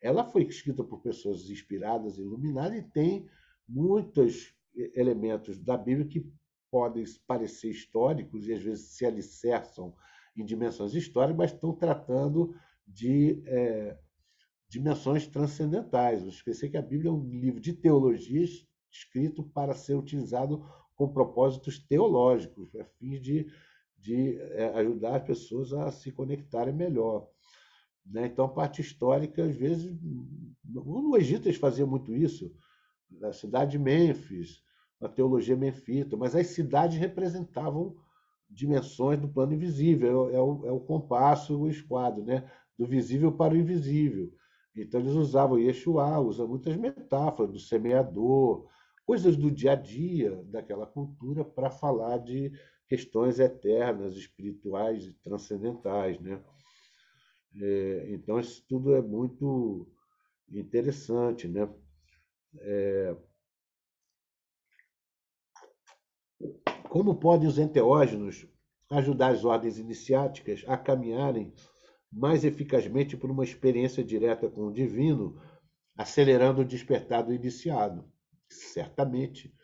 Ela 0.00 0.24
foi 0.24 0.42
escrita 0.42 0.82
por 0.82 1.00
pessoas 1.00 1.48
inspiradas, 1.48 2.18
iluminadas, 2.18 2.78
e 2.78 2.82
tem 2.82 3.28
muitos 3.68 4.52
elementos 4.94 5.58
da 5.58 5.76
Bíblia 5.76 6.08
que 6.08 6.28
podem 6.70 7.04
parecer 7.26 7.70
históricos 7.70 8.46
e 8.46 8.52
às 8.52 8.62
vezes 8.62 8.96
se 8.96 9.06
alicerçam 9.06 9.94
em 10.36 10.44
dimensões 10.44 10.94
históricas, 10.94 11.36
mas 11.36 11.52
estão 11.52 11.72
tratando 11.72 12.54
de 12.86 13.42
é, 13.46 13.98
dimensões 14.68 15.26
transcendentais. 15.26 16.22
Eu 16.22 16.28
esqueci 16.28 16.68
que 16.68 16.76
a 16.76 16.82
Bíblia 16.82 17.10
é 17.10 17.12
um 17.12 17.28
livro 17.28 17.60
de 17.60 17.72
teologias 17.72 18.66
escrito 18.90 19.42
para 19.42 19.74
ser 19.74 19.94
utilizado 19.94 20.64
com 20.94 21.12
propósitos 21.12 21.78
teológicos, 21.78 22.74
a 22.76 22.84
fim 22.84 23.20
de 23.20 23.46
de 24.00 24.38
é, 24.38 24.68
ajudar 24.76 25.16
as 25.16 25.24
pessoas 25.24 25.72
a 25.72 25.90
se 25.90 26.12
conectarem 26.12 26.72
melhor. 26.72 27.28
Né? 28.06 28.26
Então, 28.26 28.44
a 28.44 28.48
parte 28.48 28.80
histórica, 28.80 29.44
às 29.44 29.54
vezes, 29.54 29.94
no 30.64 31.16
Egito 31.16 31.48
eles 31.48 31.58
faziam 31.58 31.88
muito 31.88 32.14
isso, 32.14 32.54
na 33.10 33.32
cidade 33.32 33.72
de 33.72 33.78
Mênfis, 33.78 34.62
na 35.00 35.08
teologia 35.08 35.56
menfita, 35.56 36.16
mas 36.16 36.34
as 36.34 36.48
cidades 36.48 36.98
representavam 36.98 37.96
dimensões 38.48 39.20
do 39.20 39.28
plano 39.28 39.52
invisível, 39.52 40.30
é 40.30 40.40
o, 40.40 40.66
é 40.66 40.72
o 40.72 40.80
compasso, 40.80 41.58
o 41.58 41.68
esquadro, 41.68 42.24
né? 42.24 42.50
do 42.78 42.86
visível 42.86 43.32
para 43.32 43.54
o 43.54 43.56
invisível. 43.56 44.32
Então, 44.82 45.00
eles 45.00 45.12
usavam 45.12 45.58
Yeshua, 45.58 46.18
usa 46.18 46.46
muitas 46.46 46.76
metáforas 46.76 47.50
do 47.50 47.58
semeador, 47.58 48.68
coisas 49.04 49.36
do 49.36 49.50
dia 49.50 49.72
a 49.72 49.74
dia 49.74 50.42
daquela 50.44 50.86
cultura 50.86 51.44
para 51.44 51.70
falar 51.70 52.18
de 52.18 52.52
questões 52.88 53.38
eternas, 53.38 54.16
espirituais 54.16 55.06
e 55.06 55.12
transcendentais, 55.14 56.20
né? 56.20 56.42
É, 57.60 58.06
então 58.10 58.38
isso 58.38 58.64
tudo 58.68 58.94
é 58.94 59.02
muito 59.02 59.86
interessante, 60.50 61.48
né? 61.48 61.68
É, 62.60 63.16
como 66.88 67.14
podem 67.16 67.48
os 67.48 67.58
enteógenos 67.58 68.46
ajudar 68.90 69.28
as 69.28 69.44
ordens 69.44 69.78
iniciáticas 69.78 70.64
a 70.66 70.76
caminharem 70.76 71.52
mais 72.10 72.44
eficazmente 72.44 73.16
por 73.16 73.30
uma 73.30 73.44
experiência 73.44 74.02
direta 74.02 74.48
com 74.48 74.66
o 74.66 74.72
divino, 74.72 75.40
acelerando 75.96 76.62
o 76.62 76.64
despertar 76.64 77.22
do 77.22 77.32
iniciado? 77.32 78.04
Certamente 78.48 79.54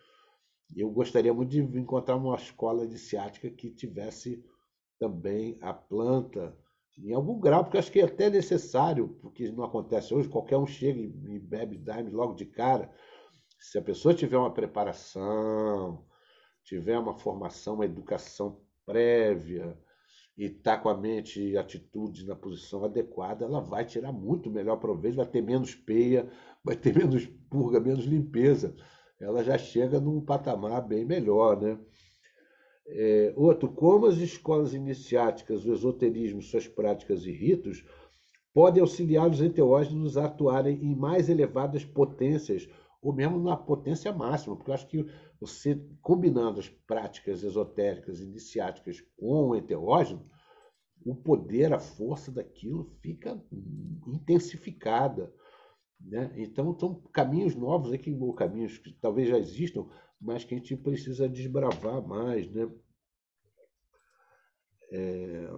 eu 0.76 0.90
gostaria 0.90 1.32
muito 1.32 1.50
de 1.50 1.60
encontrar 1.78 2.16
uma 2.16 2.34
escola 2.36 2.86
de 2.86 2.98
ciática 2.98 3.50
que 3.50 3.70
tivesse 3.70 4.44
também 4.98 5.58
a 5.60 5.72
planta 5.72 6.56
em 6.98 7.12
algum 7.12 7.40
grau, 7.40 7.64
porque 7.64 7.78
acho 7.78 7.90
que 7.90 8.00
é 8.00 8.04
até 8.04 8.30
necessário, 8.30 9.08
porque 9.20 9.50
não 9.50 9.64
acontece 9.64 10.14
hoje, 10.14 10.28
qualquer 10.28 10.56
um 10.56 10.66
chega 10.66 11.00
e 11.00 11.38
bebe 11.38 11.76
daime 11.76 12.10
logo 12.10 12.34
de 12.34 12.46
cara. 12.46 12.90
Se 13.58 13.78
a 13.78 13.82
pessoa 13.82 14.14
tiver 14.14 14.36
uma 14.36 14.52
preparação, 14.52 16.06
tiver 16.62 16.98
uma 16.98 17.14
formação, 17.14 17.74
uma 17.74 17.84
educação 17.84 18.60
prévia 18.86 19.76
e 20.36 20.46
está 20.46 20.76
com 20.76 20.88
a 20.88 20.96
mente 20.96 21.40
e 21.40 21.56
atitudes 21.56 22.26
na 22.26 22.34
posição 22.34 22.84
adequada, 22.84 23.44
ela 23.44 23.60
vai 23.60 23.84
tirar 23.84 24.12
muito 24.12 24.50
melhor 24.50 24.76
proveito, 24.76 25.16
vai 25.16 25.26
ter 25.26 25.42
menos 25.42 25.74
peia, 25.74 26.28
vai 26.64 26.76
ter 26.76 26.94
menos 26.96 27.26
purga, 27.48 27.78
menos 27.80 28.04
limpeza 28.04 28.74
ela 29.20 29.42
já 29.42 29.56
chega 29.56 30.00
num 30.00 30.20
patamar 30.20 30.86
bem 30.86 31.04
melhor. 31.04 31.60
Né? 31.60 31.78
É, 32.86 33.32
outro, 33.36 33.68
como 33.68 34.06
as 34.06 34.16
escolas 34.16 34.74
iniciáticas, 34.74 35.64
o 35.64 35.72
esoterismo, 35.72 36.42
suas 36.42 36.68
práticas 36.68 37.24
e 37.24 37.32
ritos 37.32 37.84
podem 38.52 38.80
auxiliar 38.80 39.28
os 39.28 39.40
enteógenos 39.40 40.16
a 40.16 40.26
atuarem 40.26 40.78
em 40.80 40.94
mais 40.94 41.28
elevadas 41.28 41.84
potências, 41.84 42.68
ou 43.02 43.12
mesmo 43.12 43.42
na 43.42 43.56
potência 43.56 44.12
máxima, 44.12 44.54
porque 44.54 44.70
eu 44.70 44.74
acho 44.74 44.86
que 44.86 45.04
você, 45.46 45.78
combinando 46.00 46.58
as 46.58 46.68
práticas 46.68 47.42
esotéricas 47.42 48.20
iniciáticas 48.20 49.00
com 49.16 49.50
o 49.50 49.56
enteógeno, 49.56 50.26
o 51.04 51.14
poder, 51.14 51.72
a 51.72 51.78
força 51.78 52.32
daquilo 52.32 52.96
fica 53.02 53.38
intensificada. 54.06 55.32
Né? 56.00 56.32
Então, 56.36 56.76
são 56.78 56.94
caminhos 57.12 57.54
novos 57.54 57.92
aqui, 57.92 58.10
ou 58.18 58.32
caminhos 58.32 58.78
que 58.78 58.92
talvez 58.94 59.28
já 59.28 59.38
existam, 59.38 59.86
mas 60.18 60.44
que 60.44 60.54
a 60.54 60.56
gente 60.56 60.76
precisa 60.76 61.28
desbravar 61.28 62.00
mais. 62.06 62.50
Né? 62.50 62.70
É, 64.90 65.50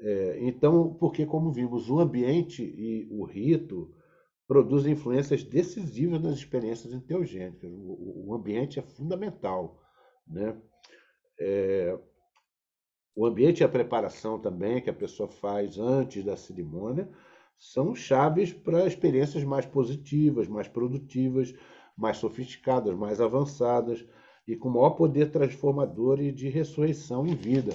é, 0.00 0.46
então, 0.46 0.94
porque, 0.94 1.26
como 1.26 1.52
vimos, 1.52 1.90
o 1.90 1.98
ambiente 1.98 2.62
e 2.62 3.08
o 3.10 3.24
rito 3.24 3.92
produzem 4.46 4.92
influências 4.92 5.42
decisivas 5.42 6.20
nas 6.22 6.34
experiências 6.34 6.92
enteogênicas. 6.92 7.70
O, 7.70 8.28
o 8.28 8.34
ambiente 8.34 8.78
é 8.78 8.82
fundamental. 8.82 9.80
Né? 10.26 10.56
É, 11.38 11.98
o 13.14 13.26
ambiente 13.26 13.60
e 13.60 13.64
a 13.64 13.68
preparação 13.68 14.38
também 14.38 14.80
que 14.80 14.90
a 14.90 14.94
pessoa 14.94 15.28
faz 15.28 15.78
antes 15.78 16.24
da 16.24 16.36
cerimônia 16.36 17.08
são 17.58 17.94
chaves 17.94 18.52
para 18.52 18.86
experiências 18.86 19.42
mais 19.42 19.64
positivas, 19.64 20.46
mais 20.46 20.68
produtivas, 20.68 21.54
mais 21.96 22.18
sofisticadas, 22.18 22.94
mais 22.94 23.20
avançadas 23.20 24.06
e 24.46 24.54
com 24.54 24.68
maior 24.68 24.90
poder 24.90 25.30
transformador 25.30 26.20
e 26.20 26.30
de 26.30 26.48
ressurreição 26.48 27.26
em 27.26 27.34
vida. 27.34 27.72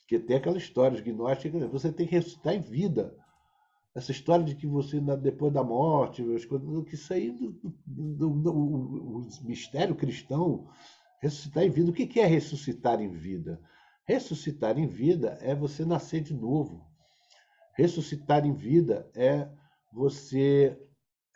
Porque 0.00 0.18
tem 0.18 0.36
aquela 0.36 0.58
história 0.58 1.00
gnóstica, 1.00 1.66
você 1.66 1.90
tem 1.90 2.06
que 2.06 2.14
ressuscitar 2.14 2.54
em 2.54 2.60
vida. 2.60 3.16
Essa 3.94 4.10
história 4.10 4.44
de 4.44 4.56
que 4.56 4.66
você, 4.66 5.00
depois 5.00 5.52
da 5.52 5.62
morte, 5.62 6.24
que 6.86 6.94
isso 6.94 7.12
aí, 7.12 7.30
do, 7.30 7.52
do, 7.86 8.30
do, 8.30 8.52
o 8.52 9.26
mistério 9.42 9.94
cristão, 9.94 10.68
ressuscitar 11.20 11.62
em 11.62 11.70
vida. 11.70 11.90
O 11.90 11.92
que 11.94 12.20
é 12.20 12.26
ressuscitar 12.26 13.00
em 13.00 13.10
vida? 13.10 13.60
Ressuscitar 14.04 14.78
em 14.78 14.86
vida 14.86 15.38
é 15.40 15.54
você 15.54 15.84
nascer 15.84 16.20
de 16.20 16.34
novo. 16.34 16.84
Ressuscitar 17.76 18.44
em 18.44 18.52
vida 18.52 19.08
é 19.14 19.48
você 19.92 20.76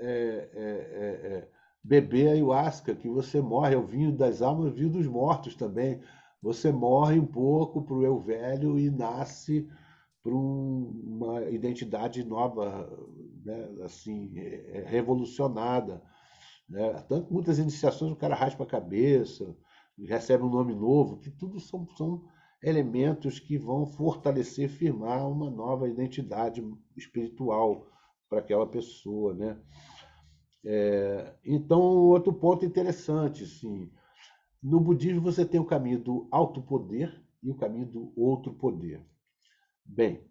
é, 0.01 0.06
é, 0.06 0.51
é, 0.52 1.32
é, 1.32 1.48
beber 1.82 2.28
ayahuasca, 2.28 2.94
que 2.94 3.09
você 3.09 3.40
morre, 3.40 3.74
é 3.74 3.78
o 3.78 3.86
vinho 3.86 4.12
das 4.12 4.43
almas, 4.43 4.72
o 4.72 4.74
vinho 4.74 4.90
dos 4.90 5.06
mortos 5.06 5.55
também. 5.55 6.01
Você 6.43 6.70
morre 6.70 7.18
um 7.18 7.26
pouco 7.26 7.82
para 7.82 7.94
o 7.94 8.05
eu 8.05 8.20
velho 8.20 8.78
e 8.78 8.90
nasce 8.90 9.68
para 10.28 10.36
um, 10.36 10.90
uma 11.06 11.42
identidade 11.48 12.22
nova, 12.22 12.86
né? 13.42 13.66
assim, 13.82 14.30
é, 14.36 14.84
revolucionada. 14.86 16.02
Né? 16.68 16.92
Tanto 17.09 17.32
muitas 17.32 17.59
iniciações 17.59 18.12
o 18.12 18.16
cara 18.16 18.34
raspa 18.34 18.64
a 18.64 18.66
cabeça, 18.66 19.56
recebe 19.98 20.44
um 20.44 20.50
nome 20.50 20.74
novo, 20.74 21.16
que 21.16 21.30
tudo 21.30 21.59
são, 21.59 21.88
são 21.96 22.24
elementos 22.62 23.40
que 23.40 23.56
vão 23.56 23.86
fortalecer, 23.86 24.68
firmar 24.68 25.26
uma 25.26 25.50
nova 25.50 25.88
identidade 25.88 26.62
espiritual 26.94 27.86
para 28.28 28.40
aquela 28.40 28.66
pessoa, 28.66 29.32
né? 29.32 29.59
É, 30.62 31.34
então, 31.42 31.80
outro 31.80 32.34
ponto 32.34 32.66
interessante, 32.66 33.46
sim, 33.46 33.90
no 34.62 34.78
budismo 34.78 35.22
você 35.22 35.46
tem 35.46 35.59
o 35.59 35.64
caminho 35.64 36.00
do 36.00 36.28
alto 36.30 36.60
poder 36.60 37.24
e 37.42 37.50
o 37.50 37.55
caminho 37.55 37.86
do 37.86 38.12
outro 38.14 38.52
poder. 38.52 39.02
Bem, 39.89 40.23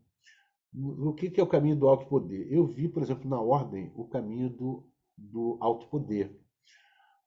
o 0.74 1.14
que 1.14 1.40
é 1.40 1.44
o 1.44 1.48
caminho 1.48 1.76
do 1.76 1.88
alto 1.88 2.06
poder? 2.06 2.48
Eu 2.54 2.68
vi, 2.68 2.88
por 2.88 3.02
exemplo, 3.02 3.28
na 3.28 3.42
ordem, 3.42 3.92
o 3.96 4.08
caminho 4.08 4.50
do, 4.50 4.88
do 5.18 5.58
alto 5.60 5.88
poder. 5.88 6.40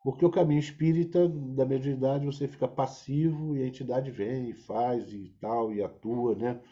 Porque 0.02 0.24
o 0.24 0.30
caminho 0.30 0.60
espírita, 0.60 1.28
da 1.28 1.66
mediunidade, 1.66 2.24
você 2.24 2.46
fica 2.46 2.68
passivo 2.68 3.56
e 3.56 3.62
a 3.62 3.66
entidade 3.66 4.10
vem 4.10 4.50
e 4.50 4.54
faz 4.54 5.12
e 5.12 5.34
tal, 5.40 5.72
e 5.72 5.82
atua, 5.82 6.34
né? 6.36 6.62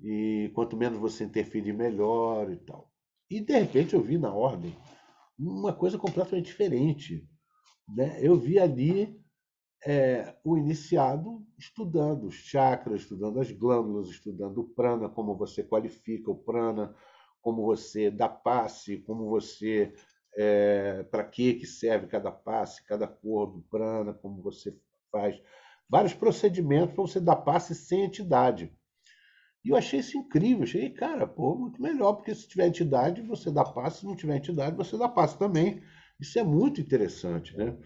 E 0.00 0.50
quanto 0.54 0.76
menos 0.76 0.98
você 0.98 1.24
interferir, 1.24 1.72
melhor 1.72 2.50
e 2.50 2.56
tal. 2.56 2.90
E 3.28 3.40
de 3.40 3.58
repente 3.58 3.94
eu 3.94 4.00
vi 4.00 4.16
na 4.16 4.32
ordem 4.32 4.74
uma 5.38 5.72
coisa 5.72 5.98
completamente 5.98 6.46
diferente. 6.46 7.28
Né? 7.88 8.18
Eu 8.22 8.36
vi 8.36 8.58
ali 8.58 9.20
é, 9.84 10.34
o 10.44 10.56
iniciado 10.56 11.33
estudando 11.64 12.24
os 12.24 12.34
chakras, 12.34 13.02
estudando 13.02 13.40
as 13.40 13.50
glândulas, 13.50 14.08
estudando 14.08 14.58
o 14.58 14.68
prana, 14.68 15.08
como 15.08 15.36
você 15.36 15.62
qualifica 15.62 16.30
o 16.30 16.36
prana, 16.36 16.94
como 17.40 17.64
você 17.64 18.10
dá 18.10 18.28
passe, 18.28 18.98
como 18.98 19.28
você 19.28 19.92
é, 20.36 21.02
para 21.04 21.24
que, 21.24 21.54
que 21.54 21.66
serve 21.66 22.06
cada 22.06 22.30
passe, 22.30 22.84
cada 22.84 23.06
cor 23.06 23.46
do 23.52 23.62
prana, 23.62 24.12
como 24.12 24.42
você 24.42 24.76
faz. 25.10 25.40
Vários 25.88 26.14
procedimentos 26.14 26.94
para 26.94 27.02
você 27.02 27.20
dar 27.20 27.36
passe 27.36 27.74
sem 27.74 28.04
entidade. 28.04 28.72
E 29.64 29.70
eu 29.70 29.76
achei 29.76 30.00
isso 30.00 30.18
incrível. 30.18 30.64
Achei, 30.64 30.90
cara, 30.90 31.26
pô, 31.26 31.54
muito 31.54 31.80
melhor, 31.80 32.14
porque 32.14 32.34
se 32.34 32.48
tiver 32.48 32.66
entidade, 32.66 33.22
você 33.22 33.50
dá 33.50 33.64
passe, 33.64 34.00
se 34.00 34.06
não 34.06 34.16
tiver 34.16 34.36
entidade, 34.36 34.76
você 34.76 34.98
dá 34.98 35.08
passe 35.08 35.38
também. 35.38 35.82
Isso 36.20 36.38
é 36.38 36.44
muito 36.44 36.80
interessante, 36.80 37.56
né? 37.56 37.76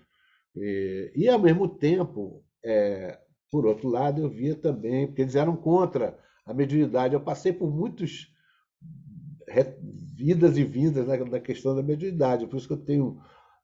E, 0.57 1.13
e 1.15 1.29
ao 1.29 1.39
mesmo 1.39 1.69
tempo, 1.69 2.45
é, 2.65 3.19
por 3.51 3.67
outro 3.67 3.89
lado, 3.89 4.21
eu 4.21 4.29
via 4.29 4.55
também, 4.55 5.07
porque 5.07 5.23
eles 5.23 5.35
eram 5.35 5.57
contra 5.57 6.19
a 6.45 6.53
mediunidade. 6.55 7.15
Eu 7.15 7.21
passei 7.21 7.53
por 7.53 7.71
muitos 7.71 8.33
vidas 10.15 10.59
e 10.59 10.65
vindas 10.65 11.07
na, 11.07 11.17
na 11.17 11.41
questão 11.41 11.75
da 11.75 11.83
mediunidade, 11.83 12.47
por 12.47 12.57
isso 12.57 12.67
que 12.67 12.75
eu 12.75 12.85
tenho 12.85 13.19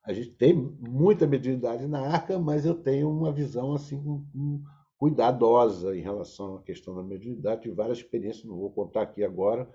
a 0.05 0.13
gente 0.13 0.33
tem 0.33 0.55
muita 0.55 1.27
mediunidade 1.27 1.87
na 1.87 2.01
arca, 2.01 2.39
mas 2.39 2.67
eu 2.67 2.75
tenho 2.75 3.11
uma 3.11 3.33
visão 3.33 3.73
assim 3.73 4.23
cuidadosa 4.99 5.97
em 5.97 6.03
relação 6.03 6.57
à 6.57 6.63
questão 6.63 6.95
da 6.95 7.03
mediunidade. 7.03 7.63
Tive 7.63 7.75
várias 7.75 7.99
experiências, 7.99 8.45
não 8.45 8.59
vou 8.59 8.71
contar 8.71 9.03
aqui 9.03 9.25
agora, 9.25 9.67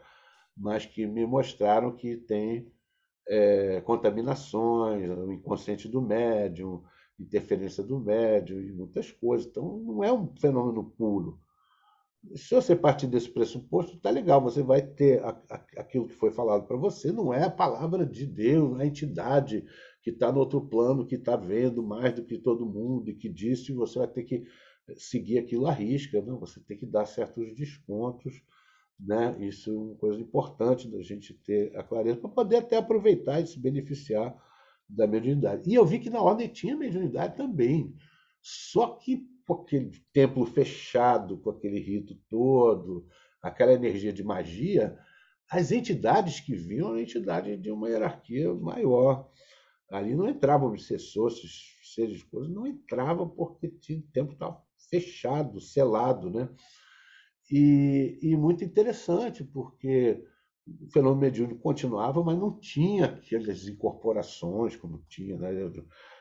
mas 0.56 0.86
que 0.86 1.08
me 1.08 1.26
mostraram 1.26 1.96
que 1.96 2.16
tem 2.16 2.72
é, 3.28 3.82
contaminações, 3.82 5.10
o 5.10 5.32
inconsciente 5.32 5.88
do 5.88 6.00
médium, 6.00 6.84
interferência 7.20 7.84
do 7.84 8.00
médium 8.00 8.60
e 8.62 8.72
muitas 8.72 9.12
coisas. 9.12 9.48
Então, 9.48 9.78
não 9.80 10.04
é 10.04 10.12
um 10.12 10.34
fenômeno 10.38 10.84
puro. 10.98 11.40
Se 12.36 12.54
você 12.54 12.76
partir 12.76 13.08
desse 13.08 13.30
pressuposto, 13.30 13.98
tá 13.98 14.10
legal, 14.10 14.42
você 14.42 14.62
vai 14.62 14.82
ter 14.82 15.24
a, 15.24 15.30
a, 15.50 15.56
aquilo 15.78 16.08
que 16.08 16.16
foi 16.16 16.32
falado 16.32 16.68
para 16.68 16.76
você, 16.76 17.12
não 17.12 17.34
é 17.34 17.46
a 17.46 17.52
palavra 17.52 18.06
de 18.06 18.26
Deus, 18.26 18.72
não 18.72 18.82
é 18.82 18.84
a 18.84 18.88
entidade 18.88 19.66
que 20.02 20.10
está 20.10 20.32
no 20.32 20.40
outro 20.40 20.62
plano, 20.62 21.06
que 21.06 21.16
está 21.16 21.38
vendo 21.38 21.82
mais 21.82 22.14
do 22.14 22.26
que 22.26 22.38
todo 22.38 22.66
mundo 22.66 23.10
e 23.10 23.16
que 23.16 23.30
disse, 23.30 23.72
você 23.72 24.00
vai 24.00 24.08
ter 24.08 24.24
que 24.24 24.44
seguir 24.96 25.38
aquilo 25.38 25.68
à 25.68 25.72
risca, 25.72 26.22
né? 26.22 26.36
você 26.40 26.60
tem 26.60 26.78
que 26.78 26.86
dar 26.86 27.06
certos 27.06 27.54
descontos. 27.56 28.42
Né? 29.00 29.38
Isso 29.40 29.70
é 29.70 29.74
uma 29.74 29.96
coisa 29.96 30.20
importante 30.20 30.90
da 30.90 31.02
gente 31.02 31.34
ter 31.34 31.76
a 31.78 31.84
clareza 31.84 32.18
para 32.18 32.30
poder 32.30 32.58
até 32.58 32.76
aproveitar 32.76 33.40
e 33.40 33.48
se 33.48 33.58
beneficiar 33.58 34.36
da 34.90 35.06
mediunidade. 35.06 35.70
E 35.70 35.76
eu 35.76 35.86
vi 35.86 36.00
que 36.00 36.10
na 36.10 36.22
ordem 36.22 36.48
tinha 36.48 36.76
mediunidade 36.76 37.38
também, 37.38 37.96
só 38.42 38.96
que 38.96 39.28
com 39.46 39.54
aquele 39.54 39.92
templo 40.14 40.46
fechado, 40.46 41.38
com 41.38 41.50
aquele 41.50 41.80
rito 41.80 42.16
todo, 42.30 43.08
aquela 43.42 43.74
energia 43.74 44.14
de 44.14 44.24
magia, 44.24 44.98
as 45.50 45.72
entidades 45.72 46.40
que 46.40 46.54
vinham 46.56 46.90
eram 46.90 47.00
entidades 47.00 47.60
de 47.60 47.72
uma 47.72 47.90
hierarquia 47.90 48.54
maior. 48.54 49.30
Ali 49.90 50.14
não 50.14 50.30
entravam 50.30 50.70
obsessores, 50.70 51.40
seres 51.84 52.20
de 52.20 52.26
coisas, 52.26 52.54
não 52.54 52.68
entrava 52.68 53.26
porque 53.26 53.68
o 53.68 54.02
tempo 54.14 54.34
estava 54.34 54.62
fechado, 54.90 55.60
selado, 55.60 56.30
né? 56.30 56.48
E, 57.52 58.20
e, 58.22 58.38
muito 58.38 58.64
interessante, 58.64 59.44
porque 59.44 60.24
o 60.82 60.92
fenômeno 60.92 61.22
mediúnico 61.22 61.62
continuava, 61.62 62.24
mas 62.24 62.38
não 62.38 62.52
tinha 62.52 63.06
aquelas 63.06 63.68
incorporações 63.68 64.76
como 64.76 65.04
tinha. 65.08 65.38
Né? 65.38 65.64
Eu, 65.64 65.72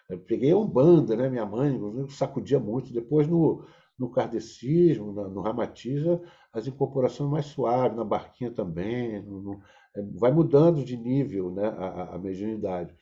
eu 0.09 0.19
peguei 0.21 0.55
um 0.55 0.67
banda, 0.67 1.17
né? 1.17 1.29
minha 1.29 1.47
mãe 1.47 1.79
sacudia 2.09 2.59
muito. 2.59 2.93
Depois, 2.93 3.27
no, 3.27 3.65
no 3.99 4.11
kardecismo, 4.11 5.13
no 5.13 5.41
ramatiza, 5.41 6.21
as 6.53 6.67
incorporações 6.67 7.31
mais 7.31 7.47
suaves, 7.47 7.97
na 7.97 8.05
barquinha 8.05 8.51
também. 8.51 9.23
No, 9.23 9.43
no, 9.43 9.63
é, 9.97 10.03
vai 10.15 10.33
mudando 10.33 10.85
de 10.85 10.97
nível 10.97 11.51
né? 11.53 11.67
a, 11.69 12.15
a 12.15 12.19
mediunidade. 12.19 12.95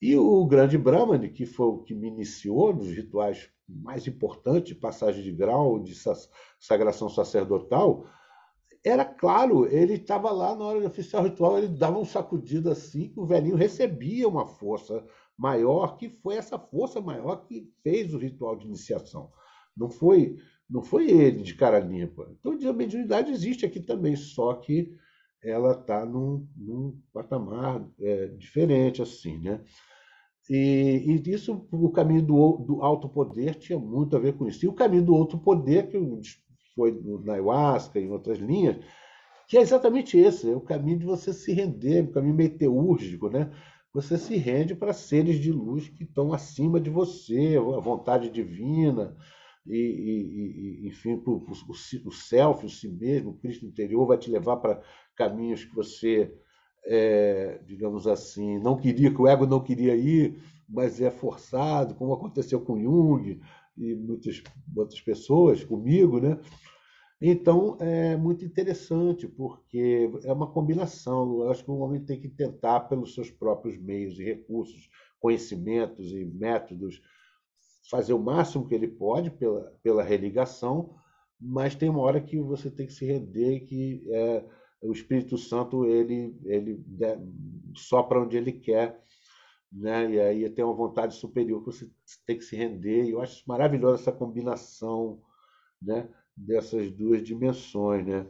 E 0.00 0.16
o 0.16 0.46
grande 0.46 0.78
Brahman, 0.78 1.28
que 1.28 1.44
foi 1.44 1.66
o 1.66 1.78
que 1.78 1.94
me 1.94 2.08
iniciou 2.08 2.74
nos 2.74 2.88
rituais 2.88 3.50
mais 3.68 4.06
importantes, 4.06 4.72
passagem 4.72 5.22
de 5.22 5.30
grau, 5.30 5.78
de 5.78 5.94
sagração 6.58 7.08
sacerdotal, 7.08 8.06
era 8.84 9.04
claro, 9.04 9.66
ele 9.66 9.94
estava 9.94 10.30
lá 10.30 10.56
na 10.56 10.64
hora 10.64 10.80
de 10.80 10.86
oficial 10.86 11.22
ritual, 11.24 11.58
ele 11.58 11.68
dava 11.68 11.98
um 11.98 12.04
sacudido 12.04 12.70
assim, 12.70 13.08
que 13.08 13.20
o 13.20 13.26
velhinho 13.26 13.56
recebia 13.56 14.28
uma 14.28 14.46
força 14.46 15.04
maior, 15.36 15.96
que 15.96 16.08
foi 16.08 16.36
essa 16.36 16.58
força 16.58 17.00
maior 17.00 17.44
que 17.46 17.70
fez 17.82 18.14
o 18.14 18.18
ritual 18.18 18.56
de 18.56 18.66
iniciação. 18.66 19.30
Não 19.76 19.90
foi, 19.90 20.36
não 20.68 20.82
foi 20.82 21.10
ele 21.10 21.42
de 21.42 21.54
cara 21.54 21.78
limpa. 21.78 22.30
Então, 22.32 22.52
a 22.68 22.72
mediunidade 22.72 23.30
existe 23.30 23.66
aqui 23.66 23.80
também, 23.80 24.16
só 24.16 24.54
que 24.54 24.94
ela 25.42 25.72
está 25.72 26.04
num, 26.04 26.46
num, 26.56 26.98
patamar 27.12 27.86
é, 27.98 28.26
diferente, 28.28 29.00
assim, 29.00 29.38
né? 29.38 29.62
E, 30.48 31.04
e 31.06 31.30
isso, 31.30 31.66
o 31.70 31.90
caminho 31.90 32.22
do, 32.22 32.56
do 32.58 32.82
alto 32.82 33.08
poder 33.08 33.54
tinha 33.54 33.78
muito 33.78 34.16
a 34.16 34.18
ver 34.18 34.36
com 34.36 34.46
isso. 34.46 34.64
E 34.64 34.68
o 34.68 34.74
caminho 34.74 35.04
do 35.04 35.14
outro 35.14 35.38
poder, 35.38 35.88
que 35.88 35.96
foi 36.80 36.98
na 37.24 37.34
ayahuasca 37.34 38.00
e 38.00 38.04
em 38.04 38.10
outras 38.10 38.38
linhas, 38.38 38.78
que 39.46 39.58
é 39.58 39.60
exatamente 39.60 40.16
esse, 40.16 40.50
é 40.50 40.56
o 40.56 40.62
caminho 40.62 40.98
de 40.98 41.04
você 41.04 41.30
se 41.30 41.52
render, 41.52 42.04
o 42.04 42.12
caminho 42.12 42.34
meteúrgico, 42.34 43.28
né? 43.28 43.50
Você 43.92 44.16
se 44.16 44.34
rende 44.36 44.74
para 44.74 44.94
seres 44.94 45.38
de 45.38 45.52
luz 45.52 45.88
que 45.88 46.04
estão 46.04 46.32
acima 46.32 46.80
de 46.80 46.88
você, 46.88 47.56
a 47.58 47.80
vontade 47.80 48.30
divina, 48.30 49.14
e, 49.66 49.76
e, 49.76 50.84
e 50.84 50.88
enfim, 50.88 51.20
o, 51.26 51.30
o, 51.30 52.08
o 52.08 52.12
self, 52.12 52.64
o 52.64 52.70
si 52.70 52.88
mesmo, 52.88 53.32
o 53.32 53.36
Cristo 53.36 53.66
interior 53.66 54.06
vai 54.06 54.16
te 54.16 54.30
levar 54.30 54.56
para 54.56 54.80
caminhos 55.14 55.64
que 55.64 55.74
você 55.74 56.32
é, 56.86 57.60
digamos 57.66 58.06
assim, 58.06 58.58
não 58.58 58.78
queria, 58.78 59.12
que 59.12 59.20
o 59.20 59.28
ego 59.28 59.46
não 59.46 59.60
queria 59.60 59.94
ir, 59.94 60.40
mas 60.66 61.00
é 61.00 61.10
forçado, 61.10 61.94
como 61.94 62.14
aconteceu 62.14 62.60
com 62.60 62.80
Jung 62.80 63.38
e 63.80 63.94
muitas 63.94 64.42
outras 64.76 65.00
pessoas, 65.00 65.64
comigo, 65.64 66.20
né? 66.20 66.38
Então, 67.20 67.76
é 67.80 68.16
muito 68.16 68.44
interessante, 68.44 69.28
porque 69.28 70.10
é 70.24 70.32
uma 70.32 70.50
combinação. 70.50 71.42
Eu 71.42 71.50
acho 71.50 71.64
que 71.64 71.70
o 71.70 71.78
homem 71.78 72.02
tem 72.02 72.18
que 72.18 72.28
tentar, 72.28 72.80
pelos 72.80 73.14
seus 73.14 73.30
próprios 73.30 73.76
meios 73.76 74.18
e 74.18 74.24
recursos, 74.24 74.88
conhecimentos 75.18 76.12
e 76.12 76.24
métodos, 76.24 77.02
fazer 77.90 78.14
o 78.14 78.18
máximo 78.18 78.66
que 78.66 78.74
ele 78.74 78.88
pode 78.88 79.30
pela, 79.30 79.72
pela 79.82 80.02
religação, 80.02 80.94
mas 81.38 81.74
tem 81.74 81.88
uma 81.88 82.00
hora 82.00 82.20
que 82.20 82.38
você 82.38 82.70
tem 82.70 82.86
que 82.86 82.92
se 82.92 83.04
render, 83.04 83.60
que 83.60 84.02
é, 84.08 84.44
o 84.82 84.92
Espírito 84.92 85.36
Santo 85.36 85.84
ele 85.84 86.34
ele 86.44 86.82
sopra 87.74 88.20
onde 88.20 88.36
ele 88.36 88.52
quer, 88.52 89.02
né? 89.72 90.10
E 90.10 90.20
aí 90.20 90.50
tem 90.50 90.64
uma 90.64 90.74
vontade 90.74 91.14
superior 91.14 91.60
que 91.60 91.66
você 91.66 91.90
tem 92.26 92.36
que 92.36 92.44
se 92.44 92.56
render. 92.56 93.04
E 93.04 93.10
eu 93.10 93.20
acho 93.20 93.42
maravilhosa 93.46 94.02
essa 94.02 94.12
combinação, 94.12 95.20
né? 95.80 96.08
Dessas 96.36 96.90
duas 96.90 97.22
dimensões, 97.22 98.06
né? 98.06 98.26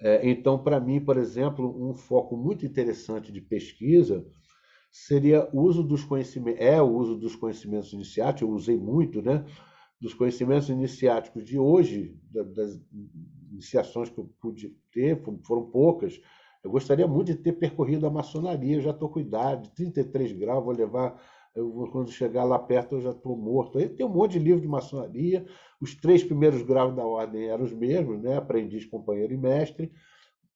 É, 0.00 0.28
então, 0.28 0.62
para 0.62 0.78
mim, 0.80 1.00
por 1.04 1.16
exemplo, 1.16 1.88
um 1.88 1.92
foco 1.94 2.36
muito 2.36 2.64
interessante 2.64 3.32
de 3.32 3.40
pesquisa 3.40 4.24
seria 4.90 5.48
o 5.52 5.62
uso 5.62 5.82
dos 5.82 6.04
conhecimentos, 6.04 6.60
é 6.60 6.80
o 6.80 6.88
uso 6.88 7.16
dos 7.16 7.36
conhecimentos 7.36 7.92
iniciáticos, 7.92 8.42
eu 8.42 8.50
usei 8.50 8.76
muito, 8.76 9.20
né? 9.22 9.44
Dos 10.00 10.14
conhecimentos 10.14 10.68
iniciáticos 10.68 11.44
de 11.44 11.58
hoje, 11.58 12.16
das 12.30 12.80
iniciações 13.50 14.08
que 14.08 14.18
eu 14.18 14.32
pude 14.40 14.76
ter, 14.92 15.20
foram 15.44 15.70
poucas. 15.70 16.20
Eu 16.62 16.70
gostaria 16.70 17.06
muito 17.06 17.28
de 17.28 17.36
ter 17.36 17.52
percorrido 17.52 18.06
a 18.06 18.10
maçonaria, 18.10 18.76
eu 18.76 18.80
já 18.80 18.90
estou 18.90 19.08
com 19.08 19.20
idade, 19.20 19.70
33 19.74 20.32
graus, 20.32 20.64
vou 20.64 20.74
levar. 20.74 21.20
Eu, 21.54 21.70
quando 21.90 22.10
chegar 22.10 22.44
lá 22.44 22.58
perto, 22.58 22.96
eu 22.96 23.00
já 23.00 23.10
estou 23.10 23.36
morto. 23.36 23.78
Aí 23.78 23.88
tem 23.88 24.04
um 24.04 24.08
monte 24.08 24.32
de 24.32 24.38
livro 24.38 24.60
de 24.60 24.68
maçonaria. 24.68 25.46
Os 25.80 25.94
três 25.94 26.22
primeiros 26.22 26.62
graus 26.62 26.94
da 26.94 27.04
ordem 27.04 27.48
eram 27.48 27.64
os 27.64 27.72
mesmos, 27.72 28.20
né? 28.20 28.36
aprendiz, 28.36 28.84
companheiro 28.84 29.32
e 29.32 29.36
mestre. 29.36 29.90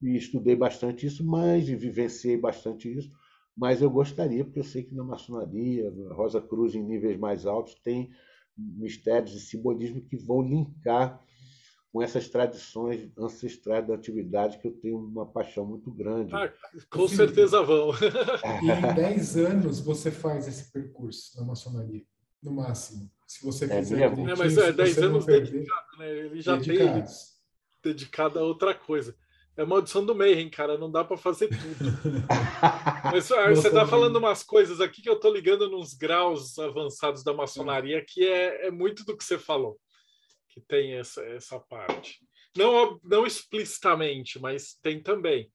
E 0.01 0.17
estudei 0.17 0.55
bastante 0.55 1.07
isso, 1.07 1.25
mas 1.25 1.69
e 1.69 1.75
vivenciei 1.75 2.37
bastante 2.37 2.93
isso. 2.93 3.11
Mas 3.57 3.83
eu 3.83 3.91
gostaria, 3.91 4.45
porque 4.45 4.61
eu 4.61 4.65
sei 4.65 4.83
que 4.83 4.95
na 4.95 5.05
maçonaria, 5.05 5.91
na 5.91 6.15
Rosa 6.15 6.41
Cruz, 6.41 6.75
em 6.75 6.83
níveis 6.83 7.19
mais 7.19 7.47
altos, 7.47 7.75
tem 7.83 8.11
mistérios 8.57 9.35
e 9.35 9.41
simbolismo 9.41 10.01
que 10.03 10.17
vão 10.17 10.43
linkar 10.43 11.23
com 11.93 12.03
essas 12.03 12.27
tradições 12.29 13.11
ancestrais 13.19 13.87
da 13.87 13.95
atividade 13.95 14.59
que 14.59 14.67
eu 14.67 14.73
tenho 14.73 14.97
uma 14.97 15.27
paixão 15.27 15.67
muito 15.67 15.91
grande. 15.91 16.35
Ah, 16.35 16.51
com 16.89 17.07
certeza 17.07 17.63
vão. 17.63 17.91
e 18.63 18.71
em 18.71 18.95
10 18.95 19.37
anos 19.37 19.79
você 19.79 20.11
faz 20.11 20.49
esse 20.49 20.73
percurso 20.73 21.39
na 21.39 21.45
maçonaria, 21.45 22.03
no 22.43 22.51
máximo. 22.51 23.11
Se 23.27 23.45
você 23.45 23.67
é 23.67 23.79
fizer. 23.79 24.01
É, 24.01 24.35
mas 24.35 24.57
é 24.57 24.73
10 24.73 24.99
anos 24.99 25.27
dedicado, 25.27 25.99
né? 25.99 26.11
Ele 26.11 26.41
já 26.41 26.57
Dedicados. 26.57 27.33
tem 27.83 27.93
dedicado 27.93 28.39
a 28.39 28.43
outra 28.43 28.75
coisa. 28.75 29.15
É 29.55 29.67
maldição 29.67 30.07
do 30.07 30.15
Mayhem, 30.15 30.49
cara, 30.49 30.79
não 30.79 30.91
dá 30.91 31.05
para 31.05 31.19
fazer 31.19 31.49
tudo. 31.49 32.25
Mas 33.13 33.31
ah, 33.31 33.51
você 33.51 33.69
está 33.69 33.87
falando 33.87 34.17
umas 34.17 34.43
coisas 34.43 34.81
aqui 34.81 35.03
que 35.03 35.09
eu 35.11 35.17
estou 35.17 35.31
ligando 35.31 35.69
nos 35.69 35.93
graus 35.93 36.59
avançados 36.59 37.23
da 37.23 37.35
maçonaria, 37.35 38.03
que 38.03 38.27
é, 38.27 38.69
é 38.69 38.71
muito 38.71 39.05
do 39.05 39.15
que 39.15 39.23
você 39.23 39.37
falou 39.37 39.79
que 40.53 40.61
tem 40.61 40.95
essa, 40.95 41.23
essa 41.25 41.59
parte. 41.59 42.21
Não, 42.57 43.01
não 43.03 43.27
explicitamente, 43.27 44.39
mas 44.39 44.75
tem 44.83 45.03
também. 45.03 45.51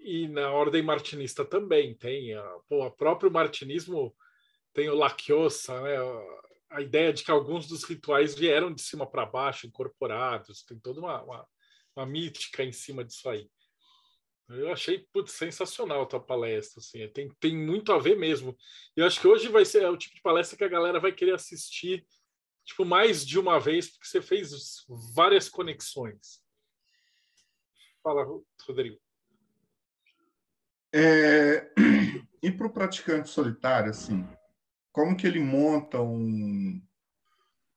E 0.00 0.26
na 0.28 0.50
ordem 0.50 0.82
martinista 0.82 1.44
também 1.44 1.94
tem. 1.94 2.34
A, 2.34 2.58
pô, 2.68 2.86
o 2.86 2.90
próprio 2.90 3.30
martinismo 3.30 4.14
tem 4.72 4.88
o 4.88 4.94
Laciosa, 4.94 5.80
né? 5.82 5.96
a 6.70 6.80
ideia 6.80 7.12
de 7.12 7.22
que 7.22 7.30
alguns 7.30 7.68
dos 7.68 7.84
rituais 7.84 8.34
vieram 8.34 8.72
de 8.72 8.80
cima 8.80 9.06
para 9.06 9.26
baixo, 9.26 9.66
incorporados, 9.66 10.64
tem 10.64 10.78
toda 10.78 11.00
uma, 11.00 11.22
uma, 11.22 11.48
uma, 11.94 12.06
mítica 12.06 12.64
em 12.64 12.72
cima 12.72 13.04
disso 13.04 13.28
aí. 13.28 13.48
Eu 14.48 14.72
achei 14.72 15.06
putz, 15.12 15.32
sensacional 15.32 16.02
a 16.02 16.06
tua 16.06 16.20
palestra, 16.20 16.80
assim, 16.80 17.06
tem, 17.08 17.28
tem 17.38 17.56
muito 17.56 17.92
a 17.92 17.98
ver 17.98 18.16
mesmo. 18.16 18.56
Eu 18.96 19.06
acho 19.06 19.20
que 19.20 19.28
hoje 19.28 19.48
vai 19.48 19.64
ser 19.66 19.86
o 19.86 19.96
tipo 19.96 20.14
de 20.14 20.22
palestra 20.22 20.56
que 20.56 20.64
a 20.64 20.68
galera 20.68 20.98
vai 20.98 21.12
querer 21.12 21.34
assistir 21.34 22.06
tipo, 22.64 22.84
mais 22.84 23.24
de 23.24 23.38
uma 23.38 23.58
vez, 23.58 23.90
porque 23.90 24.06
você 24.06 24.22
fez 24.22 24.84
várias 25.14 25.48
conexões. 25.48 26.42
Fala, 28.02 28.24
Rodrigo. 28.66 28.98
É, 30.92 31.72
e 32.42 32.50
para 32.50 32.66
o 32.66 32.72
praticante 32.72 33.28
solitário, 33.28 33.90
assim, 33.90 34.28
como 34.92 35.16
que 35.16 35.26
ele 35.26 35.40
monta 35.40 36.00
um, 36.00 36.82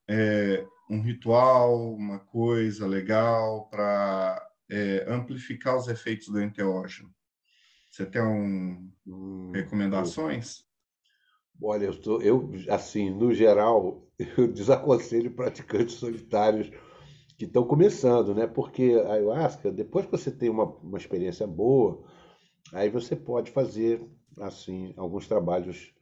é, 0.07 0.65
um 0.89 1.01
ritual, 1.01 1.93
uma 1.93 2.19
coisa 2.19 2.85
legal 2.85 3.69
para 3.69 4.45
é, 4.69 5.05
amplificar 5.07 5.77
os 5.77 5.87
efeitos 5.87 6.27
do 6.27 6.41
enteógeno? 6.41 7.13
Você 7.89 8.05
tem 8.05 8.21
um, 8.21 8.91
hum, 9.07 9.51
recomendações? 9.53 10.65
Olha, 11.61 11.85
eu, 11.85 12.01
tô, 12.01 12.21
eu, 12.21 12.49
assim, 12.69 13.09
no 13.09 13.33
geral, 13.33 14.03
eu 14.37 14.47
desaconselho 14.51 15.31
praticantes 15.31 15.95
solitários 15.95 16.69
que 17.37 17.45
estão 17.45 17.65
começando, 17.65 18.33
né? 18.33 18.47
Porque 18.47 18.93
a 19.05 19.13
ayahuasca, 19.13 19.71
depois 19.71 20.05
que 20.05 20.11
você 20.11 20.31
tem 20.31 20.49
uma, 20.49 20.65
uma 20.65 20.97
experiência 20.97 21.47
boa, 21.47 22.03
aí 22.73 22.89
você 22.89 23.15
pode 23.15 23.51
fazer, 23.51 24.01
assim, 24.39 24.93
alguns 24.97 25.27
trabalhos 25.27 25.93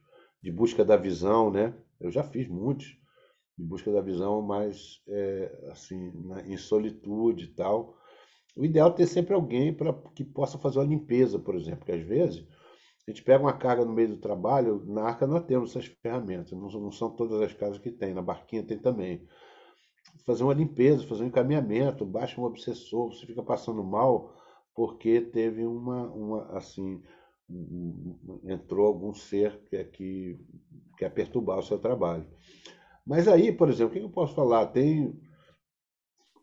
de 0.42 0.52
busca 0.52 0.84
da 0.84 0.96
visão, 0.96 1.50
né? 1.50 1.74
Eu 2.00 2.10
já 2.10 2.22
fiz 2.22 2.48
muitos 2.48 2.96
de 3.58 3.64
busca 3.64 3.92
da 3.92 4.00
visão, 4.00 4.42
mas 4.42 5.02
é, 5.08 5.68
assim, 5.70 6.12
na, 6.26 6.42
em 6.46 6.56
solitude 6.56 7.44
e 7.46 7.48
tal. 7.54 7.96
O 8.56 8.64
ideal 8.64 8.90
é 8.90 8.92
ter 8.94 9.06
sempre 9.06 9.34
alguém 9.34 9.72
para 9.74 9.92
que 10.14 10.24
possa 10.24 10.58
fazer 10.58 10.78
uma 10.78 10.86
limpeza, 10.86 11.38
por 11.38 11.54
exemplo, 11.56 11.80
porque 11.80 11.92
às 11.92 12.02
vezes 12.02 12.44
a 13.06 13.10
gente 13.10 13.22
pega 13.22 13.42
uma 13.42 13.52
carga 13.52 13.84
no 13.84 13.92
meio 13.92 14.08
do 14.08 14.16
trabalho, 14.16 14.82
na 14.86 15.02
arca 15.02 15.26
nós 15.26 15.44
temos 15.44 15.70
essas 15.70 15.86
ferramentas, 15.86 16.52
não, 16.52 16.68
não 16.68 16.92
são 16.92 17.10
todas 17.10 17.40
as 17.42 17.52
casas 17.52 17.78
que 17.78 17.90
tem, 17.90 18.14
na 18.14 18.22
barquinha 18.22 18.62
tem 18.62 18.78
também. 18.78 19.26
Fazer 20.24 20.42
uma 20.42 20.54
limpeza, 20.54 21.06
fazer 21.06 21.24
um 21.24 21.26
encaminhamento, 21.26 22.06
baixa 22.06 22.40
um 22.40 22.44
obsessor, 22.44 23.12
você 23.12 23.26
fica 23.26 23.42
passando 23.42 23.84
mal 23.84 24.34
porque 24.74 25.20
teve 25.20 25.64
uma, 25.64 26.10
uma 26.12 26.56
assim, 26.56 27.02
entrou 28.44 28.86
algum 28.86 29.12
ser 29.12 29.60
que, 29.64 29.76
é 29.76 29.84
que 29.84 30.38
quer 30.96 31.10
perturbar 31.10 31.58
o 31.58 31.62
seu 31.62 31.78
trabalho. 31.78 32.26
Mas 33.06 33.28
aí, 33.28 33.52
por 33.52 33.68
exemplo, 33.68 33.94
o 33.94 33.98
que 33.98 34.04
eu 34.04 34.10
posso 34.10 34.34
falar? 34.34 34.66
Tem 34.68 35.14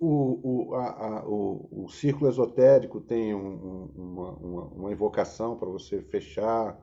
o, 0.02 0.72
o, 0.72 0.76
a, 0.76 1.20
a, 1.20 1.26
o, 1.28 1.84
o 1.86 1.90
círculo 1.90 2.28
esotérico 2.28 3.00
tem 3.00 3.36
um, 3.36 3.86
uma, 3.96 4.32
uma, 4.32 4.64
uma, 4.70 4.92
invocação 4.92 5.56
para 5.56 5.70
você 5.70 6.02
fechar 6.02 6.76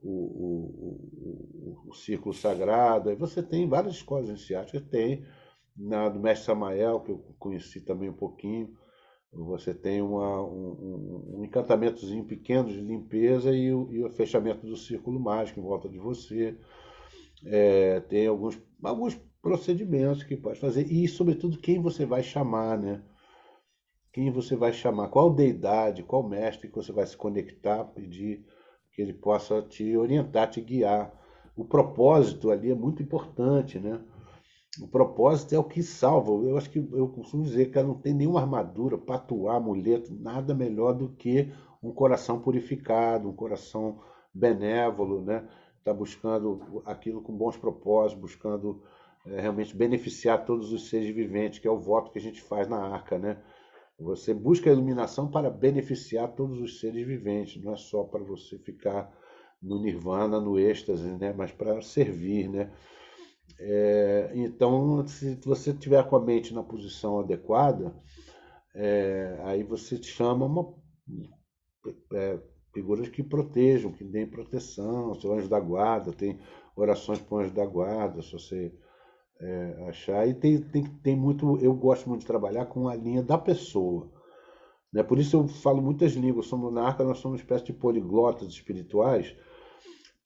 o, 0.00 0.08
o, 0.08 1.88
o, 1.88 1.94
círculo 1.94 2.32
sagrado. 2.32 3.10
Aí 3.10 3.16
você 3.16 3.42
tem 3.42 3.68
várias 3.68 3.94
escolas 3.94 4.28
iniciáticas, 4.28 4.88
tem 4.88 5.26
na 5.76 6.08
do 6.08 6.20
mestre 6.20 6.46
Samael, 6.46 7.00
que 7.00 7.10
eu 7.10 7.18
conheci 7.40 7.80
também 7.80 8.08
um 8.08 8.14
pouquinho, 8.14 8.72
você 9.32 9.74
tem 9.74 10.00
uma, 10.00 10.40
um, 10.44 11.34
um, 11.38 11.44
encantamentozinho 11.44 12.24
pequeno 12.24 12.68
de 12.68 12.80
limpeza 12.80 13.50
e 13.50 13.74
o, 13.74 13.92
e 13.92 14.04
o, 14.04 14.10
fechamento 14.10 14.64
do 14.64 14.76
círculo 14.76 15.18
mágico 15.18 15.58
em 15.58 15.64
volta 15.64 15.88
de 15.88 15.98
você. 15.98 16.56
É, 17.44 17.98
tem 17.98 18.28
alguns, 18.28 18.56
alguns 18.80 19.20
procedimentos 19.44 20.22
que 20.22 20.38
pode 20.38 20.58
fazer 20.58 20.90
e, 20.90 21.06
sobretudo, 21.06 21.58
quem 21.58 21.78
você 21.78 22.06
vai 22.06 22.22
chamar, 22.22 22.78
né? 22.78 23.02
Quem 24.10 24.30
você 24.30 24.56
vai 24.56 24.72
chamar, 24.72 25.08
qual 25.08 25.30
deidade, 25.30 26.02
qual 26.02 26.26
mestre 26.26 26.68
que 26.68 26.74
você 26.74 26.90
vai 26.90 27.06
se 27.06 27.14
conectar, 27.14 27.84
pedir 27.84 28.42
que 28.90 29.02
ele 29.02 29.12
possa 29.12 29.60
te 29.60 29.94
orientar, 29.98 30.48
te 30.48 30.62
guiar. 30.62 31.12
O 31.54 31.62
propósito 31.62 32.50
ali 32.50 32.70
é 32.70 32.74
muito 32.74 33.02
importante, 33.02 33.78
né? 33.78 34.00
O 34.80 34.88
propósito 34.88 35.54
é 35.54 35.58
o 35.58 35.64
que 35.64 35.82
salva. 35.82 36.30
Eu 36.32 36.56
acho 36.56 36.70
que 36.70 36.78
eu 36.78 37.08
costumo 37.08 37.42
dizer 37.42 37.70
que 37.70 37.82
não 37.82 37.94
tem 37.94 38.14
nenhuma 38.14 38.40
armadura, 38.40 38.96
patuar, 38.96 39.56
amuleto, 39.56 40.10
nada 40.14 40.54
melhor 40.54 40.94
do 40.94 41.10
que 41.10 41.52
um 41.82 41.92
coração 41.92 42.40
purificado, 42.40 43.28
um 43.28 43.36
coração 43.36 44.00
benévolo, 44.32 45.20
né? 45.20 45.46
Está 45.78 45.92
buscando 45.92 46.82
aquilo 46.86 47.20
com 47.20 47.36
bons 47.36 47.58
propósitos, 47.58 48.22
buscando 48.22 48.82
é, 49.26 49.40
realmente 49.40 49.76
beneficiar 49.76 50.44
todos 50.44 50.72
os 50.72 50.88
seres 50.88 51.14
viventes, 51.14 51.58
que 51.58 51.68
é 51.68 51.70
o 51.70 51.78
voto 51.78 52.10
que 52.10 52.18
a 52.18 52.22
gente 52.22 52.42
faz 52.42 52.68
na 52.68 52.78
arca, 52.78 53.18
né? 53.18 53.42
Você 53.98 54.34
busca 54.34 54.68
a 54.68 54.72
iluminação 54.72 55.30
para 55.30 55.48
beneficiar 55.48 56.34
todos 56.34 56.60
os 56.60 56.80
seres 56.80 57.06
viventes, 57.06 57.62
não 57.62 57.72
é 57.72 57.76
só 57.76 58.02
para 58.04 58.22
você 58.24 58.58
ficar 58.58 59.10
no 59.62 59.80
nirvana, 59.80 60.40
no 60.40 60.58
êxtase, 60.58 61.10
né? 61.12 61.32
Mas 61.32 61.52
para 61.52 61.80
servir, 61.80 62.48
né? 62.48 62.70
É, 63.58 64.32
então, 64.34 65.06
se 65.06 65.36
você 65.44 65.72
tiver 65.72 66.02
com 66.08 66.16
a 66.16 66.20
mente 66.20 66.52
na 66.52 66.62
posição 66.62 67.20
adequada, 67.20 67.94
é, 68.74 69.38
aí 69.44 69.62
você 69.62 70.02
chama 70.02 70.44
uma, 70.46 70.74
é, 72.14 72.40
figuras 72.72 73.08
que 73.08 73.22
protejam, 73.22 73.92
que 73.92 74.04
deem 74.04 74.26
proteção, 74.26 75.14
seu 75.14 75.32
anjo 75.32 75.48
da 75.48 75.60
guarda, 75.60 76.12
tem 76.12 76.38
orações 76.74 77.20
para 77.20 77.36
o 77.36 77.38
anjo 77.38 77.54
da 77.54 77.64
guarda, 77.64 78.20
se 78.20 78.32
você 78.32 78.74
é, 79.40 79.86
achar. 79.88 80.28
E 80.28 80.34
tem, 80.34 80.58
tem, 80.60 80.84
tem 80.84 81.16
muito, 81.16 81.58
eu 81.58 81.74
gosto 81.74 82.08
muito 82.08 82.20
de 82.20 82.26
trabalhar 82.26 82.66
com 82.66 82.88
a 82.88 82.94
linha 82.94 83.22
da 83.22 83.38
pessoa. 83.38 84.10
Né? 84.92 85.02
Por 85.02 85.18
isso 85.18 85.36
eu 85.36 85.48
falo 85.48 85.82
muitas 85.82 86.12
línguas. 86.12 86.46
Somos, 86.46 86.72
na 86.72 86.82
Arca 86.86 87.04
nós 87.04 87.18
somos 87.18 87.38
uma 87.38 87.42
espécie 87.42 87.64
de 87.64 87.72
poliglotas 87.72 88.48
espirituais, 88.48 89.34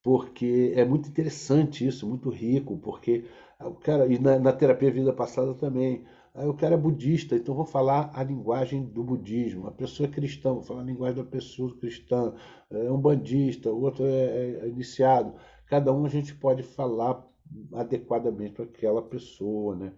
porque 0.03 0.73
é 0.77 0.85
muito 0.85 1.09
interessante 1.09 1.87
isso, 1.87 2.07
muito 2.07 2.29
rico, 2.29 2.79
porque 2.79 3.25
o 3.61 3.75
cara, 3.75 4.07
e 4.07 4.19
na, 4.19 4.39
na 4.39 4.53
terapia 4.53 4.91
vida 4.91 5.13
passada 5.13 5.55
também, 5.55 6.05
aí 6.35 6.47
o 6.47 6.55
cara 6.55 6.75
é 6.75 6.79
budista, 6.79 7.35
então 7.35 7.55
vou 7.55 7.65
falar 7.65 8.11
a 8.15 8.23
linguagem 8.23 8.85
do 8.85 9.03
budismo. 9.03 9.67
A 9.67 9.73
pessoa 9.73 10.09
é 10.09 10.13
cristã, 10.13 10.53
vou 10.53 10.63
falar 10.63 10.83
a 10.83 10.85
linguagem 10.85 11.17
da 11.17 11.29
pessoa 11.29 11.77
cristã. 11.77 12.35
É 12.71 12.91
um 12.93 13.01
bandista, 13.01 13.73
o 13.73 13.83
outro 13.83 14.05
é, 14.05 14.61
é 14.63 14.69
iniciado. 14.69 15.35
Cada 15.67 15.93
um 15.93 16.05
a 16.05 16.09
gente 16.09 16.35
pode 16.35 16.63
falar 16.63 17.28
adequadamente 17.73 18.55
para 18.55 18.65
aquela 18.65 19.03
pessoa, 19.03 19.77
né? 19.77 19.93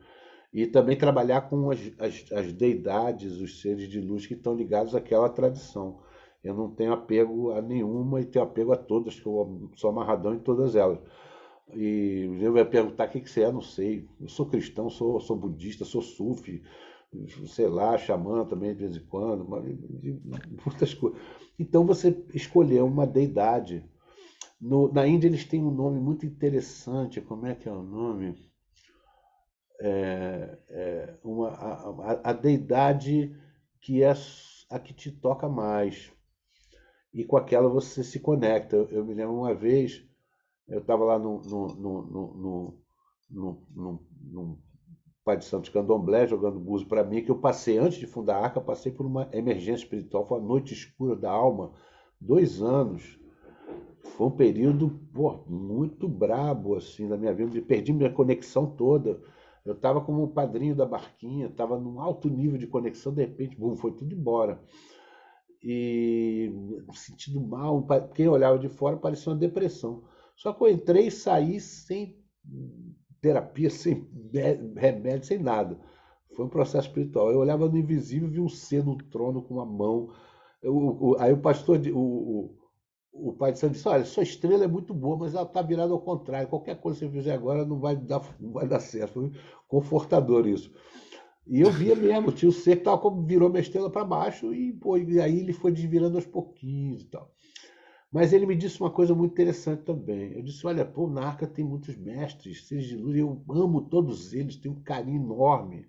E 0.53 0.67
também 0.67 0.97
trabalhar 0.97 1.43
com 1.43 1.71
as, 1.71 1.79
as, 1.99 2.25
as 2.33 2.53
deidades, 2.53 3.41
os 3.41 3.61
seres 3.61 3.89
de 3.89 4.01
luz 4.01 4.27
que 4.27 4.35
estão 4.35 4.55
ligados 4.55 4.95
àquela 4.95 5.29
tradição. 5.29 6.01
Eu 6.43 6.55
não 6.55 6.71
tenho 6.71 6.93
apego 6.93 7.53
a 7.53 7.61
nenhuma 7.63 8.21
e 8.21 8.25
tenho 8.25 8.45
apego 8.45 8.73
a 8.73 8.77
todas, 8.77 9.21
que 9.21 9.27
eu 9.27 9.71
sou 9.77 9.91
amarradão 9.91 10.35
em 10.35 10.39
todas 10.39 10.75
elas. 10.75 10.99
E 11.75 12.29
eu 12.41 12.57
ia 12.57 12.65
perguntar 12.65 13.07
o 13.07 13.11
que, 13.11 13.21
que 13.21 13.31
você 13.31 13.43
é, 13.43 13.53
não 13.53 13.61
sei. 13.61 14.09
Eu 14.21 14.29
sou 14.29 14.47
cristão, 14.47 14.91
sou, 14.91 15.21
sou 15.21 15.37
budista, 15.37 15.85
sou 15.85 16.03
sufi, 16.03 16.63
sei 17.47 17.69
lá, 17.69 17.97
xamã 17.99 18.45
também 18.45 18.73
de 18.73 18.79
vez 18.79 18.97
em 18.97 19.05
quando, 19.07 19.47
muitas 20.67 20.95
coisas. 20.95 21.21
Então 21.59 21.85
você 21.87 22.25
escolheu 22.35 22.87
uma 22.87 23.07
deidade. 23.07 23.85
No, 24.61 24.93
na 24.93 25.07
Índia 25.07 25.29
eles 25.29 25.45
têm 25.45 25.65
um 25.65 25.71
nome 25.71 25.99
muito 25.99 26.27
interessante, 26.27 27.21
como 27.21 27.47
é 27.47 27.55
que 27.55 27.69
é 27.69 27.73
o 27.73 27.83
nome? 27.83 28.37
É, 29.81 30.59
é 30.69 31.19
uma, 31.25 31.49
a, 31.49 32.31
a, 32.31 32.33
deidade 32.35 33.35
que 33.81 34.03
é 34.03 34.13
a 34.69 34.79
que 34.79 34.93
te 34.93 35.11
toca 35.11 35.49
mais 35.49 36.13
e 37.13 37.25
com 37.25 37.37
aquela 37.37 37.69
você 37.69 38.05
se 38.05 38.21
conecta. 38.21 38.77
Eu, 38.77 39.05
me 39.05 39.15
lembro 39.15 39.35
uma 39.35 39.55
vez, 39.55 40.05
eu 40.69 40.81
estava 40.81 41.05
lá 41.05 41.19
no, 41.19 41.41
no, 41.41 41.75
no, 41.75 42.81
no 44.21 44.59
Pai 45.25 45.37
de 45.37 45.45
Santos 45.45 45.71
Candomblé, 45.71 46.27
jogando 46.27 46.59
buzo 46.59 46.87
para 46.87 47.05
mim, 47.05 47.23
que 47.23 47.31
eu 47.31 47.39
passei, 47.39 47.79
antes 47.79 47.99
de 47.99 48.07
fundar 48.07 48.37
a 48.37 48.45
Arca, 48.45 48.61
passei 48.61 48.91
por 48.91 49.07
uma 49.07 49.29
emergência 49.33 49.85
espiritual, 49.85 50.27
foi 50.27 50.39
a 50.39 50.43
noite 50.43 50.73
escura 50.73 51.15
da 51.15 51.31
alma, 51.31 51.73
dois 52.21 52.63
anos. 52.63 53.20
Foi 54.17 54.27
um 54.27 54.31
período 54.31 54.91
pô, 55.13 55.45
muito 55.47 56.09
brabo 56.09 56.77
assim 56.77 57.07
na 57.07 57.17
minha 57.17 57.33
vida, 57.33 57.61
perdi 57.63 57.93
minha 57.93 58.11
conexão 58.11 58.67
toda. 58.67 59.21
Eu 59.65 59.75
estava 59.75 60.01
como 60.01 60.23
o 60.23 60.29
padrinho 60.29 60.75
da 60.75 60.87
barquinha, 60.87 61.47
estava 61.47 61.79
num 61.79 62.01
alto 62.01 62.29
nível 62.29 62.59
de 62.59 62.67
conexão, 62.67 63.13
de 63.13 63.23
repente, 63.23 63.57
bum, 63.57 63.77
foi 63.77 63.93
tudo 63.93 64.15
embora 64.15 64.61
e 65.63 66.53
sentindo 66.95 67.41
mal. 67.41 67.87
Quem 68.15 68.29
olhava 68.29 68.59
de 68.59 68.69
fora 68.69 68.97
parecia 68.97 69.33
uma 69.33 69.39
depressão. 69.39 70.03
Só 70.35 70.53
que 70.53 70.63
eu 70.65 70.69
entrei 70.69 71.09
e 71.09 71.11
saí 71.11 71.61
sem 71.61 72.19
terapia, 73.21 73.69
sem 73.71 74.09
remédio, 74.77 75.27
sem 75.27 75.39
nada. 75.39 75.79
Foi 76.35 76.45
um 76.45 76.49
processo 76.49 76.89
espiritual. 76.89 77.31
Eu 77.31 77.39
olhava 77.39 77.69
no 77.69 77.77
invisível 77.77 78.29
vi 78.29 78.41
um 78.41 78.49
ser 78.49 78.85
no 78.85 78.97
trono 78.97 79.43
com 79.43 79.55
uma 79.55 79.67
mão. 79.67 80.11
Eu, 80.63 81.17
aí 81.19 81.33
o 81.33 81.39
pastor, 81.39 81.79
o, 81.93 81.99
o, 81.99 82.60
o 83.13 83.33
pai 83.33 83.53
de 83.53 83.59
santo 83.59 83.73
disse: 83.73 83.89
Olha, 83.89 84.05
sua 84.05 84.23
estrela 84.23 84.65
é 84.65 84.69
muito 84.69 84.95
boa, 84.95 85.17
mas 85.17 85.35
ela 85.35 85.45
está 85.45 85.63
virada 85.63 85.93
ao 85.93 86.01
contrário. 86.01 86.49
Qualquer 86.49 86.81
coisa 86.81 87.01
que 87.01 87.07
você 87.07 87.13
fizer 87.13 87.35
agora 87.35 87.65
não 87.65 87.79
vai 87.79 87.97
dar, 87.97 88.23
não 88.41 88.53
vai 88.53 88.67
dar 88.67 88.81
certo. 88.81 89.15
Foi 89.15 89.33
confortador 89.69 90.47
isso. 90.47 90.73
E 91.47 91.61
eu 91.61 91.71
via 91.71 91.97
mesmo, 91.97 92.31
tinha 92.33 92.49
o 92.49 92.53
ser 92.53 92.77
que 92.77 92.85
tava, 92.85 93.11
virou 93.25 93.49
minha 93.49 93.61
estrela 93.61 93.91
para 93.91 94.05
baixo 94.05 94.55
e, 94.55 94.73
pô, 94.73 94.97
e 94.97 95.21
aí 95.21 95.41
ele 95.41 95.53
foi 95.53 95.73
desvirando 95.73 96.17
aos 96.17 96.27
pouquinhos 96.27 97.03
e 97.03 97.07
tal. 97.07 97.31
Mas 98.13 98.33
ele 98.33 98.47
me 98.47 98.57
disse 98.57 98.81
uma 98.81 98.91
coisa 98.91 99.15
muito 99.15 99.33
interessante 99.33 99.83
também. 99.85 100.33
Eu 100.33 100.43
disse: 100.43 100.67
olha, 100.67 100.85
pô, 100.85 101.09
na 101.09 101.23
arca 101.27 101.47
tem 101.47 101.65
muitos 101.65 101.97
mestres, 101.97 102.67
seres 102.67 102.87
de 102.87 102.97
luz, 102.97 103.17
eu 103.17 103.43
amo 103.51 103.83
todos 103.83 104.33
eles, 104.33 104.57
tenho 104.57 104.75
um 104.75 104.83
carinho 104.83 105.23
enorme. 105.23 105.87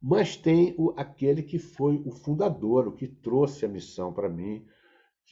mas 0.00 0.36
tem 0.36 0.74
o, 0.78 0.92
aquele 0.96 1.42
que 1.42 1.58
foi 1.58 2.02
o 2.04 2.10
fundador, 2.12 2.88
o 2.88 2.92
que 2.92 3.06
trouxe 3.06 3.64
a 3.64 3.68
missão 3.68 4.12
para 4.12 4.28
mim, 4.28 4.64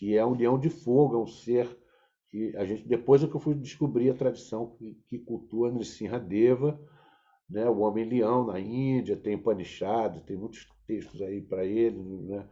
que 0.00 0.16
é 0.16 0.20
a 0.20 0.26
União 0.26 0.58
de 0.58 0.70
Fogo, 0.70 1.14
é 1.14 1.18
um 1.18 1.26
ser 1.26 1.68
que 2.30 2.56
a 2.56 2.64
gente 2.64 2.88
depois 2.88 3.22
é 3.22 3.26
que 3.26 3.34
eu 3.34 3.40
fui 3.40 3.54
descobrir 3.54 4.08
a 4.08 4.14
tradição 4.14 4.70
que, 4.70 4.94
que 5.06 5.18
cultua 5.18 5.70
Deva, 6.26 6.80
né, 7.50 7.68
o 7.68 7.80
homem-leão 7.80 8.46
na 8.46 8.58
Índia, 8.58 9.14
tem 9.14 9.34
Upanishad, 9.34 10.22
tem 10.22 10.38
muitos 10.38 10.66
textos 10.86 11.20
aí 11.20 11.42
para 11.42 11.66
ele, 11.66 11.98
né? 11.98 12.48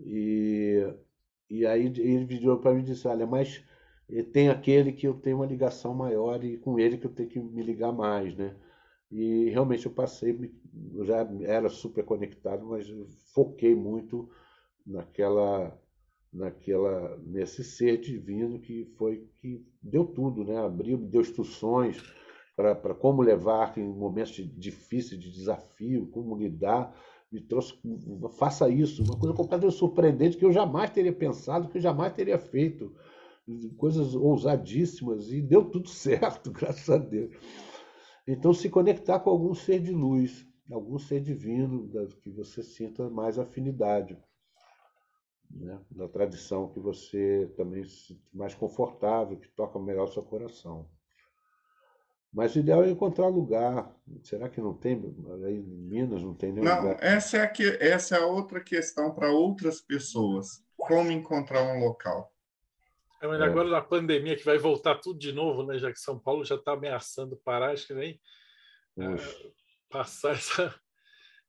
E, 0.00 0.86
e 1.48 1.64
aí 1.64 1.86
ele 1.86 2.26
virou 2.26 2.58
para 2.58 2.74
mim 2.74 2.82
e 2.82 2.84
disse, 2.84 3.08
olha, 3.08 3.26
mas 3.26 3.64
tem 4.34 4.50
aquele 4.50 4.92
que 4.92 5.08
eu 5.08 5.14
tenho 5.14 5.36
uma 5.36 5.46
ligação 5.46 5.94
maior 5.94 6.44
e 6.44 6.58
com 6.58 6.78
ele 6.78 6.98
que 6.98 7.06
eu 7.06 7.14
tenho 7.14 7.28
que 7.30 7.40
me 7.40 7.62
ligar 7.62 7.92
mais, 7.92 8.36
né? 8.36 8.54
E 9.10 9.48
realmente 9.48 9.86
eu 9.86 9.92
passei, 9.92 10.38
já 11.04 11.26
era 11.42 11.70
super 11.70 12.04
conectado, 12.04 12.66
mas 12.66 12.86
foquei 13.32 13.74
muito 13.74 14.28
naquela 14.84 15.81
naquela 16.32 17.18
nesse 17.26 17.62
ser 17.62 18.00
divino 18.00 18.58
que 18.58 18.86
foi 18.96 19.28
que 19.40 19.64
deu 19.82 20.04
tudo, 20.04 20.44
né? 20.44 20.56
Abriu, 20.58 20.96
deu 20.96 21.20
instruções 21.20 22.02
para 22.56 22.94
como 22.94 23.22
levar 23.22 23.76
em 23.76 23.86
momentos 23.86 24.34
difíceis 24.56 25.20
de 25.20 25.30
desafio, 25.30 26.06
como 26.08 26.36
lidar, 26.36 26.94
me 27.30 27.40
trouxe 27.40 27.78
faça 28.38 28.68
isso, 28.68 29.02
uma 29.02 29.18
coisa 29.18 29.34
completamente 29.34 29.76
surpreendente 29.76 30.36
que 30.36 30.44
eu 30.44 30.52
jamais 30.52 30.90
teria 30.90 31.12
pensado, 31.12 31.68
que 31.68 31.78
eu 31.78 31.82
jamais 31.82 32.12
teria 32.12 32.38
feito, 32.38 32.94
coisas 33.76 34.14
ousadíssimas 34.14 35.32
e 35.32 35.40
deu 35.40 35.64
tudo 35.64 35.88
certo, 35.90 36.50
graças 36.50 36.88
a 36.88 36.98
Deus. 36.98 37.34
Então 38.26 38.52
se 38.52 38.68
conectar 38.68 39.18
com 39.20 39.30
algum 39.30 39.54
ser 39.54 39.80
de 39.80 39.92
luz, 39.92 40.46
algum 40.70 40.98
ser 40.98 41.20
divino 41.20 41.90
que 42.22 42.30
você 42.30 42.62
sinta 42.62 43.10
mais 43.10 43.38
afinidade 43.38 44.16
né? 45.54 45.78
da 45.90 46.08
tradição 46.08 46.68
que 46.68 46.80
você 46.80 47.52
também 47.56 47.84
se 47.84 48.20
mais 48.32 48.54
confortável, 48.54 49.36
que 49.36 49.48
toca 49.48 49.78
melhor 49.78 50.04
o 50.04 50.12
seu 50.12 50.22
coração. 50.22 50.88
Mas 52.32 52.56
o 52.56 52.60
ideal 52.60 52.82
é 52.82 52.88
encontrar 52.88 53.28
lugar. 53.28 53.94
Será 54.22 54.48
que 54.48 54.60
não 54.60 54.72
tem? 54.72 54.94
Aí 55.44 55.58
em 55.58 55.62
Minas 55.62 56.22
não 56.22 56.34
tem 56.34 56.50
nenhum 56.50 56.64
não, 56.64 56.76
lugar. 56.76 56.98
Essa 57.02 57.36
é, 57.36 57.40
a 57.42 57.48
que, 57.48 57.76
essa 57.78 58.16
é 58.16 58.20
a 58.20 58.26
outra 58.26 58.58
questão 58.60 59.14
para 59.14 59.30
outras 59.30 59.82
pessoas. 59.82 60.64
Como 60.76 61.10
encontrar 61.10 61.62
um 61.62 61.80
local? 61.80 62.32
É, 63.20 63.26
mas 63.26 63.40
agora 63.40 63.68
na 63.68 63.82
pandemia 63.82 64.34
que 64.34 64.44
vai 64.44 64.56
voltar 64.56 64.96
tudo 64.96 65.18
de 65.18 65.30
novo, 65.30 65.62
né? 65.62 65.78
Já 65.78 65.92
que 65.92 66.00
São 66.00 66.18
Paulo 66.18 66.44
já 66.44 66.54
está 66.54 66.72
ameaçando 66.72 67.36
parar, 67.36 67.72
acho 67.72 67.86
que 67.86 67.94
nem 67.94 68.18
é, 68.98 69.04
passar 69.90 70.32
essa, 70.32 70.74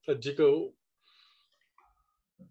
essa 0.02 0.20
dica. 0.20 0.44
Eu 0.44 0.76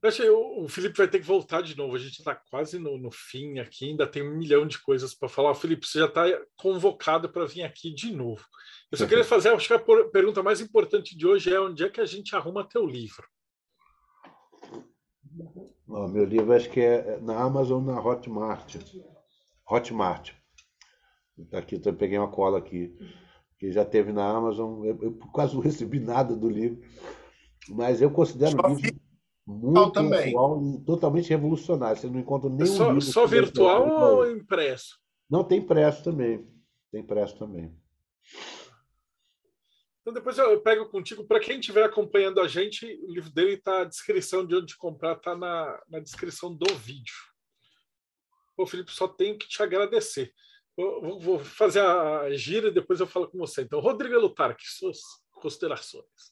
que 0.00 0.30
o 0.30 0.68
Felipe 0.68 0.98
vai 0.98 1.08
ter 1.08 1.20
que 1.20 1.26
voltar 1.26 1.62
de 1.62 1.76
novo. 1.76 1.94
A 1.94 1.98
gente 1.98 2.18
está 2.18 2.34
quase 2.34 2.78
no, 2.78 2.98
no, 2.98 3.10
fim 3.10 3.58
aqui, 3.58 3.90
ainda 3.90 4.06
tem 4.06 4.22
um 4.22 4.36
milhão 4.36 4.66
de 4.66 4.80
coisas 4.80 5.14
para 5.14 5.28
falar. 5.28 5.54
Felipe, 5.54 5.86
você 5.86 6.00
já 6.00 6.06
está 6.06 6.24
convocado 6.56 7.28
para 7.28 7.46
vir 7.46 7.62
aqui 7.62 7.94
de 7.94 8.12
novo. 8.12 8.44
Eu 8.90 8.98
só 8.98 9.06
queria 9.06 9.24
fazer, 9.24 9.50
acho 9.50 9.68
que 9.68 9.74
a 9.74 10.04
pergunta 10.10 10.42
mais 10.42 10.60
importante 10.60 11.16
de 11.16 11.26
hoje 11.26 11.54
é 11.54 11.60
onde 11.60 11.84
é 11.84 11.88
que 11.88 12.00
a 12.00 12.06
gente 12.06 12.34
arruma 12.34 12.68
teu 12.68 12.84
livro? 12.86 13.26
Oh, 15.86 16.08
meu 16.08 16.24
livro 16.24 16.52
acho 16.52 16.70
que 16.70 16.80
é 16.80 17.20
na 17.20 17.40
Amazon, 17.40 17.84
na 17.84 18.00
Hotmart. 18.00 18.76
Hotmart. 19.68 20.32
Aqui, 21.52 21.80
eu 21.84 21.94
peguei 21.94 22.18
uma 22.18 22.30
cola 22.30 22.58
aqui, 22.58 22.94
que 23.58 23.70
já 23.72 23.84
teve 23.84 24.12
na 24.12 24.28
Amazon. 24.28 24.84
Eu, 24.84 24.98
eu 25.02 25.12
quase 25.32 25.54
não 25.54 25.62
recebi 25.62 26.00
nada 26.00 26.36
do 26.36 26.48
livro, 26.48 26.82
mas 27.68 28.02
eu 28.02 28.10
considero 28.10 28.56
o 28.66 28.74
livro 28.74 29.01
muito 29.46 29.92
também. 29.92 30.30
atual 30.30 30.62
e 30.62 30.84
totalmente 30.84 31.28
revolucionário. 31.28 32.00
Você 32.00 32.08
não 32.08 32.20
encontra 32.20 32.48
nenhum 32.48 32.66
só, 32.66 32.88
livro. 32.88 33.00
Só 33.00 33.26
virtual 33.26 33.88
ou 33.88 34.30
impresso? 34.30 34.98
Não, 35.28 35.42
tem 35.42 35.58
impresso 35.58 36.04
também. 36.04 36.46
Tem 36.90 37.00
impresso 37.00 37.38
também. 37.38 37.74
Então 40.00 40.12
depois 40.12 40.36
eu 40.36 40.60
pego 40.60 40.88
contigo. 40.88 41.24
Para 41.24 41.40
quem 41.40 41.58
estiver 41.58 41.84
acompanhando 41.84 42.40
a 42.40 42.48
gente, 42.48 42.84
o 43.02 43.12
livro 43.12 43.30
dele 43.30 43.54
está, 43.54 43.82
a 43.82 43.84
descrição 43.84 44.44
de 44.44 44.56
onde 44.56 44.76
comprar 44.76 45.16
está 45.16 45.36
na, 45.36 45.80
na 45.88 46.00
descrição 46.00 46.54
do 46.54 46.74
vídeo. 46.74 47.14
Pô, 48.56 48.66
Felipe, 48.66 48.90
só 48.90 49.08
tenho 49.08 49.38
que 49.38 49.48
te 49.48 49.62
agradecer. 49.62 50.32
Eu, 50.76 51.18
vou 51.18 51.38
fazer 51.38 51.80
a 51.80 52.30
gira 52.32 52.68
e 52.68 52.72
depois 52.72 52.98
eu 52.98 53.06
falo 53.06 53.28
com 53.28 53.38
você. 53.38 53.62
Então, 53.62 53.80
Rodrigo 53.80 54.18
Lutar, 54.18 54.56
que 54.56 54.66
suas 54.66 54.98
considerações? 55.30 56.31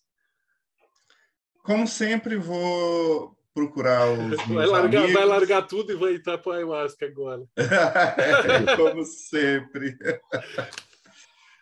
Como 1.71 1.87
sempre, 1.87 2.37
vou 2.37 3.39
procurar 3.55 4.11
os 4.11 4.45
vai 4.49 4.67
largar, 4.67 4.99
amigos. 4.99 5.13
Vai 5.13 5.25
largar 5.25 5.63
tudo 5.63 5.93
e 5.93 5.95
vai 5.95 6.15
entrar 6.17 6.37
para 6.39 6.55
a 6.55 6.57
ayahuasca 6.57 7.07
agora. 7.07 7.45
Como 8.77 9.05
sempre. 9.05 9.97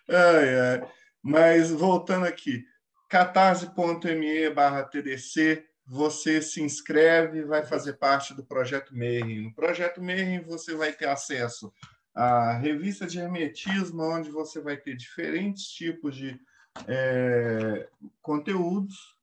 ai, 0.08 0.58
ai. 0.60 0.88
Mas 1.22 1.70
voltando 1.70 2.24
aqui, 2.24 2.64
catarse.me 3.10 4.48
barra 4.48 4.82
TDC, 4.84 5.62
você 5.86 6.40
se 6.40 6.62
inscreve 6.62 7.44
vai 7.44 7.66
fazer 7.66 7.98
parte 7.98 8.32
do 8.32 8.42
Projeto 8.42 8.96
Mayhem. 8.96 9.42
No 9.42 9.54
Projeto 9.54 10.02
Mayhem 10.02 10.40
você 10.40 10.74
vai 10.74 10.90
ter 10.90 11.10
acesso 11.10 11.70
à 12.14 12.54
revista 12.54 13.06
de 13.06 13.18
hermetismo, 13.18 14.02
onde 14.04 14.30
você 14.30 14.58
vai 14.58 14.78
ter 14.78 14.96
diferentes 14.96 15.64
tipos 15.64 16.16
de 16.16 16.40
é, 16.86 17.86
conteúdos 18.22 19.17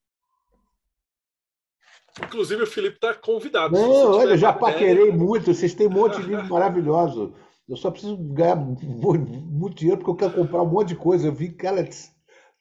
Inclusive, 2.24 2.64
o 2.64 2.68
Felipe 2.68 2.96
está 2.96 3.14
convidado. 3.14 3.74
Não, 3.74 4.14
olha, 4.14 4.32
eu 4.32 4.38
já 4.38 4.54
paquerei 4.54 5.12
muito. 5.12 5.54
Vocês 5.54 5.74
têm 5.74 5.88
um 5.88 5.92
monte 5.92 6.22
de 6.22 6.28
livro 6.28 6.46
maravilhoso. 6.50 7.34
Eu 7.68 7.76
só 7.76 7.92
preciso 7.92 8.16
ganhar 8.16 8.56
muito 8.56 9.76
dinheiro 9.76 9.98
porque 9.98 10.12
eu 10.12 10.30
quero 10.30 10.42
comprar 10.42 10.62
um 10.62 10.70
monte 10.70 10.90
de 10.90 10.96
coisa. 10.96 11.28
Eu 11.28 11.34
vi, 11.34 11.52
cara, 11.52 11.88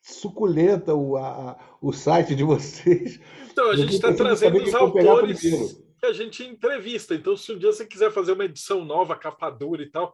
suculenta 0.03 0.95
o, 0.95 1.17
a, 1.17 1.59
o 1.81 1.93
site 1.93 2.35
de 2.35 2.43
vocês. 2.43 3.21
Então, 3.51 3.71
a 3.71 3.77
gente 3.77 3.95
está 3.95 4.13
trazendo 4.13 4.63
os 4.63 4.75
autores 4.75 5.41
que 5.41 6.07
a 6.07 6.13
gente 6.13 6.43
entrevista. 6.43 7.15
Então, 7.15 7.37
se 7.37 7.53
um 7.53 7.59
dia 7.59 7.73
você 7.73 7.87
quiser 7.87 8.11
fazer 8.11 8.33
uma 8.33 8.45
edição 8.45 8.85
nova, 8.85 9.15
capa 9.15 9.51
dura 9.51 9.83
e 9.83 9.91
tal, 9.91 10.13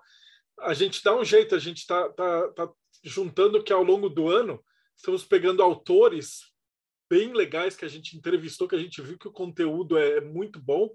a 0.60 0.74
gente 0.74 1.02
dá 1.02 1.16
um 1.16 1.24
jeito. 1.24 1.54
A 1.54 1.58
gente 1.58 1.78
está 1.78 2.08
tá, 2.10 2.48
tá 2.48 2.70
juntando 3.02 3.62
que 3.62 3.72
ao 3.72 3.82
longo 3.82 4.08
do 4.08 4.28
ano 4.28 4.62
estamos 4.96 5.24
pegando 5.24 5.62
autores 5.62 6.49
bem 7.11 7.32
legais 7.32 7.74
que 7.74 7.85
a 7.85 7.89
gente 7.89 8.16
entrevistou, 8.16 8.69
que 8.69 8.77
a 8.77 8.78
gente 8.78 9.03
viu 9.03 9.19
que 9.19 9.27
o 9.27 9.32
conteúdo 9.32 9.99
é 9.99 10.20
muito 10.20 10.61
bom 10.61 10.89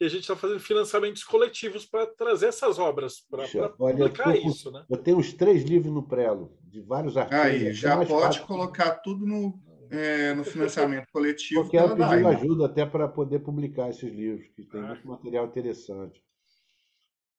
e 0.00 0.04
a 0.06 0.08
gente 0.08 0.22
está 0.22 0.34
fazendo 0.34 0.60
financiamentos 0.60 1.22
coletivos 1.22 1.84
para 1.84 2.06
trazer 2.06 2.46
essas 2.46 2.78
obras, 2.78 3.20
para 3.20 3.68
publicar 3.68 4.34
eu 4.34 4.48
isso. 4.48 4.70
Né? 4.70 4.84
Eu 4.88 4.96
tenho 4.96 5.18
uns 5.18 5.34
três 5.34 5.64
livros 5.64 5.92
no 5.92 6.08
Prelo, 6.08 6.56
de 6.62 6.80
vários 6.80 7.16
artigos. 7.16 7.44
Aí, 7.44 7.72
já 7.74 7.96
pode 7.96 8.08
fácil. 8.08 8.46
colocar 8.46 8.94
tudo 9.00 9.26
no, 9.26 9.60
é, 9.90 10.32
no 10.34 10.44
financiamento 10.44 11.08
coletivo. 11.12 11.60
Eu 11.60 11.96
pedi 11.96 12.26
ajuda 12.26 12.66
até 12.66 12.86
para 12.86 13.06
poder 13.08 13.40
publicar 13.40 13.90
esses 13.90 14.10
livros, 14.10 14.48
que 14.54 14.62
tem 14.62 14.80
ah. 14.80 14.86
muito 14.88 15.06
material 15.06 15.46
interessante. 15.46 16.22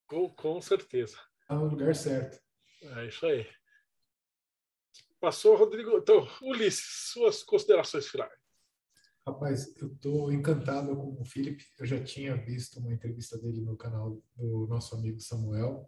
Com, 0.06 0.30
com 0.30 0.62
certeza. 0.62 1.18
Está 1.42 1.56
no 1.56 1.70
lugar 1.70 1.96
certo. 1.96 2.38
É 2.98 3.08
isso 3.08 3.26
aí. 3.26 3.48
Passou, 5.20 5.58
Rodrigo. 5.58 5.98
Então, 5.98 6.26
Ulisses, 6.41 7.12
suas 7.12 7.44
considerações 7.44 8.08
finais. 8.08 8.32
Rapaz, 9.28 9.76
eu 9.78 9.90
estou 9.90 10.32
encantado 10.32 10.96
com 10.96 11.22
o 11.22 11.26
Felipe. 11.26 11.64
Eu 11.78 11.86
já 11.86 12.02
tinha 12.02 12.36
visto 12.36 12.80
uma 12.80 12.94
entrevista 12.94 13.38
dele 13.38 13.62
no 13.62 13.76
canal 13.76 14.22
do 14.36 14.66
nosso 14.68 14.96
amigo 14.96 15.20
Samuel. 15.20 15.86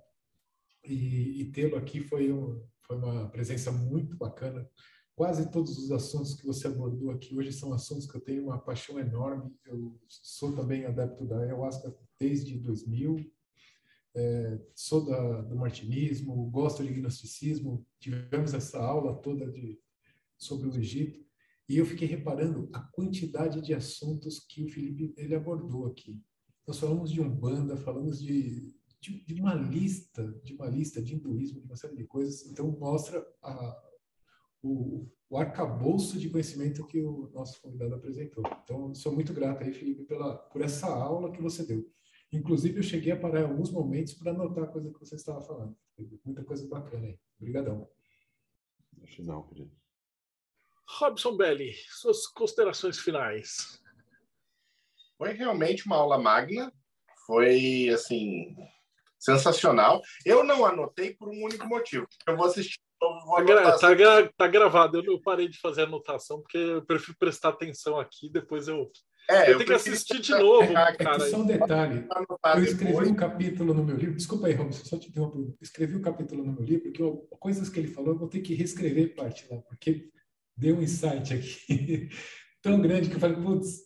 E, 0.84 1.42
e 1.42 1.52
tê-lo 1.52 1.78
aqui 1.78 2.02
foi, 2.02 2.32
um, 2.32 2.62
foi 2.86 2.98
uma 2.98 3.30
presença 3.30 3.72
muito 3.72 4.18
bacana. 4.18 4.70
Quase 5.16 5.50
todos 5.50 5.78
os 5.78 5.92
assuntos 5.92 6.36
que 6.36 6.46
você 6.46 6.68
abordou 6.68 7.10
aqui 7.12 7.36
hoje 7.36 7.54
são 7.54 7.74
assuntos 7.74 8.10
que 8.10 8.18
eu 8.18 8.22
tenho 8.22 8.44
uma 8.44 8.60
paixão 8.60 9.00
enorme. 9.00 9.56
Eu 9.66 9.98
sou 10.08 10.54
também 10.54 10.86
adepto 10.86 11.26
da 11.26 11.40
ayahuasca 11.40 11.96
desde 12.20 12.60
2000 12.60 13.32
é, 14.16 14.60
sou 14.76 15.06
da, 15.06 15.42
do 15.42 15.56
martinismo, 15.56 16.50
gosto 16.50 16.84
de 16.84 16.94
gnosticismo, 16.94 17.86
tivemos 18.00 18.54
essa 18.54 18.80
aula 18.80 19.16
toda 19.22 19.50
de, 19.50 19.80
sobre 20.38 20.68
o 20.68 20.78
Egito, 20.78 21.20
e 21.70 21.78
eu 21.78 21.86
fiquei 21.86 22.08
reparando 22.08 22.70
a 22.74 22.80
quantidade 22.80 23.62
de 23.62 23.74
assuntos 23.74 24.40
que 24.40 24.64
o 24.64 24.70
Felipe 24.70 25.14
ele 25.16 25.36
abordou 25.36 25.86
aqui. 25.86 26.22
Nós 26.68 26.78
falamos 26.78 27.12
de 27.12 27.22
Umbanda, 27.22 27.78
falamos 27.78 28.22
de, 28.22 28.76
de, 29.00 29.26
de 29.26 29.42
uma 29.42 29.54
lista, 29.54 30.28
de 30.44 30.54
uma 30.54 30.68
lista 30.68 31.02
de 31.02 31.16
hinduísmo, 31.16 31.62
de 31.62 31.66
uma 31.66 31.78
série 31.78 31.96
de 31.96 32.06
coisas, 32.06 32.46
então 32.46 32.70
mostra 32.78 33.26
a, 33.42 33.82
o, 34.62 35.08
o 35.30 35.38
arcabouço 35.38 36.20
de 36.20 36.30
conhecimento 36.30 36.86
que 36.86 37.02
o 37.02 37.30
nosso 37.34 37.62
convidado 37.62 37.96
apresentou. 37.96 38.44
Então, 38.64 38.94
sou 38.94 39.14
muito 39.14 39.34
grato 39.34 39.64
aí, 39.64 39.72
Felipe, 39.72 40.04
pela, 40.04 40.36
por 40.36 40.62
essa 40.62 40.88
aula 40.88 41.32
que 41.32 41.42
você 41.42 41.66
deu. 41.66 41.90
Inclusive, 42.32 42.80
eu 42.80 42.84
cheguei 42.84 43.12
a 43.12 43.20
parar 43.20 43.42
em 43.42 43.44
alguns 43.44 43.72
momentos 43.72 44.14
para 44.14 44.32
anotar 44.32 44.64
a 44.64 44.68
coisa 44.68 44.92
que 44.92 45.00
você 45.00 45.16
estava 45.16 45.42
falando. 45.42 45.76
Muita 46.24 46.44
coisa 46.44 46.66
bacana 46.68 47.08
aí. 47.08 47.20
Obrigadão. 47.40 47.90
Acho 49.04 49.24
não, 49.24 49.44
querido. 49.44 49.72
Robson 50.88 51.36
Belli, 51.36 51.74
suas 51.90 52.28
considerações 52.28 53.00
finais. 53.00 53.82
Foi 55.18 55.34
realmente 55.34 55.86
uma 55.86 55.98
aula 55.98 56.18
magna, 56.18 56.72
foi 57.26 57.90
assim 57.90 58.56
sensacional. 59.20 60.02
Eu 60.26 60.44
não 60.44 60.66
anotei 60.66 61.14
por 61.14 61.30
um 61.30 61.44
único 61.44 61.68
motivo. 61.68 62.08
Eu 62.28 62.36
vou 62.36 62.48
assistir. 62.48 62.80
Tá, 63.00 63.42
gra 63.42 63.78
tá, 63.78 63.94
gra 63.94 64.34
tá, 64.38 64.48
gravado. 64.48 64.98
Eu, 64.98 65.14
eu 65.14 65.22
parei 65.22 65.48
de 65.48 65.60
fazer 65.60 65.84
anotação 65.84 66.42
porque 66.42 66.58
eu 66.58 66.86
prefiro 66.86 67.18
prestar 67.18 67.50
atenção 67.50 68.00
aqui. 68.00 68.30
Depois 68.30 68.68
eu 68.68 68.92
é, 69.30 69.48
eu, 69.48 69.52
eu 69.54 69.58
tenho 69.58 69.68
que 69.68 69.74
assistir 69.74 70.20
de 70.20 70.32
novo, 70.32 70.78
é, 70.78 70.96
cara. 70.96 71.20
Só 71.30 71.38
um 71.38 71.46
detalhe. 71.46 72.06
Eu 72.56 72.64
escrevi 72.64 73.08
um 73.08 73.16
capítulo 73.16 73.74
no 73.74 73.84
meu 73.84 73.96
livro. 73.96 74.16
Desculpa 74.16 74.48
aí, 74.48 74.54
Robson, 74.54 74.84
só 74.86 74.98
te 74.98 75.10
interromper. 75.10 75.54
Escrevi 75.62 75.96
um 75.96 76.02
capítulo 76.02 76.44
no 76.44 76.54
meu 76.54 76.64
livro, 76.64 76.84
porque 76.84 77.02
eu, 77.02 77.28
coisas 77.40 77.70
que 77.70 77.80
ele 77.80 77.88
falou, 77.88 78.12
eu 78.14 78.20
vou 78.20 78.28
ter 78.28 78.42
que 78.42 78.54
reescrever 78.54 79.16
parte 79.16 79.46
lá, 79.50 79.58
porque 79.62 80.10
deu 80.58 80.78
um 80.78 80.82
insight 80.82 81.34
aqui 81.34 82.10
tão 82.62 82.82
grande 82.82 83.10
que 83.10 83.16
eu 83.16 83.20
falei, 83.20 83.38
putz, 83.38 83.86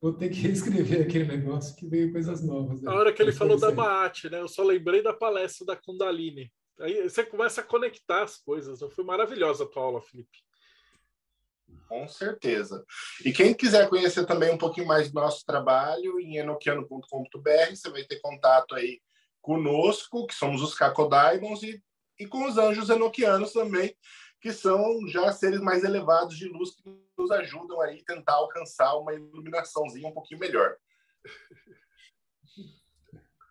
vou 0.00 0.12
ter 0.12 0.30
que 0.30 0.40
reescrever 0.40 1.02
aquele 1.02 1.24
negócio 1.24 1.76
que 1.76 1.86
veio 1.86 2.12
coisas 2.12 2.42
novas. 2.42 2.80
Né? 2.80 2.90
A 2.90 2.94
hora 2.94 3.12
que 3.12 3.22
ele 3.22 3.32
falou 3.32 3.58
da 3.58 3.70
Maat, 3.70 4.24
né? 4.24 4.40
Eu 4.40 4.48
só 4.48 4.62
lembrei 4.62 5.02
da 5.02 5.12
palestra 5.12 5.66
da 5.66 5.76
Kundalini. 5.76 6.50
Aí 6.80 7.08
você 7.08 7.24
começa 7.24 7.60
a 7.60 7.64
conectar 7.64 8.22
as 8.22 8.36
coisas. 8.36 8.80
Foi 8.94 9.04
maravilhosa 9.04 9.64
a 9.64 9.66
tua 9.66 9.82
aula, 9.82 10.00
Felipe. 10.00 10.45
Com 11.88 12.08
certeza. 12.08 12.84
E 13.24 13.32
quem 13.32 13.54
quiser 13.54 13.88
conhecer 13.88 14.26
também 14.26 14.52
um 14.52 14.58
pouquinho 14.58 14.86
mais 14.86 15.10
do 15.10 15.14
nosso 15.14 15.44
trabalho, 15.44 16.18
em 16.20 16.36
enoquiano.com.br, 16.36 17.70
você 17.70 17.90
vai 17.90 18.04
ter 18.04 18.20
contato 18.20 18.74
aí 18.74 19.00
conosco, 19.40 20.26
que 20.26 20.34
somos 20.34 20.62
os 20.62 20.74
Cacodaimons, 20.74 21.62
e, 21.62 21.80
e 22.18 22.26
com 22.26 22.44
os 22.46 22.58
anjos 22.58 22.90
enoquianos 22.90 23.52
também, 23.52 23.96
que 24.40 24.52
são 24.52 25.06
já 25.06 25.32
seres 25.32 25.60
mais 25.60 25.84
elevados 25.84 26.36
de 26.36 26.48
luz 26.48 26.74
que 26.74 26.82
nos 27.16 27.30
ajudam 27.30 27.80
aí 27.80 28.00
a 28.00 28.14
tentar 28.14 28.34
alcançar 28.34 28.96
uma 28.96 29.14
iluminaçãozinha 29.14 30.08
um 30.08 30.12
pouquinho 30.12 30.40
melhor. 30.40 30.76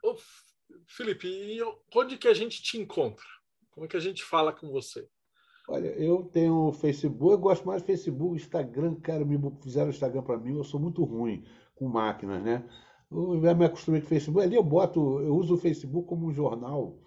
Ô, 0.03 0.15
Felipe, 0.87 1.59
onde 1.95 2.17
que 2.17 2.27
a 2.27 2.33
gente 2.33 2.61
te 2.61 2.77
encontra? 2.77 3.25
Como 3.71 3.85
é 3.85 3.89
que 3.89 3.97
a 3.97 4.01
gente 4.01 4.23
fala 4.23 4.53
com 4.53 4.69
você? 4.69 5.09
Olha, 5.67 5.87
eu 5.87 6.23
tenho 6.23 6.71
Facebook, 6.73 7.31
eu 7.31 7.39
gosto 7.39 7.65
mais 7.65 7.81
do 7.81 7.85
Facebook, 7.85 8.35
Instagram, 8.35 8.95
cara, 8.95 9.25
me 9.25 9.39
fizeram 9.63 9.89
Instagram 9.89 10.21
para 10.21 10.37
mim, 10.37 10.55
eu 10.55 10.63
sou 10.63 10.79
muito 10.79 11.03
ruim 11.03 11.43
com 11.75 11.89
máquinas, 11.89 12.43
né? 12.43 12.63
Eu 13.11 13.55
me 13.55 13.65
acostumei 13.65 14.01
com 14.01 14.07
Facebook, 14.07 14.45
ali 14.45 14.55
eu 14.55 14.63
boto, 14.63 15.19
eu 15.21 15.35
uso 15.35 15.55
o 15.55 15.57
Facebook 15.57 16.07
como 16.07 16.27
um 16.27 16.33
jornal 16.33 16.99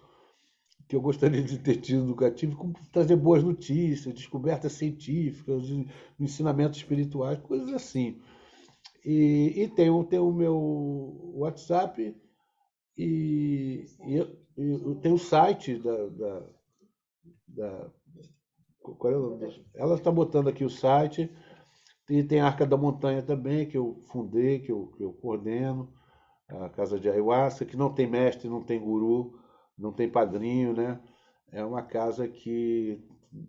que 0.89 0.95
eu 0.95 1.01
gostaria 1.01 1.43
de 1.43 1.59
ter 1.59 1.77
tido 1.77 2.03
educativo, 2.03 2.57
como 2.57 2.73
trazer 2.91 3.15
boas 3.15 3.43
notícias, 3.43 4.13
descobertas 4.13 4.73
científicas, 4.73 5.65
ensinamentos 6.19 6.79
espirituais, 6.79 7.39
coisas 7.39 7.71
assim. 7.73 8.19
E, 9.05 9.53
e 9.55 9.67
tem, 9.67 10.03
tem 10.05 10.19
o 10.19 10.31
meu 10.31 11.33
WhatsApp 11.35 12.15
e, 12.97 13.85
e, 14.03 14.17
e 14.57 14.95
tem 14.95 15.13
o 15.13 15.17
site 15.17 15.77
da, 15.77 16.07
da, 16.07 16.43
da 17.47 17.91
qual 18.95 19.13
é 19.13 19.17
o 19.17 19.29
nome 19.31 19.65
Ela 19.75 19.95
está 19.95 20.11
botando 20.11 20.47
aqui 20.47 20.63
o 20.63 20.69
site. 20.69 21.29
E 22.09 22.23
tem 22.23 22.39
a 22.39 22.47
Arca 22.47 22.65
da 22.65 22.75
Montanha 22.75 23.21
também, 23.21 23.67
que 23.67 23.77
eu 23.77 24.01
fundei, 24.07 24.59
que 24.59 24.71
eu, 24.71 24.87
que 24.97 25.03
eu 25.03 25.13
coordeno. 25.13 25.93
A 26.47 26.69
Casa 26.69 26.99
de 26.99 27.07
Ayahuasca, 27.07 27.65
que 27.65 27.77
não 27.77 27.93
tem 27.93 28.07
mestre, 28.07 28.49
não 28.49 28.63
tem 28.63 28.79
guru, 28.79 29.39
não 29.77 29.91
tem 29.93 30.09
padrinho, 30.09 30.73
né? 30.73 30.99
É 31.51 31.63
uma 31.63 31.83
casa 31.83 32.27
que 32.27 33.03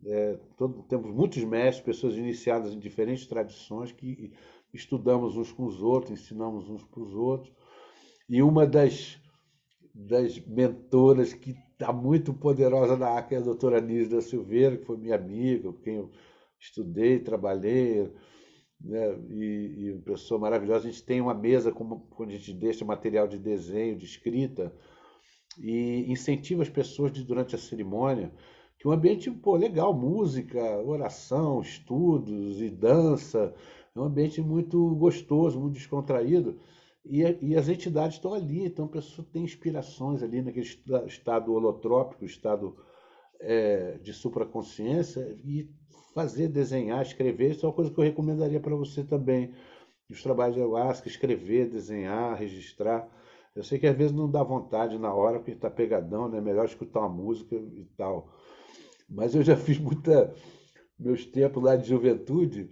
é, 0.07 0.39
todo, 0.57 0.83
temos 0.83 1.11
muitos 1.11 1.43
mestres, 1.45 1.85
pessoas 1.85 2.15
iniciadas 2.17 2.73
em 2.73 2.79
diferentes 2.79 3.27
tradições, 3.27 3.93
que 3.93 4.33
estudamos 4.73 5.37
uns 5.37 5.53
com 5.53 5.65
os 5.65 5.83
outros, 5.83 6.13
ensinamos 6.13 6.69
uns 6.69 6.85
para 6.85 7.03
os 7.03 7.15
outros. 7.15 7.53
E 8.29 8.43
uma 8.43 8.67
das, 8.67 9.19
das 9.95 10.39
mentoras 10.39 11.33
que 11.33 11.57
está 11.81 11.93
muito 11.93 12.35
poderosa 12.35 12.95
na 12.95 13.09
arca 13.09 13.35
é 13.35 13.39
a 13.39 13.43
doutora 13.43 13.81
Nisa 13.81 14.21
Silveira, 14.21 14.77
que 14.77 14.85
foi 14.85 14.99
minha 14.99 15.15
amiga, 15.15 15.73
com 15.73 15.81
quem 15.81 15.95
eu 15.97 16.11
estudei, 16.59 17.19
trabalhei, 17.19 18.13
né? 18.79 19.19
e, 19.31 19.75
e 19.79 19.93
uma 19.93 20.03
pessoa 20.03 20.39
maravilhosa. 20.39 20.87
A 20.87 20.91
gente 20.91 21.03
tem 21.03 21.23
uma 21.23 21.33
mesa 21.33 21.73
como, 21.73 22.07
onde 22.19 22.35
a 22.35 22.39
gente 22.39 22.53
deixa 22.53 22.85
material 22.85 23.27
de 23.27 23.39
desenho, 23.39 23.97
de 23.97 24.05
escrita, 24.05 24.71
e 25.59 26.05
incentiva 26.13 26.63
as 26.63 26.69
pessoas 26.69 27.11
de, 27.11 27.25
durante 27.25 27.55
a 27.55 27.59
cerimônia 27.59 28.31
que 28.81 28.89
um 28.89 28.93
ambiente 28.93 29.31
pô, 29.31 29.57
legal, 29.57 29.93
música, 29.93 30.59
oração, 30.83 31.61
estudos 31.61 32.63
e 32.63 32.71
dança, 32.71 33.55
é 33.95 34.01
um 34.01 34.05
ambiente 34.05 34.41
muito 34.41 34.95
gostoso, 34.95 35.61
muito 35.61 35.75
descontraído. 35.75 36.59
E, 37.05 37.23
e 37.41 37.57
as 37.57 37.69
entidades 37.69 38.17
estão 38.17 38.35
ali, 38.35 38.67
então 38.67 38.85
a 38.85 38.89
pessoa 38.89 39.27
tem 39.33 39.43
inspirações 39.43 40.23
ali 40.23 40.43
naquele 40.43 40.67
estado 41.07 41.53
holotrópico, 41.53 42.25
estado 42.25 42.77
é, 43.41 43.99
de 43.99 44.13
supraconsciência, 44.13 45.21
e 45.45 45.71
fazer, 46.15 46.49
desenhar, 46.49 47.03
escrever, 47.03 47.53
isso 47.53 47.65
é 47.65 47.69
uma 47.69 47.75
coisa 47.75 47.91
que 47.91 47.99
eu 47.99 48.05
recomendaria 48.05 48.61
para 48.61 48.75
você 48.75 49.03
também. 49.03 49.55
Os 50.11 50.23
trabalhos 50.23 50.57
de 50.57 50.61
ayahuasca, 50.61 51.09
escrever, 51.09 51.71
desenhar, 51.71 52.37
registrar. 52.37 53.09
Eu 53.55 53.63
sei 53.63 53.79
que 53.79 53.87
às 53.87 53.97
vezes 53.97 54.13
não 54.13 54.31
dá 54.31 54.43
vontade 54.43 54.99
na 54.99 55.15
hora, 55.15 55.39
porque 55.39 55.53
está 55.53 55.71
pegadão, 55.71 56.29
né? 56.29 56.41
Melhor 56.41 56.65
escutar 56.65 57.01
uma 57.01 57.09
música 57.09 57.55
e 57.55 57.87
tal. 57.97 58.29
Mas 59.09 59.35
eu 59.35 59.43
já 59.43 59.57
fiz 59.57 59.79
muita. 59.79 60.35
Meus 60.99 61.25
tempos 61.25 61.63
lá 61.63 61.77
de 61.77 61.89
juventude, 61.89 62.71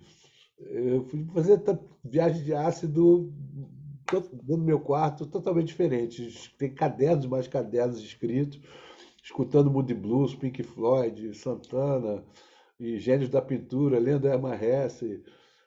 eu 0.59 1.03
fui 1.05 1.25
fazer 1.33 1.63
viagem 2.05 2.45
de 2.45 2.53
ácido 2.53 3.33
no 4.47 4.59
meu 4.59 4.80
quarto 4.80 5.26
totalmente 5.26 5.68
diferente. 5.68 6.55
Tem 6.56 6.72
cadernos, 6.72 7.26
mais 7.26 7.48
cadernos 7.48 7.98
escritos, 8.01 8.60
escutando 9.22 9.70
Moody 9.70 9.94
Blues, 9.94 10.35
Pink 10.35 10.62
Floyd, 10.62 11.35
Santana, 11.35 12.24
e 12.78 12.98
Gênios 12.98 13.28
da 13.28 13.43
Pintura, 13.43 13.98
lendo 13.98 14.28
Emma 14.28 14.55
Hesse. 14.55 15.22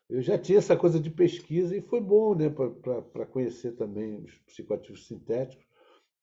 Eu 0.10 0.22
já 0.22 0.38
tinha 0.38 0.58
essa 0.58 0.76
coisa 0.76 1.00
de 1.00 1.10
pesquisa 1.10 1.76
e 1.76 1.82
foi 1.82 2.02
bom 2.02 2.36
né, 2.36 2.50
para 2.50 3.26
conhecer 3.26 3.74
também 3.74 4.24
os 4.24 4.38
psicoativos 4.40 5.08
sintéticos, 5.08 5.66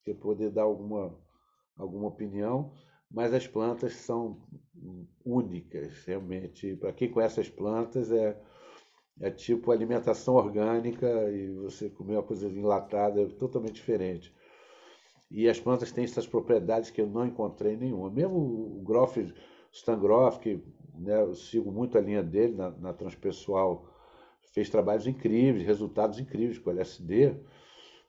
que 0.04 0.14
poder 0.14 0.50
dar 0.50 0.62
alguma, 0.62 1.14
alguma 1.76 2.08
opinião. 2.08 2.72
Mas 3.10 3.32
as 3.32 3.46
plantas 3.46 3.94
são 3.94 4.42
únicas, 5.24 6.04
realmente. 6.04 6.76
Para 6.76 6.92
quem 6.92 7.10
conhece 7.10 7.40
as 7.40 7.48
plantas, 7.48 8.12
é, 8.12 8.38
é 9.20 9.30
tipo 9.30 9.72
alimentação 9.72 10.34
orgânica 10.34 11.06
e 11.30 11.50
você 11.54 11.90
comer 11.90 12.14
uma 12.14 12.22
coisa 12.22 12.48
enlatada 12.48 13.22
é 13.22 13.26
totalmente 13.26 13.74
diferente. 13.74 14.34
E 15.30 15.48
as 15.48 15.60
plantas 15.60 15.92
têm 15.92 16.04
essas 16.04 16.26
propriedades 16.26 16.90
que 16.90 17.00
eu 17.00 17.06
não 17.06 17.26
encontrei 17.26 17.76
nenhuma. 17.76 18.10
Mesmo 18.10 18.36
o 18.36 18.82
Groff, 18.84 19.32
Stan 19.72 19.98
Groff, 19.98 20.38
que 20.40 20.62
né, 20.94 21.20
eu 21.20 21.34
sigo 21.34 21.70
muito 21.70 21.98
a 21.98 22.00
linha 22.00 22.22
dele 22.22 22.54
na, 22.54 22.70
na 22.70 22.92
transpessoal, 22.92 23.86
fez 24.52 24.70
trabalhos 24.70 25.06
incríveis, 25.06 25.66
resultados 25.66 26.18
incríveis 26.18 26.58
com 26.58 26.70
LSD, 26.70 27.34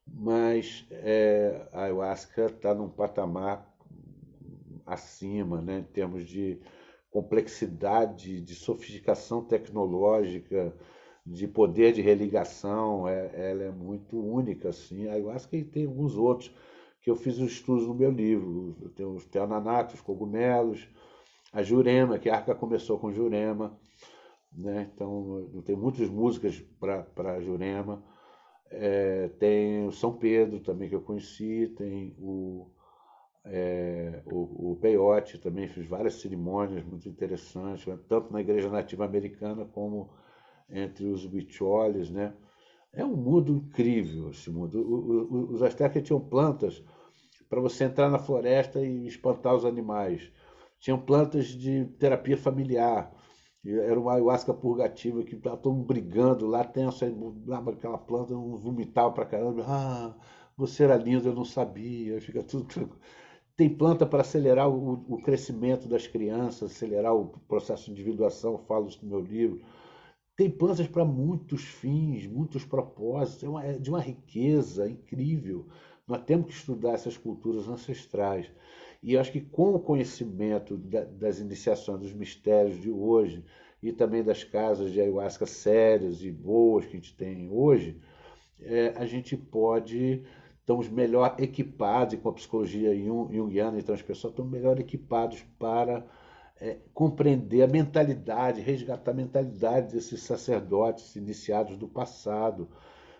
mas 0.07 0.87
é, 0.91 1.67
a 1.73 1.83
ayahuasca 1.83 2.45
está 2.45 2.73
num 2.73 2.89
patamar 2.89 3.67
acima, 4.85 5.61
né, 5.61 5.79
em 5.79 5.83
termos 5.83 6.27
de 6.27 6.59
complexidade, 7.11 8.41
de 8.41 8.55
sofisticação 8.55 9.43
tecnológica, 9.43 10.73
de 11.25 11.47
poder 11.47 11.93
de 11.93 12.01
religação, 12.01 13.07
é, 13.07 13.51
ela 13.51 13.63
é 13.63 13.71
muito 13.71 14.19
única, 14.19 14.69
assim. 14.69 15.07
A 15.07 15.13
ayahuasca 15.13 15.57
tem 15.71 15.85
alguns 15.85 16.15
outros 16.15 16.53
que 17.01 17.09
eu 17.09 17.15
fiz 17.15 17.37
os 17.39 17.51
estudos 17.51 17.87
no 17.87 17.93
meu 17.93 18.11
livro. 18.11 18.75
Eu 18.81 18.89
tenho 18.89 19.13
os 19.13 19.25
teonanatos, 19.25 19.95
os 19.95 20.01
cogumelos, 20.01 20.87
a 21.51 21.61
Jurema, 21.61 22.19
que 22.19 22.29
a 22.29 22.35
arca 22.35 22.55
começou 22.55 22.99
com 22.99 23.11
Jurema, 23.11 23.77
né? 24.51 24.89
Então, 24.93 25.49
tem 25.65 25.75
muitas 25.75 26.09
músicas 26.09 26.59
para 26.79 27.41
Jurema. 27.41 28.03
É, 28.71 29.29
tem 29.39 29.87
o 29.87 29.91
São 29.91 30.13
Pedro 30.13 30.59
também 30.59 30.89
que 30.89 30.95
eu 30.95 31.01
conheci, 31.01 31.73
tem 31.75 32.15
o, 32.19 32.67
é, 33.45 34.21
o, 34.25 34.73
o 34.73 34.75
Peyote 34.75 35.39
também, 35.39 35.67
fiz 35.67 35.87
várias 35.87 36.15
cerimônias 36.15 36.85
muito 36.85 37.09
interessantes, 37.09 37.85
tanto 38.07 38.31
na 38.31 38.41
igreja 38.41 38.69
nativa 38.69 39.05
americana 39.05 39.65
como 39.65 40.11
entre 40.71 41.05
os 41.07 41.25
bicholes, 41.25 42.09
né? 42.09 42.33
É 42.91 43.05
um 43.05 43.15
mundo 43.15 43.53
incrível 43.53 44.31
esse 44.31 44.49
mundo. 44.49 45.51
Os 45.51 45.61
astecas 45.61 46.03
tinham 46.03 46.19
plantas 46.19 46.83
para 47.47 47.61
você 47.61 47.83
entrar 47.83 48.09
na 48.09 48.19
floresta 48.19 48.81
e 48.81 49.07
espantar 49.07 49.55
os 49.55 49.65
animais. 49.65 50.31
Tinham 50.79 50.99
plantas 50.99 51.47
de 51.47 51.85
terapia 51.99 52.37
familiar. 52.37 53.11
Era 53.65 53.99
uma 53.99 54.13
ayahuasca 54.13 54.53
purgativa 54.53 55.23
que 55.23 55.35
estava 55.35 55.57
todo 55.57 55.75
mundo 55.75 55.85
brigando 55.85 56.47
lá, 56.47 56.63
tenso, 56.63 57.05
aquela 57.67 57.97
planta, 57.97 58.33
um 58.33 58.57
vomitava 58.57 59.11
para 59.11 59.25
caramba. 59.25 59.65
Ah, 59.67 60.15
você 60.57 60.83
era 60.85 60.95
lindo, 60.95 61.27
eu 61.27 61.35
não 61.35 61.45
sabia. 61.45 62.19
Fica 62.21 62.41
tudo 62.41 62.67
tem 63.59 63.67
planta 63.67 64.05
para 64.05 64.21
acelerar 64.21 64.69
o, 64.69 65.03
o, 65.05 65.21
crescimento 65.21 65.85
das 65.85 66.07
crianças, 66.07 66.71
acelerar 66.71 67.13
o 67.13 67.27
processo 67.45 67.87
de 67.87 67.91
individuação, 67.91 68.57
falo 68.57 68.87
isso 68.87 68.99
no 69.03 69.09
meu 69.09 69.19
livro. 69.19 69.59
Tem 70.39 70.49
plantas 70.49 70.87
para 70.87 71.03
muitos 71.03 71.65
fins, 71.65 72.25
muitos 72.25 72.63
propósitos, 72.63 73.43
é, 73.43 73.49
uma, 73.49 73.61
é 73.61 73.73
de 73.73 73.89
uma 73.89 73.99
riqueza 73.99 74.89
incrível. 74.89 75.67
Nós 76.07 76.23
temos 76.23 76.45
que 76.45 76.53
estudar 76.53 76.93
essas 76.93 77.17
culturas 77.17 77.67
ancestrais. 77.67 78.49
E 79.03 79.17
acho 79.17 79.33
que 79.33 79.41
com 79.41 79.75
o 79.75 79.79
conhecimento 79.81 80.77
da, 80.77 81.03
das 81.03 81.41
iniciações, 81.41 81.99
dos 81.99 82.13
mistérios 82.13 82.79
de 82.79 82.89
hoje, 82.89 83.43
e 83.83 83.91
também 83.91 84.23
das 84.23 84.41
casas 84.45 84.93
de 84.93 85.01
ayahuasca 85.01 85.45
sérias 85.45 86.23
e 86.23 86.31
boas 86.31 86.85
que 86.85 86.95
a 86.95 86.99
gente 87.01 87.17
tem 87.17 87.51
hoje, 87.51 87.99
é, 88.61 88.93
a 88.95 89.05
gente 89.05 89.35
pode 89.35 90.23
estamos 90.61 90.87
melhor 90.87 91.35
equipados, 91.37 92.13
e 92.13 92.17
com 92.17 92.29
a 92.29 92.33
psicologia 92.33 92.95
junguiana 92.95 93.77
e 93.77 93.83
transpessoal, 93.83 94.31
estamos 94.31 94.49
melhor 94.49 94.79
equipados 94.79 95.43
para 95.57 96.05
é, 96.59 96.77
compreender 96.93 97.61
a 97.61 97.67
mentalidade, 97.67 98.61
resgatar 98.61 99.11
a 99.11 99.13
mentalidade 99.13 99.93
desses 99.93 100.21
sacerdotes 100.23 101.15
iniciados 101.15 101.77
do 101.77 101.87
passado 101.87 102.69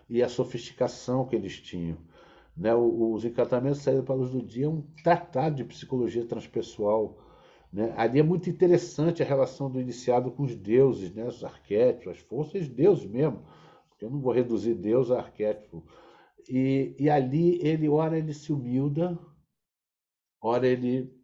e 0.08 0.22
a 0.22 0.28
sofisticação 0.28 1.26
que 1.26 1.34
eles 1.34 1.58
tinham. 1.60 1.96
Né? 2.56 2.74
Os 2.74 3.24
encantamentos 3.24 3.80
saídos 3.80 4.04
para 4.04 4.14
a 4.14 4.18
luz 4.18 4.30
do 4.30 4.42
dia 4.42 4.66
é 4.66 4.68
um 4.68 4.82
tratado 5.02 5.56
de 5.56 5.64
psicologia 5.64 6.26
transpessoal. 6.26 7.18
Né? 7.72 7.94
Ali 7.96 8.18
é 8.18 8.22
muito 8.22 8.50
interessante 8.50 9.22
a 9.22 9.26
relação 9.26 9.70
do 9.70 9.80
iniciado 9.80 10.30
com 10.30 10.42
os 10.42 10.54
deuses, 10.54 11.14
né? 11.14 11.24
os 11.24 11.42
arquétipos, 11.42 12.12
as 12.12 12.18
forças, 12.18 12.68
deuses 12.68 13.06
mesmo. 13.06 13.42
Eu 14.00 14.10
não 14.10 14.20
vou 14.20 14.32
reduzir 14.32 14.74
Deus 14.74 15.10
a 15.10 15.18
arquétipo 15.18 15.84
e, 16.48 16.96
e 16.98 17.08
ali 17.08 17.58
ele, 17.62 17.88
ora 17.88 18.18
ele 18.18 18.32
se 18.32 18.52
humilda, 18.52 19.18
ora 20.40 20.66
ele 20.66 21.19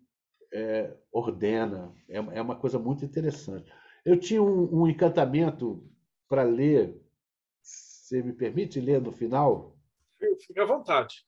é, 0.52 0.96
ordena. 1.12 1.94
É, 2.08 2.16
é, 2.16 2.42
uma 2.42 2.56
coisa 2.56 2.78
muito 2.78 3.04
interessante. 3.04 3.70
Eu 4.04 4.18
tinha 4.18 4.42
um, 4.42 4.82
um 4.82 4.88
encantamento 4.88 5.82
para 6.28 6.42
ler. 6.42 7.00
Você 7.62 8.22
me 8.22 8.32
permite 8.32 8.80
ler 8.80 9.00
no 9.00 9.12
final? 9.12 9.76
Fique 10.40 10.60
à 10.60 10.64
vontade. 10.64 11.26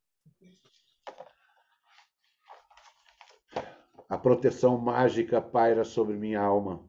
A 4.09 4.16
proteção 4.16 4.78
mágica 4.78 5.40
paira 5.40 5.85
sobre 5.85 6.16
minha 6.16 6.40
alma. 6.40 6.89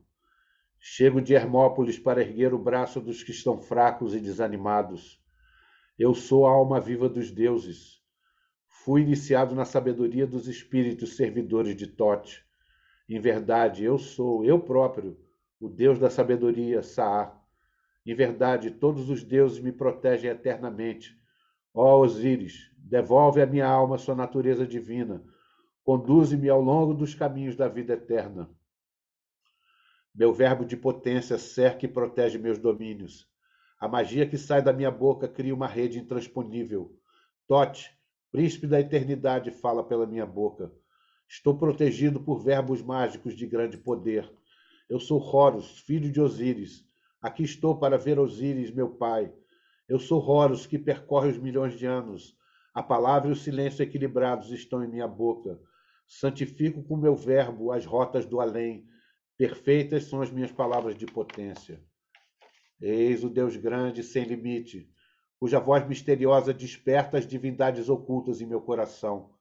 Chego 0.80 1.22
de 1.22 1.34
Hermópolis 1.34 2.00
para 2.00 2.22
erguer 2.22 2.54
o 2.54 2.60
braço 2.60 3.02
dos 3.02 3.22
que 3.22 3.32
estão 3.32 3.58
fracos 3.58 4.14
e 4.14 4.20
desanimados 4.20 5.20
eu 6.00 6.16
sou 6.16 6.48
a 6.48 6.52
alma 6.52 6.80
viva 6.80 7.10
dos 7.10 7.30
deuses. 7.30 7.99
Fui 8.84 9.02
iniciado 9.02 9.54
na 9.54 9.66
sabedoria 9.66 10.26
dos 10.26 10.48
espíritos 10.48 11.18
servidores 11.18 11.76
de 11.76 11.86
Tote. 11.86 12.46
Em 13.10 13.20
verdade, 13.20 13.84
eu 13.84 13.98
sou, 13.98 14.46
eu 14.46 14.58
próprio, 14.58 15.20
o 15.60 15.68
Deus 15.68 16.00
da 16.00 16.10
sabedoria, 16.10 16.82
Saá. 16.82 17.38
Em 18.06 18.16
verdade, 18.16 18.72
todos 18.72 19.10
os 19.10 19.22
deuses 19.22 19.60
me 19.60 19.74
protegem 19.74 20.32
eternamente. 20.32 21.14
Ó 21.74 22.00
Osíris, 22.00 22.72
devolve 22.78 23.42
à 23.42 23.46
minha 23.46 23.68
alma 23.68 23.98
sua 23.98 24.16
natureza 24.16 24.66
divina. 24.66 25.26
Conduze-me 25.84 26.48
ao 26.48 26.62
longo 26.62 26.94
dos 26.94 27.14
caminhos 27.14 27.58
da 27.58 27.68
vida 27.68 27.94
eterna. 27.94 28.50
Meu 30.16 30.32
verbo 30.32 30.64
de 30.64 30.78
potência 30.78 31.38
cerca 31.38 31.86
e 31.86 31.90
protege 31.90 32.38
meus 32.38 32.58
domínios. 32.58 33.28
A 33.78 33.90
magia 33.90 34.26
que 34.26 34.38
sai 34.38 34.62
da 34.62 34.72
minha 34.72 34.90
boca 34.90 35.28
cria 35.28 35.54
uma 35.54 35.68
rede 35.68 36.00
intransponível. 36.00 36.98
Tote, 37.46 37.99
príncipe 38.32 38.68
da 38.68 38.80
eternidade, 38.80 39.52
fala 39.52 39.84
pela 39.84 40.06
minha 40.06 40.26
boca. 40.26 40.72
Estou 41.28 41.58
protegido 41.58 42.20
por 42.20 42.40
verbos 42.44 42.82
mágicos 42.82 43.36
de 43.36 43.46
grande 43.46 43.78
poder. 43.78 44.32
Eu 44.90 45.00
sou 45.00 45.20
Horus, 45.22 45.80
filho 45.80 46.12
de 46.12 46.20
Osíris. 46.20 46.84
Aqui 47.22 47.44
estou 47.44 47.78
para 47.78 47.98
ver 47.98 48.18
Osíris, 48.20 48.72
meu 48.72 48.90
pai. 48.90 49.32
Eu 49.88 50.00
sou 50.00 50.20
Horus, 50.22 50.66
que 50.66 50.80
percorre 50.80 51.30
os 51.30 51.38
milhões 51.38 51.78
de 51.78 51.86
anos. 51.86 52.36
A 52.74 52.82
palavra 52.82 53.30
e 53.30 53.32
o 53.32 53.36
silêncio 53.36 53.84
equilibrados 53.84 54.52
estão 54.52 54.84
em 54.84 54.88
minha 54.88 55.08
boca. 55.08 55.60
Santifico 56.08 56.84
com 56.84 56.98
meu 56.98 57.16
verbo 57.16 57.72
as 57.72 57.86
rotas 57.86 58.26
do 58.26 58.40
além. 58.40 58.88
Perfeitas 59.38 60.06
são 60.06 60.22
as 60.22 60.32
minhas 60.32 60.52
palavras 60.52 60.96
de 60.96 61.06
potência. 61.06 61.84
Eis 62.82 63.24
o 63.24 63.30
Deus 63.30 63.56
grande 63.56 64.04
sem 64.04 64.24
limite, 64.24 64.90
cuja 65.40 65.60
voz 65.60 65.88
misteriosa 65.88 66.54
desperta 66.54 67.18
as 67.18 67.26
divindades 67.26 67.90
ocultas 67.90 68.42
em 68.42 68.46
meu 68.46 68.62
coração. 68.62 69.32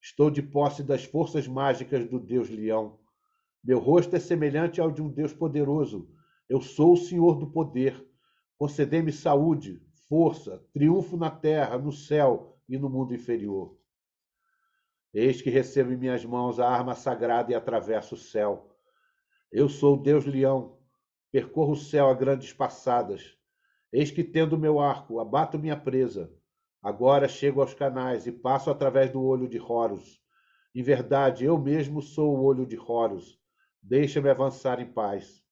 Estou 0.00 0.30
de 0.30 0.42
posse 0.42 0.82
das 0.82 1.04
forças 1.04 1.46
mágicas 1.46 2.06
do 2.08 2.18
Deus 2.18 2.48
Leão. 2.48 2.98
Meu 3.62 3.78
rosto 3.78 4.16
é 4.16 4.18
semelhante 4.18 4.80
ao 4.80 4.90
de 4.90 5.02
um 5.02 5.08
Deus 5.08 5.32
poderoso. 5.32 6.08
Eu 6.48 6.60
sou 6.60 6.94
o 6.94 6.96
Senhor 6.96 7.38
do 7.38 7.46
poder. 7.46 8.06
Concedei-me 8.58 9.12
saúde, 9.12 9.82
força, 10.08 10.62
triunfo 10.72 11.16
na 11.16 11.30
terra, 11.30 11.78
no 11.78 11.92
céu 11.92 12.58
e 12.68 12.78
no 12.78 12.88
mundo 12.88 13.14
inferior. 13.14 13.76
Eis 15.12 15.40
que 15.40 15.50
recebo 15.50 15.92
em 15.92 15.96
minhas 15.96 16.24
mãos 16.24 16.58
a 16.58 16.68
arma 16.68 16.94
sagrada 16.94 17.52
e 17.52 17.54
atravesso 17.54 18.14
o 18.14 18.18
céu. 18.18 18.70
Eu 19.52 19.68
sou 19.68 19.96
o 19.96 20.02
Deus 20.02 20.24
Leão, 20.24 20.76
Percorro 21.34 21.72
o 21.72 21.76
céu 21.76 22.08
a 22.08 22.14
grandes 22.14 22.52
passadas. 22.52 23.36
Eis 23.96 24.10
que, 24.10 24.24
tendo 24.24 24.58
meu 24.58 24.80
arco, 24.80 25.20
abato 25.20 25.56
minha 25.56 25.76
presa. 25.76 26.28
Agora 26.82 27.28
chego 27.28 27.60
aos 27.60 27.74
canais 27.74 28.26
e 28.26 28.32
passo 28.32 28.68
através 28.68 29.08
do 29.12 29.22
olho 29.22 29.48
de 29.48 29.60
Horus. 29.60 30.20
Em 30.74 30.82
verdade, 30.82 31.44
eu 31.44 31.56
mesmo 31.56 32.02
sou 32.02 32.36
o 32.36 32.42
olho 32.42 32.66
de 32.66 32.76
Horus. 32.76 33.38
Deixa-me 33.80 34.28
avançar 34.28 34.80
em 34.80 34.92
paz. 34.92 35.44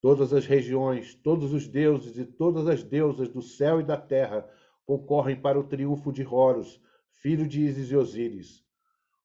Todas 0.00 0.32
as 0.32 0.46
regiões, 0.46 1.14
todos 1.14 1.52
os 1.52 1.68
deuses 1.68 2.16
e 2.16 2.24
todas 2.24 2.66
as 2.66 2.82
deusas 2.82 3.28
do 3.28 3.42
céu 3.42 3.80
e 3.80 3.84
da 3.84 3.98
terra 3.98 4.48
concorrem 4.86 5.38
para 5.38 5.60
o 5.60 5.64
triunfo 5.64 6.10
de 6.10 6.26
Horus, 6.26 6.80
filho 7.20 7.46
de 7.46 7.60
Isis 7.60 7.90
e 7.90 7.96
Osíris. 7.96 8.64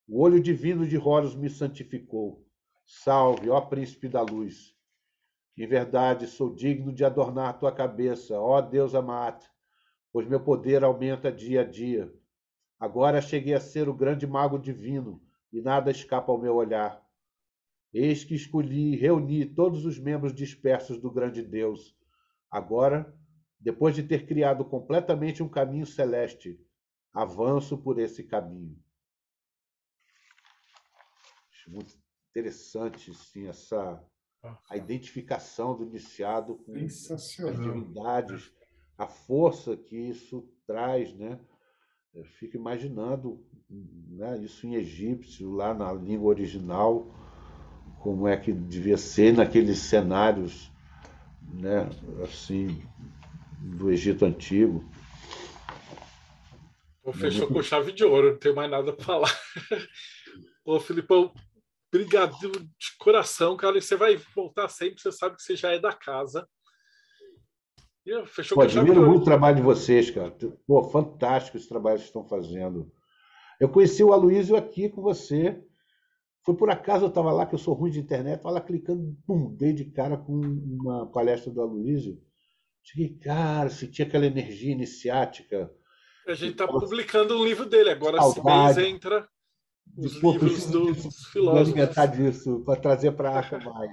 O 0.06 0.20
olho 0.20 0.38
divino 0.38 0.86
de 0.86 0.98
Horus 0.98 1.34
me 1.34 1.48
santificou. 1.48 2.46
Salve, 2.84 3.48
ó 3.48 3.58
príncipe 3.62 4.06
da 4.06 4.20
luz. 4.20 4.71
Em 5.56 5.66
verdade, 5.66 6.26
sou 6.26 6.54
digno 6.54 6.92
de 6.92 7.04
adornar 7.04 7.58
tua 7.58 7.70
cabeça, 7.70 8.40
ó 8.40 8.60
Deus 8.60 8.94
amado, 8.94 9.44
pois 10.10 10.26
meu 10.26 10.40
poder 10.40 10.82
aumenta 10.82 11.30
dia 11.30 11.60
a 11.60 11.64
dia. 11.64 12.12
Agora 12.80 13.20
cheguei 13.20 13.54
a 13.54 13.60
ser 13.60 13.88
o 13.88 13.94
grande 13.94 14.26
mago 14.26 14.58
divino, 14.58 15.22
e 15.52 15.60
nada 15.60 15.90
escapa 15.90 16.32
ao 16.32 16.40
meu 16.40 16.54
olhar. 16.54 17.06
Eis 17.92 18.24
que 18.24 18.34
escolhi 18.34 18.94
e 18.94 18.96
reuni 18.96 19.44
todos 19.44 19.84
os 19.84 19.98
membros 19.98 20.34
dispersos 20.34 20.98
do 20.98 21.10
grande 21.10 21.42
Deus. 21.42 21.94
Agora, 22.50 23.14
depois 23.60 23.94
de 23.94 24.02
ter 24.02 24.26
criado 24.26 24.64
completamente 24.64 25.42
um 25.42 25.48
caminho 25.48 25.84
celeste, 25.84 26.58
avanço 27.12 27.76
por 27.76 27.98
esse 27.98 28.24
caminho. 28.24 28.76
Muito 31.68 31.94
interessante, 32.30 33.14
sim, 33.14 33.46
essa 33.46 34.02
a 34.68 34.76
identificação 34.76 35.76
do 35.76 35.84
iniciado 35.84 36.56
com 36.56 36.74
as 36.74 37.60
divindades, 37.60 38.52
a 38.98 39.06
força 39.06 39.76
que 39.76 39.96
isso 39.96 40.48
traz, 40.66 41.14
né? 41.14 41.38
Eu 42.14 42.24
fico 42.24 42.56
imaginando 42.56 43.40
né, 43.70 44.38
isso 44.38 44.66
em 44.66 44.74
egípcio, 44.74 45.50
lá 45.50 45.72
na 45.72 45.92
língua 45.92 46.28
original, 46.28 47.06
como 48.00 48.26
é 48.26 48.36
que 48.36 48.52
devia 48.52 48.98
ser 48.98 49.32
naqueles 49.32 49.78
cenários, 49.78 50.70
né, 51.54 51.88
assim, 52.22 52.82
do 53.60 53.90
Egito 53.90 54.24
Antigo. 54.24 54.84
Fechou 57.14 57.48
com 57.48 57.62
chave 57.62 57.92
de 57.92 58.04
ouro, 58.04 58.32
não 58.32 58.38
tem 58.38 58.54
mais 58.54 58.70
nada 58.70 58.92
para 58.92 59.04
falar. 59.04 59.40
Ô, 60.64 60.78
Filipão, 60.78 61.32
Obrigado 61.92 62.38
de 62.40 62.96
coração, 62.98 63.54
cara. 63.54 63.76
E 63.76 63.82
você 63.82 63.96
vai 63.96 64.16
voltar 64.34 64.68
sempre, 64.68 65.00
você 65.00 65.12
sabe 65.12 65.36
que 65.36 65.42
você 65.42 65.54
já 65.54 65.72
é 65.72 65.78
da 65.78 65.92
casa. 65.92 66.48
E 68.06 68.26
fechou 68.26 68.56
Pô, 68.56 68.62
admiro 68.62 69.06
muito 69.06 69.22
o 69.22 69.24
trabalho 69.24 69.56
de 69.56 69.62
vocês, 69.62 70.10
cara. 70.10 70.34
Pô, 70.66 70.82
fantástico 70.84 71.56
esse 71.56 71.68
trabalho 71.68 71.98
que 71.98 72.06
estão 72.06 72.26
fazendo. 72.26 72.90
Eu 73.60 73.68
conheci 73.68 74.02
o 74.02 74.12
Aloysio 74.12 74.56
aqui 74.56 74.88
com 74.88 75.02
você. 75.02 75.62
Foi 76.44 76.56
por 76.56 76.70
acaso 76.70 77.04
eu 77.04 77.08
estava 77.08 77.30
lá, 77.30 77.46
que 77.46 77.54
eu 77.54 77.58
sou 77.58 77.74
ruim 77.74 77.90
de 77.90 78.00
internet, 78.00 78.38
estava 78.38 78.54
lá 78.54 78.60
clicando, 78.60 79.16
pum, 79.24 79.54
dei 79.54 79.72
de 79.72 79.84
cara 79.84 80.16
com 80.16 80.32
uma 80.32 81.06
palestra 81.12 81.52
do 81.52 81.60
Aloysio. 81.60 82.20
Cheguei, 82.82 83.16
cara, 83.18 83.68
se 83.68 83.86
tinha 83.86 84.08
aquela 84.08 84.26
energia 84.26 84.72
iniciática. 84.72 85.70
A 86.26 86.34
gente 86.34 86.52
está 86.52 86.66
publicando 86.66 87.38
um 87.38 87.44
livro 87.44 87.66
dele, 87.66 87.90
agora 87.90 88.16
Saudade. 88.16 88.70
esse 88.70 88.80
mês 88.80 88.94
entra 88.94 89.28
os 89.96 90.18
Pô, 90.18 90.32
livros 90.32 90.66
dos 90.66 91.26
filósofos. 91.26 91.68
alimentar 91.68 92.06
disso, 92.06 92.62
para 92.64 92.80
trazer 92.80 93.12
para 93.12 93.30
a 93.30 93.36
Arca 93.36 93.58
mais. 93.58 93.90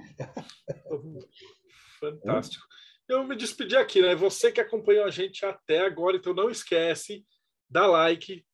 Fantástico. 2.00 2.64
Eu 3.08 3.24
me 3.24 3.36
despedi 3.36 3.76
aqui, 3.76 4.00
né? 4.00 4.14
Você 4.14 4.52
que 4.52 4.60
acompanhou 4.60 5.04
a 5.04 5.10
gente 5.10 5.44
até 5.44 5.80
agora, 5.80 6.16
então 6.16 6.32
não 6.32 6.48
esquece, 6.48 7.26
dá 7.68 7.86
like, 7.86 8.44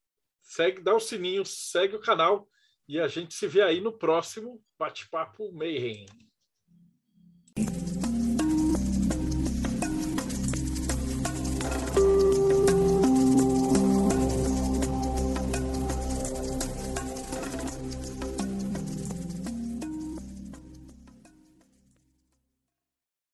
segue, 0.42 0.82
dá 0.82 0.94
o 0.94 1.00
sininho, 1.00 1.44
segue 1.44 1.94
o 1.94 2.00
canal 2.00 2.48
E 2.88 2.98
a 2.98 3.08
gente 3.08 3.34
se 3.34 3.46
vê 3.46 3.62
aí 3.62 3.80
no 3.80 3.92
próximo 3.92 4.62
Bate-Papo 4.78 5.52
Mayhem. 5.52 6.06